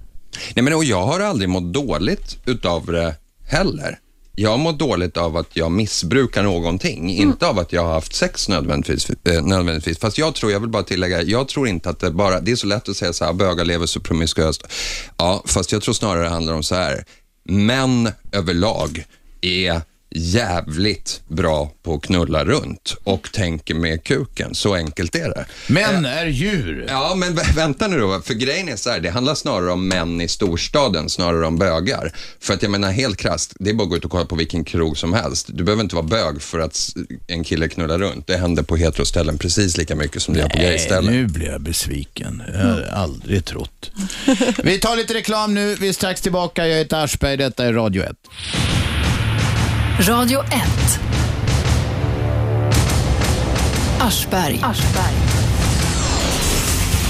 Nej, 0.54 0.62
men, 0.62 0.72
och 0.74 0.84
jag 0.84 1.06
har 1.06 1.20
aldrig 1.20 1.48
mått 1.48 1.72
dåligt 1.72 2.36
utav 2.46 2.86
det 2.86 3.14
heller. 3.48 3.98
jag 4.36 4.58
mår 4.58 4.72
dåligt 4.72 5.16
av 5.16 5.36
att 5.36 5.56
jag 5.56 5.72
missbrukar 5.72 6.42
någonting, 6.42 7.10
inte 7.10 7.46
av 7.46 7.58
att 7.58 7.72
jag 7.72 7.84
har 7.84 7.92
haft 7.92 8.14
sex 8.14 8.48
nödvändigtvis, 8.48 9.10
eh, 9.10 9.42
nödvändigtvis. 9.42 9.98
Fast 9.98 10.18
jag 10.18 10.34
tror, 10.34 10.52
jag 10.52 10.60
vill 10.60 10.68
bara 10.68 10.82
tillägga, 10.82 11.22
jag 11.22 11.48
tror 11.48 11.68
inte 11.68 11.90
att 11.90 12.00
det 12.00 12.10
bara, 12.10 12.40
det 12.40 12.52
är 12.52 12.56
så 12.56 12.66
lätt 12.66 12.88
att 12.88 12.96
säga 12.96 13.12
så 13.12 13.24
här, 13.24 13.32
bögar 13.32 13.64
lever 13.64 13.86
så 13.86 14.00
promiskuöst. 14.00 14.66
Ja, 15.16 15.42
fast 15.46 15.72
jag 15.72 15.82
tror 15.82 15.94
snarare 15.94 16.22
det 16.22 16.28
handlar 16.28 16.54
om 16.54 16.62
så 16.62 16.74
här, 16.74 17.04
män 17.44 18.10
överlag 18.32 19.04
är 19.40 19.80
jävligt 20.14 21.20
bra 21.28 21.72
på 21.82 21.94
att 21.94 22.02
knulla 22.02 22.44
runt 22.44 22.94
och 23.04 23.32
tänker 23.32 23.74
med 23.74 24.04
kuken. 24.04 24.54
Så 24.54 24.74
enkelt 24.74 25.14
är 25.14 25.28
det. 25.28 25.44
Män 25.66 26.04
är 26.06 26.26
djur. 26.26 26.86
Ja, 26.88 27.14
men 27.16 27.34
vä- 27.38 27.54
vänta 27.54 27.88
nu 27.88 27.98
då. 27.98 28.20
För 28.20 28.34
grejen 28.34 28.68
är 28.68 28.76
så 28.76 28.90
här, 28.90 29.00
det 29.00 29.10
handlar 29.10 29.34
snarare 29.34 29.72
om 29.72 29.88
män 29.88 30.20
i 30.20 30.28
storstaden, 30.28 31.10
snarare 31.10 31.46
om 31.46 31.58
bögar. 31.58 32.12
För 32.40 32.54
att 32.54 32.62
jag 32.62 32.70
menar 32.70 32.90
helt 32.90 33.16
krasst, 33.16 33.52
det 33.60 33.70
är 33.70 33.74
bara 33.74 33.82
att 33.82 33.88
gå 33.90 33.96
ut 33.96 34.04
och 34.04 34.10
kolla 34.10 34.24
på 34.24 34.36
vilken 34.36 34.64
krog 34.64 34.98
som 34.98 35.12
helst. 35.12 35.46
Du 35.48 35.64
behöver 35.64 35.82
inte 35.82 35.94
vara 35.94 36.06
bög 36.06 36.42
för 36.42 36.58
att 36.58 36.78
en 37.26 37.44
kille 37.44 37.68
knullar 37.68 37.98
runt. 37.98 38.26
Det 38.26 38.36
händer 38.36 38.62
på 38.62 38.76
heteroställen 38.76 39.38
precis 39.38 39.76
lika 39.76 39.94
mycket 39.96 40.22
som 40.22 40.34
det 40.34 40.40
gör 40.40 40.48
på 40.48 40.58
gayställen. 40.58 41.12
nu 41.12 41.26
blir 41.26 41.46
jag 41.46 41.60
besviken. 41.60 42.42
Jag 42.52 42.58
har 42.60 42.82
aldrig 42.92 43.44
trott. 43.44 43.90
Vi 44.64 44.78
tar 44.78 44.96
lite 44.96 45.14
reklam 45.14 45.54
nu. 45.54 45.74
Vi 45.74 45.88
är 45.88 45.92
strax 45.92 46.20
tillbaka. 46.20 46.66
Jag 46.68 46.78
heter 46.78 47.04
Aschberg. 47.04 47.36
Detta 47.36 47.64
är 47.64 47.72
Radio 47.72 48.02
1. 48.02 48.10
Radio 50.00 50.40
1. 50.40 50.50
Aschberg. 54.00 54.60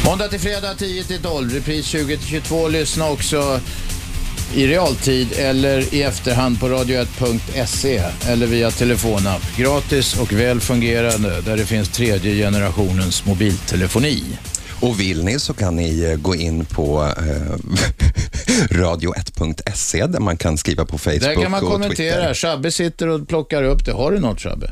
Måndag 0.05 0.28
till 0.28 0.41
fredag 0.41 0.74
10 0.74 1.05
till 1.05 1.22
12, 1.22 1.51
repris 1.53 1.87
20 1.87 2.16
till 2.16 2.26
22. 2.26 2.68
Lyssna 2.68 3.11
också 3.11 3.61
i 4.55 4.66
realtid 4.66 5.28
eller 5.39 5.95
i 5.95 6.03
efterhand 6.03 6.61
på 6.61 6.68
radio1.se 6.68 8.03
eller 8.28 8.47
via 8.47 8.70
telefonapp. 8.70 9.57
Gratis 9.57 10.20
och 10.20 10.32
väl 10.32 10.61
fungerande 10.61 11.41
där 11.41 11.57
det 11.57 11.66
finns 11.66 11.89
tredje 11.89 12.35
generationens 12.35 13.26
mobiltelefoni. 13.26 14.24
Och 14.85 15.01
vill 15.01 15.24
ni 15.24 15.39
så 15.39 15.55
kan 15.55 15.76
ni 15.76 16.03
eh, 16.03 16.16
gå 16.16 16.35
in 16.35 16.64
på 16.64 17.03
eh, 17.18 17.57
radio1.se 18.70 20.07
där 20.07 20.20
man 20.20 20.37
kan 20.37 20.59
skriva 20.59 20.85
på 20.85 20.99
Facebook 20.99 21.20
Där 21.22 21.35
kan 21.43 21.51
man 21.51 21.64
och 21.64 21.70
kommentera. 21.70 22.16
Twitter. 22.16 22.35
Shabbe 22.35 22.70
sitter 22.70 23.09
och 23.09 23.28
plockar 23.28 23.62
upp 23.62 23.85
det. 23.85 23.93
Har 23.93 24.12
du 24.12 24.20
något 24.20 24.41
Shabbe? 24.41 24.70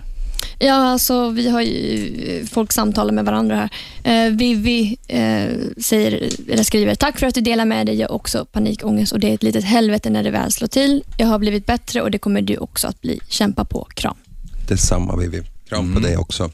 Ja, 0.58 0.74
alltså 0.74 1.30
vi 1.30 1.48
har 1.48 1.60
ju 1.60 2.46
folk 2.50 2.72
samtalar 2.72 3.12
med 3.12 3.24
varandra 3.24 3.68
här. 4.04 4.26
Eh, 4.26 4.32
Vivi 4.32 4.96
eh, 5.08 5.48
säger, 5.82 6.28
eller 6.52 6.62
skriver, 6.62 6.94
tack 6.94 7.18
för 7.18 7.26
att 7.26 7.34
du 7.34 7.40
delar 7.40 7.64
med 7.64 7.86
dig. 7.86 7.94
Jag 8.00 8.08
har 8.08 8.14
också 8.14 8.44
panikångest 8.52 9.12
och 9.12 9.20
det 9.20 9.30
är 9.30 9.34
ett 9.34 9.42
litet 9.42 9.64
helvete 9.64 10.10
när 10.10 10.22
det 10.22 10.30
väl 10.30 10.52
slår 10.52 10.68
till. 10.68 11.04
Jag 11.16 11.26
har 11.26 11.38
blivit 11.38 11.66
bättre 11.66 12.02
och 12.02 12.10
det 12.10 12.18
kommer 12.18 12.42
du 12.42 12.56
också 12.56 12.86
att 12.88 13.00
bli. 13.00 13.20
Kämpa 13.28 13.64
på. 13.64 13.88
Kram. 13.94 14.16
Detsamma 14.68 15.16
Vivi. 15.16 15.42
Kram 15.68 15.80
Mm. 15.84 15.94
på 15.94 16.00
dig 16.08 16.16
också. 16.16 16.50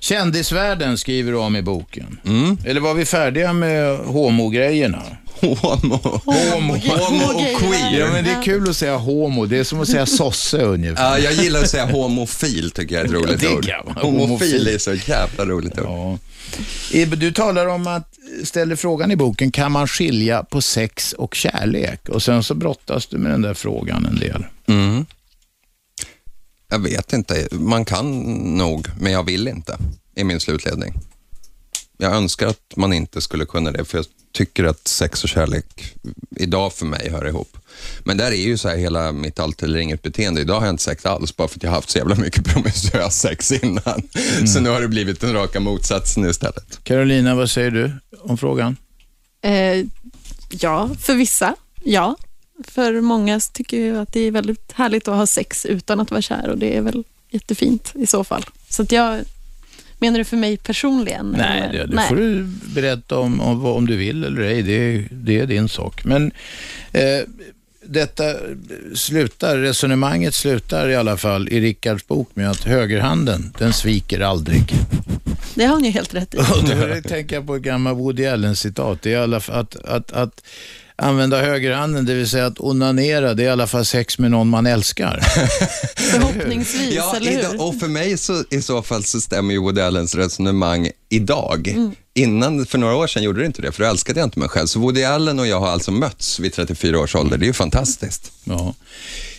Kändisvärlden 0.00 0.98
skriver 0.98 1.32
du 1.32 1.38
om 1.38 1.56
i 1.56 1.62
boken. 1.62 2.20
Mm. 2.26 2.58
Eller 2.64 2.80
var 2.80 2.94
vi 2.94 3.04
färdiga 3.04 3.52
med 3.52 3.98
homogrejerna? 3.98 5.02
Homo. 5.40 5.96
Homo. 6.24 6.76
Homo 6.76 7.24
och 7.24 7.60
queer. 7.60 7.98
Ja, 8.00 8.12
men 8.12 8.24
det 8.24 8.30
är 8.30 8.42
kul 8.42 8.70
att 8.70 8.76
säga 8.76 8.96
homo. 8.96 9.46
Det 9.46 9.58
är 9.58 9.64
som 9.64 9.80
att 9.80 9.88
säga 9.88 10.06
sosse 10.06 10.58
ungefär. 10.62 11.10
Ja, 11.10 11.18
jag 11.18 11.32
gillar 11.32 11.60
att 11.60 11.70
säga 11.70 11.86
homofil, 11.86 12.70
tycker 12.70 12.94
jag 12.94 13.02
är 13.04 13.06
ett 13.06 13.12
roligt 13.12 13.40
det 13.40 13.48
ord. 13.48 13.96
Homofil 13.96 14.68
är 14.68 14.78
så 14.78 14.94
jävla 14.94 15.44
roligt 15.44 15.78
ord. 15.78 15.86
Ja. 15.86 16.18
Ibbe, 16.92 17.16
Du 17.16 17.32
talar 17.32 17.66
om 17.66 17.86
att, 17.86 18.08
ställer 18.44 18.76
frågan 18.76 19.10
i 19.10 19.16
boken, 19.16 19.50
kan 19.52 19.72
man 19.72 19.88
skilja 19.88 20.42
på 20.42 20.62
sex 20.62 21.12
och 21.12 21.34
kärlek? 21.34 22.08
Och 22.08 22.22
sen 22.22 22.42
så 22.42 22.54
brottas 22.54 23.06
du 23.06 23.18
med 23.18 23.32
den 23.32 23.42
där 23.42 23.54
frågan 23.54 24.06
en 24.06 24.16
del. 24.16 24.44
Mm. 24.66 25.06
Jag 26.70 26.78
vet 26.78 27.12
inte. 27.12 27.48
Man 27.50 27.84
kan 27.84 28.34
nog, 28.56 28.88
men 29.00 29.12
jag 29.12 29.22
vill 29.22 29.48
inte, 29.48 29.78
i 30.16 30.24
min 30.24 30.40
slutledning. 30.40 30.94
Jag 31.96 32.12
önskar 32.12 32.46
att 32.46 32.76
man 32.76 32.92
inte 32.92 33.20
skulle 33.20 33.44
kunna 33.44 33.70
det, 33.70 33.84
för 33.84 33.98
jag 33.98 34.06
tycker 34.32 34.64
att 34.64 34.88
sex 34.88 35.24
och 35.24 35.28
kärlek 35.28 35.94
idag 36.36 36.72
för 36.72 36.86
mig 36.86 37.10
hör 37.10 37.26
ihop. 37.28 37.56
Men 38.04 38.16
där 38.16 38.32
är 38.32 38.36
ju 38.36 38.58
så 38.58 38.68
här 38.68 38.76
hela 38.76 39.12
mitt 39.12 39.38
allt 39.38 39.62
eller 39.62 39.78
inget 39.78 40.02
beteende. 40.02 40.40
Idag 40.40 40.54
har 40.54 40.66
jag 40.66 40.72
inte 40.72 40.82
sex 40.82 41.06
alls, 41.06 41.36
bara 41.36 41.48
för 41.48 41.58
att 41.58 41.62
jag 41.62 41.70
har 41.70 41.76
haft 41.76 41.90
så 41.90 41.98
jävla 41.98 42.14
mycket 42.14 42.44
promiskuös 42.54 43.20
sex 43.20 43.52
innan. 43.52 44.02
Så 44.46 44.60
nu 44.60 44.70
har 44.70 44.80
det 44.80 44.88
blivit 44.88 45.20
den 45.20 45.32
raka 45.32 45.60
motsatsen 45.60 46.30
istället. 46.30 46.80
Carolina, 46.84 47.34
vad 47.34 47.50
säger 47.50 47.70
du 47.70 47.92
om 48.20 48.38
frågan? 48.38 48.76
Eh, 49.42 49.84
ja, 50.50 50.90
för 51.00 51.14
vissa, 51.14 51.54
ja. 51.84 52.16
För 52.64 53.00
många 53.00 53.40
tycker 53.40 53.86
jag 53.86 53.98
att 53.98 54.12
det 54.12 54.20
är 54.20 54.30
väldigt 54.30 54.72
härligt 54.72 55.08
att 55.08 55.16
ha 55.16 55.26
sex 55.26 55.66
utan 55.66 56.00
att 56.00 56.10
vara 56.10 56.22
kär 56.22 56.48
och 56.48 56.58
det 56.58 56.76
är 56.76 56.80
väl 56.80 57.04
jättefint 57.30 57.92
i 57.94 58.06
så 58.06 58.24
fall. 58.24 58.44
Så 58.68 58.82
att 58.82 58.92
jag, 58.92 59.20
menar 59.98 60.18
du 60.18 60.24
för 60.24 60.36
mig 60.36 60.56
personligen? 60.56 61.34
Nej, 61.38 61.60
eller? 61.60 61.86
det, 61.86 61.96
det 61.96 62.02
får 62.08 62.16
du 62.16 62.44
berätta 62.74 63.18
om, 63.18 63.40
om, 63.40 63.66
om 63.66 63.86
du 63.86 63.96
vill 63.96 64.24
eller 64.24 64.42
ej. 64.42 64.62
Det, 64.62 65.04
det 65.10 65.40
är 65.40 65.46
din 65.46 65.68
sak. 65.68 66.04
Men 66.04 66.32
eh, 66.92 67.20
detta 67.82 68.34
slutar, 68.94 69.56
resonemanget 69.56 70.34
slutar 70.34 70.88
i 70.88 70.96
alla 70.96 71.16
fall 71.16 71.48
i 71.48 71.60
Rickards 71.60 72.06
bok 72.06 72.30
med 72.34 72.50
att 72.50 72.64
högerhanden, 72.64 73.52
den 73.58 73.72
sviker 73.72 74.20
aldrig. 74.20 74.62
Det 75.54 75.64
har 75.64 75.80
ni 75.80 75.90
helt 75.90 76.14
rätt 76.14 76.34
i. 76.34 76.38
Och 76.38 76.44
då 76.68 77.08
tänker 77.08 77.36
jag 77.36 77.46
på 77.46 77.56
ett 77.56 77.62
gammalt 77.62 77.98
Woody 77.98 78.26
Allen-citat. 78.26 79.02
Det 79.02 79.12
är 79.12 79.14
i 79.14 79.22
alla 79.22 79.36
att, 79.36 79.76
att, 79.76 80.12
att 80.12 80.42
använda 81.00 81.42
högerhanden, 81.42 82.06
det 82.06 82.14
vill 82.14 82.28
säga 82.28 82.46
att 82.46 82.60
onanera, 82.60 83.34
det 83.34 83.42
är 83.42 83.46
i 83.46 83.50
alla 83.50 83.66
fall 83.66 83.84
sex 83.84 84.18
med 84.18 84.30
någon 84.30 84.48
man 84.48 84.66
älskar. 84.66 85.20
Förhoppningsvis, 85.96 86.94
Ja, 86.94 87.16
eller 87.16 87.30
hur? 87.30 87.38
idag, 87.38 87.60
och 87.60 87.80
för 87.80 87.88
mig 87.88 88.16
så 88.16 88.44
i 88.50 88.62
så 88.62 88.82
fall 88.82 89.04
så 89.04 89.20
stämmer 89.20 89.54
ju 89.54 89.60
Woody 89.60 89.80
Allens 89.80 90.14
resonemang 90.14 90.90
idag. 91.08 91.68
Mm. 91.68 91.92
Innan, 92.14 92.66
för 92.66 92.78
några 92.78 92.94
år 92.96 93.06
sedan 93.06 93.22
gjorde 93.22 93.40
det 93.40 93.46
inte 93.46 93.62
det, 93.62 93.72
för 93.72 93.82
då 93.84 93.90
älskade 93.90 94.20
jag 94.20 94.26
inte 94.26 94.38
mig 94.38 94.48
själv. 94.48 94.66
Så 94.66 94.80
Woody 94.80 95.04
Allen 95.04 95.38
och 95.38 95.46
jag 95.46 95.60
har 95.60 95.68
alltså 95.68 95.90
mötts 95.90 96.40
vid 96.40 96.52
34 96.52 96.98
års 96.98 97.14
ålder. 97.14 97.38
Det 97.38 97.44
är 97.44 97.46
ju 97.46 97.52
fantastiskt. 97.52 98.32
Ja. 98.44 98.74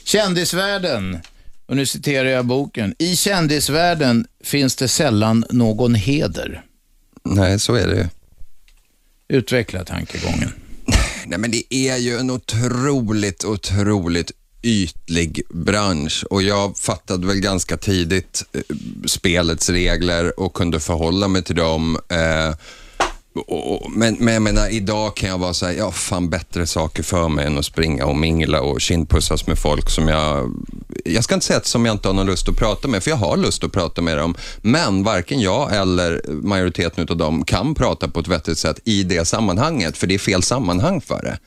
Kändisvärlden, 0.04 1.20
och 1.66 1.76
nu 1.76 1.86
citerar 1.86 2.30
jag 2.30 2.46
boken. 2.46 2.96
I 3.00 3.16
kändisvärlden 3.16 4.26
finns 4.44 4.76
det 4.76 4.88
sällan 4.88 5.46
någon 5.50 5.96
heder. 5.96 6.62
Nej, 7.24 7.60
så 7.60 7.76
är 7.76 7.88
det 7.88 7.96
ju. 7.96 8.06
Utveckla 9.38 9.84
tankegången. 9.84 10.54
Nej, 11.26 11.40
men 11.40 11.52
det 11.52 11.74
är 11.74 11.98
ju 11.98 12.18
en 12.18 12.32
otroligt, 12.32 13.46
otroligt 13.46 14.32
ytlig 14.62 15.42
bransch 15.50 16.26
och 16.30 16.44
jag 16.44 16.78
fattade 16.78 17.28
väl 17.28 17.40
ganska 17.40 17.78
tidigt 17.78 18.44
eh, 18.54 18.62
spelets 19.06 19.70
regler 19.70 20.40
och 20.40 20.54
kunde 20.54 20.80
förhålla 20.80 21.28
mig 21.28 21.44
till 21.44 21.56
dem. 21.56 21.98
Eh, 22.10 22.56
och, 23.36 23.74
och, 23.74 23.92
men, 23.92 24.18
men 24.20 24.34
jag 24.34 24.44
menar, 24.44 24.74
idag 24.74 25.16
kan 25.16 25.30
jag 25.30 25.38
vara 25.38 25.54
så 25.54 25.66
här, 25.66 25.82
har 25.82 25.92
fan 25.92 26.30
bättre 26.30 26.68
saker 26.68 27.04
för 27.04 27.30
mig 27.30 27.46
än 27.46 27.58
att 27.58 27.66
springa 27.66 28.06
och 28.06 28.16
mingla 28.16 28.62
och 28.62 28.82
kindpussas 28.82 29.48
med 29.48 29.60
folk 29.60 29.90
som 29.90 30.08
jag, 30.08 30.56
jag 31.06 31.24
ska 31.24 31.34
inte 31.34 31.46
säga 31.46 31.58
att 31.58 31.66
som 31.66 31.86
jag 31.86 31.96
inte 31.96 32.08
har 32.08 32.14
någon 32.14 32.26
lust 32.26 32.50
att 32.50 32.56
prata 32.56 32.88
med, 32.88 33.04
för 33.04 33.12
jag 33.12 33.18
har 33.18 33.38
lust 33.38 33.64
att 33.64 33.72
prata 33.72 34.02
med 34.02 34.18
dem, 34.18 34.36
men 34.62 35.04
varken 35.04 35.40
jag 35.40 35.76
eller 35.76 36.22
majoriteten 36.28 37.08
av 37.10 37.18
dem 37.18 37.46
kan 37.46 37.76
prata 37.76 38.08
på 38.08 38.20
ett 38.20 38.28
vettigt 38.28 38.58
sätt 38.58 38.80
i 38.86 39.04
det 39.04 39.26
sammanhanget, 39.26 39.98
för 39.98 40.08
det 40.08 40.14
är 40.14 40.20
fel 40.20 40.44
sammanhang 40.44 41.02
för 41.02 41.22
det. 41.24 41.38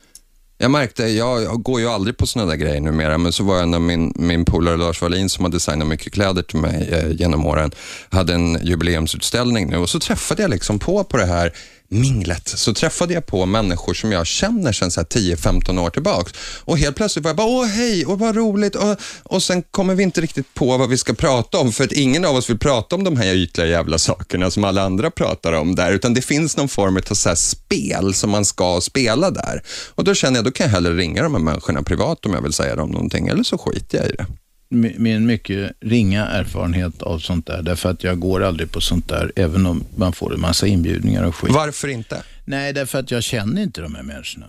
Jag 0.59 0.71
märkte, 0.71 1.05
jag 1.07 1.63
går 1.63 1.81
ju 1.81 1.89
aldrig 1.89 2.17
på 2.17 2.27
sådana 2.27 2.51
där 2.51 2.57
grejer 2.57 2.81
numera, 2.81 3.19
men 3.19 3.33
så 3.33 3.45
var 3.45 3.59
jag 3.59 3.75
av 3.75 3.81
min, 3.81 4.13
min 4.17 4.45
polare 4.45 4.77
Lars 4.77 5.03
Wallin 5.03 5.29
som 5.29 5.45
har 5.45 5.53
designat 5.53 5.89
mycket 5.89 6.13
kläder 6.13 6.43
till 6.43 6.59
mig 6.59 6.89
eh, 6.93 7.11
genom 7.11 7.47
åren, 7.47 7.71
hade 8.11 8.35
en 8.35 8.59
jubileumsutställning 8.63 9.71
nu 9.71 9.77
och 9.77 9.89
så 9.89 10.01
träffade 10.01 10.43
jag 10.43 10.51
liksom 10.51 10.79
på 10.79 11.05
på 11.05 11.17
det 11.17 11.27
här 11.27 11.53
minglet, 11.95 12.49
så 12.49 12.75
träffade 12.75 13.15
jag 13.15 13.27
på 13.27 13.47
människor 13.47 13.95
som 13.95 14.13
jag 14.13 14.27
känner 14.27 14.73
sedan 14.73 14.91
10-15 14.91 15.81
år 15.81 15.91
tillbaks 15.91 16.33
och 16.61 16.79
helt 16.79 16.97
plötsligt 16.97 17.25
var 17.25 17.29
jag 17.29 17.37
bara, 17.37 17.47
åh 17.47 17.65
hej, 17.65 18.07
och 18.07 18.19
vad 18.19 18.37
roligt 18.37 18.75
och, 18.75 18.97
och 19.23 19.43
sen 19.43 19.63
kommer 19.63 19.95
vi 19.95 20.03
inte 20.03 20.21
riktigt 20.21 20.55
på 20.55 20.77
vad 20.79 20.89
vi 20.89 20.99
ska 20.99 21.15
prata 21.15 21.59
om 21.59 21.73
för 21.73 21.85
att 21.85 21.93
ingen 21.93 22.25
av 22.25 22.37
oss 22.37 22.51
vill 22.51 22.59
prata 22.59 22.97
om 22.97 23.05
de 23.05 23.17
här 23.17 23.35
ytliga 23.35 23.67
jävla 23.67 23.99
sakerna 23.99 24.51
som 24.51 24.65
alla 24.65 24.83
andra 24.83 25.11
pratar 25.11 25.53
om 25.53 25.75
där, 25.75 25.93
utan 25.93 26.15
det 26.15 26.23
finns 26.23 26.57
någon 26.57 26.69
form 26.69 26.97
av 26.97 27.15
så 27.15 27.29
här 27.29 27.37
spel 27.37 28.15
som 28.15 28.31
man 28.31 28.45
ska 28.45 28.81
spela 28.81 29.31
där. 29.31 29.63
Och 29.95 30.05
då 30.05 30.15
känner 30.15 30.37
jag, 30.37 30.45
då 30.45 30.51
kan 30.51 30.67
jag 30.67 30.73
hellre 30.73 30.93
ringa 30.93 31.23
de 31.23 31.35
här 31.35 31.43
människorna 31.43 31.83
privat 31.83 32.27
om 32.27 32.33
jag 32.33 32.43
vill 32.43 32.53
säga 32.53 32.77
dem 32.77 32.91
någonting, 32.91 33.29
eller 33.29 33.43
så 33.43 33.59
skiter 33.59 33.99
jag 33.99 34.07
i 34.07 34.13
det. 34.13 34.27
Mi- 34.71 34.99
Min 34.99 35.27
mycket 35.27 35.73
ringa 35.81 36.27
erfarenhet 36.27 37.03
av 37.03 37.19
sånt 37.19 37.47
där, 37.47 37.63
därför 37.63 37.91
att 37.91 38.05
jag 38.05 38.19
går 38.21 38.43
aldrig 38.43 38.71
på 38.73 38.81
sånt 38.81 39.09
där, 39.09 39.33
även 39.37 39.67
om 39.67 39.85
man 39.97 40.13
får 40.13 40.35
en 40.35 40.41
massa 40.41 40.67
inbjudningar 40.67 41.23
och 41.23 41.37
skit. 41.37 41.53
Varför 41.55 41.89
inte? 41.89 42.23
Nej, 42.45 42.73
därför 42.73 42.99
att 42.99 43.11
jag 43.11 43.23
känner 43.23 43.63
inte 43.63 43.81
de 43.81 43.95
här 43.95 44.03
människorna. 44.03 44.47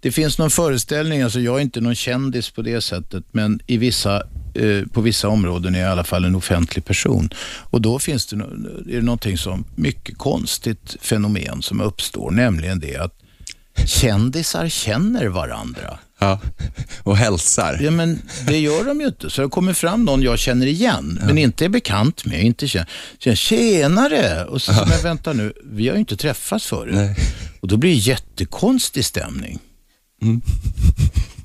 Det 0.00 0.12
finns 0.12 0.38
någon 0.38 0.50
föreställning, 0.50 1.22
alltså 1.22 1.40
jag 1.40 1.56
är 1.56 1.60
inte 1.60 1.80
någon 1.80 1.94
kändis 1.94 2.50
på 2.50 2.62
det 2.62 2.80
sättet, 2.80 3.24
men 3.32 3.60
i 3.66 3.76
vissa, 3.76 4.22
eh, 4.54 4.86
på 4.92 5.00
vissa 5.00 5.28
områden 5.28 5.74
är 5.74 5.78
jag 5.80 5.88
i 5.88 5.92
alla 5.92 6.04
fall 6.04 6.24
en 6.24 6.34
offentlig 6.34 6.84
person. 6.84 7.28
Och 7.70 7.80
då 7.80 7.98
finns 7.98 8.26
det, 8.26 8.36
är 8.36 8.96
det 8.96 9.02
någonting 9.02 9.38
som 9.38 9.64
mycket 9.74 10.18
konstigt 10.18 10.96
fenomen 11.00 11.62
som 11.62 11.80
uppstår, 11.80 12.30
nämligen 12.30 12.80
det 12.80 12.96
att 12.96 13.18
kändisar 13.86 14.68
känner 14.68 15.26
varandra. 15.26 15.98
Ja. 16.22 16.38
Och 17.02 17.16
hälsar. 17.16 17.78
Ja, 17.82 17.90
men 17.90 18.22
det 18.46 18.58
gör 18.58 18.84
de 18.84 19.00
ju 19.00 19.06
inte. 19.06 19.30
Så 19.30 19.42
det 19.42 19.48
kommer 19.48 19.72
fram 19.72 20.04
någon 20.04 20.22
jag 20.22 20.38
känner 20.38 20.66
igen, 20.66 21.20
men 21.26 21.38
inte 21.38 21.64
är 21.64 21.68
bekant 21.68 22.24
med. 22.24 22.42
Inte 22.42 22.68
känner. 22.68 22.88
känner 23.18 23.36
tjenare! 23.36 24.44
Och 24.44 24.62
så, 24.62 24.72
ja. 24.72 24.86
men 24.88 25.02
vänta 25.02 25.32
nu, 25.32 25.52
vi 25.64 25.88
har 25.88 25.94
ju 25.94 26.00
inte 26.00 26.16
träffats 26.16 26.66
förut. 26.66 26.94
Nej. 26.94 27.16
Och 27.60 27.68
då 27.68 27.76
blir 27.76 27.90
det 27.90 27.96
jättekonstig 27.96 29.04
stämning. 29.04 29.58
Mm. 30.22 30.42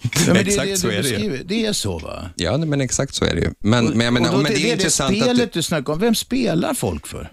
Ja, 0.02 0.34
men 0.34 0.38
exakt 0.38 0.66
det, 0.66 0.72
det, 0.72 0.78
så 0.78 0.88
är 0.88 1.04
det 1.04 1.10
ju. 1.10 1.44
Det 1.44 1.66
är 1.66 1.74
så 1.74 2.00
va? 2.00 2.30
Ja, 2.36 2.58
men 2.58 2.82
exakt 2.82 3.16
så 3.16 3.26
är 3.26 3.36
det 3.36 3.42
ju. 3.42 3.52
Men, 3.60 3.86
men, 3.86 4.02
jag 4.02 4.14
menar, 4.14 4.34
och 4.34 4.44
men 4.44 4.52
det 4.52 4.60
är 4.60 4.64
det, 4.64 4.72
intressant 4.72 5.14
det 5.14 5.22
spelet 5.22 5.44
att 5.44 5.54
du... 5.54 5.60
du 5.60 5.64
snackar 5.64 5.94
om, 5.94 6.00
vem 6.00 6.16
spelar 6.16 6.74
folk 6.74 7.08
för? 7.08 7.32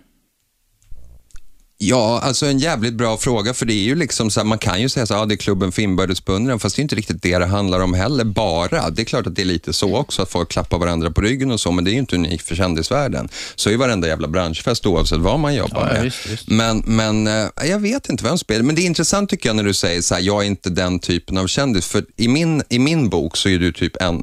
Ja, 1.89 2.21
alltså 2.21 2.47
en 2.47 2.59
jävligt 2.59 2.95
bra 2.95 3.17
fråga, 3.17 3.55
för 3.55 3.67
det 3.67 3.75
är 3.75 3.85
ju 3.85 3.95
liksom 3.95 4.31
så 4.31 4.41
här, 4.41 4.45
man 4.45 4.59
kan 4.59 4.81
ju 4.81 4.89
säga 4.89 5.07
så 5.07 5.15
här, 5.15 5.21
ja, 5.21 5.27
det 5.27 5.35
är 5.35 5.37
klubben 5.37 5.73
för 5.73 5.83
inbördes 5.83 6.25
beundran, 6.25 6.61
fast 6.61 6.77
det 6.77 6.81
är 6.81 6.83
inte 6.83 6.97
riktigt 6.97 7.23
det 7.23 7.39
det 7.39 7.47
handlar 7.47 7.81
om 7.81 7.95
heller, 7.95 8.25
bara. 8.25 8.91
Det 8.91 9.03
är 9.03 9.05
klart 9.05 9.27
att 9.27 9.35
det 9.37 9.43
är 9.43 9.47
lite 9.47 9.73
så 9.73 9.97
också, 9.97 10.23
att 10.23 10.31
folk 10.31 10.49
klappar 10.51 10.79
varandra 10.79 11.11
på 11.11 11.21
ryggen 11.21 11.51
och 11.51 11.61
så, 11.61 11.73
men 11.73 11.85
det 11.85 11.91
är 11.91 11.93
ju 11.93 11.99
inte 11.99 12.17
unikt 12.17 12.49
för 12.49 12.55
kändisvärlden. 12.55 13.29
Så 13.55 13.71
är 13.71 13.77
varenda 13.77 14.09
jävla 14.09 14.29
branschfest 14.29 14.87
oavsett 14.87 15.19
vad 15.19 15.41
man 15.41 15.55
jobbar 15.55 15.87
Ja, 15.89 15.93
med. 15.93 16.03
visst, 16.03 16.27
visst. 16.27 16.49
Men, 16.49 16.83
men 16.87 17.27
eh, 17.27 17.47
jag 17.69 17.79
vet 17.79 18.09
inte 18.09 18.25
vem 18.25 18.39
spelar, 18.39 18.63
men 18.63 18.75
det 18.75 18.83
är 18.83 18.87
intressant 18.87 19.31
tycker 19.31 19.49
jag 19.49 19.57
när 19.57 19.65
du 19.65 19.75
säger 19.75 20.01
så 20.03 20.15
här, 20.15 20.23
jag 20.23 20.43
är 20.43 20.47
inte 20.47 20.71
den 20.71 20.99
typen 20.99 21.39
av 21.39 21.47
kändis, 21.47 21.87
för 21.87 22.05
i 22.17 22.29
min, 22.29 22.63
i 22.69 22.79
min 22.79 23.09
bok 23.09 23.37
så 23.37 23.49
är 23.49 23.59
du 23.59 23.73
typ 23.73 24.03
en, 24.03 24.23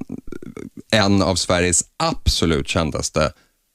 en 0.91 1.22
av 1.22 1.36
Sveriges 1.36 1.84
absolut 1.97 2.68
kändaste 2.68 3.32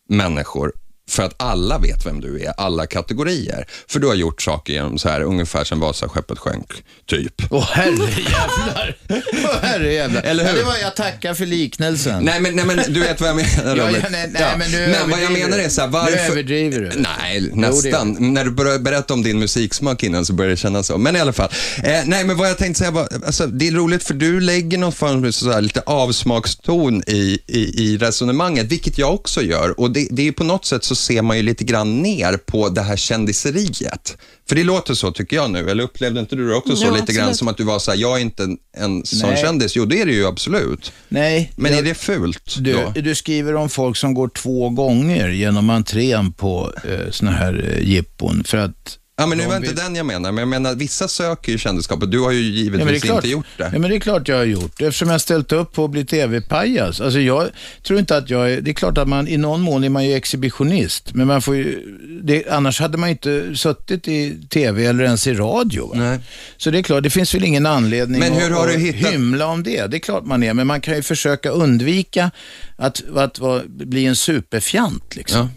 människor 0.09 0.73
för 1.11 1.23
att 1.23 1.35
alla 1.37 1.79
vet 1.79 2.07
vem 2.07 2.21
du 2.21 2.43
är, 2.45 2.53
alla 2.57 2.87
kategorier. 2.87 3.67
För 3.89 4.01
du 4.01 4.07
har 4.07 4.15
gjort 4.15 4.43
saker 4.43 4.73
genom 4.73 4.99
så 4.99 5.09
här, 5.09 5.21
ungefär 5.21 5.65
sedan 5.65 5.81
Vasaskeppet 5.81 6.39
sjönk, 6.39 6.73
typ. 7.07 7.35
Åh 7.51 7.69
herrejävlar. 7.73 8.97
Åh 9.33 9.57
herrejävlar. 9.63 10.23
Eller 10.23 10.45
hur? 10.45 10.51
Ja, 10.51 10.57
det 10.59 10.65
var, 10.65 10.77
jag 10.83 10.97
tackar 10.97 11.35
för 11.35 11.47
liknelsen. 11.47 12.25
Nej 12.25 12.41
men, 12.41 12.57
nej, 12.57 12.65
men 12.65 12.77
du 12.89 13.01
vet 13.01 13.21
vad 13.21 13.31
jag 13.31 13.37
menar 13.37 13.77
Ja, 13.77 13.89
Robert. 13.89 14.03
ja, 14.03 14.09
nej, 14.11 14.31
nej, 14.33 14.55
men 14.59 14.71
nu 14.71 14.95
vad 15.11 15.23
jag 15.23 15.33
menar 15.33 15.59
är 15.59 15.69
så 15.69 15.81
här, 15.81 15.89
Nu 15.89 15.93
varför... 15.93 16.33
överdriver 16.33 16.81
du. 16.81 16.91
Nej, 16.97 17.51
nästan. 17.53 18.17
När 18.35 18.45
du 18.45 18.51
började 18.51 18.79
berätta 18.79 19.15
om 19.15 19.23
din 19.23 19.39
musiksmak 19.39 20.03
innan 20.03 20.27
så 20.27 20.33
började 20.33 20.53
det 20.53 20.57
kännas 20.57 20.87
så. 20.87 20.99
Men 20.99 21.17
i 21.17 21.21
alla 21.21 21.33
fall. 21.33 21.49
Eh, 21.83 22.01
nej, 22.05 22.25
men 22.25 22.37
vad 22.37 22.49
jag 22.49 22.59
tänkte 22.59 22.79
säga 22.79 22.91
var, 22.91 23.09
alltså, 23.27 23.47
det 23.47 23.69
är 23.69 23.73
roligt 23.73 24.05
för 24.05 24.15
du 24.15 24.41
lägger 24.41 24.79
någon 24.79 24.93
form 24.93 25.25
av 25.25 25.31
så 25.31 25.53
här, 25.53 25.61
lite 25.61 25.81
avsmakston 25.81 27.03
i, 27.07 27.39
i, 27.47 27.85
i 27.85 27.99
resonemanget, 27.99 28.67
vilket 28.67 28.99
jag 28.99 29.15
också 29.15 29.43
gör. 29.43 29.81
Och 29.81 29.91
det, 29.91 30.09
det 30.11 30.29
är 30.29 30.33
på 30.33 30.45
något 30.45 30.65
sätt 30.65 30.85
så 30.85 30.96
ser 30.97 31.23
man 31.23 31.37
ju 31.37 31.43
lite 31.43 31.65
grann 31.65 32.03
ner 32.03 32.37
på 32.37 32.69
det 32.69 32.81
här 32.83 32.97
kändiseriet. 32.97 34.17
För 34.49 34.57
det 34.57 34.65
låter 34.65 34.95
så 34.95 35.13
tycker 35.13 35.37
jag 35.37 35.51
nu, 35.51 35.71
eller 35.71 35.85
upplevde 35.85 36.21
inte 36.21 36.37
du 36.37 36.49
det 36.49 36.55
också 36.55 36.77
så 36.77 36.87
Ja, 36.87 36.91
lite 36.95 37.13
grann 37.13 37.23
absolut. 37.23 37.37
som 37.39 37.49
att 37.49 37.57
du 37.57 37.65
var 37.65 37.79
så 37.79 37.91
här, 37.91 37.99
jag 37.99 38.17
är 38.17 38.21
inte 38.21 38.43
en, 38.43 38.57
en 38.77 39.07
sån 39.07 39.29
Nej. 39.31 39.43
kändis. 39.43 39.77
Jo, 39.77 39.85
det 39.85 40.01
är 40.01 40.07
det 40.07 40.13
ju 40.13 40.27
absolut. 40.27 40.93
Nej. 41.09 41.53
Men 41.57 41.71
jag- 41.73 41.79
är 41.79 41.85
det 41.85 41.95
fult 41.95 42.57
Du, 42.59 42.73
då? 42.73 43.01
du 43.01 43.15
skriver 43.15 43.55
om 43.55 43.69
folk 43.69 43.97
som 43.97 44.15
går 44.15 44.29
två 44.29 44.71
gånger 44.71 45.29
genom 45.29 45.71
entrén 45.71 46.33
på 46.33 46.73
eh, 46.85 47.11
såna 47.11 47.31
här 47.31 47.71
eh, 47.79 47.89
jippon 47.89 48.45
för 48.47 48.59
att 48.59 48.99
Ja, 49.19 49.27
men 49.27 49.39
nu 49.39 49.47
var 49.47 49.57
inte 49.57 49.73
den 49.73 49.95
jag 49.97 50.07
menar, 50.07 50.33
men 50.33 50.39
jag 50.43 50.49
menar 50.49 50.75
vissa 50.75 51.09
söker 51.09 51.53
ju 51.53 51.59
kändisskapet. 51.59 52.11
Du 52.11 52.21
har 52.21 52.31
ju 52.33 52.39
Ja, 52.41 52.45
givetvis 52.63 53.03
det 53.03 53.07
klart, 53.09 53.17
inte 53.17 53.29
gjort 53.29 53.47
det. 53.57 53.71
Ja, 53.73 53.79
men 53.79 53.91
det 53.91 53.97
är 53.97 54.01
klart 54.01 54.29
jag 54.29 54.37
har 54.37 54.45
gjort. 54.45 54.81
Eftersom 54.83 55.09
jag 55.11 55.21
ställt 55.21 55.53
upp 55.53 55.73
på 55.73 55.85
att 55.85 55.91
bli 55.91 56.05
tv-pajas. 56.05 57.01
Alltså 57.01 57.21
jag 57.21 57.49
tror 57.87 57.99
inte 57.99 58.17
att 58.17 58.31
jag 58.31 58.53
är, 58.53 58.61
det 58.61 58.71
är 58.71 58.73
klart 58.75 58.99
att 58.99 59.09
man 59.09 59.29
i 59.29 59.37
någon 59.37 59.61
mån 59.61 59.85
är 59.85 59.89
man 59.89 60.05
ju 60.05 60.15
exhibitionist. 60.15 61.15
Men 61.15 61.27
man 61.27 61.43
får 61.43 61.57
ju, 61.57 61.83
det, 62.23 62.49
annars 62.51 62.81
hade 62.81 62.99
man 62.99 63.09
ju 63.09 63.13
inte 63.13 63.57
suttit 63.57 64.09
i 64.09 64.37
tv 64.51 64.87
eller 64.87 65.05
ens 65.05 65.27
i 65.27 65.35
radio. 65.35 66.19
Så 66.57 66.71
det 66.71 66.79
är 66.79 66.83
klart, 66.83 67.03
det 67.03 67.11
finns 67.11 67.35
väl 67.35 67.45
ingen 67.45 67.67
anledning 67.67 68.21
Men 68.21 68.33
hur 68.33 68.51
att, 68.53 68.59
har 68.59 68.67
du 68.67 68.75
att 68.75 68.81
hittat- 68.81 69.13
hymla 69.13 69.47
om 69.47 69.63
det. 69.63 69.87
Det 69.87 69.97
är 69.97 70.01
klart 70.01 70.27
man 70.27 70.43
är, 70.43 70.55
men 70.55 70.67
man 70.67 70.81
kan 70.81 70.95
ju 70.97 71.03
försöka 71.03 71.51
undvika 71.51 72.31
att, 72.77 73.03
att, 73.17 73.39
vara- 73.39 73.63
bli 73.67 74.07
en 74.07 74.17
superfjant. 74.17 75.17
Liksom. 75.17 75.39
Ja. 75.41 75.49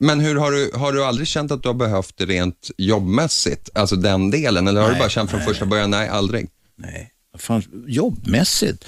Men 0.00 0.20
hur 0.20 0.36
har 0.36 0.52
du, 0.52 0.70
har 0.74 0.92
du 0.92 1.04
aldrig 1.04 1.28
känt 1.28 1.52
att 1.52 1.62
du 1.62 1.68
har 1.68 1.74
behövt 1.74 2.16
det 2.16 2.26
rent 2.26 2.70
jobbmässigt, 2.76 3.70
alltså 3.74 3.96
den 3.96 4.30
delen, 4.30 4.68
eller 4.68 4.80
har 4.80 4.88
du 4.88 4.92
Nej, 4.92 5.00
bara 5.00 5.08
känt 5.08 5.30
från 5.30 5.40
nej, 5.40 5.48
första 5.48 5.66
början, 5.66 5.90
nej, 5.90 6.08
aldrig? 6.08 6.48
Nej, 6.76 7.10
fan, 7.38 7.62
jobbmässigt. 7.86 8.84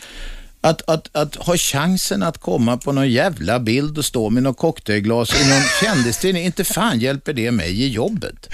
Att, 0.61 0.91
att, 0.91 1.17
att 1.17 1.35
ha 1.35 1.57
chansen 1.57 2.23
att 2.23 2.39
komma 2.39 2.77
på 2.77 2.93
någon 2.93 3.11
jävla 3.11 3.61
bild 3.61 3.99
och 3.99 4.05
stå 4.05 4.31
med 4.31 4.43
något 4.43 4.57
cocktailglas 4.59 5.43
i 5.43 5.49
någon 5.49 5.63
kändistidning, 5.83 6.45
inte 6.45 6.65
fan 6.65 7.01
hjälper 7.01 7.33
det 7.33 7.51
mig 7.51 7.83
i 7.83 7.89
jobbet. 7.89 8.49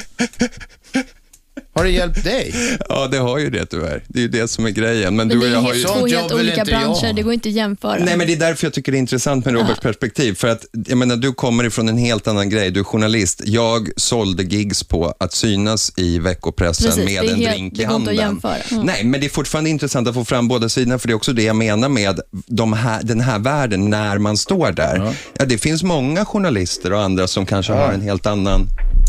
Har 1.77 1.85
det 1.85 1.91
hjälpt 1.91 2.25
dig? 2.25 2.55
Ja, 2.89 3.09
det 3.11 3.19
har 3.19 3.39
ju 3.39 3.51
det 3.51 3.67
tyvärr. 3.67 4.03
Det 4.09 4.19
är 4.19 4.23
ju 4.23 4.29
det 4.29 4.49
som 4.49 4.67
är 4.67 4.71
grejen. 4.71 5.17
Men, 5.17 5.29
Men 5.29 5.39
du 5.39 5.51
det 5.51 5.57
och 5.57 5.63
jag 5.63 5.63
är 5.63 5.67
har 5.67 5.75
ju 5.75 5.83
två 5.85 6.07
helt 6.17 6.33
olika 6.33 6.65
branscher, 6.65 7.13
det 7.13 7.23
går 7.23 7.33
inte 7.33 7.49
att 7.49 7.55
jämföra. 7.55 7.99
Nej, 8.05 8.17
men 8.17 8.27
det 8.27 8.33
är 8.33 8.37
därför 8.37 8.67
jag 8.67 8.73
tycker 8.75 8.93
det 8.93 8.99
är 8.99 9.01
intressant 9.01 9.45
med 9.45 9.55
Roberts 9.55 9.81
perspektiv. 9.81 10.35
För 10.35 10.49
att, 10.49 10.65
jag 10.87 10.99
menar, 10.99 11.17
du 11.17 11.33
kommer 11.33 11.65
ifrån 11.65 11.89
en 11.89 11.99
helt 11.99 12.29
annan 12.29 12.49
grej. 12.51 12.71
Du 12.71 12.81
är 12.81 12.85
journalist. 12.85 13.43
Jag 13.45 13.89
sålde 13.97 14.43
gigs 14.43 14.83
på 14.85 15.15
att 15.21 15.33
synas 15.33 15.93
i 15.97 16.19
veckopressen 16.19 16.87
Precis, 16.87 17.05
med 17.05 17.25
det 17.25 17.31
en 17.33 17.37
helt- 17.41 17.51
drink 17.53 17.75
det 17.77 17.83
i 17.83 17.85
går 17.87 17.97
inte 17.97 18.11
handen. 18.11 18.15
att 18.15 18.21
jämföra. 18.21 18.57
Mm. 18.73 18.87
Nej, 18.87 19.05
men 19.05 19.21
det 19.21 19.27
är 19.27 19.31
fortfarande 19.31 19.71
intressant 19.71 20.09
att 20.09 20.15
få 20.15 20.25
fram 20.25 20.49
båda 20.49 20.69
sidorna, 20.69 20.99
för 20.99 21.09
det 21.09 21.13
är 21.13 21.17
också 21.17 21.33
det 21.33 21.43
jag 21.43 21.57
menar 21.57 21.89
med 21.89 22.21
de 22.47 22.73
här, 22.73 23.03
den 23.03 23.21
här 23.21 23.39
världen 23.39 23.91
när 23.91 24.19
man 24.19 24.37
står 24.37 24.73
där. 24.73 25.13
Ja. 25.39 25.45
det 25.45 25.59
finns 25.59 25.83
många 25.83 26.25
journalister 26.25 26.93
och 26.93 27.01
andra 27.03 27.27
som 27.27 27.47
kanske 27.47 27.73
har 27.73 27.93
en 27.93 28.01
helt 28.03 28.27
annan 28.27 28.67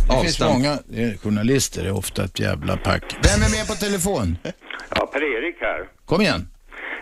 Det 0.10 0.14
finns 0.22 0.42
avstamp. 0.42 0.54
många 0.54 0.72
är, 1.04 1.18
journalister, 1.18 1.84
det 1.84 1.90
är 1.90 1.94
ofta 1.98 2.24
ett 2.24 2.40
jävla 2.40 2.78
pack. 2.78 3.04
Vem 3.24 3.42
är 3.42 3.58
med 3.58 3.68
på 3.68 3.74
telefon? 3.74 4.38
Ja, 4.96 5.06
Per-Erik 5.14 5.56
här. 5.62 5.80
Kom 6.06 6.22
igen. 6.22 6.48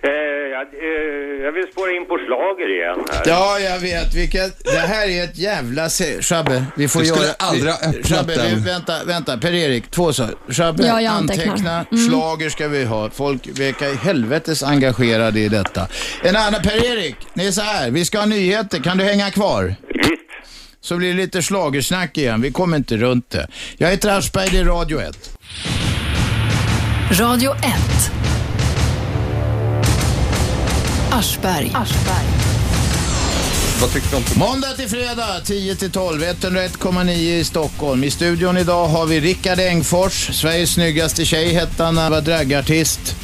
Eh, 0.04 0.12
jag, 0.12 0.62
eh, 0.62 1.44
jag 1.46 1.52
vill 1.52 1.68
spåra 1.72 1.92
in 1.92 2.06
på 2.08 2.18
slager 2.28 2.76
igen 2.76 3.06
här. 3.12 3.24
Ja, 3.26 3.60
jag 3.60 3.80
vet. 3.80 4.14
Vilket, 4.16 4.64
det 4.64 4.80
här 4.80 5.08
är 5.08 5.24
ett 5.24 5.38
jävla... 5.38 5.90
Se, 5.90 6.22
Shabbe, 6.22 6.66
vi 6.78 6.88
får 6.88 7.00
Du 7.00 7.06
skulle 7.06 7.26
göra... 7.26 7.36
aldrig 7.40 7.72
ha 7.74 7.80
öppnat 7.90 8.08
Shabbe, 8.08 8.36
den. 8.36 8.56
vi, 8.56 8.62
vänta, 8.70 9.04
vänta. 9.04 9.38
Per-Erik, 9.38 9.92
två 9.92 10.14
saker. 10.14 10.36
Shabbe, 10.54 10.88
Ja, 10.88 11.02
jag 11.02 11.14
antecknar. 11.14 11.52
anteckna. 11.52 11.86
Mm. 11.92 12.10
Schlager 12.10 12.50
ska 12.50 12.68
vi 12.68 12.84
ha. 12.86 13.10
Folk 13.10 13.48
verkar 13.60 13.88
i 13.94 13.96
helvetes 13.96 14.64
engagerade 14.64 15.40
i 15.40 15.50
detta. 15.50 15.88
En 16.24 16.36
annan, 16.36 16.62
Per-Erik, 16.64 17.16
det 17.34 17.48
är 17.48 17.52
så 17.52 17.62
här. 17.62 17.92
Vi 17.92 18.06
ska 18.06 18.20
ha 18.20 18.26
nyheter. 18.26 18.80
Kan 18.80 18.98
du 18.98 19.04
hänga 19.04 19.32
kvar? 19.32 19.76
Så 20.86 20.98
blir 20.98 21.08
det 21.08 21.14
lite 21.14 21.42
slagersnack 21.42 22.18
igen. 22.18 22.42
Vi 22.42 22.52
kommer 22.52 22.78
inte 22.78 22.98
runt 22.98 23.30
det. 23.30 23.48
Jag 23.78 23.90
heter 23.90 24.10
Aschberg, 24.10 24.50
det 24.52 24.58
är 24.58 24.66
Radio 24.66 25.02
1. 25.02 25.38
Radio 27.12 27.52
1. 27.56 27.66
Aschberg. 31.12 31.72
Vad 33.82 33.94
tycker 33.94 34.10
du 34.12 34.16
om 34.16 34.24
Måndag 34.36 34.74
till 34.74 34.90
fredag 34.90 35.42
10 35.46 35.76
till 35.76 35.92
12, 35.92 36.24
101,9 36.24 37.12
i 37.12 37.44
Stockholm. 37.44 38.04
I 38.04 38.12
studion 38.12 38.58
idag 38.58 38.88
har 38.88 39.06
vi 39.06 39.20
Rickard 39.20 39.60
Engfors, 39.60 40.30
Sveriges 40.34 40.74
snyggaste 40.74 41.26
tjej 41.26 41.54
hette 41.54 41.84
han 41.84 41.96
när 41.96 42.02
han 42.02 42.12
var 42.12 42.22
dragartist. 42.22 43.16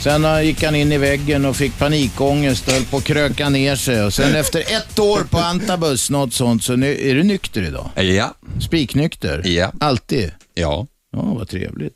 Sen 0.00 0.24
eh, 0.24 0.42
gick 0.42 0.62
han 0.62 0.74
in 0.74 0.92
i 0.92 0.98
väggen 0.98 1.44
och 1.44 1.56
fick 1.56 1.78
panikångest 1.78 2.68
och 2.68 2.74
höll 2.74 2.84
på 2.84 2.96
att 2.96 3.04
kröka 3.04 3.48
ner 3.48 3.76
sig. 3.76 4.04
Och 4.04 4.12
sen 4.12 4.34
efter 4.34 4.60
ett 4.60 4.98
år 4.98 5.20
på 5.30 5.38
Antabus, 5.38 6.10
något 6.10 6.34
sånt, 6.34 6.64
så 6.64 6.76
nu, 6.76 7.10
är 7.10 7.14
du 7.14 7.22
nykter 7.22 7.62
idag? 7.62 7.90
Ja, 7.94 8.34
Spiknykter? 8.60 9.42
Ja. 9.46 9.72
Alltid? 9.80 10.32
ja. 10.54 10.86
Ja, 11.12 11.22
vad 11.22 11.48
trevligt. 11.48 11.94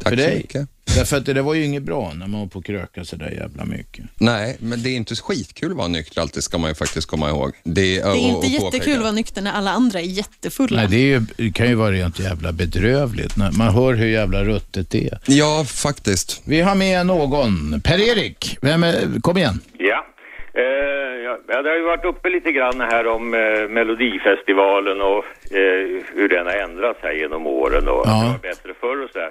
Tack 0.00 0.08
För 0.12 0.16
så 0.16 0.22
dig. 0.22 0.36
mycket. 0.36 0.68
Därför 0.96 1.16
att 1.16 1.26
det 1.26 1.32
där 1.32 1.42
var 1.42 1.54
ju 1.54 1.64
inget 1.64 1.82
bra 1.82 2.12
när 2.14 2.26
man 2.26 2.40
var 2.40 2.46
på 2.46 2.62
kröka 2.62 3.04
så 3.04 3.16
där 3.16 3.30
jävla 3.30 3.64
mycket. 3.64 4.04
Nej, 4.20 4.56
men 4.60 4.82
det 4.82 4.88
är 4.88 4.96
inte 4.96 5.14
skitkul 5.14 5.70
att 5.70 5.76
vara 5.76 5.88
nykter 5.88 6.20
alltid, 6.20 6.42
ska 6.42 6.58
man 6.58 6.70
ju 6.70 6.74
faktiskt 6.74 7.06
komma 7.06 7.28
ihåg. 7.28 7.52
Det, 7.62 7.72
Det 7.72 7.98
är 8.00 8.14
inte 8.16 8.46
jättekul 8.46 8.96
att 8.96 9.02
vara 9.02 9.12
nykter 9.12 9.42
när 9.42 9.52
alla 9.52 9.70
andra 9.70 10.00
är 10.00 10.04
jättefulla. 10.04 10.76
Nej, 10.76 10.86
det, 10.90 10.96
är 10.96 11.06
ju, 11.06 11.20
det 11.36 11.52
kan 11.52 11.68
ju 11.68 11.74
vara 11.74 11.92
rent 11.92 12.18
jävla 12.20 12.52
bedrövligt. 12.52 13.36
När 13.36 13.52
man 13.52 13.74
hör 13.74 13.94
hur 13.94 14.06
jävla 14.06 14.44
ruttet 14.44 14.90
det 14.90 15.08
är. 15.08 15.18
Ja, 15.26 15.64
faktiskt. 15.68 16.42
Vi 16.44 16.60
har 16.60 16.74
med 16.74 17.06
någon. 17.06 17.80
Per-Erik, 17.80 18.58
är, 18.62 19.20
kom 19.20 19.36
igen. 19.38 19.60
Ja. 19.78 20.06
Eh, 20.56 20.62
ja, 21.48 21.62
det 21.62 21.68
har 21.68 21.76
ju 21.76 21.82
varit 21.84 22.04
uppe 22.04 22.28
lite 22.28 22.52
grann 22.52 22.80
här 22.80 23.06
om 23.06 23.34
eh, 23.34 23.68
Melodifestivalen 23.70 25.00
och 25.00 25.24
eh, 25.60 26.02
hur 26.14 26.28
den 26.28 26.46
har 26.46 26.52
ändrats 26.52 26.98
här 27.02 27.12
genom 27.12 27.46
åren 27.46 27.88
och 27.88 28.02
Ja. 28.06 28.20
det 28.22 28.28
var 28.28 28.38
bättre 28.50 28.72
förr 28.80 29.04
och 29.04 29.10
sådär. 29.10 29.30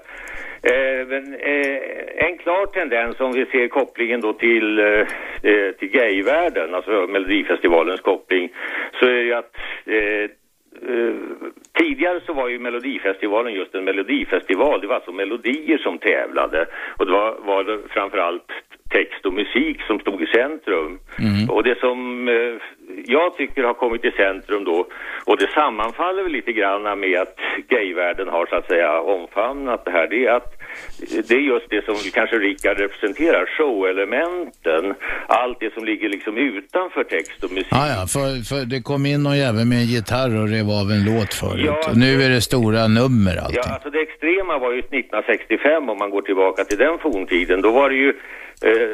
Eh, 0.63 1.07
men 1.07 1.33
eh, 1.33 2.25
en 2.27 2.37
klar 2.37 2.65
tendens 2.65 3.19
om 3.19 3.31
vi 3.31 3.45
ser 3.45 3.67
kopplingen 3.67 4.21
då 4.21 4.33
till, 4.33 4.79
eh, 4.79 5.07
eh, 5.43 5.71
till 5.79 5.89
gayvärlden, 5.89 6.75
alltså 6.75 6.91
Melodifestivalens 6.91 8.01
koppling, 8.01 8.49
så 8.99 9.05
är 9.05 9.21
ju 9.21 9.33
att 9.33 9.57
eh, 9.85 10.31
Eh, 10.81 11.15
tidigare 11.77 12.21
så 12.25 12.33
var 12.33 12.47
ju 12.47 12.59
Melodifestivalen 12.59 13.53
just 13.53 13.75
en 13.75 13.83
melodifestival. 13.83 14.81
Det 14.81 14.87
var 14.87 14.95
alltså 14.95 15.11
melodier 15.11 15.77
som 15.77 15.97
tävlade. 15.97 16.65
Och 16.97 17.05
det 17.05 17.11
var, 17.11 17.35
var 17.45 17.63
det 17.63 17.79
framförallt 17.89 18.51
text 18.89 19.25
och 19.25 19.33
musik 19.33 19.81
som 19.81 19.99
stod 19.99 20.21
i 20.21 20.25
centrum. 20.25 20.99
Och 21.49 21.63
det 21.63 21.79
som 21.79 22.27
eh, 22.27 22.55
jag 23.05 23.37
tycker 23.37 23.63
har 23.63 23.73
kommit 23.73 24.05
i 24.05 24.11
centrum 24.11 24.63
då, 24.63 24.87
och 25.25 25.37
det 25.37 25.47
sammanfaller 25.47 26.23
väl 26.23 26.31
lite 26.31 26.53
grann 26.53 26.99
med 26.99 27.21
att 27.21 27.35
gayvärlden 27.69 28.27
har 28.27 28.45
så 28.45 28.55
att 28.55 28.67
säga 28.67 29.01
omfamnat 29.01 29.85
det 29.85 29.91
här, 29.91 30.07
det 30.07 30.25
är 30.25 30.31
att 30.31 30.53
det 31.27 31.35
är 31.35 31.39
just 31.39 31.69
det 31.69 31.85
som 31.85 31.95
kanske 32.13 32.35
Rickard 32.37 32.77
representerar, 32.77 33.45
showelementen, 33.57 34.95
allt 35.27 35.59
det 35.59 35.73
som 35.73 35.85
ligger 35.85 36.09
liksom 36.09 36.37
utanför 36.37 37.03
text 37.03 37.43
och 37.43 37.51
musik. 37.51 37.67
Ja, 37.71 37.87
ja, 37.87 38.07
för, 38.13 38.43
för 38.49 38.65
det 38.65 38.81
kom 38.81 39.05
in 39.05 39.23
någon 39.23 39.37
jävel 39.37 39.65
med 39.65 39.77
en 39.77 39.89
gitarr 39.95 40.41
och 40.41 40.47
rev 40.49 40.69
av 40.81 40.87
en 40.95 41.03
låt 41.11 41.33
förut. 41.33 41.65
Ja, 41.65 41.89
och 41.89 41.97
nu 41.97 42.21
är 42.23 42.29
det 42.29 42.41
stora 42.41 42.87
nummer 42.87 43.35
allting. 43.43 43.63
Ja, 43.65 43.73
alltså 43.73 43.89
det 43.89 44.01
extrema 44.07 44.57
var 44.57 44.71
ju 44.71 44.79
1965 44.79 45.89
om 45.89 45.97
man 45.97 46.09
går 46.09 46.21
tillbaka 46.21 46.63
till 46.63 46.77
den 46.77 46.99
forntiden. 46.99 47.61
Då 47.61 47.71
var 47.71 47.89
det 47.89 47.95
ju, 47.95 48.13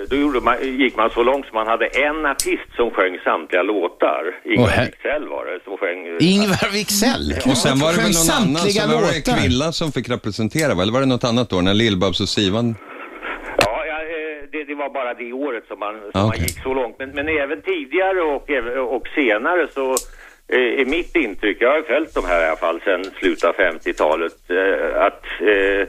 då 0.10 0.16
gjorde 0.16 0.40
man, 0.42 0.56
gick 0.62 0.96
man 0.98 1.10
så 1.10 1.24
långt 1.24 1.46
som 1.46 1.56
man 1.56 1.68
hade 1.68 1.86
en 1.88 2.26
artist 2.26 2.70
som 2.76 2.92
sjöng 2.92 3.20
samtliga 3.24 3.64
låtar. 3.64 4.24
Ingvar 4.44 4.86
Wicksell 4.86 5.28
var 5.28 5.46
det 5.46 5.60
som 5.64 5.78
sjöng. 5.78 6.08
eh, 6.08 6.34
Ingvar 6.34 6.74
Wicksell? 6.74 7.34
Och 7.52 7.58
sen 7.58 7.80
var 7.80 7.92
det 7.94 7.98
väl 8.06 8.12
någon 8.20 8.36
annan, 8.42 8.62
så 8.62 8.88
var 8.88 9.02
det. 9.02 9.42
Kvilla 9.42 9.72
som 9.72 9.92
fick 9.92 10.10
representera, 10.10 10.74
va? 10.76 10.82
eller 10.82 10.94
var 10.94 11.00
det 11.00 11.06
något 11.16 11.24
annat 11.24 11.50
då? 11.50 11.62
När 11.62 11.74
Lill-Babs 11.74 12.22
och 12.22 12.30
Sivan... 12.30 12.76
Ja, 13.66 13.86
ja 13.86 13.98
eh, 14.02 14.50
det, 14.52 14.64
det 14.64 14.76
var 14.76 14.90
bara 14.90 15.14
det 15.14 15.34
året 15.34 15.64
som 15.68 15.80
man, 15.80 15.96
som 16.12 16.22
Ah, 16.22 16.28
man 16.28 16.38
gick 16.38 16.60
så 16.64 16.74
långt. 16.74 16.96
Men, 17.00 17.10
men 17.10 17.28
även 17.28 17.62
tidigare 17.62 18.22
och, 18.22 18.50
och 18.96 19.08
senare 19.16 19.68
så 19.74 19.92
eh, 20.48 20.82
är 20.82 20.86
mitt 20.86 21.16
intryck, 21.16 21.58
jag 21.60 21.70
har 21.72 21.82
följt 21.82 22.14
de 22.14 22.26
här 22.26 22.42
i 22.44 22.48
alla 22.48 22.56
fall 22.58 22.82
sedan 22.82 23.06
slutet 23.20 23.44
av 23.44 23.56
50-talet, 23.56 24.38
eh, 24.50 25.02
att 25.08 25.24
eh, 25.42 25.88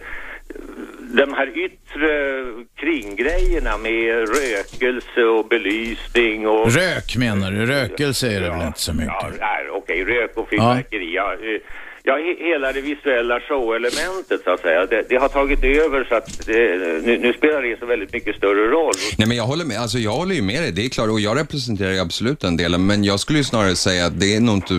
de 1.17 1.33
här 1.35 1.59
yttre 1.59 2.45
kringgrejerna 2.77 3.79
med 3.79 4.29
rökelse 4.29 5.23
och 5.23 5.49
belysning 5.49 6.49
och... 6.49 6.73
Rök 6.73 7.17
menar 7.17 7.51
du? 7.51 7.67
Rökelse 7.67 8.29
är 8.37 8.41
det 8.41 8.51
väl 8.51 8.67
inte 8.67 8.81
så 8.81 8.95
mycket? 8.95 9.39
Ja, 9.41 9.59
okej, 9.73 10.05
rök 10.05 10.37
och 10.37 10.49
fyrverkeri. 10.49 11.15
Ja. 11.15 11.37
Ja, 12.03 12.13
he- 12.13 12.45
hela 12.51 12.73
det 12.73 12.81
visuella 12.81 13.41
showelementet 13.41 14.41
så 14.45 14.51
att 14.55 14.61
säga, 14.61 14.87
det, 14.87 15.03
det 15.09 15.17
har 15.17 15.29
tagit 15.29 15.65
över 15.65 16.05
så 16.09 16.15
att 16.15 16.47
det, 16.47 16.77
nu, 17.07 17.19
nu 17.19 17.33
spelar 17.33 17.63
det 17.63 17.79
så 17.81 17.87
väldigt 17.87 18.13
mycket 18.13 18.37
större 18.37 18.67
roll. 18.71 18.95
Nej 19.19 19.29
men 19.29 19.37
jag 19.37 19.45
håller 19.45 19.65
med, 19.65 19.79
alltså 19.79 19.99
jag 19.99 20.11
håller 20.13 20.35
ju 20.35 20.43
med 20.43 20.63
dig, 20.63 20.73
det 20.73 20.85
är 20.85 20.89
klart, 20.89 21.09
och 21.09 21.21
jag 21.21 21.37
representerar 21.39 21.93
ju 21.93 21.99
absolut 21.99 22.41
den 22.41 22.57
delen, 22.57 22.87
men 22.87 23.05
jag 23.05 23.21
skulle 23.21 23.39
ju 23.39 23.45
snarare 23.45 23.77
säga 23.77 24.07
att 24.07 24.21
det 24.21 24.37
är 24.37 24.41
nog 24.41 24.55
inte 24.57 24.75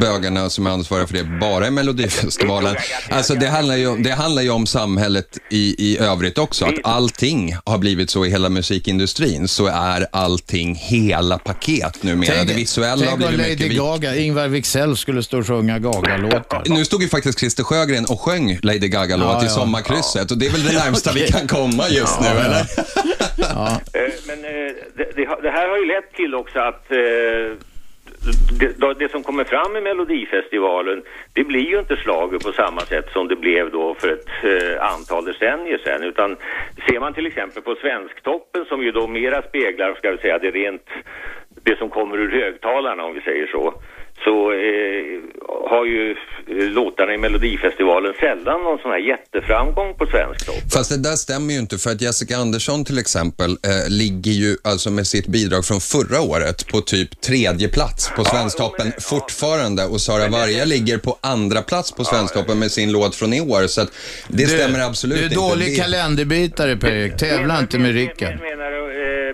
bögarna 0.00 0.50
som 0.50 0.66
är 0.66 0.70
ansvariga 0.70 1.06
för 1.06 1.14
det 1.14 1.24
bara 1.40 1.66
i 1.66 1.70
Melodifestivalen. 1.70 2.76
Alltså 3.10 3.34
det 3.34 3.46
handlar 3.46 3.76
ju, 3.76 3.86
om- 3.86 4.02
det 4.02 4.10
handlar 4.10 4.42
ju 4.42 4.50
om 4.50 4.66
samhället 4.66 5.38
i, 5.50 5.74
i 5.78 5.98
övrigt 5.98 6.38
också, 6.38 6.64
att 6.64 6.74
allting 6.84 7.56
har 7.64 7.78
blivit 7.78 8.10
så 8.10 8.26
i 8.26 8.30
hela 8.30 8.48
musikindustrin, 8.48 9.48
så 9.48 9.66
är 9.66 10.06
allting 10.12 10.74
hela 10.74 11.38
paket 11.38 12.02
numera. 12.02 12.44
det 12.44 12.54
visuella 12.54 12.90
har 12.90 12.96
tänk 12.98 13.12
om 13.12 13.18
blivit 13.18 13.38
Lady 13.38 13.50
mycket 13.50 13.66
viktigare. 13.66 13.86
Gaga, 13.98 14.16
Ingvar 14.16 14.48
Wicksell 14.48 14.96
skulle 14.96 15.22
stå 15.22 15.38
och 15.38 15.46
sjunga 15.46 15.78
Gaga-låtar. 16.28 16.62
Nu 16.66 16.84
stod 16.84 17.02
ju 17.02 17.08
faktiskt 17.08 17.38
Christer 17.38 17.64
Sjögren 17.64 18.04
och 18.10 18.20
sjöng 18.20 18.58
Lady 18.62 18.88
Gaga-låt 18.88 19.28
Ja, 19.28 19.42
i 19.42 19.44
ja. 19.44 19.48
Sommarkrysset 19.48 20.30
och 20.30 20.38
det 20.38 20.46
är 20.46 20.50
väl 20.50 20.64
det 20.64 20.72
närmsta 20.84 21.12
vi 21.12 21.26
kan 21.26 21.46
komma 21.48 21.84
just 21.88 22.20
nu, 22.20 22.26
eller? 22.26 22.62
Eh, 23.94 24.12
Men 24.28 24.38
eh, 24.44 24.74
det, 25.42 25.50
här 25.50 25.68
har 25.68 25.78
ju 25.78 25.86
lett 25.86 26.12
till 26.12 26.34
också 26.34 26.58
att 26.58 26.90
eh, 26.90 27.56
det, 28.98 29.10
som 29.10 29.22
kommer 29.22 29.44
fram 29.44 29.76
i 29.76 29.80
Melodifestivalen, 29.80 31.02
det 31.32 31.44
blir 31.44 31.70
ju 31.70 31.78
inte 31.78 31.96
slager 31.96 32.38
på 32.38 32.52
samma 32.52 32.80
sätt 32.80 33.08
som 33.12 33.28
det 33.28 33.36
blev 33.36 33.70
då 33.70 33.94
för 33.94 34.08
ett 34.12 34.28
eh, 34.42 34.92
antal 34.92 35.24
decennier 35.24 35.80
sedan. 35.84 36.02
Utan 36.02 36.36
ser 36.88 37.00
man 37.00 37.14
till 37.14 37.26
exempel 37.26 37.62
på 37.62 37.74
Svensktoppen 37.74 38.64
som 38.68 38.82
ju 38.82 38.92
då 38.92 39.06
mera 39.06 39.42
speglar, 39.42 39.94
ska 39.94 40.10
vi 40.10 40.18
säga, 40.18 40.38
det 40.38 40.50
rent, 40.50 40.88
det 41.62 41.78
som 41.78 41.90
kommer 41.90 42.16
ur 42.18 42.30
högtalarna 42.30 43.04
om 43.04 43.14
vi 43.14 43.20
säger 43.20 43.46
så. 43.46 43.74
Så 44.24 44.52
eh, 44.52 45.20
har 45.70 45.84
ju 45.86 46.10
eh, 46.10 46.64
låtarna 46.70 47.14
i 47.14 47.18
Melodifestivalen 47.18 48.12
sällan 48.20 48.62
någon 48.62 48.78
sån 48.78 48.90
här 48.90 48.98
jätteframgång 48.98 49.94
på 49.94 50.06
Svensktoppen. 50.06 50.70
Fast 50.72 50.90
det 50.90 50.96
där 51.08 51.16
stämmer 51.16 51.54
ju 51.54 51.60
inte 51.60 51.78
för 51.78 51.90
att 51.90 52.00
Jessica 52.00 52.36
Andersson 52.36 52.84
till 52.84 52.98
exempel 52.98 53.50
eh, 53.50 53.88
ligger 53.88 54.32
ju 54.32 54.56
alltså 54.64 54.90
med 54.90 55.06
sitt 55.06 55.26
bidrag 55.26 55.64
från 55.64 55.80
förra 55.80 56.20
året 56.20 56.68
på 56.68 56.80
typ 56.80 57.20
tredje 57.20 57.68
plats 57.68 58.10
på 58.16 58.24
Svensktoppen 58.24 58.92
fortfarande 59.00 59.84
och 59.84 60.00
Sara 60.00 60.28
Varga 60.28 60.64
ligger 60.64 60.98
på 60.98 61.18
andra 61.20 61.62
plats 61.62 61.92
på 61.92 62.04
Svensktoppen 62.04 62.58
med 62.58 62.70
sin 62.70 62.92
låt 62.92 63.14
från 63.14 63.32
i 63.34 63.40
år 63.40 63.66
så 63.66 63.80
att 63.80 63.92
det 64.28 64.46
stämmer 64.46 64.80
absolut 64.80 65.18
Du 65.18 65.24
inte. 65.24 65.36
är 65.36 65.48
dålig 65.48 65.66
Det- 65.76 65.82
kalenderbitare 65.82 66.76
Per-Erik. 66.76 67.16
Tävla 67.16 67.58
inte 67.60 67.78
med 67.78 67.92
Rickard. 67.94 68.34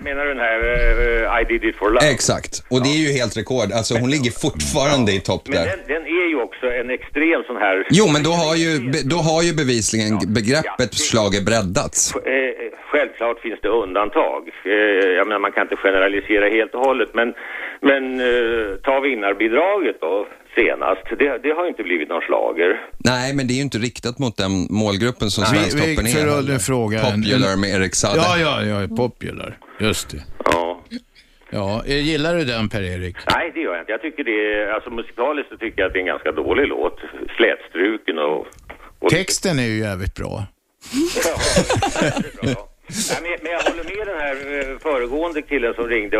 Menar 0.03 0.25
du, 0.25 0.33
den 0.33 0.43
här 0.49 0.59
eh, 0.59 1.41
I 1.41 1.43
did 1.43 1.63
it 1.63 1.75
for 1.75 1.89
love? 1.89 2.11
Exakt, 2.11 2.53
och 2.69 2.79
det 2.83 2.89
är 2.89 3.01
ju 3.07 3.11
helt 3.19 3.37
rekord. 3.37 3.71
Alltså 3.71 3.93
hon 4.01 4.09
ligger 4.09 4.31
fortfarande 4.45 5.11
i 5.11 5.19
topp 5.19 5.43
Men 5.45 5.55
där. 5.57 5.65
den, 5.65 5.79
den 5.95 6.03
är 6.21 6.27
ju 6.33 6.37
också 6.47 6.65
en 6.79 6.89
extrem 6.89 7.43
sån 7.47 7.55
här... 7.65 7.75
Jo, 7.89 8.05
men 8.13 8.23
då 8.23 8.31
har 8.43 8.55
ju, 8.55 8.71
då 9.13 9.17
har 9.29 9.41
ju 9.47 9.53
bevisligen 9.61 10.13
begreppet 10.37 10.91
schlager 11.09 11.41
breddats. 11.49 12.15
Eh, 12.15 12.53
självklart 12.91 13.39
finns 13.39 13.59
det 13.61 13.69
undantag. 13.83 14.41
Eh, 14.65 14.71
jag 15.19 15.27
menar, 15.27 15.39
man 15.39 15.51
kan 15.51 15.63
inte 15.67 15.75
generalisera 15.75 16.45
helt 16.57 16.73
och 16.75 16.83
hållet. 16.87 17.09
Men, 17.13 17.33
men 17.89 18.03
ta 18.83 18.99
vinnarbidraget 18.99 19.97
då 20.01 20.27
senast. 20.55 21.01
Det, 21.19 21.37
det 21.43 21.51
har 21.51 21.63
ju 21.63 21.69
inte 21.69 21.83
blivit 21.83 22.09
någon 22.09 22.21
slager. 22.21 22.81
Nej, 22.97 23.35
men 23.35 23.47
det 23.47 23.53
är 23.53 23.55
ju 23.55 23.61
inte 23.61 23.77
riktat 23.77 24.19
mot 24.19 24.37
den 24.37 24.67
målgruppen 24.69 25.29
som 25.31 25.43
Vi- 25.43 25.49
Svensktoppen 25.49 26.05
är. 26.55 26.59
fråga 26.59 26.99
en- 27.01 27.21
Popular 27.21 27.55
med 27.57 27.69
Erik 27.69 27.95
Saade. 27.95 28.17
Ja, 28.17 28.37
ja, 28.37 28.81
ja, 28.81 28.95
popular. 28.95 29.57
Just 29.79 30.09
det. 30.09 30.23
Ja. 30.45 30.81
Ja, 31.49 31.83
eh, 31.85 31.97
gillar 32.07 32.35
du 32.35 32.45
den 32.45 32.69
Per-Erik? 32.69 33.15
Nej, 33.35 33.51
det 33.55 33.59
gör 33.61 33.71
jag 33.73 33.81
inte. 33.81 33.91
Jag 33.91 34.01
tycker 34.01 34.23
det 34.23 34.53
är, 34.53 34.71
alltså 34.73 34.89
musikaliskt 34.89 35.49
så 35.51 35.57
tycker 35.57 35.81
jag 35.81 35.87
att 35.87 35.93
det 35.93 35.99
är 35.99 36.01
en 36.01 36.05
ganska 36.07 36.31
dålig 36.31 36.67
låt. 36.67 36.99
Slätstruken 37.37 38.17
och... 38.19 38.47
och 38.99 39.09
Texten 39.09 39.59
är 39.59 39.63
ju 39.67 39.79
jävligt 39.79 40.15
bra. 40.15 40.43
Nej, 43.09 43.19
men, 43.21 43.31
men 43.43 43.51
jag 43.51 43.59
håller 43.69 43.83
med 43.83 44.07
den 44.11 44.17
här 44.25 44.35
eh, 44.71 44.77
föregående 44.79 45.41
killen 45.41 45.73
som 45.73 45.87
ringde. 45.87 46.17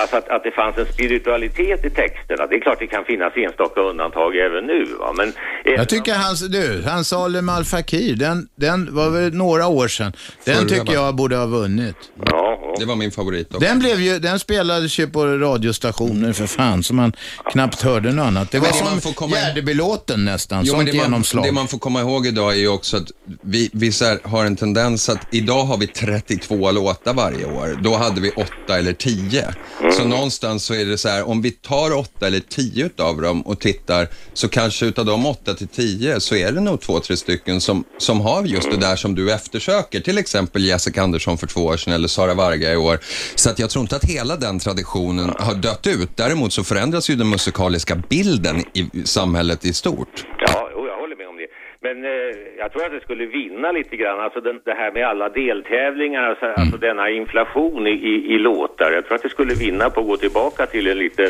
Alltså 0.00 0.16
att, 0.16 0.28
att 0.28 0.44
det 0.44 0.50
fanns 0.50 0.76
en 0.78 0.86
spiritualitet 0.92 1.84
i 1.84 1.90
texterna. 1.90 2.46
Det 2.46 2.54
är 2.56 2.60
klart 2.60 2.78
det 2.78 2.86
kan 2.86 3.04
finnas 3.04 3.32
enstaka 3.36 3.80
undantag 3.80 4.36
även 4.36 4.64
nu. 4.66 4.84
Va? 5.00 5.12
Men, 5.16 5.28
eh, 5.28 5.72
Jag 5.76 5.88
tycker 5.88 6.14
hans, 6.14 6.40
du, 6.48 6.82
hans 6.86 7.08
Salem 7.08 7.48
Al 7.48 7.64
Fakir, 7.64 8.14
den, 8.16 8.48
den 8.56 8.94
var 8.94 9.10
väl 9.10 9.34
några 9.34 9.66
år 9.66 9.88
sedan. 9.88 10.12
Den 10.44 10.54
Förra, 10.56 10.68
tycker 10.68 10.92
jag 10.94 11.14
borde 11.14 11.36
ha 11.36 11.46
vunnit. 11.46 11.96
ja, 12.26 12.74
Det 12.78 12.84
var 12.84 12.96
min 12.96 13.10
favorit 13.10 13.46
också. 13.54 13.60
Den, 13.68 13.78
blev 13.78 14.00
ju, 14.00 14.18
den 14.18 14.38
spelades 14.38 14.98
ju 14.98 15.06
på 15.06 15.26
radiostationer 15.26 16.32
för 16.32 16.46
fan, 16.46 16.82
så 16.82 16.94
man 16.94 17.12
knappt 17.52 17.82
hörde 17.82 18.12
något 18.12 18.26
annat. 18.26 18.50
Det 18.50 18.58
var 18.58 18.68
det 18.68 18.84
man 18.84 18.92
får 18.94 19.00
som 19.00 19.12
komma- 19.14 19.36
Gärdebylåten 19.36 20.24
nästan, 20.24 20.64
Jo, 20.64 20.74
sånt 20.74 20.86
det, 20.86 20.96
man, 20.96 21.04
genomslag. 21.04 21.44
det 21.44 21.52
man 21.52 21.68
får 21.68 21.78
komma 21.78 22.00
ihåg 22.00 22.26
idag 22.26 22.52
är 22.52 22.56
ju 22.56 22.68
också 22.68 22.96
att 22.96 23.10
vi, 23.42 23.70
vi 23.72 23.90
här 24.00 24.18
har 24.28 24.44
en 24.44 24.56
tendens 24.56 25.08
att 25.08 25.18
idag 25.30 25.64
har 25.64 25.78
vi 25.78 25.86
32 26.02 26.70
låtar 26.70 27.14
varje 27.14 27.44
år. 27.44 27.78
Då 27.82 27.96
hade 27.96 28.20
vi 28.20 28.30
8 28.30 28.78
eller 28.78 28.92
10. 28.92 29.54
Så 29.92 30.04
någonstans 30.04 30.64
så 30.64 30.74
är 30.74 30.84
det 30.84 30.98
så 30.98 31.08
här, 31.08 31.28
om 31.28 31.42
vi 31.42 31.50
tar 31.50 31.96
8 31.96 32.26
eller 32.26 32.40
10 32.40 32.86
utav 32.86 33.20
dem 33.20 33.42
och 33.42 33.60
tittar, 33.60 34.08
så 34.32 34.48
kanske 34.48 34.86
utav 34.86 35.04
de 35.04 35.26
8 35.26 35.54
till 35.54 35.68
10 35.68 36.20
så 36.20 36.34
är 36.34 36.52
det 36.52 36.60
nog 36.60 36.80
två, 36.80 37.00
tre 37.00 37.16
stycken 37.16 37.60
som, 37.60 37.84
som 37.98 38.20
har 38.20 38.44
just 38.44 38.70
det 38.70 38.76
där 38.76 38.96
som 38.96 39.14
du 39.14 39.32
eftersöker. 39.32 40.00
Till 40.00 40.18
exempel 40.18 40.64
Jessica 40.64 41.02
Andersson 41.02 41.38
för 41.38 41.46
två 41.46 41.60
år 41.60 41.76
sedan 41.76 41.92
eller 41.92 42.08
Sara 42.08 42.34
Varga 42.34 42.72
i 42.72 42.76
år. 42.76 42.98
Så 43.34 43.50
att 43.50 43.58
jag 43.58 43.70
tror 43.70 43.82
inte 43.82 43.96
att 43.96 44.04
hela 44.04 44.36
den 44.36 44.58
traditionen 44.58 45.32
har 45.38 45.54
dött 45.54 45.86
ut. 45.86 46.16
Däremot 46.16 46.52
så 46.52 46.64
förändras 46.64 47.10
ju 47.10 47.16
den 47.16 47.28
musikaliska 47.28 47.94
bilden 47.94 48.64
i 48.74 48.90
samhället 49.04 49.64
i 49.64 49.72
stort. 49.72 50.24
Ja, 50.38 50.68
jo, 50.74 50.86
jag 50.86 50.96
håller 50.96 51.16
med 51.16 51.28
om 51.28 51.36
det. 51.36 51.62
Men 51.84 52.04
eh, 52.04 52.10
jag 52.58 52.72
tror 52.72 52.84
att 52.86 52.92
det 52.92 53.00
skulle 53.00 53.26
vinna 53.26 53.72
lite 53.72 53.96
grann, 53.96 54.20
alltså 54.20 54.40
den, 54.40 54.56
det 54.64 54.74
här 54.82 54.92
med 54.92 55.04
alla 55.12 55.28
deltävlingar, 55.28 56.22
alltså, 56.22 56.44
Mm. 56.46 56.60
alltså 56.62 56.76
denna 56.76 57.10
inflation 57.10 57.86
i, 57.86 57.90
i, 57.90 58.14
i 58.34 58.38
låtar. 58.38 58.90
Jag 58.92 59.04
tror 59.06 59.14
att 59.14 59.22
det 59.22 59.28
skulle 59.28 59.54
vinna 59.54 59.90
på 59.90 60.00
att 60.00 60.06
gå 60.06 60.16
tillbaka 60.16 60.66
till 60.66 60.86
en 60.86 60.98
lite 60.98 61.24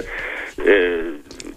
eh, 0.72 1.04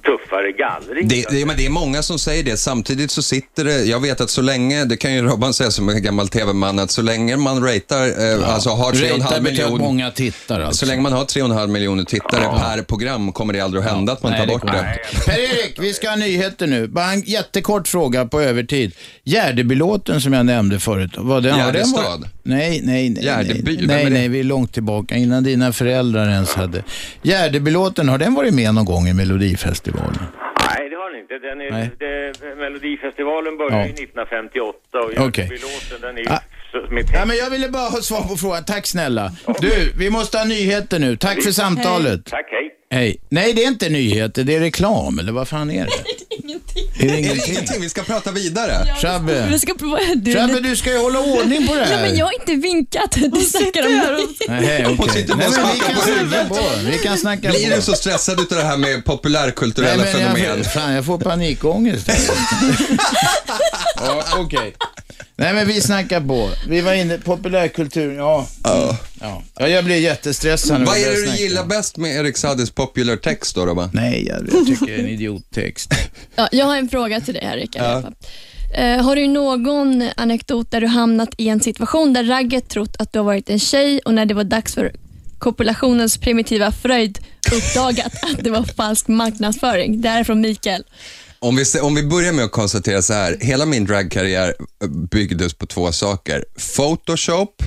tuffare 0.05 0.51
gallring. 0.51 1.07
Det, 1.07 1.25
det, 1.29 1.45
men 1.45 1.57
det 1.57 1.65
är 1.65 1.69
många 1.69 2.01
som 2.01 2.19
säger 2.19 2.43
det. 2.43 2.57
Samtidigt 2.57 3.11
så 3.11 3.21
sitter 3.21 3.63
det, 3.63 3.83
jag 3.83 3.99
vet 4.01 4.21
att 4.21 4.29
så 4.29 4.41
länge, 4.41 4.85
det 4.85 4.97
kan 4.97 5.13
ju 5.15 5.21
Robban 5.21 5.53
säga 5.53 5.71
som 5.71 5.89
en 5.89 6.03
gammal 6.03 6.27
tv-man, 6.27 6.79
att 6.79 6.91
så 6.91 7.01
länge 7.01 7.37
man 7.37 7.63
ratear, 7.63 8.07
eh, 8.07 8.53
alltså 8.53 8.69
har 8.69 8.91
3,5 8.91 9.19
Ratear 9.19 9.41
betyder 9.41 9.63
att 9.63 9.71
miljoner, 9.71 9.77
många 9.85 10.11
tittar 10.11 10.59
alltså. 10.59 10.85
så 10.85 10.91
länge 10.91 11.01
man 11.01 11.13
har 11.13 11.23
3,5 11.25 11.67
miljoner 11.67 12.03
tittare 12.03 12.41
per 12.75 12.83
program 12.83 13.31
kommer 13.31 13.53
det 13.53 13.59
aldrig 13.59 13.83
att 13.83 13.89
hända 13.91 14.13
att 14.13 14.23
man 14.23 14.31
Nej, 14.31 14.39
tar 14.39 14.47
det 14.47 14.53
bort 14.53 14.71
det. 14.71 14.99
Per-Erik, 15.25 15.75
vi 15.79 15.93
ska 15.93 16.09
ha 16.09 16.15
nyheter 16.15 16.67
nu. 16.67 16.87
Bara 16.87 17.11
en 17.11 17.21
jättekort 17.21 17.87
fråga 17.87 18.25
på 18.25 18.41
övertid. 18.41 18.84
Gärdebylåten 19.23 20.21
som 20.21 20.33
jag 20.33 20.45
nämnde 20.45 20.79
förut, 20.79 21.11
vad 21.17 21.43
den, 21.43 21.51
har 21.53 21.59
den 21.59 21.73
Gärdestad? 21.75 22.01
varit- 22.03 22.25
Nej, 22.43 22.81
nej, 22.83 23.09
nej. 23.09 23.23
Gärdeby, 23.25 23.77
nej, 23.87 24.03
det? 24.03 24.09
nej, 24.09 24.27
vi 24.27 24.39
är 24.39 24.43
långt 24.43 24.73
tillbaka, 24.73 25.15
innan 25.15 25.43
dina 25.43 25.73
föräldrar 25.73 26.29
ens 26.29 26.53
hade. 26.53 26.83
Gärdebylåten, 27.21 28.09
har 28.09 28.17
den 28.17 28.33
varit 28.33 28.53
med 28.53 28.73
någon 28.73 28.85
gång 28.85 29.07
i 29.07 29.13
Melodifestivalen? 29.13 30.17
Nej, 30.69 30.89
det 30.89 30.95
har 30.95 31.11
den 31.11 31.21
inte. 31.21 31.33
Den 31.47 31.61
är, 31.61 31.71
Nej. 31.71 31.89
det, 31.99 32.55
Melodifestivalen 32.55 33.57
började 33.57 33.75
Ja. 33.81 33.85
ju 33.87 33.93
1958 33.93 34.77
och 34.93 35.27
Okej. 35.27 35.43
Göteborgslåten 35.51 36.01
den 36.01 36.17
är 36.17 36.31
Ah. 36.31 36.39
Ja, 37.13 37.25
men 37.25 37.37
jag 37.37 37.49
ville 37.49 37.69
bara 37.69 37.89
ha 37.89 38.01
svar 38.01 38.21
på 38.21 38.37
frågan. 38.37 38.63
Tack 38.65 38.85
snälla. 38.87 39.31
Du, 39.61 39.91
vi 39.97 40.09
måste 40.09 40.37
ha 40.37 40.45
nyheter 40.45 40.99
nu. 40.99 41.17
Tack 41.17 41.43
för 41.43 41.51
samtalet. 41.51 42.25
Tack, 42.25 42.45
hej. 42.51 42.71
Hej. 42.99 43.17
Nej, 43.29 43.53
det 43.53 43.63
är 43.63 43.67
inte 43.67 43.89
nyheter, 43.89 44.43
det 44.43 44.55
är 44.55 44.59
reklam, 44.59 45.19
eller 45.19 45.31
vad 45.31 45.47
fan 45.47 45.71
är 45.71 45.85
det? 45.85 45.91
Ingenting. 46.99 47.09
Är 47.09 47.21
det 47.21 47.29
Är 47.29 47.35
det 47.35 47.35
ingenting? 47.35 47.53
ingenting? 47.53 47.81
Vi 47.81 47.89
ska 47.89 48.03
prata 48.03 48.31
vidare. 48.31 48.95
Shabbe, 49.01 49.47
Vi 49.51 49.59
ska, 49.59 49.73
du, 50.15 50.33
Shabbe, 50.33 50.59
du 50.59 50.75
ska 50.75 50.91
ju 50.91 50.97
hålla 50.97 51.19
ordning 51.19 51.67
på 51.67 51.73
det 51.75 51.79
ja, 51.79 51.85
här. 51.85 52.01
men 52.01 52.17
jag 52.17 52.25
har 52.25 52.33
inte 52.39 52.55
vinkat. 52.55 53.11
Du 53.31 53.41
snackar 53.41 53.85
om 53.85 53.91
mig. 53.97 54.25
Nej, 54.47 54.83
Hon 54.83 54.99
okej. 54.99 55.13
sitter 55.13 55.35
bara 55.35 55.47
och 55.47 55.51
men 55.53 55.67
vi 55.71 55.77
skakar 55.79 55.87
kan 55.87 55.95
på 55.95 56.01
snacka 56.01 56.19
huvudet. 56.19 56.49
på. 56.49 56.59
Vi 56.91 56.97
kan 56.97 57.17
snacka 57.17 57.49
Blir 57.49 57.69
på. 57.69 57.75
du 57.75 57.81
så 57.81 57.93
stressad 57.93 58.39
utav 58.39 58.57
det 58.57 58.63
här 58.63 58.77
med 58.77 59.05
populärkulturella 59.05 60.03
Nej, 60.03 60.13
men 60.13 60.21
fenomen? 60.35 60.57
jag, 60.63 60.73
fan, 60.73 60.93
jag 60.93 61.05
får 61.05 61.17
panikångest. 61.17 62.09
ja, 63.95 64.23
okej. 64.37 64.75
Nej, 65.37 65.53
men 65.53 65.67
vi 65.67 65.81
snackar 65.81 66.21
på. 66.21 66.49
Vi 66.67 66.81
var 66.81 66.93
inne 66.93 67.17
populärkultur, 67.17 68.15
ja. 68.15 68.47
Ja. 68.63 68.97
Ja, 69.21 69.43
ja 69.59 69.67
jag 69.67 69.85
blir 69.85 69.95
jättestressad. 69.95 70.79
när 70.79 70.85
Vad 70.85 70.95
vi 70.95 71.03
är 71.03 71.11
det 71.11 71.31
du 71.31 71.37
gillar 71.37 71.65
bäst 71.65 71.97
med 71.97 72.15
Erik 72.15 72.37
Saades 72.37 72.71
popular 72.71 73.15
text 73.15 73.55
då, 73.55 73.65
Robban? 73.65 73.89
Nej, 73.93 74.27
jag, 74.27 74.37
jag 74.53 74.67
tycker 74.67 74.85
det 74.85 74.95
är 74.95 74.99
en 74.99 75.07
idiottext. 75.07 75.93
Ja, 76.35 76.49
jag 76.51 76.65
har 76.65 76.77
en 76.77 76.89
fråga 76.89 77.21
till 77.21 77.33
dig 77.33 77.45
här, 77.45 77.57
Rickard. 77.57 78.13
Eh, 78.75 79.03
har 79.03 79.15
du 79.15 79.27
någon 79.27 80.09
anekdot 80.15 80.71
där 80.71 80.81
du 80.81 80.87
hamnat 80.87 81.29
i 81.37 81.49
en 81.49 81.59
situation 81.59 82.13
där 82.13 82.23
ragget 82.23 82.69
trott 82.69 82.95
att 82.99 83.13
du 83.13 83.19
har 83.19 83.23
varit 83.23 83.49
en 83.49 83.59
tjej 83.59 83.99
och 83.99 84.13
när 84.13 84.25
det 84.25 84.33
var 84.33 84.43
dags 84.43 84.73
för 84.73 84.91
kopulationens 85.37 86.17
primitiva 86.17 86.71
fröjd 86.71 87.19
uppdagat 87.53 88.13
att 88.23 88.43
det 88.43 88.49
var 88.49 88.63
falsk 88.63 89.07
marknadsföring? 89.07 90.01
Det 90.01 90.09
här 90.09 90.19
är 90.19 90.23
från 90.23 90.41
Mikael. 90.41 90.83
Om 91.39 91.55
vi, 91.55 91.79
om 91.79 91.95
vi 91.95 92.03
börjar 92.03 92.33
med 92.33 92.45
att 92.45 92.51
konstatera 92.51 93.01
så 93.01 93.13
här, 93.13 93.37
hela 93.41 93.65
min 93.65 93.85
dragkarriär 93.85 94.55
eh, 94.83 94.87
byggdes 94.87 95.53
på 95.53 95.65
två 95.65 95.91
saker. 95.91 96.45
Photoshop 96.75 97.63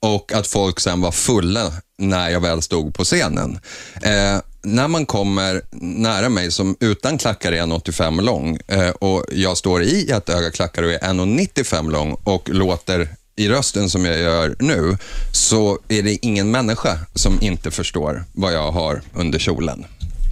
och 0.00 0.32
att 0.32 0.46
folk 0.46 0.80
sen 0.80 1.00
var 1.00 1.12
fulla 1.12 1.72
när 1.98 2.30
jag 2.30 2.40
väl 2.40 2.62
stod 2.62 2.94
på 2.94 3.04
scenen. 3.04 3.58
Eh, 4.02 4.38
när 4.62 4.88
man 4.88 5.06
kommer 5.06 5.62
nära 5.80 6.28
mig 6.28 6.50
som 6.50 6.76
utan 6.80 7.18
klackar 7.18 7.52
är 7.52 7.62
1,85 7.62 8.22
lång 8.22 8.58
eh, 8.68 8.88
och 8.88 9.24
jag 9.32 9.56
står 9.56 9.82
i 9.82 10.10
ett 10.10 10.28
öga 10.28 10.50
klackar 10.50 10.82
och 10.82 10.90
är 10.90 10.98
1,95 10.98 11.90
lång 11.90 12.16
och 12.24 12.48
låter 12.48 13.08
i 13.36 13.48
rösten 13.48 13.90
som 13.90 14.04
jag 14.04 14.18
gör 14.18 14.56
nu 14.58 14.96
så 15.32 15.78
är 15.88 16.02
det 16.02 16.26
ingen 16.26 16.50
människa 16.50 16.98
som 17.14 17.38
inte 17.42 17.70
förstår 17.70 18.24
vad 18.32 18.52
jag 18.52 18.72
har 18.72 19.00
under 19.14 19.38
kjolen, 19.38 19.84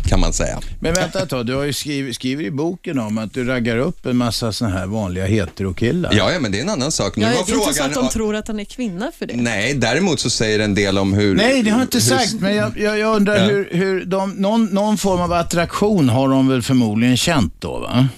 kan 0.08 0.20
man 0.20 0.32
säga. 0.32 0.60
Men 0.80 0.94
vänta 0.94 1.22
ett 1.22 1.28
tag, 1.28 1.46
du 1.46 1.54
har 1.54 1.64
ju 1.64 1.72
skrivit, 1.72 2.14
skriver 2.14 2.44
i 2.44 2.50
boken 2.50 2.98
om 2.98 3.18
att 3.18 3.34
du 3.34 3.44
raggar 3.44 3.76
upp 3.78 4.06
en 4.06 4.16
massa 4.16 4.52
såna 4.52 4.70
här 4.70 4.86
vanliga 4.86 5.26
heterokillar. 5.26 6.10
Ja, 6.14 6.32
ja, 6.32 6.40
men 6.40 6.52
det 6.52 6.58
är 6.58 6.62
en 6.62 6.68
annan 6.68 6.92
sak. 6.92 7.16
Nu 7.16 7.22
Ja, 7.22 7.28
var 7.28 7.46
det 7.46 7.52
är 7.52 7.56
inte 7.56 7.74
så 7.74 7.82
att 7.84 7.94
de 7.94 8.08
tror 8.08 8.36
att 8.36 8.48
han 8.48 8.60
är 8.60 8.64
kvinna 8.64 9.12
för 9.18 9.26
det. 9.26 9.36
Nej, 9.36 9.74
däremot 9.74 10.20
så 10.20 10.30
säger 10.30 10.58
en 10.58 10.74
del 10.74 10.98
om 10.98 11.12
hur... 11.12 11.34
Nej, 11.34 11.62
det 11.62 11.70
har 11.70 11.78
jag 11.78 11.84
inte 11.84 11.96
hur- 11.98 12.02
sagt, 12.04 12.34
men 12.40 12.56
jag, 12.56 12.78
jag, 12.78 12.98
jag 12.98 13.16
undrar 13.16 13.36
Ja. 13.36 13.44
hur, 13.44 13.68
hur 13.72 14.04
de, 14.04 14.30
någon, 14.30 14.64
någon 14.64 14.98
form 14.98 15.20
av 15.20 15.32
attraktion 15.32 16.08
har 16.08 16.28
de 16.28 16.48
väl 16.48 16.62
förmodligen 16.62 17.16
känt 17.16 17.54
då, 17.58 17.78
va? 17.78 18.08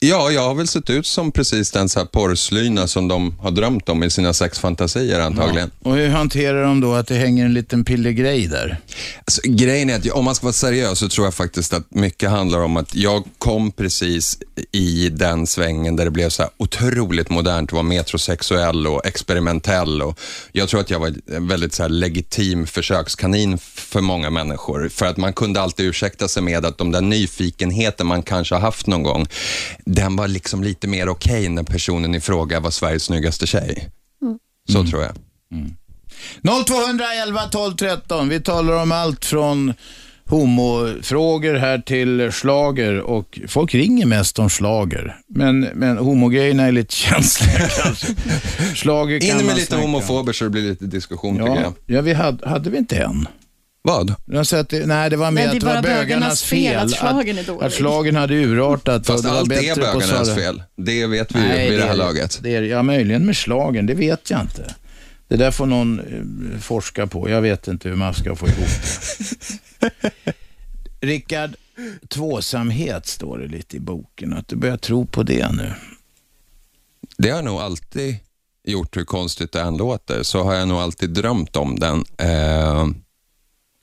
Ja, 0.00 0.30
jag 0.30 0.42
har 0.42 0.54
väl 0.54 0.68
sett 0.68 0.90
ut 0.90 1.06
som 1.06 1.32
precis 1.32 1.70
den 1.70 1.88
så 1.88 1.98
här 1.98 2.06
porrslyna 2.06 2.86
som 2.86 3.08
de 3.08 3.38
har 3.38 3.50
drömt 3.50 3.88
om 3.88 4.02
i 4.02 4.10
sina 4.10 4.32
sex 4.32 4.58
fantasier 4.58 5.20
antagligen. 5.20 5.70
Och 5.82 5.96
hur 5.96 6.08
hanterar 6.08 6.64
de 6.64 6.80
då 6.80 6.94
att 6.94 7.06
det 7.06 7.14
hänger 7.14 7.44
en 7.44 7.54
liten 7.54 7.84
pillegrej 7.84 8.46
där? 8.46 8.78
Alltså, 9.18 9.40
grejen 9.44 9.90
är 9.90 9.96
att 9.96 10.10
om 10.10 10.24
man 10.24 10.34
ska 10.34 10.46
vara 10.46 10.52
seriös 10.52 10.98
så 10.98 11.08
tror 11.08 11.26
jag 11.26 11.34
faktiskt 11.34 11.72
att 11.72 11.94
mycket 11.94 12.30
handlar 12.30 12.60
om 12.60 12.76
att 12.76 12.94
jag 12.94 13.24
kom 13.38 13.72
precis 13.72 14.38
i 14.72 15.08
den 15.08 15.46
svängen 15.46 15.96
där 15.96 16.04
det 16.04 16.10
blev 16.10 16.28
så 16.28 16.42
här 16.42 16.50
otroligt 16.56 17.30
modernt 17.30 17.68
att 17.68 17.72
vara 17.72 17.82
metrosexuell 17.82 18.86
och 18.86 19.06
experimentell. 19.06 20.02
Och 20.02 20.20
jag 20.52 20.68
tror 20.68 20.80
att 20.80 20.90
jag 20.90 21.00
var 21.00 21.14
en 21.26 21.48
väldigt 21.48 21.74
så 21.74 21.88
legitim 21.88 22.66
försökskanin 22.66 23.58
för 23.58 24.00
många 24.00 24.30
människor. 24.30 24.88
För 24.88 25.06
att 25.06 25.16
man 25.16 25.32
kunde 25.32 25.60
alltid 25.60 25.86
ursäkta 25.86 26.28
sig 26.28 26.42
med 26.42 26.66
att 26.66 26.78
de 26.78 26.92
där 26.92 27.00
nyfikenheten 27.00 28.06
man 28.06 28.22
kanske 28.22 28.54
har 28.54 28.62
haft 28.62 28.86
någon 28.86 29.02
gång, 29.02 29.26
den 29.86 30.16
var 30.16 30.28
liksom 30.28 30.62
lite 30.62 30.88
mer 30.88 31.08
okej 31.08 31.48
när 31.48 31.62
personen 31.62 32.14
i 32.14 32.20
fråga 32.20 32.60
var 32.60 32.70
Sveriges 32.70 33.02
snyggaste 33.04 33.46
tjej. 33.46 33.88
Så 34.72 34.84
tror 34.84 35.02
jag. 35.02 35.12
0211 36.66 37.40
12 37.50 37.76
13. 37.76 38.28
Vi 38.28 38.40
talar 38.40 38.82
om 38.82 38.92
allt 38.92 39.24
från 39.24 39.74
homofrågor 40.28 41.54
här 41.54 41.78
till 41.78 42.32
slager 42.32 43.00
och 43.00 43.40
folk 43.48 43.74
ringer 43.74 44.06
mest 44.06 44.38
om 44.38 44.50
slager. 44.50 45.16
Men, 45.28 45.60
men 45.60 45.98
homogrejerna 45.98 46.62
är 46.62 46.72
lite 46.72 46.94
känsliga 46.96 47.68
kanske. 47.68 48.06
Slager 48.76 49.20
kan 49.20 49.40
In 49.40 49.46
med 49.46 49.56
lite 49.56 49.76
homofober 49.76 50.32
så 50.32 50.44
det 50.44 50.50
blir 50.50 50.62
lite 50.62 50.84
diskussion 50.86 51.36
tycker 51.36 51.48
Ja, 51.48 51.60
jag. 51.60 51.74
ja 51.86 52.00
vi 52.02 52.12
hade, 52.12 52.48
hade 52.48 52.70
vi 52.70 52.78
inte 52.78 52.96
en? 52.96 53.28
Vad? 53.86 54.14
Jag 54.26 54.46
sa 54.46 54.58
att 54.58 54.68
det, 54.68 54.86
nej, 54.86 55.10
det 55.10 55.16
var 55.16 55.30
mer 55.30 55.42
det 55.46 55.52
att 55.52 55.60
det 55.60 55.66
var 55.66 55.82
bögarnas 55.82 56.42
fel 56.42 56.76
att 56.76 56.92
schlagern 56.96 57.38
är 57.38 57.42
dålig. 57.42 57.66
Att 57.66 57.72
schlagern 57.72 58.16
hade 58.16 58.34
urartat. 58.34 59.06
Fast 59.06 59.24
det 59.24 59.30
allt 59.30 59.52
är 59.52 59.76
bögarnas 59.76 60.34
fel. 60.34 60.62
Det 60.76 61.06
vet 61.06 61.34
vi 61.34 61.38
Nej, 61.38 61.64
ju 61.64 61.70
vid 61.70 61.78
det 61.78 61.84
här 61.84 61.92
är- 61.92 61.96
laget. 61.96 62.38
Det 62.42 62.54
är, 62.56 62.62
ja, 62.62 62.82
möjligen 62.82 63.26
med 63.26 63.36
schlagern, 63.36 63.86
det 63.86 63.94
vet 63.94 64.30
jag 64.30 64.40
inte. 64.40 64.74
Det 65.28 65.36
där 65.36 65.50
får 65.50 65.66
någon 65.66 66.00
eh, 66.00 66.60
forska 66.60 67.06
på. 67.06 67.30
Jag 67.30 67.40
vet 67.42 67.68
inte 67.68 67.88
hur 67.88 67.96
man 67.96 68.14
ska 68.14 68.36
få 68.36 68.46
ihop 68.48 68.58
det. 69.80 69.90
Rickard, 71.06 71.50
tvåsamhet 72.08 73.06
står 73.06 73.38
det 73.38 73.46
lite 73.48 73.76
i 73.76 73.80
boken. 73.80 74.32
Att 74.32 74.48
du 74.48 74.56
börjar 74.56 74.76
tro 74.76 75.06
på 75.06 75.22
det 75.22 75.52
nu. 75.52 75.72
Det 77.18 77.28
har 77.28 77.36
jag 77.36 77.44
nog 77.44 77.60
alltid 77.60 78.16
gjort, 78.64 78.96
hur 78.96 79.04
konstigt 79.04 79.52
det 79.52 79.60
än 79.60 79.76
låter, 79.76 80.22
så 80.22 80.42
har 80.42 80.54
jag 80.54 80.68
nog 80.68 80.78
alltid 80.78 81.10
drömt 81.10 81.56
om 81.56 81.78
den. 81.80 82.04
Eh, 82.18 82.86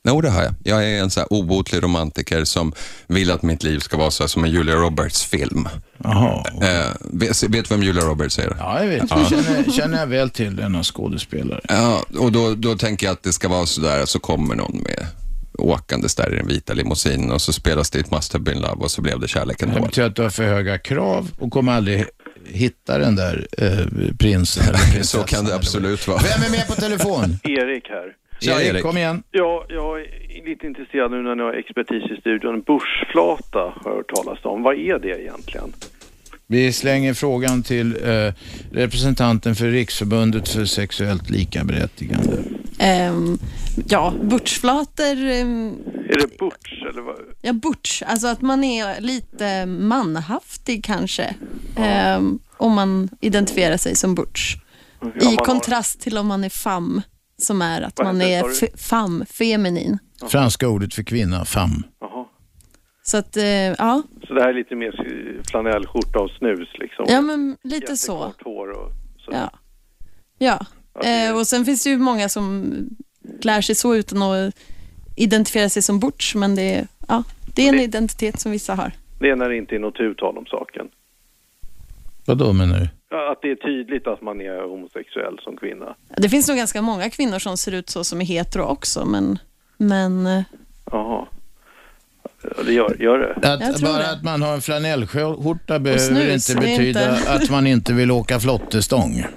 jo, 0.08 0.22
det 0.22 0.30
har 0.30 0.44
jag. 0.44 0.54
Jag 0.64 0.86
är 0.90 1.00
en 1.02 1.10
så 1.10 1.20
här 1.20 1.34
obotlig 1.34 1.84
romantiker 1.84 2.44
som 2.44 2.74
vill 3.08 3.32
att 3.32 3.42
mitt 3.42 3.64
liv 3.64 3.80
ska 3.80 3.98
vara 3.98 4.12
så 4.12 4.24
här 4.24 4.28
som 4.28 4.44
en 4.44 4.52
Julia 4.52 4.76
Roberts-film. 4.76 5.68
Jaha. 6.04 6.46
Eh, 6.62 6.92
vet, 7.00 7.44
vet 7.44 7.70
du 7.70 7.76
vem 7.76 7.84
Julia 7.84 8.04
Roberts 8.04 8.40
är? 8.40 8.56
Ja, 8.60 8.80
jag 8.84 8.88
vet. 8.88 9.04
Jag 9.10 9.28
känner, 9.30 9.72
känner 9.72 10.00
jag 10.00 10.08
väl 10.08 10.30
till 10.30 10.56
denna 10.56 10.84
skådespelare. 10.84 11.62
Ja, 11.70 12.04
och 12.20 12.32
då, 12.32 12.56
då 12.56 12.76
tänker 12.78 13.06
jag 13.06 13.14
att 13.14 13.24
det 13.24 13.34
ska 13.34 13.48
vara 13.48 13.66
så 13.66 13.82
där, 13.82 14.06
så 14.06 14.20
kommer 14.20 14.56
någon 14.56 14.78
med 14.78 15.08
åkandes 15.58 16.16
där 16.16 16.34
i 16.34 16.36
den 16.38 16.48
vita 16.48 16.74
limousinen 16.74 17.32
och 17.32 17.42
så 17.42 17.54
spelas 17.54 17.90
det 17.90 18.00
It 18.00 18.12
must 18.12 18.34
have 18.34 18.44
been 18.44 18.60
love 18.62 18.76
och 18.84 18.92
så 18.92 19.02
blev 19.02 19.20
det 19.20 19.28
kärleken 19.28 19.70
Det 19.70 19.80
då. 19.80 19.86
betyder 19.86 20.08
att 20.08 20.16
du 20.16 20.22
har 20.22 20.30
för 20.30 20.44
höga 20.44 20.78
krav 20.78 21.30
och 21.40 21.52
kommer 21.52 21.72
aldrig 21.72 22.06
hitta 22.48 22.98
den 22.98 23.16
där 23.16 23.48
eh, 23.58 24.16
prinsen 24.20 24.64
eller 24.68 24.78
prinsessan. 24.78 25.04
Så 25.22 25.28
kan 25.28 25.46
det 25.46 25.56
absolut 25.56 26.08
vara. 26.08 26.22
Vem 26.24 26.44
är 26.44 26.50
med 26.58 26.68
på 26.68 26.74
telefon? 26.74 27.38
Erik 27.44 27.90
här. 27.90 28.06
Tja, 28.44 28.62
Erik, 28.62 28.84
kom 28.84 28.98
igen. 28.98 29.24
Ja, 29.32 29.66
jag 29.70 30.02
är 30.02 30.46
lite 30.50 30.66
intresserad 30.68 31.12
nu 31.12 31.22
när 31.24 31.36
ni 31.36 31.44
har 31.44 31.54
expertis 31.54 32.12
i 32.18 32.22
studion. 32.22 32.62
Bushflata 32.62 33.60
har 33.60 33.82
jag 33.92 33.96
hört 33.96 34.10
talas 34.16 34.40
om. 34.46 34.64
Vad 34.64 34.76
är 34.76 35.00
det 35.00 35.22
egentligen? 35.22 35.74
Vi 36.48 36.74
slänger 36.74 37.14
frågan 37.14 37.64
till 37.64 37.96
eh, 37.96 38.34
representanten 38.72 39.56
för 39.56 39.66
Riksförbundet 39.66 40.50
för 40.50 40.66
sexuellt 40.66 41.30
likaberättigande. 41.30 42.38
Ehm, 42.80 43.38
ja, 43.88 44.14
butchflator, 44.22 45.18
ehm, 45.26 45.74
Är 46.10 46.18
det 46.22 46.38
butch 46.40 46.82
eller 46.90 47.02
vad? 47.02 47.16
ja 47.42 47.54
butch, 47.54 48.02
alltså 48.06 48.28
att 48.28 48.42
man 48.42 48.64
är 48.64 49.02
lite 49.02 49.66
manhaftig 49.66 50.84
kanske. 50.86 51.36
Ehm, 51.78 52.40
om 52.58 52.72
man 52.74 53.10
identifierar 53.22 53.78
sig 53.78 53.96
som 53.96 54.16
butch. 54.16 54.56
Ja, 55.02 55.08
I 55.22 55.26
man 55.26 55.36
har- 55.38 55.46
kontrast 55.46 56.02
till 56.02 56.18
om 56.18 56.28
man 56.28 56.44
är 56.44 56.50
femme, 56.50 57.02
som 57.38 57.62
är 57.62 57.82
att 57.82 57.98
Vad 57.98 58.08
man 58.08 58.20
heter 58.22 58.50
är 58.50 58.54
fe- 58.54 58.78
femme, 58.78 59.26
feminin. 59.26 59.98
Franska 60.30 60.68
ordet 60.68 60.94
för 60.94 61.04
kvinna. 61.04 61.46
Jaha. 61.56 62.26
Så 63.06 63.18
att, 63.18 63.38
eh, 63.38 63.44
ja, 63.46 64.04
Så 64.28 64.34
det 64.34 64.42
här 64.42 64.50
är 64.50 64.54
lite 64.54 64.76
mer 64.76 65.42
flanellskjorta 65.52 66.20
och 66.20 66.30
snus 66.32 66.70
liksom? 66.80 67.06
ja 67.10 67.22
men 67.22 67.58
lite 67.64 67.98
så. 67.98 68.34
Hår 68.44 68.68
och 68.72 68.92
så. 69.26 69.32
Ja. 69.32 69.52
ja. 70.38 70.66
Eh, 71.10 71.38
och 71.38 71.48
sen 71.48 71.66
finns 71.66 71.84
det 71.84 71.90
ju 71.90 71.98
många 71.98 72.30
som 72.30 72.74
klär 73.42 73.62
sig 73.62 73.76
så 73.76 73.96
utan 73.96 74.22
att 74.22 74.56
identifiera 75.16 75.70
sig 75.70 75.82
som 75.82 76.00
butch, 76.00 76.36
men 76.36 76.56
det 76.56 76.62
är, 76.76 76.88
ja, 77.08 77.24
det 77.56 77.64
är 77.66 77.70
en 77.70 77.78
Det- 77.78 77.84
identitet 77.84 78.40
som 78.40 78.52
vissa 78.52 78.76
har. 78.76 78.92
Det 79.20 79.30
är 79.30 79.36
när 79.36 79.50
det 79.50 79.58
inte 79.58 79.76
är 79.76 79.80
något 79.80 80.00
uttal 80.00 80.38
om 80.38 80.46
saken. 80.46 80.86
Vad 82.26 82.38
då 82.38 82.54
menar 82.54 82.80
du? 82.80 82.88
Att 83.14 83.42
det 83.42 83.52
är 83.52 83.56
tydligt 83.56 84.08
att 84.08 84.22
man 84.22 84.42
är 84.42 84.70
homosexuell 84.70 85.40
som 85.44 85.58
kvinna. 85.58 85.96
Det 86.18 86.30
finns 86.30 86.48
nog 86.48 86.58
ganska 86.58 86.82
många 86.82 87.10
kvinnor 87.10 87.40
som 87.40 87.58
ser 87.58 87.72
ut 87.72 87.90
så 87.90 88.04
som 88.04 88.22
är 88.22 88.26
hetero 88.26 88.64
också, 88.64 89.06
men, 89.06 89.40
men 89.78 90.26
eh, 90.26 90.44
Jaha. 90.92 91.28
Ja, 92.58 92.64
det 92.64 92.74
gör, 92.74 92.96
gör 93.00 93.18
det. 93.42 93.50
Att 93.54 93.82
bara 93.82 93.98
det. 93.98 94.12
att 94.12 94.24
man 94.24 94.42
har 94.42 94.54
en 94.54 94.62
flanellskjorta 94.62 95.80
behöver 95.80 96.34
inte 96.34 96.56
betyda 96.56 97.18
inte- 97.18 97.32
att 97.32 97.50
man 97.50 97.68
inte 97.68 97.94
vill 97.94 98.12
åka 98.12 98.40
flottestång. 98.40 99.26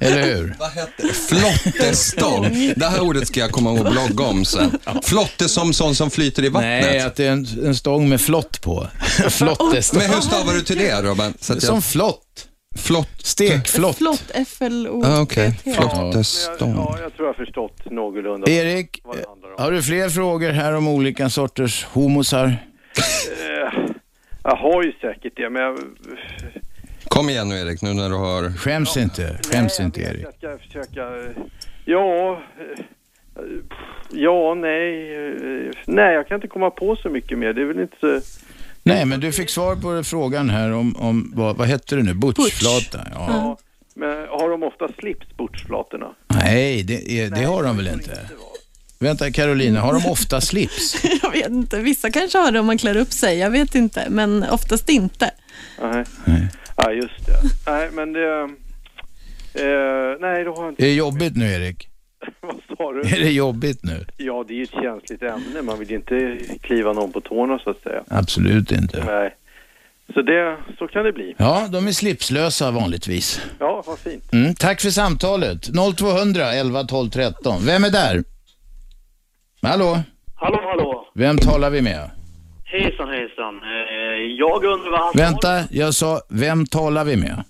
Eller 0.00 0.22
hur? 0.22 0.54
Vad 0.58 0.70
heter 0.72 0.92
det? 1.02 1.12
Flottestång. 1.14 2.72
Det 2.76 2.86
här 2.86 3.00
ordet 3.00 3.28
ska 3.28 3.40
jag 3.40 3.50
komma 3.50 3.70
ihåg 3.70 3.86
och 3.86 3.92
blogga 3.92 4.24
om 4.24 4.44
sen. 4.44 4.78
Flotte 5.02 5.48
som 5.48 5.72
sån 5.72 5.94
som 5.94 6.10
flyter 6.10 6.44
i 6.44 6.48
vattnet. 6.48 6.84
Nej, 6.84 7.00
att 7.00 7.16
det 7.16 7.24
är 7.26 7.30
en, 7.32 7.46
en 7.64 7.74
stång 7.76 8.08
med 8.08 8.20
flott 8.20 8.60
på. 8.60 8.86
Flottestång. 9.30 10.00
Men 10.02 10.10
hur 10.10 10.20
stavar 10.20 10.54
du 10.54 10.60
till 10.60 10.78
det? 10.78 11.16
Så 11.40 11.52
att 11.52 11.62
jag... 11.62 11.62
Som 11.62 11.82
flott. 11.82 12.48
Flott. 12.76 13.08
Stekflott. 13.18 13.96
Flott, 13.98 14.30
F-L-O. 14.34 15.02
Ah, 15.04 15.20
Okej, 15.20 15.52
T. 15.64 15.70
flottestång. 15.72 16.74
Ja, 16.76 16.98
jag 17.02 17.14
tror 17.14 17.28
jag 17.28 17.34
har 17.34 17.44
förstått 17.44 17.90
någorlunda. 17.90 18.50
Erik, 18.50 19.00
vad 19.04 19.16
det 19.16 19.28
handlar 19.28 19.48
om. 19.48 19.54
har 19.58 19.70
du 19.72 19.82
fler 19.82 20.08
frågor 20.08 20.50
här 20.50 20.72
om 20.76 20.88
olika 20.88 21.28
sorters 21.30 21.84
homosar? 21.84 22.46
Eh, 22.46 23.82
jag 24.42 24.56
har 24.56 24.82
ju 24.82 24.92
säkert 25.00 25.32
det, 25.36 25.50
men 25.50 25.62
jag... 25.62 25.78
Kom 27.08 27.28
igen 27.30 27.48
nu 27.48 27.54
Erik, 27.58 27.82
nu 27.82 27.94
när 27.94 28.08
du 28.08 28.14
har... 28.14 28.56
Skäms 28.56 28.96
inte, 28.96 29.38
skäms 29.52 29.80
inte 29.80 30.00
jag, 30.00 30.10
Erik. 30.10 30.26
jag 30.40 30.58
ska 30.58 30.66
försöka... 30.66 31.02
eh, 31.16 31.30
Ja... 31.84 32.32
eh, 32.58 32.82
Ja, 34.10 34.54
nej... 34.54 35.14
eh, 35.66 35.72
Nej, 35.86 36.14
jag 36.14 36.28
kan 36.28 36.34
inte 36.34 36.48
komma 36.48 36.70
på 36.70 36.96
så 36.96 37.08
mycket 37.08 37.38
mer. 37.38 37.52
Det 37.52 37.60
är 37.60 37.64
väl 37.64 37.80
inte 37.80 37.96
så... 38.00 38.20
Nej, 38.86 39.04
men 39.04 39.20
du 39.20 39.32
fick 39.32 39.50
svar 39.50 39.76
på 39.76 40.04
frågan 40.04 40.50
här 40.50 40.72
om, 40.72 40.96
om 40.96 41.32
vad, 41.34 41.56
vad 41.56 41.68
hette 41.68 41.96
det 41.96 42.02
nu? 42.02 42.14
Butchflata? 42.14 43.06
Ja. 43.14 43.26
Ja. 43.28 43.58
Men 43.94 44.28
har 44.28 44.50
de 44.50 44.62
ofta 44.62 44.88
slips, 44.98 45.36
bordsflatorna? 45.36 46.06
Nej, 46.28 46.82
det, 46.82 47.12
är, 47.20 47.30
det 47.30 47.44
har 47.44 47.62
de 47.62 47.76
väl 47.76 47.88
inte? 47.88 48.30
Vänta 48.98 49.32
Carolina, 49.32 49.80
har 49.80 49.92
de 49.92 50.10
ofta 50.10 50.40
slips? 50.40 51.04
Jag 51.22 51.30
vet 51.30 51.48
inte. 51.48 51.80
Vissa 51.80 52.10
kanske 52.10 52.38
har 52.38 52.52
det 52.52 52.60
om 52.60 52.66
man 52.66 52.78
klär 52.78 52.96
upp 52.96 53.12
sig. 53.12 53.38
Jag 53.38 53.50
vet 53.50 53.74
inte. 53.74 54.06
Men 54.10 54.44
oftast 54.50 54.88
inte. 54.88 55.30
Nej. 55.82 56.04
Ja, 56.76 56.92
just 56.92 57.26
det. 57.26 57.70
Nej, 57.70 57.90
men 57.92 58.12
det... 58.12 58.42
Eh, 59.54 60.20
nej, 60.20 60.44
då 60.44 60.54
har 60.54 60.62
jag 60.62 60.72
inte... 60.72 60.82
Är 60.82 60.86
det 60.86 60.94
jobbigt 60.94 61.36
nu 61.36 61.52
Erik? 61.52 61.88
Vad 62.78 62.88
sa 62.88 62.92
du? 62.92 63.00
Är 63.16 63.20
det 63.20 63.32
jobbigt 63.32 63.82
nu? 63.82 64.04
Ja, 64.16 64.44
det 64.48 64.54
är 64.54 64.56
ju 64.56 64.62
ett 64.62 64.70
känsligt 64.70 65.22
ämne. 65.22 65.62
Man 65.62 65.78
vill 65.78 65.90
ju 65.90 65.96
inte 65.96 66.38
kliva 66.60 66.92
någon 66.92 67.12
på 67.12 67.20
tårna 67.20 67.58
så 67.58 67.70
att 67.70 67.82
säga. 67.82 68.02
Absolut 68.08 68.72
inte. 68.72 69.04
Nej. 69.04 69.36
Så 70.14 70.22
det, 70.22 70.56
så 70.78 70.88
kan 70.88 71.04
det 71.04 71.12
bli. 71.12 71.34
Ja, 71.38 71.68
de 71.72 71.86
är 71.86 71.92
slipslösa 71.92 72.70
vanligtvis. 72.70 73.40
Ja, 73.58 73.82
vad 73.86 73.98
fint. 73.98 74.32
Mm, 74.32 74.54
tack 74.54 74.80
för 74.80 74.90
samtalet. 74.90 75.70
0200 75.96 76.52
11 76.52 76.84
12 76.84 77.10
13. 77.10 77.66
Vem 77.66 77.84
är 77.84 77.90
där? 77.90 78.24
Hallå? 79.62 79.98
Hallå, 80.34 80.60
hallå. 80.62 81.08
Vem 81.14 81.38
talar 81.38 81.70
vi 81.70 81.82
med? 81.82 82.10
Hejsan, 82.64 83.08
hejsan. 83.08 83.54
Eh, 83.62 84.36
jag 84.38 84.64
undrar 84.64 84.90
vad 84.90 85.00
han 85.00 85.12
Vänta, 85.16 85.64
jag 85.70 85.94
sa, 85.94 86.20
vem 86.28 86.66
talar 86.66 87.04
vi 87.04 87.16
med? 87.16 87.44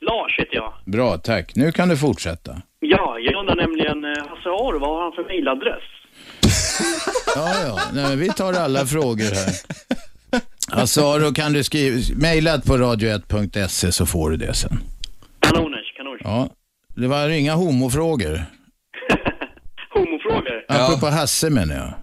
Lars 0.00 0.38
heter 0.38 0.54
jag. 0.54 0.72
Bra, 0.86 1.18
tack. 1.18 1.52
Nu 1.56 1.72
kan 1.72 1.88
du 1.88 1.96
fortsätta. 1.96 2.62
Ja, 3.42 3.50
undrar 3.50 3.66
nämligen, 3.66 4.04
eh, 4.04 4.28
Hasse 4.28 4.48
Aro, 4.48 4.78
vad 4.78 4.90
har 4.90 5.02
han 5.02 5.12
för 5.12 5.24
mejladress? 5.24 5.82
Ja, 7.36 7.54
ja. 7.64 7.80
Nej, 7.92 8.04
men 8.08 8.18
vi 8.18 8.28
tar 8.28 8.52
alla 8.52 8.86
frågor 8.86 9.34
här. 9.34 9.52
Alltså, 10.72 11.18
då 11.18 11.32
kan 11.32 11.52
du 11.52 11.64
skriva, 11.64 12.00
mejla 12.16 12.60
på 12.60 12.76
radio1.se 12.76 13.92
så 13.92 14.06
får 14.06 14.30
du 14.30 14.36
det 14.36 14.54
sen. 14.54 14.78
Kanoners, 15.40 15.96
kanoners. 15.96 16.20
Ja, 16.24 16.48
det 16.96 17.06
var 17.06 17.28
inga 17.28 17.54
homofrågor. 17.54 18.44
Homofrågor? 19.94 20.64
Apropå 20.68 21.06
Hasse 21.06 21.50
menar 21.50 21.74
jag. 21.74 21.84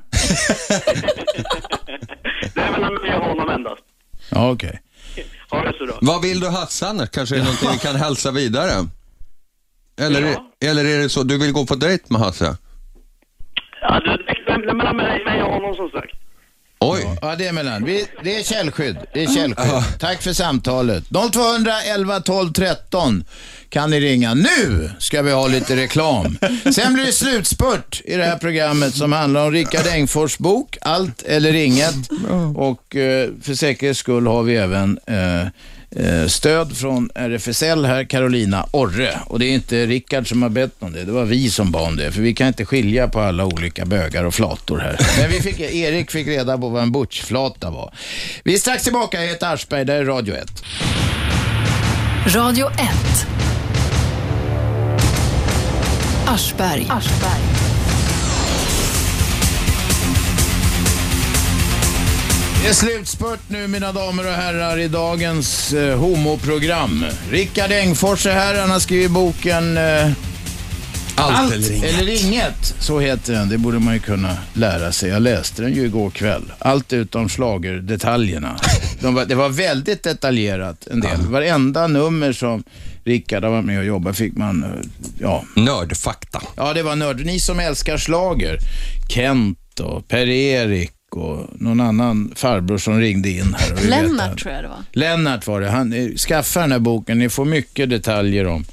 Nej, 2.56 2.72
men 2.72 2.84
han 2.84 2.94
med 2.94 3.20
honom 3.20 3.50
endast. 3.50 3.82
Ja, 4.32 4.52
okej. 4.52 4.82
Ha 5.50 5.64
det 5.64 5.74
så 5.78 5.86
bra. 5.86 5.98
Vad 6.02 6.22
vill 6.22 6.40
du 6.40 6.48
Hasse 6.48 6.88
annars? 6.88 7.10
Kanske 7.10 7.36
är 7.36 7.40
det 7.40 7.44
någonting 7.46 7.70
vi 7.72 7.78
kan 7.78 7.96
hälsa 7.96 8.32
vidare? 8.32 8.72
Eller, 10.00 10.38
eller 10.66 10.86
är 10.86 11.00
det 11.00 11.10
så, 11.10 11.24
du 11.24 11.38
vill 11.38 11.52
gå 11.52 11.66
på 11.66 11.76
dejt 11.76 12.04
med 12.08 12.22
Hasse? 12.22 12.58
Ja, 13.82 14.00
det 14.00 14.18
det 14.46 14.70
är 14.70 14.74
mellan 14.74 14.96
mig 14.98 15.44
och 15.44 15.54
honom 15.54 15.76
som 15.76 15.90
sagt. 15.90 16.14
Oj. 16.82 17.18
Ja, 17.22 17.36
det 17.36 17.48
är 17.48 17.54
mellan. 17.54 17.86
Vi, 17.86 18.06
det 18.24 18.36
är 18.40 18.44
källskydd. 18.44 18.98
Det 19.14 19.24
är 19.24 19.28
källskydd. 19.28 20.00
Tack 20.00 20.22
för 20.22 20.34
samtalet. 20.34 21.04
0200 21.32 21.82
11 21.82 22.20
12 22.20 22.54
13 22.54 23.24
kan 23.70 23.90
ni 23.90 24.00
ringa. 24.00 24.34
Nu 24.34 24.90
ska 25.00 25.22
vi 25.22 25.32
ha 25.32 25.48
lite 25.48 25.76
reklam. 25.76 26.38
Sen 26.74 26.94
blir 26.94 27.06
det 27.06 27.12
slutspurt 27.12 28.02
i 28.06 28.16
det 28.16 28.24
här 28.24 28.38
programmet 28.38 28.96
som 28.96 29.12
handlar 29.14 29.46
om 29.46 29.52
Rickard 29.52 29.88
Engfors 29.88 30.38
bok 30.38 30.78
Allt 30.82 31.22
eller 31.22 31.54
inget. 31.56 32.12
Och 32.56 32.96
eh, 32.96 33.30
för 33.42 33.54
säkerhets 33.54 34.00
skull 34.00 34.28
har 34.28 34.44
vi 34.44 34.56
även 34.56 35.00
eh, 35.06 35.48
Eh, 35.96 36.28
stöd 36.28 36.78
från 36.78 37.10
RFSL 37.16 37.86
här, 37.86 38.04
Carolina 38.04 38.66
Orre. 38.72 39.20
Och 39.26 39.40
det 39.40 39.46
är 39.46 39.52
inte 39.52 39.86
Rickard 39.86 40.30
som 40.30 40.42
har 40.42 40.50
bett 40.50 40.72
om 40.80 40.92
det, 40.92 41.04
det 41.04 41.12
var 41.12 41.26
vi 41.26 41.50
som 41.50 41.72
bad 41.72 41.88
om 41.88 41.96
det. 41.96 42.12
För 42.12 42.22
vi 42.22 42.34
kan 42.34 42.48
inte 42.48 42.66
skilja 42.66 43.08
på 43.08 43.20
alla 43.20 43.46
olika 43.46 43.86
bögar 43.86 44.24
och 44.24 44.34
flator 44.34 44.80
här. 44.80 44.98
Men 45.22 45.32
vi 45.32 45.42
fick, 45.42 45.60
Erik 45.76 46.12
fick 46.12 46.28
reda 46.28 46.58
på 46.58 46.70
vad 46.70 46.84
en 46.84 46.92
butchflata 46.92 47.70
var. 47.70 47.94
Vi 48.44 48.54
är 48.54 48.58
strax 48.58 48.84
tillbaka, 48.84 49.22
jag 49.22 49.28
heter 49.28 49.54
Aschberg, 49.54 49.86
det 49.86 49.94
här 49.94 50.00
är 50.00 50.06
Radio 50.06 50.36
1. 50.36 50.64
Radio 52.36 52.70
1. 52.72 53.28
Aschberg. 56.28 56.88
Aschberg. 56.90 57.69
Det 62.62 62.68
är 62.68 62.74
slutspurt 62.74 63.40
nu 63.48 63.68
mina 63.68 63.92
damer 63.92 64.28
och 64.28 64.34
herrar 64.34 64.78
i 64.78 64.88
dagens 64.88 65.74
eh, 65.74 65.98
homoprogram. 66.00 67.06
Rickard 67.32 67.72
Engfors 67.72 68.26
är 68.26 68.34
här, 68.34 68.60
han 68.62 68.70
har 68.70 68.80
skrivit 68.80 69.12
boken 69.12 69.78
eh, 69.78 70.12
Allt 71.16 71.54
eller 71.54 71.72
inget. 71.72 72.00
eller 72.00 72.26
inget. 72.26 72.76
Så 72.80 73.00
heter 73.00 73.34
den, 73.34 73.50
det 73.50 73.58
borde 73.58 73.80
man 73.80 73.94
ju 73.94 74.00
kunna 74.00 74.38
lära 74.54 74.92
sig. 74.92 75.10
Jag 75.10 75.22
läste 75.22 75.62
den 75.62 75.74
ju 75.74 75.86
igår 75.86 76.10
kväll. 76.10 76.44
Allt 76.60 76.94
utom 76.94 77.30
schlagerdetaljerna. 77.30 78.60
De 79.02 79.14
var, 79.16 79.26
det 79.26 79.36
var 79.36 79.50
väldigt 79.50 80.04
detaljerat 80.04 80.88
en 80.88 81.00
del. 81.00 81.22
Varenda 81.22 81.88
nummer 81.88 82.34
som 82.34 82.64
Rickard 83.04 83.44
har 83.44 83.52
varit 83.52 83.66
med 83.66 83.80
och 83.80 83.86
jobbat 83.86 84.18
fick 84.18 84.36
man, 84.38 84.64
eh, 84.64 84.70
ja. 85.20 85.44
Nördfakta. 85.56 86.42
Ja, 86.56 86.74
det 86.74 86.84
var 86.84 86.96
nörd. 86.96 87.26
Ni 87.26 87.40
som 87.40 87.60
älskar 87.60 87.98
slager. 87.98 88.58
Kent 89.10 89.80
och 89.80 90.08
Per-Erik 90.08 90.92
och 91.18 91.62
någon 91.62 91.80
annan 91.80 92.32
farbror 92.36 92.78
som 92.78 93.00
ringde 93.00 93.30
in 93.30 93.56
här. 93.60 93.90
Lennart 93.90 94.40
tror 94.40 94.54
jag 94.54 94.64
det 94.64 94.68
var. 94.68 94.84
Lennart 94.92 95.48
var 95.48 95.62
det. 95.62 95.70
Han, 95.70 95.94
eh, 95.94 96.14
skaffa 96.16 96.62
den 96.62 96.72
här 96.72 96.80
boken. 96.80 97.20
Ni 97.20 97.30
får 97.30 97.46
mycket 97.46 97.90
detaljer 97.90 98.48
om 98.48 98.66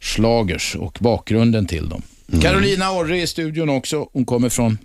slagers 0.00 0.76
och 0.76 0.98
bakgrunden 1.00 1.66
till 1.66 1.88
dem. 1.88 2.02
Carolina 2.42 2.92
Orre 2.92 3.20
i 3.20 3.26
studion 3.26 3.68
också. 3.68 4.08
Hon 4.12 4.24
kommer 4.24 4.48
från 4.48 4.78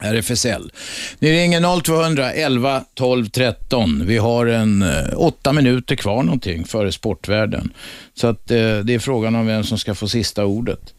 RFSL. 0.00 0.72
Ni 1.18 1.32
ringer 1.32 1.80
0200 1.82 2.32
11 2.32 2.84
12 2.94 3.28
13. 3.28 4.06
Vi 4.06 4.18
har 4.18 4.46
en 4.46 4.82
eh, 4.82 4.88
åtta 5.16 5.52
minuter 5.52 5.96
kvar 5.96 6.22
någonting 6.22 6.64
före 6.64 6.92
sportvärlden. 6.92 7.72
Så 8.14 8.26
att 8.26 8.50
eh, 8.50 8.78
det 8.78 8.94
är 8.94 8.98
frågan 8.98 9.34
om 9.34 9.46
vem 9.46 9.64
som 9.64 9.78
ska 9.78 9.94
få 9.94 10.08
sista 10.08 10.44
ordet. 10.44 10.94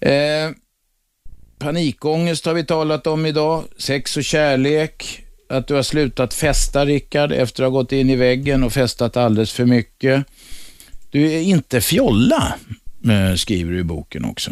Eh, 0.00 0.50
panikångest 1.64 2.46
har 2.46 2.54
vi 2.54 2.64
talat 2.64 3.06
om 3.06 3.26
idag. 3.26 3.64
Sex 3.78 4.16
och 4.16 4.24
kärlek. 4.24 5.24
Att 5.48 5.68
du 5.68 5.74
har 5.74 5.82
slutat 5.82 6.34
festa, 6.34 6.84
Rickard, 6.84 7.32
efter 7.32 7.62
att 7.62 7.72
ha 7.72 7.80
gått 7.80 7.92
in 7.92 8.10
i 8.10 8.16
väggen 8.16 8.62
och 8.62 8.72
festat 8.72 9.16
alldeles 9.16 9.52
för 9.52 9.64
mycket. 9.64 10.24
Du 11.10 11.32
är 11.32 11.40
inte 11.40 11.80
fjolla, 11.80 12.54
eh, 13.04 13.36
skriver 13.36 13.72
du 13.72 13.78
i 13.78 13.84
boken 13.84 14.24
också. 14.24 14.50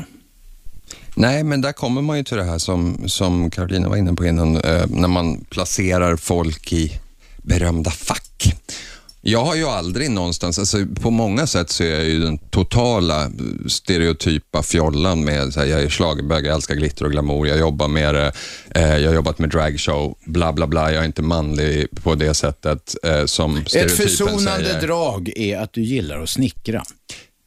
Nej, 1.14 1.44
men 1.44 1.60
där 1.60 1.72
kommer 1.72 2.02
man 2.02 2.16
ju 2.16 2.24
till 2.24 2.36
det 2.36 2.44
här 2.44 2.59
som, 2.59 3.05
som 3.06 3.51
Carolina 3.51 3.89
var 3.89 3.97
inne 3.97 4.14
på 4.14 4.26
innan, 4.26 4.56
eh, 4.56 4.86
när 4.89 5.09
man 5.09 5.44
placerar 5.44 6.16
folk 6.16 6.72
i 6.72 6.93
berömda 7.43 7.90
fack. 7.90 8.31
Jag 9.24 9.44
har 9.44 9.55
ju 9.55 9.65
aldrig 9.65 10.11
någonstans, 10.11 10.59
alltså 10.59 10.78
på 11.01 11.11
många 11.11 11.47
sätt 11.47 11.70
så 11.70 11.85
är 11.85 11.90
jag 11.90 12.05
ju 12.05 12.20
den 12.20 12.39
totala 12.39 13.31
stereotypa 13.66 14.62
fjollan 14.62 15.24
med, 15.24 15.53
så 15.53 15.61
här, 15.61 15.66
jag 15.66 15.82
är 15.82 15.89
schlagerbög, 15.89 16.47
jag 16.47 16.55
älskar 16.55 16.74
glitter 16.74 17.05
och 17.05 17.11
glamour, 17.11 17.47
jag 17.47 17.59
jobbar 17.59 17.89
med 17.89 18.15
det, 18.15 18.32
eh, 18.74 18.97
jag 18.97 19.09
har 19.09 19.15
jobbat 19.15 19.39
med 19.39 19.51
dragshow, 19.51 20.19
bla 20.27 20.53
bla 20.53 20.66
bla, 20.66 20.93
jag 20.93 21.03
är 21.03 21.07
inte 21.07 21.23
manlig 21.23 21.86
på 22.03 22.15
det 22.15 22.35
sättet 22.35 22.94
eh, 23.03 23.24
som 23.24 23.57
Ett 23.57 23.69
stereotypen 23.69 24.09
försonande 24.09 24.65
säger. 24.65 24.81
drag 24.81 25.32
är 25.36 25.59
att 25.59 25.73
du 25.73 25.82
gillar 25.82 26.23
att 26.23 26.31
snickra. 26.31 26.82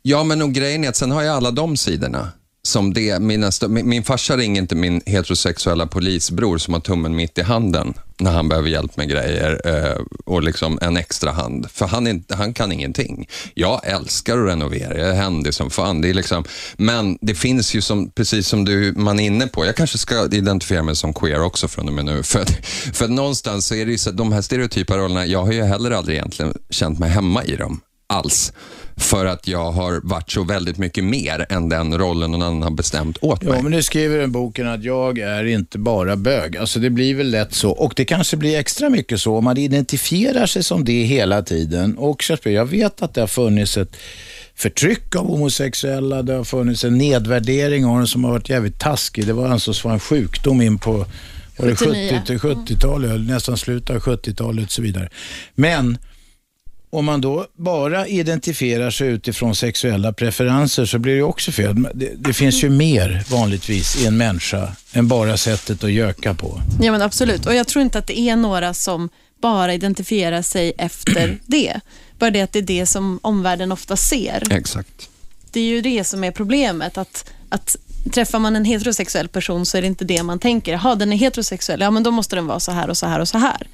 Ja, 0.02 0.24
men 0.24 0.42
och 0.42 0.54
grejen 0.54 0.84
är 0.84 0.90
att 0.90 0.96
sen 0.96 1.12
har 1.12 1.24
jag 1.24 1.36
alla 1.36 1.52
de 1.52 1.78
sidorna. 1.78 2.30
Som 2.66 2.94
det, 2.94 3.20
mina, 3.20 3.52
min, 3.68 3.90
min 3.90 4.04
farsa 4.04 4.38
ringer 4.38 4.62
inte 4.62 4.76
min 4.76 5.02
heterosexuella 5.06 5.88
polisbror 5.88 6.58
som 6.58 6.74
har 6.74 6.82
tummen 6.82 7.16
mitt 7.16 7.38
i 7.38 7.42
handen 7.42 7.94
när 8.20 8.32
han 8.32 8.50
behöver 8.50 8.70
hjälp 8.70 8.98
med 8.98 9.10
grejer 9.10 9.62
eh, 9.66 10.02
och 10.26 10.44
liksom 10.44 10.80
en 10.82 10.98
extra 10.98 11.32
hand. 11.32 11.72
För 11.72 11.86
han, 11.86 12.08
är, 12.08 12.34
han 12.34 12.54
kan 12.54 12.72
ingenting. 12.72 13.28
Jag 13.54 13.82
älskar 13.84 14.38
att 14.38 14.50
renovera, 14.50 14.98
jag 14.98 15.10
är 15.10 15.14
händig 15.14 15.54
som 15.54 15.70
fan. 15.70 16.02
Det 16.02 16.10
är 16.10 16.14
liksom, 16.14 16.44
men 16.78 17.18
det 17.22 17.36
finns 17.36 17.74
ju, 17.76 17.82
som, 17.82 18.12
precis 18.12 18.48
som 18.48 18.66
du, 18.66 18.94
man 18.98 19.20
är 19.20 19.26
inne 19.26 19.48
på, 19.48 19.66
jag 19.66 19.76
kanske 19.76 19.98
ska 19.98 20.26
identifiera 20.26 20.84
mig 20.84 20.96
som 20.96 21.14
queer 21.14 21.42
också 21.42 21.68
från 21.68 21.88
och 21.88 21.94
med 21.94 22.06
nu. 22.06 22.24
För, 22.36 22.46
för 22.94 23.08
någonstans 23.08 23.68
så 23.68 23.76
är 23.76 23.86
det 23.86 23.92
ju 23.92 23.98
så 23.98 24.10
att 24.10 24.18
de 24.18 24.32
här 24.32 24.42
stereotypa 24.42 24.98
rollerna, 24.98 25.26
jag 25.26 25.46
har 25.46 25.52
ju 25.52 25.64
heller 25.64 25.92
aldrig 25.92 26.18
egentligen 26.18 26.54
känt 26.70 27.00
mig 27.00 27.10
hemma 27.10 27.44
i 27.44 27.56
dem 27.56 27.82
alls. 28.08 28.54
För 28.98 29.26
att 29.26 29.48
jag 29.48 29.72
har 29.72 30.02
varit 30.04 30.32
så 30.32 30.44
väldigt 30.44 30.78
mycket 30.78 31.04
mer 31.04 31.46
än 31.50 31.70
den 31.70 31.98
rollen 31.98 32.32
någon 32.32 32.42
annan 32.42 32.64
har 32.64 32.72
bestämt 32.72 33.18
åt 33.22 33.42
mig. 33.42 33.54
Ja, 33.56 33.62
men 33.62 33.72
nu 33.72 33.84
skriver 33.84 34.18
den 34.18 34.32
boken 34.32 34.68
att 34.68 34.84
jag 34.84 35.20
är 35.20 35.44
inte 35.44 35.78
bara 35.78 36.16
bög. 36.16 36.58
Alltså 36.58 36.80
det 36.80 36.90
blir 36.90 37.16
väl 37.16 37.30
lätt 37.30 37.54
så. 37.54 37.72
Och 37.72 37.94
det 37.96 38.06
kanske 38.06 38.38
blir 38.38 38.60
extra 38.60 38.90
mycket 38.90 39.22
så 39.22 39.38
om 39.38 39.44
man 39.44 39.58
identifierar 39.58 40.46
sig 40.46 40.64
som 40.64 40.86
det 40.86 41.04
hela 41.04 41.42
tiden. 41.42 41.98
Och 41.98 42.24
jag 42.44 42.66
vet 42.66 43.02
att 43.02 43.14
det 43.14 43.22
har 43.22 43.28
funnits 43.28 43.78
ett 43.78 43.96
förtryck 44.56 45.16
av 45.16 45.28
homosexuella. 45.28 46.22
Det 46.22 46.34
har 46.34 46.44
funnits 46.44 46.84
en 46.84 46.98
nedvärdering 46.98 47.86
av 47.86 47.98
dem 47.98 48.08
som 48.08 48.24
har 48.24 48.32
varit 48.32 48.50
jävligt 48.50 48.80
taskig. 48.80 49.28
Det 49.28 49.34
var 49.34 49.50
ansågs 49.50 49.84
vara 49.84 49.94
en 49.94 50.00
sjukdom 50.00 50.62
in 50.62 50.78
på 50.78 51.06
var 51.58 51.68
det 51.68 51.76
70 51.76 52.38
70-talet, 52.38 53.22
nästan 53.22 53.58
slutet 53.58 53.90
av 53.90 54.02
70-talet 54.02 54.66
och 54.66 54.72
så 54.72 54.82
vidare. 54.82 55.10
Men 55.56 55.98
om 56.90 57.06
man 57.06 57.22
då 57.22 57.48
bara 57.56 58.08
identifierar 58.08 58.90
sig 58.90 59.08
utifrån 59.08 59.56
sexuella 59.56 60.14
preferenser 60.14 60.86
så 60.86 61.00
blir 61.00 61.16
det 61.16 61.24
också 61.24 61.52
fel. 61.52 61.88
Det, 61.94 62.12
det, 62.18 62.34
finns 62.34 62.64
ju 62.64 62.70
mer 62.70 63.24
vanligtvis 63.30 64.04
i 64.04 64.06
en 64.06 64.18
människa 64.18 64.76
än 64.94 65.08
bara 65.08 65.38
sättet 65.38 65.84
att 65.84 65.92
göka 65.92 66.34
på. 66.34 66.62
Ja 66.82 66.92
men 66.92 67.02
absolut, 67.02 67.46
och 67.46 67.56
jag 67.56 67.68
tror 67.68 67.82
inte 67.82 68.00
att 68.00 68.08
det 68.08 68.20
är 68.20 68.36
några 68.36 68.74
som 68.74 69.10
bara 69.42 69.74
identifierar 69.74 70.42
sig 70.42 70.74
efter 70.78 71.40
det. 71.46 71.80
Bara 72.20 72.32
det 72.32 72.42
att 72.42 72.54
det 72.54 72.60
är 72.60 72.64
det 72.64 72.86
som 72.86 73.20
omvärlden 73.22 73.72
ofta 73.72 73.98
ser. 73.98 74.54
Exakt. 74.54 75.10
Det 75.52 75.60
är 75.60 75.64
ju 75.64 75.82
det 75.82 76.04
som 76.04 76.24
är 76.24 76.32
problemet, 76.32 76.98
att, 76.98 77.32
att 77.50 77.76
träffar 78.14 78.40
man 78.40 78.56
en 78.56 78.66
heterosexuell 78.66 79.28
person 79.28 79.66
så 79.66 79.78
är 79.78 79.82
det 79.82 79.88
inte 79.88 80.06
det 80.06 80.24
man 80.24 80.40
tänker. 80.40 80.72
Jaha, 80.72 80.96
den 80.96 81.14
är 81.14 81.18
heterosexuell, 81.18 81.82
ja 81.82 81.92
men 81.92 82.04
då 82.04 82.12
måste 82.12 82.36
den 82.36 82.48
vara 82.48 82.60
så 82.60 82.72
här 82.72 82.90
och 82.90 82.98
så 82.98 83.06
här 83.06 83.20
och 83.20 83.28
så 83.28 83.38
här. 83.38 83.68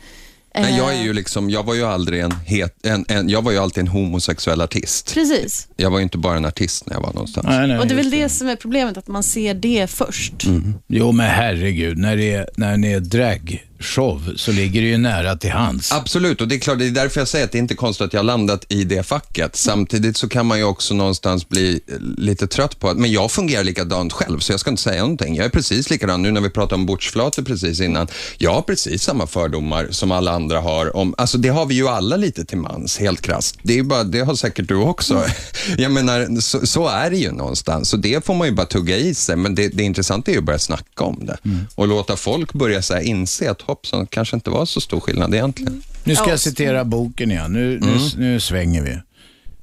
Men 0.53 0.76
jag 0.76 0.95
är 0.95 1.03
ju 1.03 1.14
liksom, 1.14 1.49
jag 1.49 1.64
var 1.64 1.73
ju 1.73 1.86
aldrig 1.86 2.22
en, 2.22 2.32
het, 2.32 2.86
en, 2.86 3.06
en, 3.07 3.30
jag 3.30 3.41
var 3.41 3.52
ju 3.52 3.57
alltid 3.57 3.82
en 3.82 3.88
homosexuell 3.88 4.61
artist. 4.61 5.14
Precis. 5.14 5.68
Jag 5.76 5.90
var 5.91 5.98
ju 5.98 6.03
inte 6.03 6.18
bara 6.18 6.38
en 6.38 6.45
artist 6.45 6.86
när 6.86 6.94
jag 6.94 7.02
var 7.02 7.14
någonstans. 7.14 7.48
Nej, 7.49 7.68
nej, 7.68 7.80
och 7.80 7.88
det 7.88 7.94
är 7.94 7.95
väl 7.95 8.10
det, 8.10 8.23
det 8.23 8.30
som 8.30 8.48
är 8.48 8.56
problemet, 8.56 8.98
att 8.98 9.07
man 9.07 9.23
ser 9.23 9.53
det 9.53 9.90
först. 9.90 10.44
Mm. 10.45 10.73
Jo, 10.88 11.11
men 11.11 11.26
herregud, 11.26 11.98
när 11.98 12.15
det 12.15 12.34
är, 12.34 12.49
när 12.57 12.78
det 12.78 12.94
är 12.94 12.99
drag 12.99 13.65
show 13.82 14.34
så 14.36 14.52
ligger 14.52 14.82
det 14.82 14.88
ju 14.88 14.98
nära 14.98 15.36
till 15.36 15.52
hands. 15.52 15.91
Absolut, 15.91 16.41
och 16.41 16.48
det 16.48 16.56
är 16.56 16.60
klart, 16.60 16.80
det 16.80 16.88
är 16.88 16.91
därför 16.91 17.22
jag 17.22 17.28
säger 17.28 17.45
att 17.45 17.52
det 17.52 17.58
är 17.58 17.60
inte 17.60 17.76
konstigt 17.76 18.06
att 18.06 18.14
jag 18.14 18.26
landat 18.26 18.66
i 18.70 18.84
det 18.84 19.03
facket. 19.03 19.56
Samtidigt 19.56 20.18
så 20.18 20.30
kan 20.30 20.45
man 20.45 20.58
ju 20.58 20.64
också 20.64 20.94
någonstans 20.94 21.49
bli 21.49 21.80
lite 22.18 22.48
trött 22.48 22.80
på 22.80 22.90
att, 22.90 22.98
men 22.98 23.12
jag 23.12 23.32
fungerar 23.32 23.64
likadant 23.64 24.14
själv, 24.14 24.40
så 24.40 24.53
jag 24.53 24.60
ska 24.60 24.70
inte 24.70 24.82
säga 24.82 25.02
någonting. 25.02 25.36
Jag 25.36 25.45
är 25.45 25.49
precis 25.49 25.90
likadan 25.90 26.22
nu 26.22 26.32
när 26.32 26.41
vi 26.41 26.49
pratade 26.49 26.76
om 26.76 26.86
bordsflator 26.86 27.44
precis 27.44 27.82
innan. 27.82 28.08
Jag 28.38 28.53
har 28.53 28.62
precis 28.62 29.03
samma 29.03 29.28
fördomar 29.28 29.88
som 29.91 30.12
alla 30.12 30.32
andra 30.32 30.60
har. 30.60 30.95
Om, 30.95 31.16
alltså 31.18 31.38
det 31.38 31.49
har 31.49 31.66
vi 31.66 31.76
ju 31.76 31.88
alla 31.88 32.16
lite 32.16 32.45
till 32.45 32.58
mans, 32.58 32.99
helt 32.99 33.22
krasst. 33.22 33.58
Det, 33.64 33.80
är 33.80 33.84
bara, 33.84 34.03
det 34.03 34.20
har 34.20 34.36
säkert 34.36 34.68
du 34.68 34.76
också. 34.76 35.24
Jag 35.78 35.91
menar, 35.91 36.41
så, 36.41 36.68
så, 36.68 36.88
är 36.88 37.10
det 37.10 37.18
ju 37.18 37.32
någonstans. 37.32 37.90
Så 37.90 37.98
det 37.98 38.26
får 38.26 38.34
man 38.34 38.48
ju 38.48 38.53
bara 38.53 38.66
tugga 38.66 38.98
i 38.98 39.14
sig, 39.14 39.36
men 39.36 39.56
det, 39.56 39.68
det 39.68 39.84
intressanta 39.84 40.32
är 40.32 40.34
ju 40.34 40.40
att 40.40 40.45
börja 40.45 40.60
snacka 40.60 41.03
om 41.03 41.26
det 41.26 41.38
mm. 41.45 41.68
och 41.76 41.88
låta 41.88 42.16
folk 42.16 42.53
börja 42.53 42.82
så 42.82 42.99
inse 42.99 43.52
att 43.52 43.62
hoppsan, 43.72 44.07
kanske 44.07 44.35
inte 44.35 44.49
var 44.49 44.65
så 44.65 44.81
stor 44.81 44.99
skillnad 44.99 45.34
egentligen. 45.34 45.73
Mm. 45.73 45.84
Nu 46.03 46.15
ska 46.15 46.30
jag 46.30 46.39
citera 46.39 46.85
boken 46.85 47.31
igen. 47.31 47.53
Nu, 47.53 47.77
mm. 47.77 47.89
nu, 47.89 47.99
nu 48.18 48.39
svänger 48.39 48.81
vi. 48.81 48.98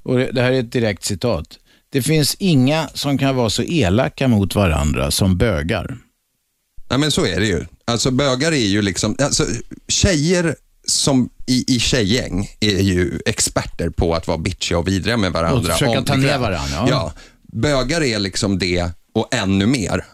Och 0.03 0.19
det, 0.19 0.33
det 0.33 0.43
här 0.43 0.53
är 0.53 0.61
ett 0.61 0.73
direkt 0.73 1.05
citat. 1.05 1.59
Det 1.91 2.03
finns 2.03 2.37
inga 2.39 2.89
som 2.95 3.19
kan 3.19 3.37
vara 3.37 3.51
så 3.51 3.63
elaka 3.63 4.29
mot 4.29 4.55
varandra 4.55 5.11
som 5.11 5.39
bögar. 5.39 5.99
Nej, 6.91 6.99
men 6.99 7.11
så 7.11 7.27
är 7.27 7.41
det 7.41 7.47
ju. 7.47 7.65
Alltså 7.85 8.11
bögar 8.11 8.53
är 8.53 8.67
ju 8.67 8.83
liksom, 8.83 9.17
alltså, 9.19 9.45
tjejer 9.89 10.57
som 10.87 11.31
i, 11.47 11.65
i 11.77 11.79
tjejgäng 11.79 12.51
är 12.61 12.81
ju 12.81 13.21
experter 13.27 13.91
på 13.91 14.15
att 14.15 14.27
vara 14.27 14.39
bitchiga 14.39 14.79
och 14.79 14.89
vidriga 14.89 15.17
med 15.17 15.33
varandra. 15.33 15.59
Och 15.59 15.79
försöka 15.79 16.03
ta 16.03 16.17
ner 16.17 16.39
varandra. 16.39 16.77
Ja. 16.77 16.87
ja. 16.89 17.13
Bögar 17.53 18.03
är 18.03 18.19
liksom 18.19 18.59
det 18.59 18.91
och 19.15 19.35
ännu 19.35 19.67
mer. 19.67 20.05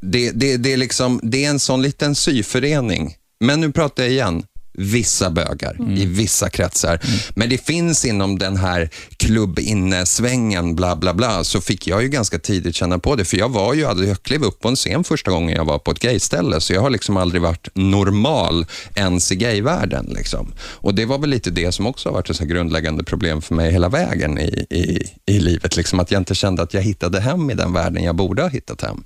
Det, 0.00 0.30
det, 0.30 0.56
det, 0.56 0.72
är 0.72 0.76
liksom, 0.76 1.20
det 1.22 1.44
är 1.44 1.50
en 1.50 1.60
sån 1.60 1.82
liten 1.82 2.14
syförening. 2.14 3.14
Men 3.46 3.60
nu 3.60 3.72
pratar 3.72 4.02
jag 4.02 4.12
igen 4.12 4.44
vissa 4.78 5.30
bögar 5.30 5.76
mm. 5.78 5.96
i 5.96 6.06
vissa 6.06 6.50
kretsar. 6.50 7.00
Mm. 7.04 7.18
Men 7.34 7.48
det 7.48 7.66
finns 7.66 8.04
inom 8.04 8.38
den 8.38 8.56
här 8.56 8.90
klubbinnesvängen, 9.16 10.76
bla 10.76 10.96
bla 10.96 11.14
bla, 11.14 11.44
så 11.44 11.60
fick 11.60 11.86
jag 11.86 12.02
ju 12.02 12.08
ganska 12.08 12.38
tidigt 12.38 12.74
känna 12.74 12.98
på 12.98 13.16
det. 13.16 13.24
För 13.24 13.36
jag 13.36 13.48
var 13.48 13.74
ju, 13.74 13.80
jag 13.80 14.22
klev 14.22 14.44
upp 14.44 14.60
på 14.60 14.68
en 14.68 14.76
scen 14.76 15.04
första 15.04 15.30
gången 15.30 15.56
jag 15.56 15.64
var 15.64 15.78
på 15.78 15.90
ett 15.90 15.98
gayställe, 15.98 16.60
så 16.60 16.72
jag 16.72 16.80
har 16.80 16.90
liksom 16.90 17.16
aldrig 17.16 17.42
varit 17.42 17.68
normal 17.74 18.66
ens 18.94 19.32
i 19.32 19.36
gayvärlden. 19.36 20.06
Liksom. 20.16 20.52
Och 20.60 20.94
det 20.94 21.04
var 21.04 21.18
väl 21.18 21.30
lite 21.30 21.50
det 21.50 21.72
som 21.72 21.86
också 21.86 22.08
har 22.08 22.14
varit 22.14 22.30
ett 22.30 22.36
så 22.36 22.44
grundläggande 22.44 23.04
problem 23.04 23.42
för 23.42 23.54
mig 23.54 23.72
hela 23.72 23.88
vägen 23.88 24.38
i, 24.38 24.66
i, 24.70 25.02
i 25.26 25.38
livet. 25.40 25.76
Liksom 25.76 26.00
att 26.00 26.10
jag 26.10 26.20
inte 26.20 26.34
kände 26.34 26.62
att 26.62 26.74
jag 26.74 26.82
hittade 26.82 27.20
hem 27.20 27.50
i 27.50 27.54
den 27.54 27.72
världen 27.72 28.04
jag 28.04 28.16
borde 28.16 28.42
ha 28.42 28.48
hittat 28.48 28.80
hem. 28.80 29.02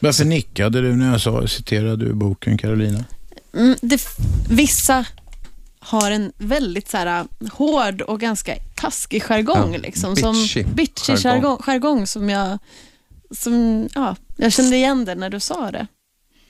Varför 0.00 0.24
nickade 0.24 0.80
du 0.80 0.96
när 0.96 1.10
jag 1.10 1.20
sa, 1.20 1.46
citerade 1.46 2.04
du 2.04 2.12
boken, 2.12 2.58
Carolina? 2.58 3.04
Mm, 3.54 3.76
det, 3.80 4.00
vissa 4.48 5.06
har 5.78 6.10
en 6.10 6.32
väldigt 6.38 6.90
så 6.90 6.96
här, 6.96 7.26
hård 7.52 8.00
och 8.00 8.20
ganska 8.20 8.56
taskig 8.74 9.22
jargong. 9.22 9.72
Ja, 9.72 9.78
liksom, 9.78 10.14
bitchy, 10.14 10.62
som, 10.62 10.72
bitchy 10.74 11.16
jargong. 11.16 11.58
jargong 11.58 12.06
som 12.06 12.30
jag 12.30 12.58
som, 13.30 13.88
ja, 13.94 14.16
jag 14.36 14.52
kände 14.52 14.76
igen 14.76 15.04
det 15.04 15.14
när 15.14 15.30
du 15.30 15.40
sa 15.40 15.70
det. 15.70 15.86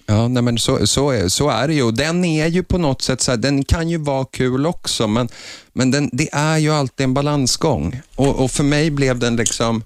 Ja, 0.06 0.28
nej 0.28 0.43
men 0.43 0.59
så, 0.59 0.86
så, 0.86 1.10
är, 1.10 1.28
så 1.28 1.48
är 1.48 1.68
det 1.68 1.74
ju. 1.74 1.93
Den 1.93 2.24
är 2.24 2.47
ju 2.47 2.62
på 2.62 2.78
något 2.78 3.02
sätt 3.02 3.20
så 3.20 3.31
här, 3.31 3.39
den 3.39 3.64
kan 3.64 3.89
ju 3.89 3.98
vara 3.98 4.24
kul 4.24 4.66
också, 4.66 5.06
men, 5.09 5.28
men 5.72 5.90
den, 5.90 6.10
det 6.12 6.28
är 6.32 6.59
ju 6.59 6.70
alltid 6.70 7.05
en 7.05 7.14
balansgång. 7.14 8.01
Och, 8.16 8.44
och 8.44 8.51
för 8.51 8.64
mig 8.64 8.90
blev 8.90 9.18
den 9.18 9.36
liksom, 9.36 9.82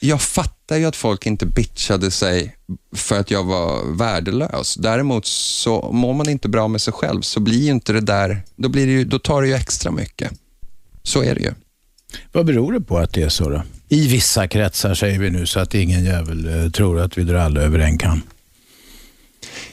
jag 0.00 0.22
fattar 0.22 0.76
ju 0.76 0.84
att 0.84 0.96
folk 0.96 1.26
inte 1.26 1.46
bitchade 1.46 2.10
sig 2.10 2.56
för 2.94 3.20
att 3.20 3.30
jag 3.30 3.44
var 3.44 3.96
värdelös. 3.96 4.74
Däremot 4.74 5.26
så 5.26 5.92
mår 5.92 6.14
man 6.14 6.28
inte 6.28 6.48
bra 6.48 6.68
med 6.68 6.80
sig 6.80 6.92
själv 6.92 7.20
så 7.20 7.40
blir 7.40 7.62
ju 7.64 7.70
inte 7.70 7.92
det 7.92 8.00
där, 8.00 8.42
då, 8.56 8.68
blir 8.68 8.86
det 8.86 8.92
ju, 8.92 9.04
då 9.04 9.18
tar 9.18 9.42
det 9.42 9.48
ju 9.48 9.54
extra 9.54 9.90
mycket. 9.90 10.32
Så 11.02 11.22
är 11.22 11.34
det 11.34 11.40
ju. 11.40 11.52
Vad 12.32 12.46
beror 12.46 12.72
det 12.72 12.80
på 12.80 12.98
att 12.98 13.12
det 13.12 13.22
är 13.22 13.28
så 13.28 13.48
då? 13.48 13.62
I 13.88 14.08
vissa 14.08 14.48
kretsar 14.48 14.94
säger 14.94 15.18
vi 15.18 15.30
nu 15.30 15.46
så 15.46 15.60
att 15.60 15.74
ingen 15.74 16.04
jävel 16.04 16.64
eh, 16.64 16.70
tror 16.70 17.00
att 17.00 17.18
vi 17.18 17.24
drar 17.24 17.38
alla 17.38 17.60
över 17.60 17.78
en 17.78 17.98
kam. 17.98 18.22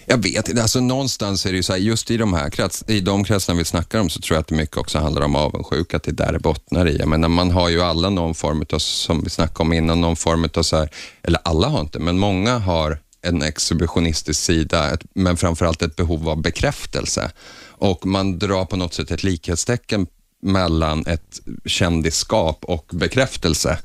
Jag 0.05 0.17
vet 0.17 0.49
inte, 0.49 0.61
alltså 0.61 0.79
någonstans 0.79 1.45
är 1.45 1.49
det 1.49 1.55
ju 1.55 1.63
så 1.63 1.73
här, 1.73 1.79
just 1.79 2.11
i 2.11 2.17
de 2.17 2.33
här 2.33 2.49
krets, 2.49 2.83
i 2.87 2.99
de 2.99 3.23
kretsarna 3.23 3.59
vi 3.59 3.65
snackar 3.65 3.99
om 3.99 4.09
så 4.09 4.21
tror 4.21 4.35
jag 4.35 4.41
att 4.41 4.47
det 4.47 4.55
mycket 4.55 4.77
också 4.77 4.99
handlar 4.99 5.21
om 5.21 5.35
avundsjuka, 5.35 5.97
att 5.97 6.03
det 6.03 6.11
är 6.11 6.25
där 6.25 6.33
det 6.33 6.39
bottnar 6.39 6.87
i. 6.87 6.97
Jag 6.97 7.07
menar, 7.07 7.29
man 7.29 7.51
har 7.51 7.69
ju 7.69 7.81
alla 7.81 8.09
någon 8.09 8.35
form 8.35 8.65
av, 8.71 8.79
som 8.79 9.23
vi 9.23 9.29
snackade 9.29 9.61
om 9.61 9.73
innan, 9.73 10.01
någon 10.01 10.15
form 10.15 10.49
av 10.53 10.63
så 10.63 10.77
här, 10.77 10.89
eller 11.23 11.39
alla 11.43 11.67
har 11.67 11.79
inte, 11.79 11.99
men 11.99 12.19
många 12.19 12.57
har 12.57 12.99
en 13.21 13.41
exhibitionistisk 13.41 14.41
sida, 14.41 14.91
ett, 14.91 15.03
men 15.13 15.37
framförallt 15.37 15.81
ett 15.81 15.95
behov 15.95 16.29
av 16.29 16.41
bekräftelse. 16.41 17.31
Och 17.77 18.05
man 18.05 18.39
drar 18.39 18.65
på 18.65 18.75
något 18.75 18.93
sätt 18.93 19.11
ett 19.11 19.23
likhetstecken 19.23 20.07
mellan 20.41 21.05
ett 21.07 21.39
kändisskap 21.65 22.65
och 22.65 22.91
bekräftelse. 22.93 23.77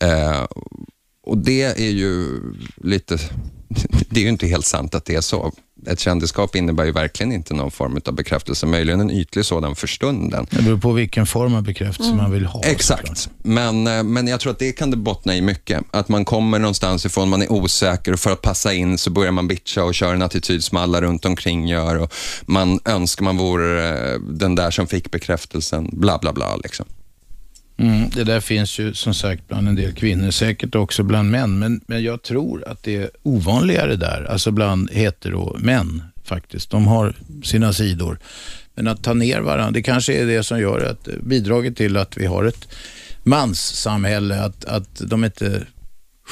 Eh, 0.00 0.46
och 1.22 1.38
det 1.38 1.62
är 1.62 1.90
ju 1.90 2.40
lite 2.76 3.18
det 4.10 4.20
är 4.20 4.24
ju 4.24 4.28
inte 4.28 4.46
helt 4.46 4.66
sant 4.66 4.94
att 4.94 5.04
det 5.04 5.14
är 5.14 5.20
så. 5.20 5.52
Ett 5.86 6.00
kändisskap 6.00 6.56
innebär 6.56 6.84
ju 6.84 6.92
verkligen 6.92 7.32
inte 7.32 7.54
någon 7.54 7.70
form 7.70 8.00
av 8.06 8.14
bekräftelse, 8.14 8.66
möjligen 8.66 9.00
en 9.00 9.10
ytlig 9.10 9.44
sådan 9.44 9.76
för 9.76 9.86
stunden. 9.86 10.46
Det 10.50 10.62
beror 10.62 10.78
på 10.78 10.92
vilken 10.92 11.26
form 11.26 11.54
av 11.54 11.62
bekräftelse 11.62 12.10
mm. 12.10 12.22
man 12.22 12.32
vill 12.32 12.46
ha. 12.46 12.62
Exakt, 12.64 13.28
men, 13.42 13.86
eh, 13.86 14.02
men 14.02 14.26
jag 14.26 14.40
tror 14.40 14.52
att 14.52 14.58
det 14.58 14.72
kan 14.72 14.90
det 14.90 14.96
bottna 14.96 15.36
i 15.36 15.40
mycket. 15.40 15.82
Att 15.90 16.08
man 16.08 16.24
kommer 16.24 16.58
någonstans 16.58 17.06
ifrån, 17.06 17.28
man 17.28 17.42
är 17.42 17.52
osäker 17.52 18.12
och 18.12 18.20
för 18.20 18.32
att 18.32 18.42
passa 18.42 18.72
in 18.72 18.98
så 18.98 19.10
börjar 19.10 19.32
man 19.32 19.48
bitcha 19.48 19.84
och 19.84 19.94
köra 19.94 20.12
en 20.12 20.22
attityd 20.22 20.64
som 20.64 20.78
alla 20.78 21.00
runt 21.00 21.24
omkring 21.24 21.68
gör 21.68 21.98
och 21.98 22.14
man 22.46 22.80
önskar 22.84 23.24
man 23.24 23.36
vore 23.36 24.12
eh, 24.12 24.20
den 24.20 24.54
där 24.54 24.70
som 24.70 24.86
fick 24.86 25.10
bekräftelsen, 25.10 25.90
bla 25.92 26.18
bla 26.18 26.32
bla. 26.32 26.56
Liksom. 26.56 26.86
Mm, 27.78 28.10
det 28.10 28.24
där 28.24 28.40
finns 28.40 28.78
ju 28.78 28.94
som 28.94 29.14
sagt 29.14 29.48
bland 29.48 29.68
en 29.68 29.74
del 29.74 29.92
kvinnor, 29.92 30.30
säkert 30.30 30.74
också 30.74 31.02
bland 31.02 31.30
män, 31.30 31.58
men, 31.58 31.80
men 31.86 32.02
jag 32.02 32.22
tror 32.22 32.68
att 32.68 32.82
det 32.82 32.96
är 32.96 33.10
ovanligare 33.22 33.96
där, 33.96 34.26
alltså 34.30 34.50
bland 34.50 34.90
hetero-män 34.90 36.02
faktiskt. 36.24 36.70
De 36.70 36.86
har 36.86 37.14
sina 37.44 37.72
sidor. 37.72 38.18
Men 38.74 38.88
att 38.88 39.02
ta 39.02 39.14
ner 39.14 39.40
varandra, 39.40 39.70
det 39.70 39.82
kanske 39.82 40.12
är 40.12 40.26
det 40.26 40.42
som 40.42 40.60
gör 40.60 40.80
att 40.80 41.08
bidraget 41.22 41.76
till 41.76 41.96
att 41.96 42.16
vi 42.16 42.26
har 42.26 42.44
ett 42.44 42.68
manssamhälle, 43.22 44.40
att, 44.40 44.64
att 44.64 45.00
de 45.00 45.24
inte 45.24 45.66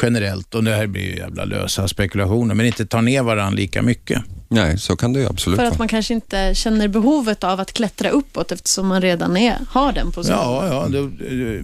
generellt, 0.03 0.55
och 0.55 0.65
det 0.65 0.75
här 0.75 0.87
blir 0.87 1.03
ju 1.03 1.17
jävla 1.17 1.45
lösa 1.45 1.89
spekulationer, 1.89 2.55
men 2.55 2.67
inte 2.67 2.87
tar 2.87 3.03
ner 3.03 3.23
varandra 3.23 3.57
lika 3.57 3.83
mycket. 3.83 4.23
Nej, 4.49 4.79
så 4.79 4.97
kan 4.97 5.13
det 5.13 5.21
ju 5.21 5.27
absolut 5.27 5.59
För 5.59 5.67
att 5.67 5.79
man 5.79 5.89
kanske 5.89 6.15
inte 6.15 6.55
känner 6.55 6.89
behovet 6.89 7.45
av 7.45 7.61
att 7.61 7.73
klättra 7.73 8.09
uppåt 8.09 8.53
eftersom 8.53 8.87
man 8.87 9.03
redan 9.03 9.37
är, 9.37 9.59
har 9.69 9.93
den 9.93 10.13
positionen. 10.13 10.43
Ja, 10.43 10.67
ja 10.67 10.89
då, 10.89 11.11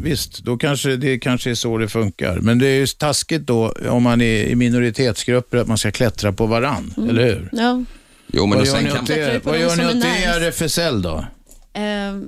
visst. 0.03 0.45
Då 0.45 0.57
kanske 0.57 0.97
det 0.97 1.19
kanske 1.19 1.51
är 1.51 1.55
så 1.55 1.79
det 1.79 1.89
funkar. 1.89 2.37
Men 2.37 2.59
det 2.59 2.67
är 2.67 2.77
ju 2.77 2.87
taskigt 2.87 3.47
då 3.47 3.75
om 3.89 4.03
man 4.03 4.21
är 4.21 4.45
i 4.45 4.55
minoritetsgrupper 4.55 5.59
att 5.59 5.67
man 5.67 5.79
ska 5.79 5.91
klättra 5.91 6.33
på 6.33 6.47
varann, 6.47 6.95
mm. 6.97 7.11
eller 7.11 7.25
hur? 7.25 7.49
Ja. 7.53 7.85
Jo, 8.33 8.47
men 8.47 8.59
vad, 8.59 8.67
gör 8.67 8.81
ni 8.81 8.93
åt 8.93 9.07
det, 9.07 9.41
vad 9.45 9.59
gör 9.59 9.77
ni 9.77 9.87
åt 9.87 10.03
det 10.03 10.25
RFSL 10.25 11.03
då? 11.03 11.25
Eh, 11.73 11.83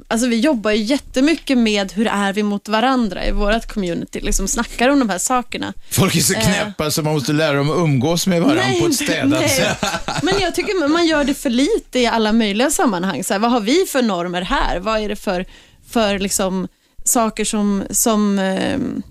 alltså 0.08 0.26
vi 0.28 0.40
jobbar 0.40 0.70
ju 0.70 0.82
jättemycket 0.82 1.58
med 1.58 1.92
hur 1.92 2.06
är 2.06 2.32
vi 2.32 2.42
mot 2.42 2.68
varandra 2.68 3.26
i 3.26 3.30
vårt 3.32 3.66
community. 3.66 4.20
Liksom 4.20 4.48
snackar 4.48 4.88
om 4.88 4.98
de 4.98 5.08
här 5.08 5.18
sakerna. 5.18 5.72
Folk 5.90 6.14
är 6.16 6.20
så 6.20 6.34
Eh. 6.34 6.40
knäppa 6.40 6.90
så 6.90 7.02
man 7.02 7.12
måste 7.14 7.32
lära 7.32 7.52
dem 7.56 7.70
att 7.70 7.76
umgås 7.78 8.26
med 8.26 8.42
varandra 8.42 8.62
Nej, 8.66 8.80
på 8.80 8.86
ett 8.86 8.94
städat 9.04 9.50
sätt. 9.50 9.84
Men 10.22 10.34
jag 10.40 10.54
tycker 10.54 10.88
man 10.88 11.06
gör 11.06 11.24
det 11.24 11.34
för 11.34 11.50
lite 11.50 11.98
i 11.98 12.06
alla 12.06 12.32
möjliga 12.32 12.70
sammanhang. 12.70 13.24
Så 13.24 13.34
här, 13.34 13.38
vad 13.38 13.50
har 13.50 13.60
vi 13.60 13.84
för 13.88 14.02
normer 14.02 14.42
här? 14.42 14.78
Vad 14.78 15.00
är 15.00 15.08
det 15.08 15.16
för, 15.16 15.46
för 15.90 16.18
liksom, 16.18 16.68
saker 17.04 17.44
som, 17.44 17.82
som 17.90 18.38
ehm, 18.38 19.02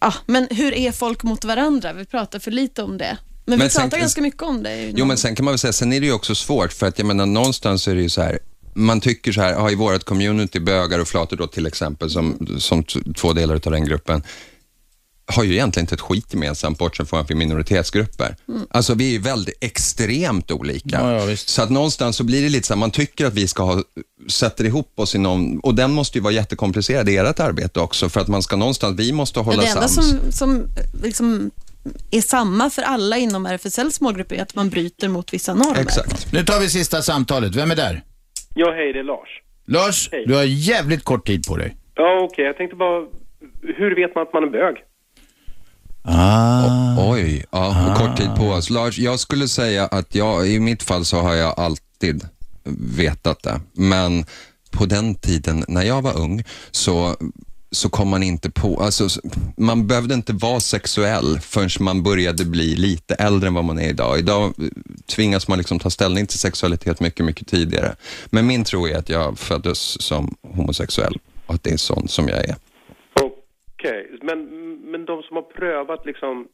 ja, 0.00 0.14
men 0.26 0.48
hur 0.50 0.74
är 0.74 0.92
folk 0.92 1.22
mot 1.22 1.44
varandra? 1.44 1.92
Vi 1.92 2.04
pratar 2.04 2.38
för 2.38 2.50
lite 2.50 2.82
om 2.82 2.98
det. 2.98 3.16
Men, 3.44 3.58
Men 3.58 3.66
vi 3.66 3.70
sen- 3.70 3.82
pratar 3.82 3.98
ganska 3.98 4.20
mycket 4.22 4.42
om 4.42 4.62
det. 4.62 4.92
Jo, 4.96 5.04
men 5.04 5.16
sen 5.18 5.34
kan 5.36 5.44
man 5.44 5.52
väl 5.52 5.58
säga, 5.58 5.72
sen 5.72 5.92
är 5.92 6.00
det 6.00 6.06
ju 6.06 6.12
också 6.12 6.34
svårt, 6.34 6.72
för 6.72 6.86
att 6.86 6.98
jag 6.98 7.06
menar, 7.06 7.26
någonstans 7.26 7.88
är 7.88 7.94
det 7.94 8.02
ju 8.02 8.08
så 8.08 8.22
här, 8.22 8.38
man 8.74 9.00
tycker 9.00 9.32
så 9.32 9.40
här, 9.40 9.52
ja, 9.52 9.70
i 9.70 9.74
vårt 9.74 10.04
community, 10.04 10.60
bögar 10.60 10.98
och 10.98 11.08
flator 11.08 11.36
då 11.36 11.46
till 11.46 11.66
exempel, 11.66 12.10
som, 12.10 12.46
som 12.58 12.84
två 13.16 13.32
delar 13.32 13.54
av 13.54 13.72
den 13.72 13.84
gruppen, 13.84 14.22
har 15.26 15.44
ju 15.44 15.52
egentligen 15.52 15.84
inte 15.84 15.94
ett 15.94 16.00
skit 16.00 16.26
gemensamt, 16.30 16.78
bortsett 16.78 17.08
från 17.08 17.20
att 17.20 17.30
vi 17.30 17.34
är 17.34 17.38
minoritetsgrupper. 17.38 18.36
Alltså 18.70 18.94
vi 18.94 19.06
är 19.06 19.10
ju 19.10 19.18
väldigt 19.18 19.54
extremt 19.60 20.50
olika. 20.50 21.00
Ja, 21.00 21.30
ja, 21.30 21.36
så 21.36 21.62
att 21.62 21.70
någonstans 21.70 22.16
så 22.16 22.24
blir 22.24 22.42
det 22.42 22.48
lite 22.48 22.66
så 22.66 22.72
här, 22.74 22.78
man 22.78 22.90
tycker 22.90 23.26
att 23.26 23.34
vi 23.34 23.48
ska 23.48 23.62
ha, 23.62 23.82
sätter 24.30 24.64
ihop 24.64 24.92
oss 24.96 25.14
i 25.14 25.18
någon, 25.18 25.60
och 25.60 25.74
den 25.74 25.92
måste 25.92 26.18
ju 26.18 26.22
vara 26.22 26.32
jättekomplicerad 26.34 27.08
i 27.08 27.16
ert 27.16 27.40
arbete 27.40 27.80
också, 27.80 28.08
för 28.08 28.20
att 28.20 28.28
man 28.28 28.42
ska 28.42 28.56
någonstans, 28.56 29.00
vi 29.00 29.12
måste 29.12 29.38
Ja, 29.38 29.44
hålla 29.44 29.62
det 29.62 29.68
enda 29.68 29.88
sams. 29.88 30.08
som, 30.08 30.32
som 30.32 30.66
liksom 31.02 31.50
är 32.10 32.22
samma 32.22 32.70
för 32.70 32.82
alla 32.82 33.18
inom 33.18 33.46
RFSLs 33.46 34.00
målgrupp 34.00 34.32
är 34.32 34.42
att 34.42 34.54
man 34.54 34.70
bryter 34.70 35.08
mot 35.08 35.32
vissa 35.32 35.54
normer. 35.54 35.80
Exakt. 35.80 36.32
Nu 36.32 36.44
tar 36.44 36.60
vi 36.60 36.70
sista 36.70 37.02
samtalet. 37.02 37.54
Vem 37.54 37.70
är 37.70 37.76
där? 37.76 38.04
Ja, 38.54 38.72
hej, 38.72 38.92
det 38.92 38.98
är 38.98 39.04
Lars. 39.04 39.28
Lars, 39.66 40.08
Hej. 40.12 40.24
du 40.26 40.34
har 40.34 40.44
jävligt 40.44 41.04
kort 41.04 41.26
tid 41.26 41.44
på 41.48 41.56
dig. 41.56 41.76
Ja, 41.94 42.20
okej, 42.22 42.44
jag 42.44 42.56
tänkte 42.56 42.76
bara, 42.76 43.06
hur 43.62 43.96
vet 43.96 44.14
man 44.14 44.22
att 44.22 44.32
man 44.32 44.42
är 44.44 44.50
bög? 44.50 44.76
Ah. 46.04 47.12
Oj, 47.12 47.44
ja, 47.50 47.94
kort 47.98 48.16
tid 48.16 48.30
på 48.36 48.44
oss. 48.44 48.70
Lars, 48.70 48.98
jag 48.98 49.20
skulle 49.20 49.48
säga 49.48 49.86
att 49.86 50.14
jag, 50.14 50.48
i 50.48 50.60
mitt 50.60 50.82
fall 50.82 51.04
så 51.04 51.16
har 51.16 51.34
jag 51.34 51.54
alltid 51.58 52.24
vetat 52.96 53.42
det. 53.42 53.60
Men 53.72 54.24
på 54.70 54.86
den 54.86 55.14
tiden 55.14 55.64
när 55.68 55.82
jag 55.82 56.02
var 56.02 56.18
ung 56.20 56.44
så, 56.70 57.16
så 57.72 57.90
kom 57.90 58.08
man 58.08 58.22
inte 58.22 58.50
på, 58.50 58.80
alltså 58.80 59.04
man 59.56 59.86
behövde 59.86 60.14
inte 60.14 60.32
vara 60.32 60.60
sexuell 60.60 61.38
förrän 61.40 61.68
man 61.80 62.02
började 62.02 62.44
bli 62.44 62.76
lite 62.76 63.14
äldre 63.14 63.48
än 63.48 63.54
vad 63.54 63.64
man 63.64 63.78
är 63.78 63.88
idag. 63.88 64.18
Idag 64.18 64.44
eh, 64.44 64.52
tvingas 65.16 65.48
man 65.48 65.58
liksom 65.58 65.78
ta 65.78 65.90
ställning 65.90 66.26
till 66.26 66.38
sexualitet 66.38 67.00
mycket, 67.00 67.26
mycket 67.26 67.46
tidigare. 67.48 67.94
Men 68.30 68.46
min 68.46 68.64
tro 68.64 68.86
är 68.86 68.98
att 68.98 69.08
jag 69.08 69.38
föddes 69.38 70.02
som 70.02 70.34
homosexuell 70.42 71.14
och 71.46 71.54
att 71.54 71.64
det 71.64 71.70
är 71.70 71.76
sån 71.76 72.08
som 72.08 72.28
jag 72.28 72.38
är. 72.38 72.54
Okej, 73.82 74.18
men, 74.22 74.38
men 74.90 75.04
de 75.04 75.22
som 75.22 75.36
har 75.36 75.42
prövat 75.42 76.06
liksom, 76.06 76.46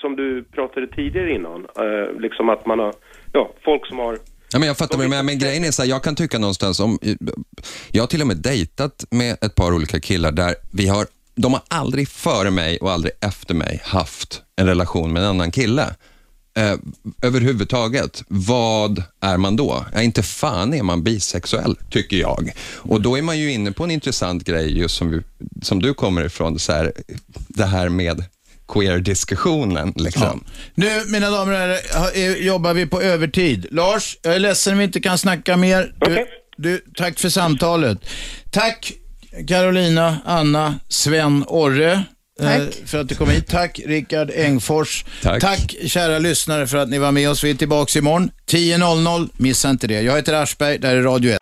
som 0.00 0.16
du 0.16 0.44
pratade 0.44 0.86
tidigare 0.86 1.32
innan, 1.34 1.66
eh, 1.78 2.20
liksom 2.20 2.48
att 2.48 2.66
man 2.66 2.78
har, 2.78 2.94
ja, 3.32 3.50
folk 3.64 3.86
som 3.86 3.98
har 3.98 4.18
Ja, 4.54 4.58
men 4.58 4.66
jag 4.66 4.78
fattar, 4.78 4.98
men, 4.98 5.10
men, 5.10 5.26
men 5.26 5.38
grejen 5.38 5.64
är 5.64 5.70
så 5.70 5.82
här, 5.82 5.88
jag 5.88 6.02
kan 6.02 6.16
tycka 6.16 6.38
någonstans 6.38 6.80
om, 6.80 6.98
jag 7.90 8.02
har 8.02 8.06
till 8.06 8.20
och 8.20 8.26
med 8.26 8.36
dejtat 8.36 9.04
med 9.10 9.36
ett 9.40 9.54
par 9.54 9.72
olika 9.72 10.00
killar 10.00 10.32
där 10.32 10.54
vi 10.70 10.86
har, 10.86 11.06
de 11.34 11.52
har 11.52 11.62
aldrig 11.68 12.08
före 12.08 12.50
mig 12.50 12.78
och 12.78 12.92
aldrig 12.92 13.12
efter 13.20 13.54
mig 13.54 13.80
haft 13.84 14.42
en 14.56 14.66
relation 14.66 15.12
med 15.12 15.22
en 15.22 15.28
annan 15.28 15.50
kille. 15.50 15.94
Eh, 16.56 16.74
överhuvudtaget, 17.22 18.22
vad 18.28 19.02
är 19.20 19.36
man 19.36 19.56
då? 19.56 19.84
Ja, 19.94 20.02
inte 20.02 20.22
fan 20.22 20.74
är 20.74 20.82
man 20.82 21.02
bisexuell, 21.02 21.76
tycker 21.90 22.16
jag. 22.16 22.52
Och 22.74 23.00
då 23.00 23.18
är 23.18 23.22
man 23.22 23.38
ju 23.38 23.52
inne 23.52 23.72
på 23.72 23.84
en 23.84 23.90
intressant 23.90 24.44
grej, 24.44 24.78
just 24.78 24.96
som, 24.96 25.10
vi, 25.10 25.20
som 25.62 25.82
du 25.82 25.94
kommer 25.94 26.24
ifrån, 26.24 26.58
så 26.58 26.72
här, 26.72 26.92
det 27.48 27.66
här 27.66 27.88
med 27.88 28.24
queer-diskussionen. 28.72 29.92
Liksom. 29.96 30.44
Nu, 30.74 31.02
mina 31.06 31.30
damer 31.30 31.52
och 31.52 31.58
herrar, 31.58 32.36
jobbar 32.42 32.74
vi 32.74 32.86
på 32.86 33.02
övertid. 33.02 33.66
Lars, 33.70 34.16
jag 34.22 34.34
är 34.34 34.38
ledsen 34.38 34.72
om 34.72 34.78
vi 34.78 34.84
inte 34.84 35.00
kan 35.00 35.18
snacka 35.18 35.56
mer. 35.56 35.92
Du, 36.00 36.26
du, 36.56 36.84
tack 36.96 37.18
för 37.18 37.28
samtalet. 37.28 37.98
Tack 38.50 38.92
Carolina, 39.48 40.16
Anna, 40.24 40.74
Sven, 40.88 41.44
Orre. 41.48 41.92
eh, 41.92 42.46
Tack. 42.46 42.74
För 42.86 43.00
att 43.00 43.08
du 43.08 43.14
kom 43.14 43.30
hit. 43.30 43.48
Tack 43.48 43.80
Rickard 43.86 44.30
Engfors. 44.36 45.04
Tack. 45.22 45.74
kära 45.86 46.18
lyssnare 46.18 46.66
för 46.66 46.76
att 46.78 46.88
ni 46.88 46.98
var 46.98 47.12
med 47.12 47.30
oss. 47.30 47.44
Vi 47.44 47.50
är 47.50 47.54
tillbaka 47.54 47.98
imorgon 47.98 48.30
10.00. 48.50 49.28
Missa 49.36 49.70
inte 49.70 49.86
det. 49.86 50.00
Jag 50.00 50.16
heter 50.16 50.32
Aschberg, 50.34 50.78
det 50.78 50.88
här 50.88 50.96
är 50.96 51.02
Radio 51.02 51.32
1. 51.32 51.38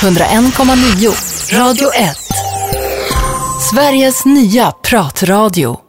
101,9 0.00 1.58
Radio 1.58 1.88
1. 1.94 2.16
Sveriges 3.72 4.24
nya 4.24 4.70
pratradio. 4.70 5.80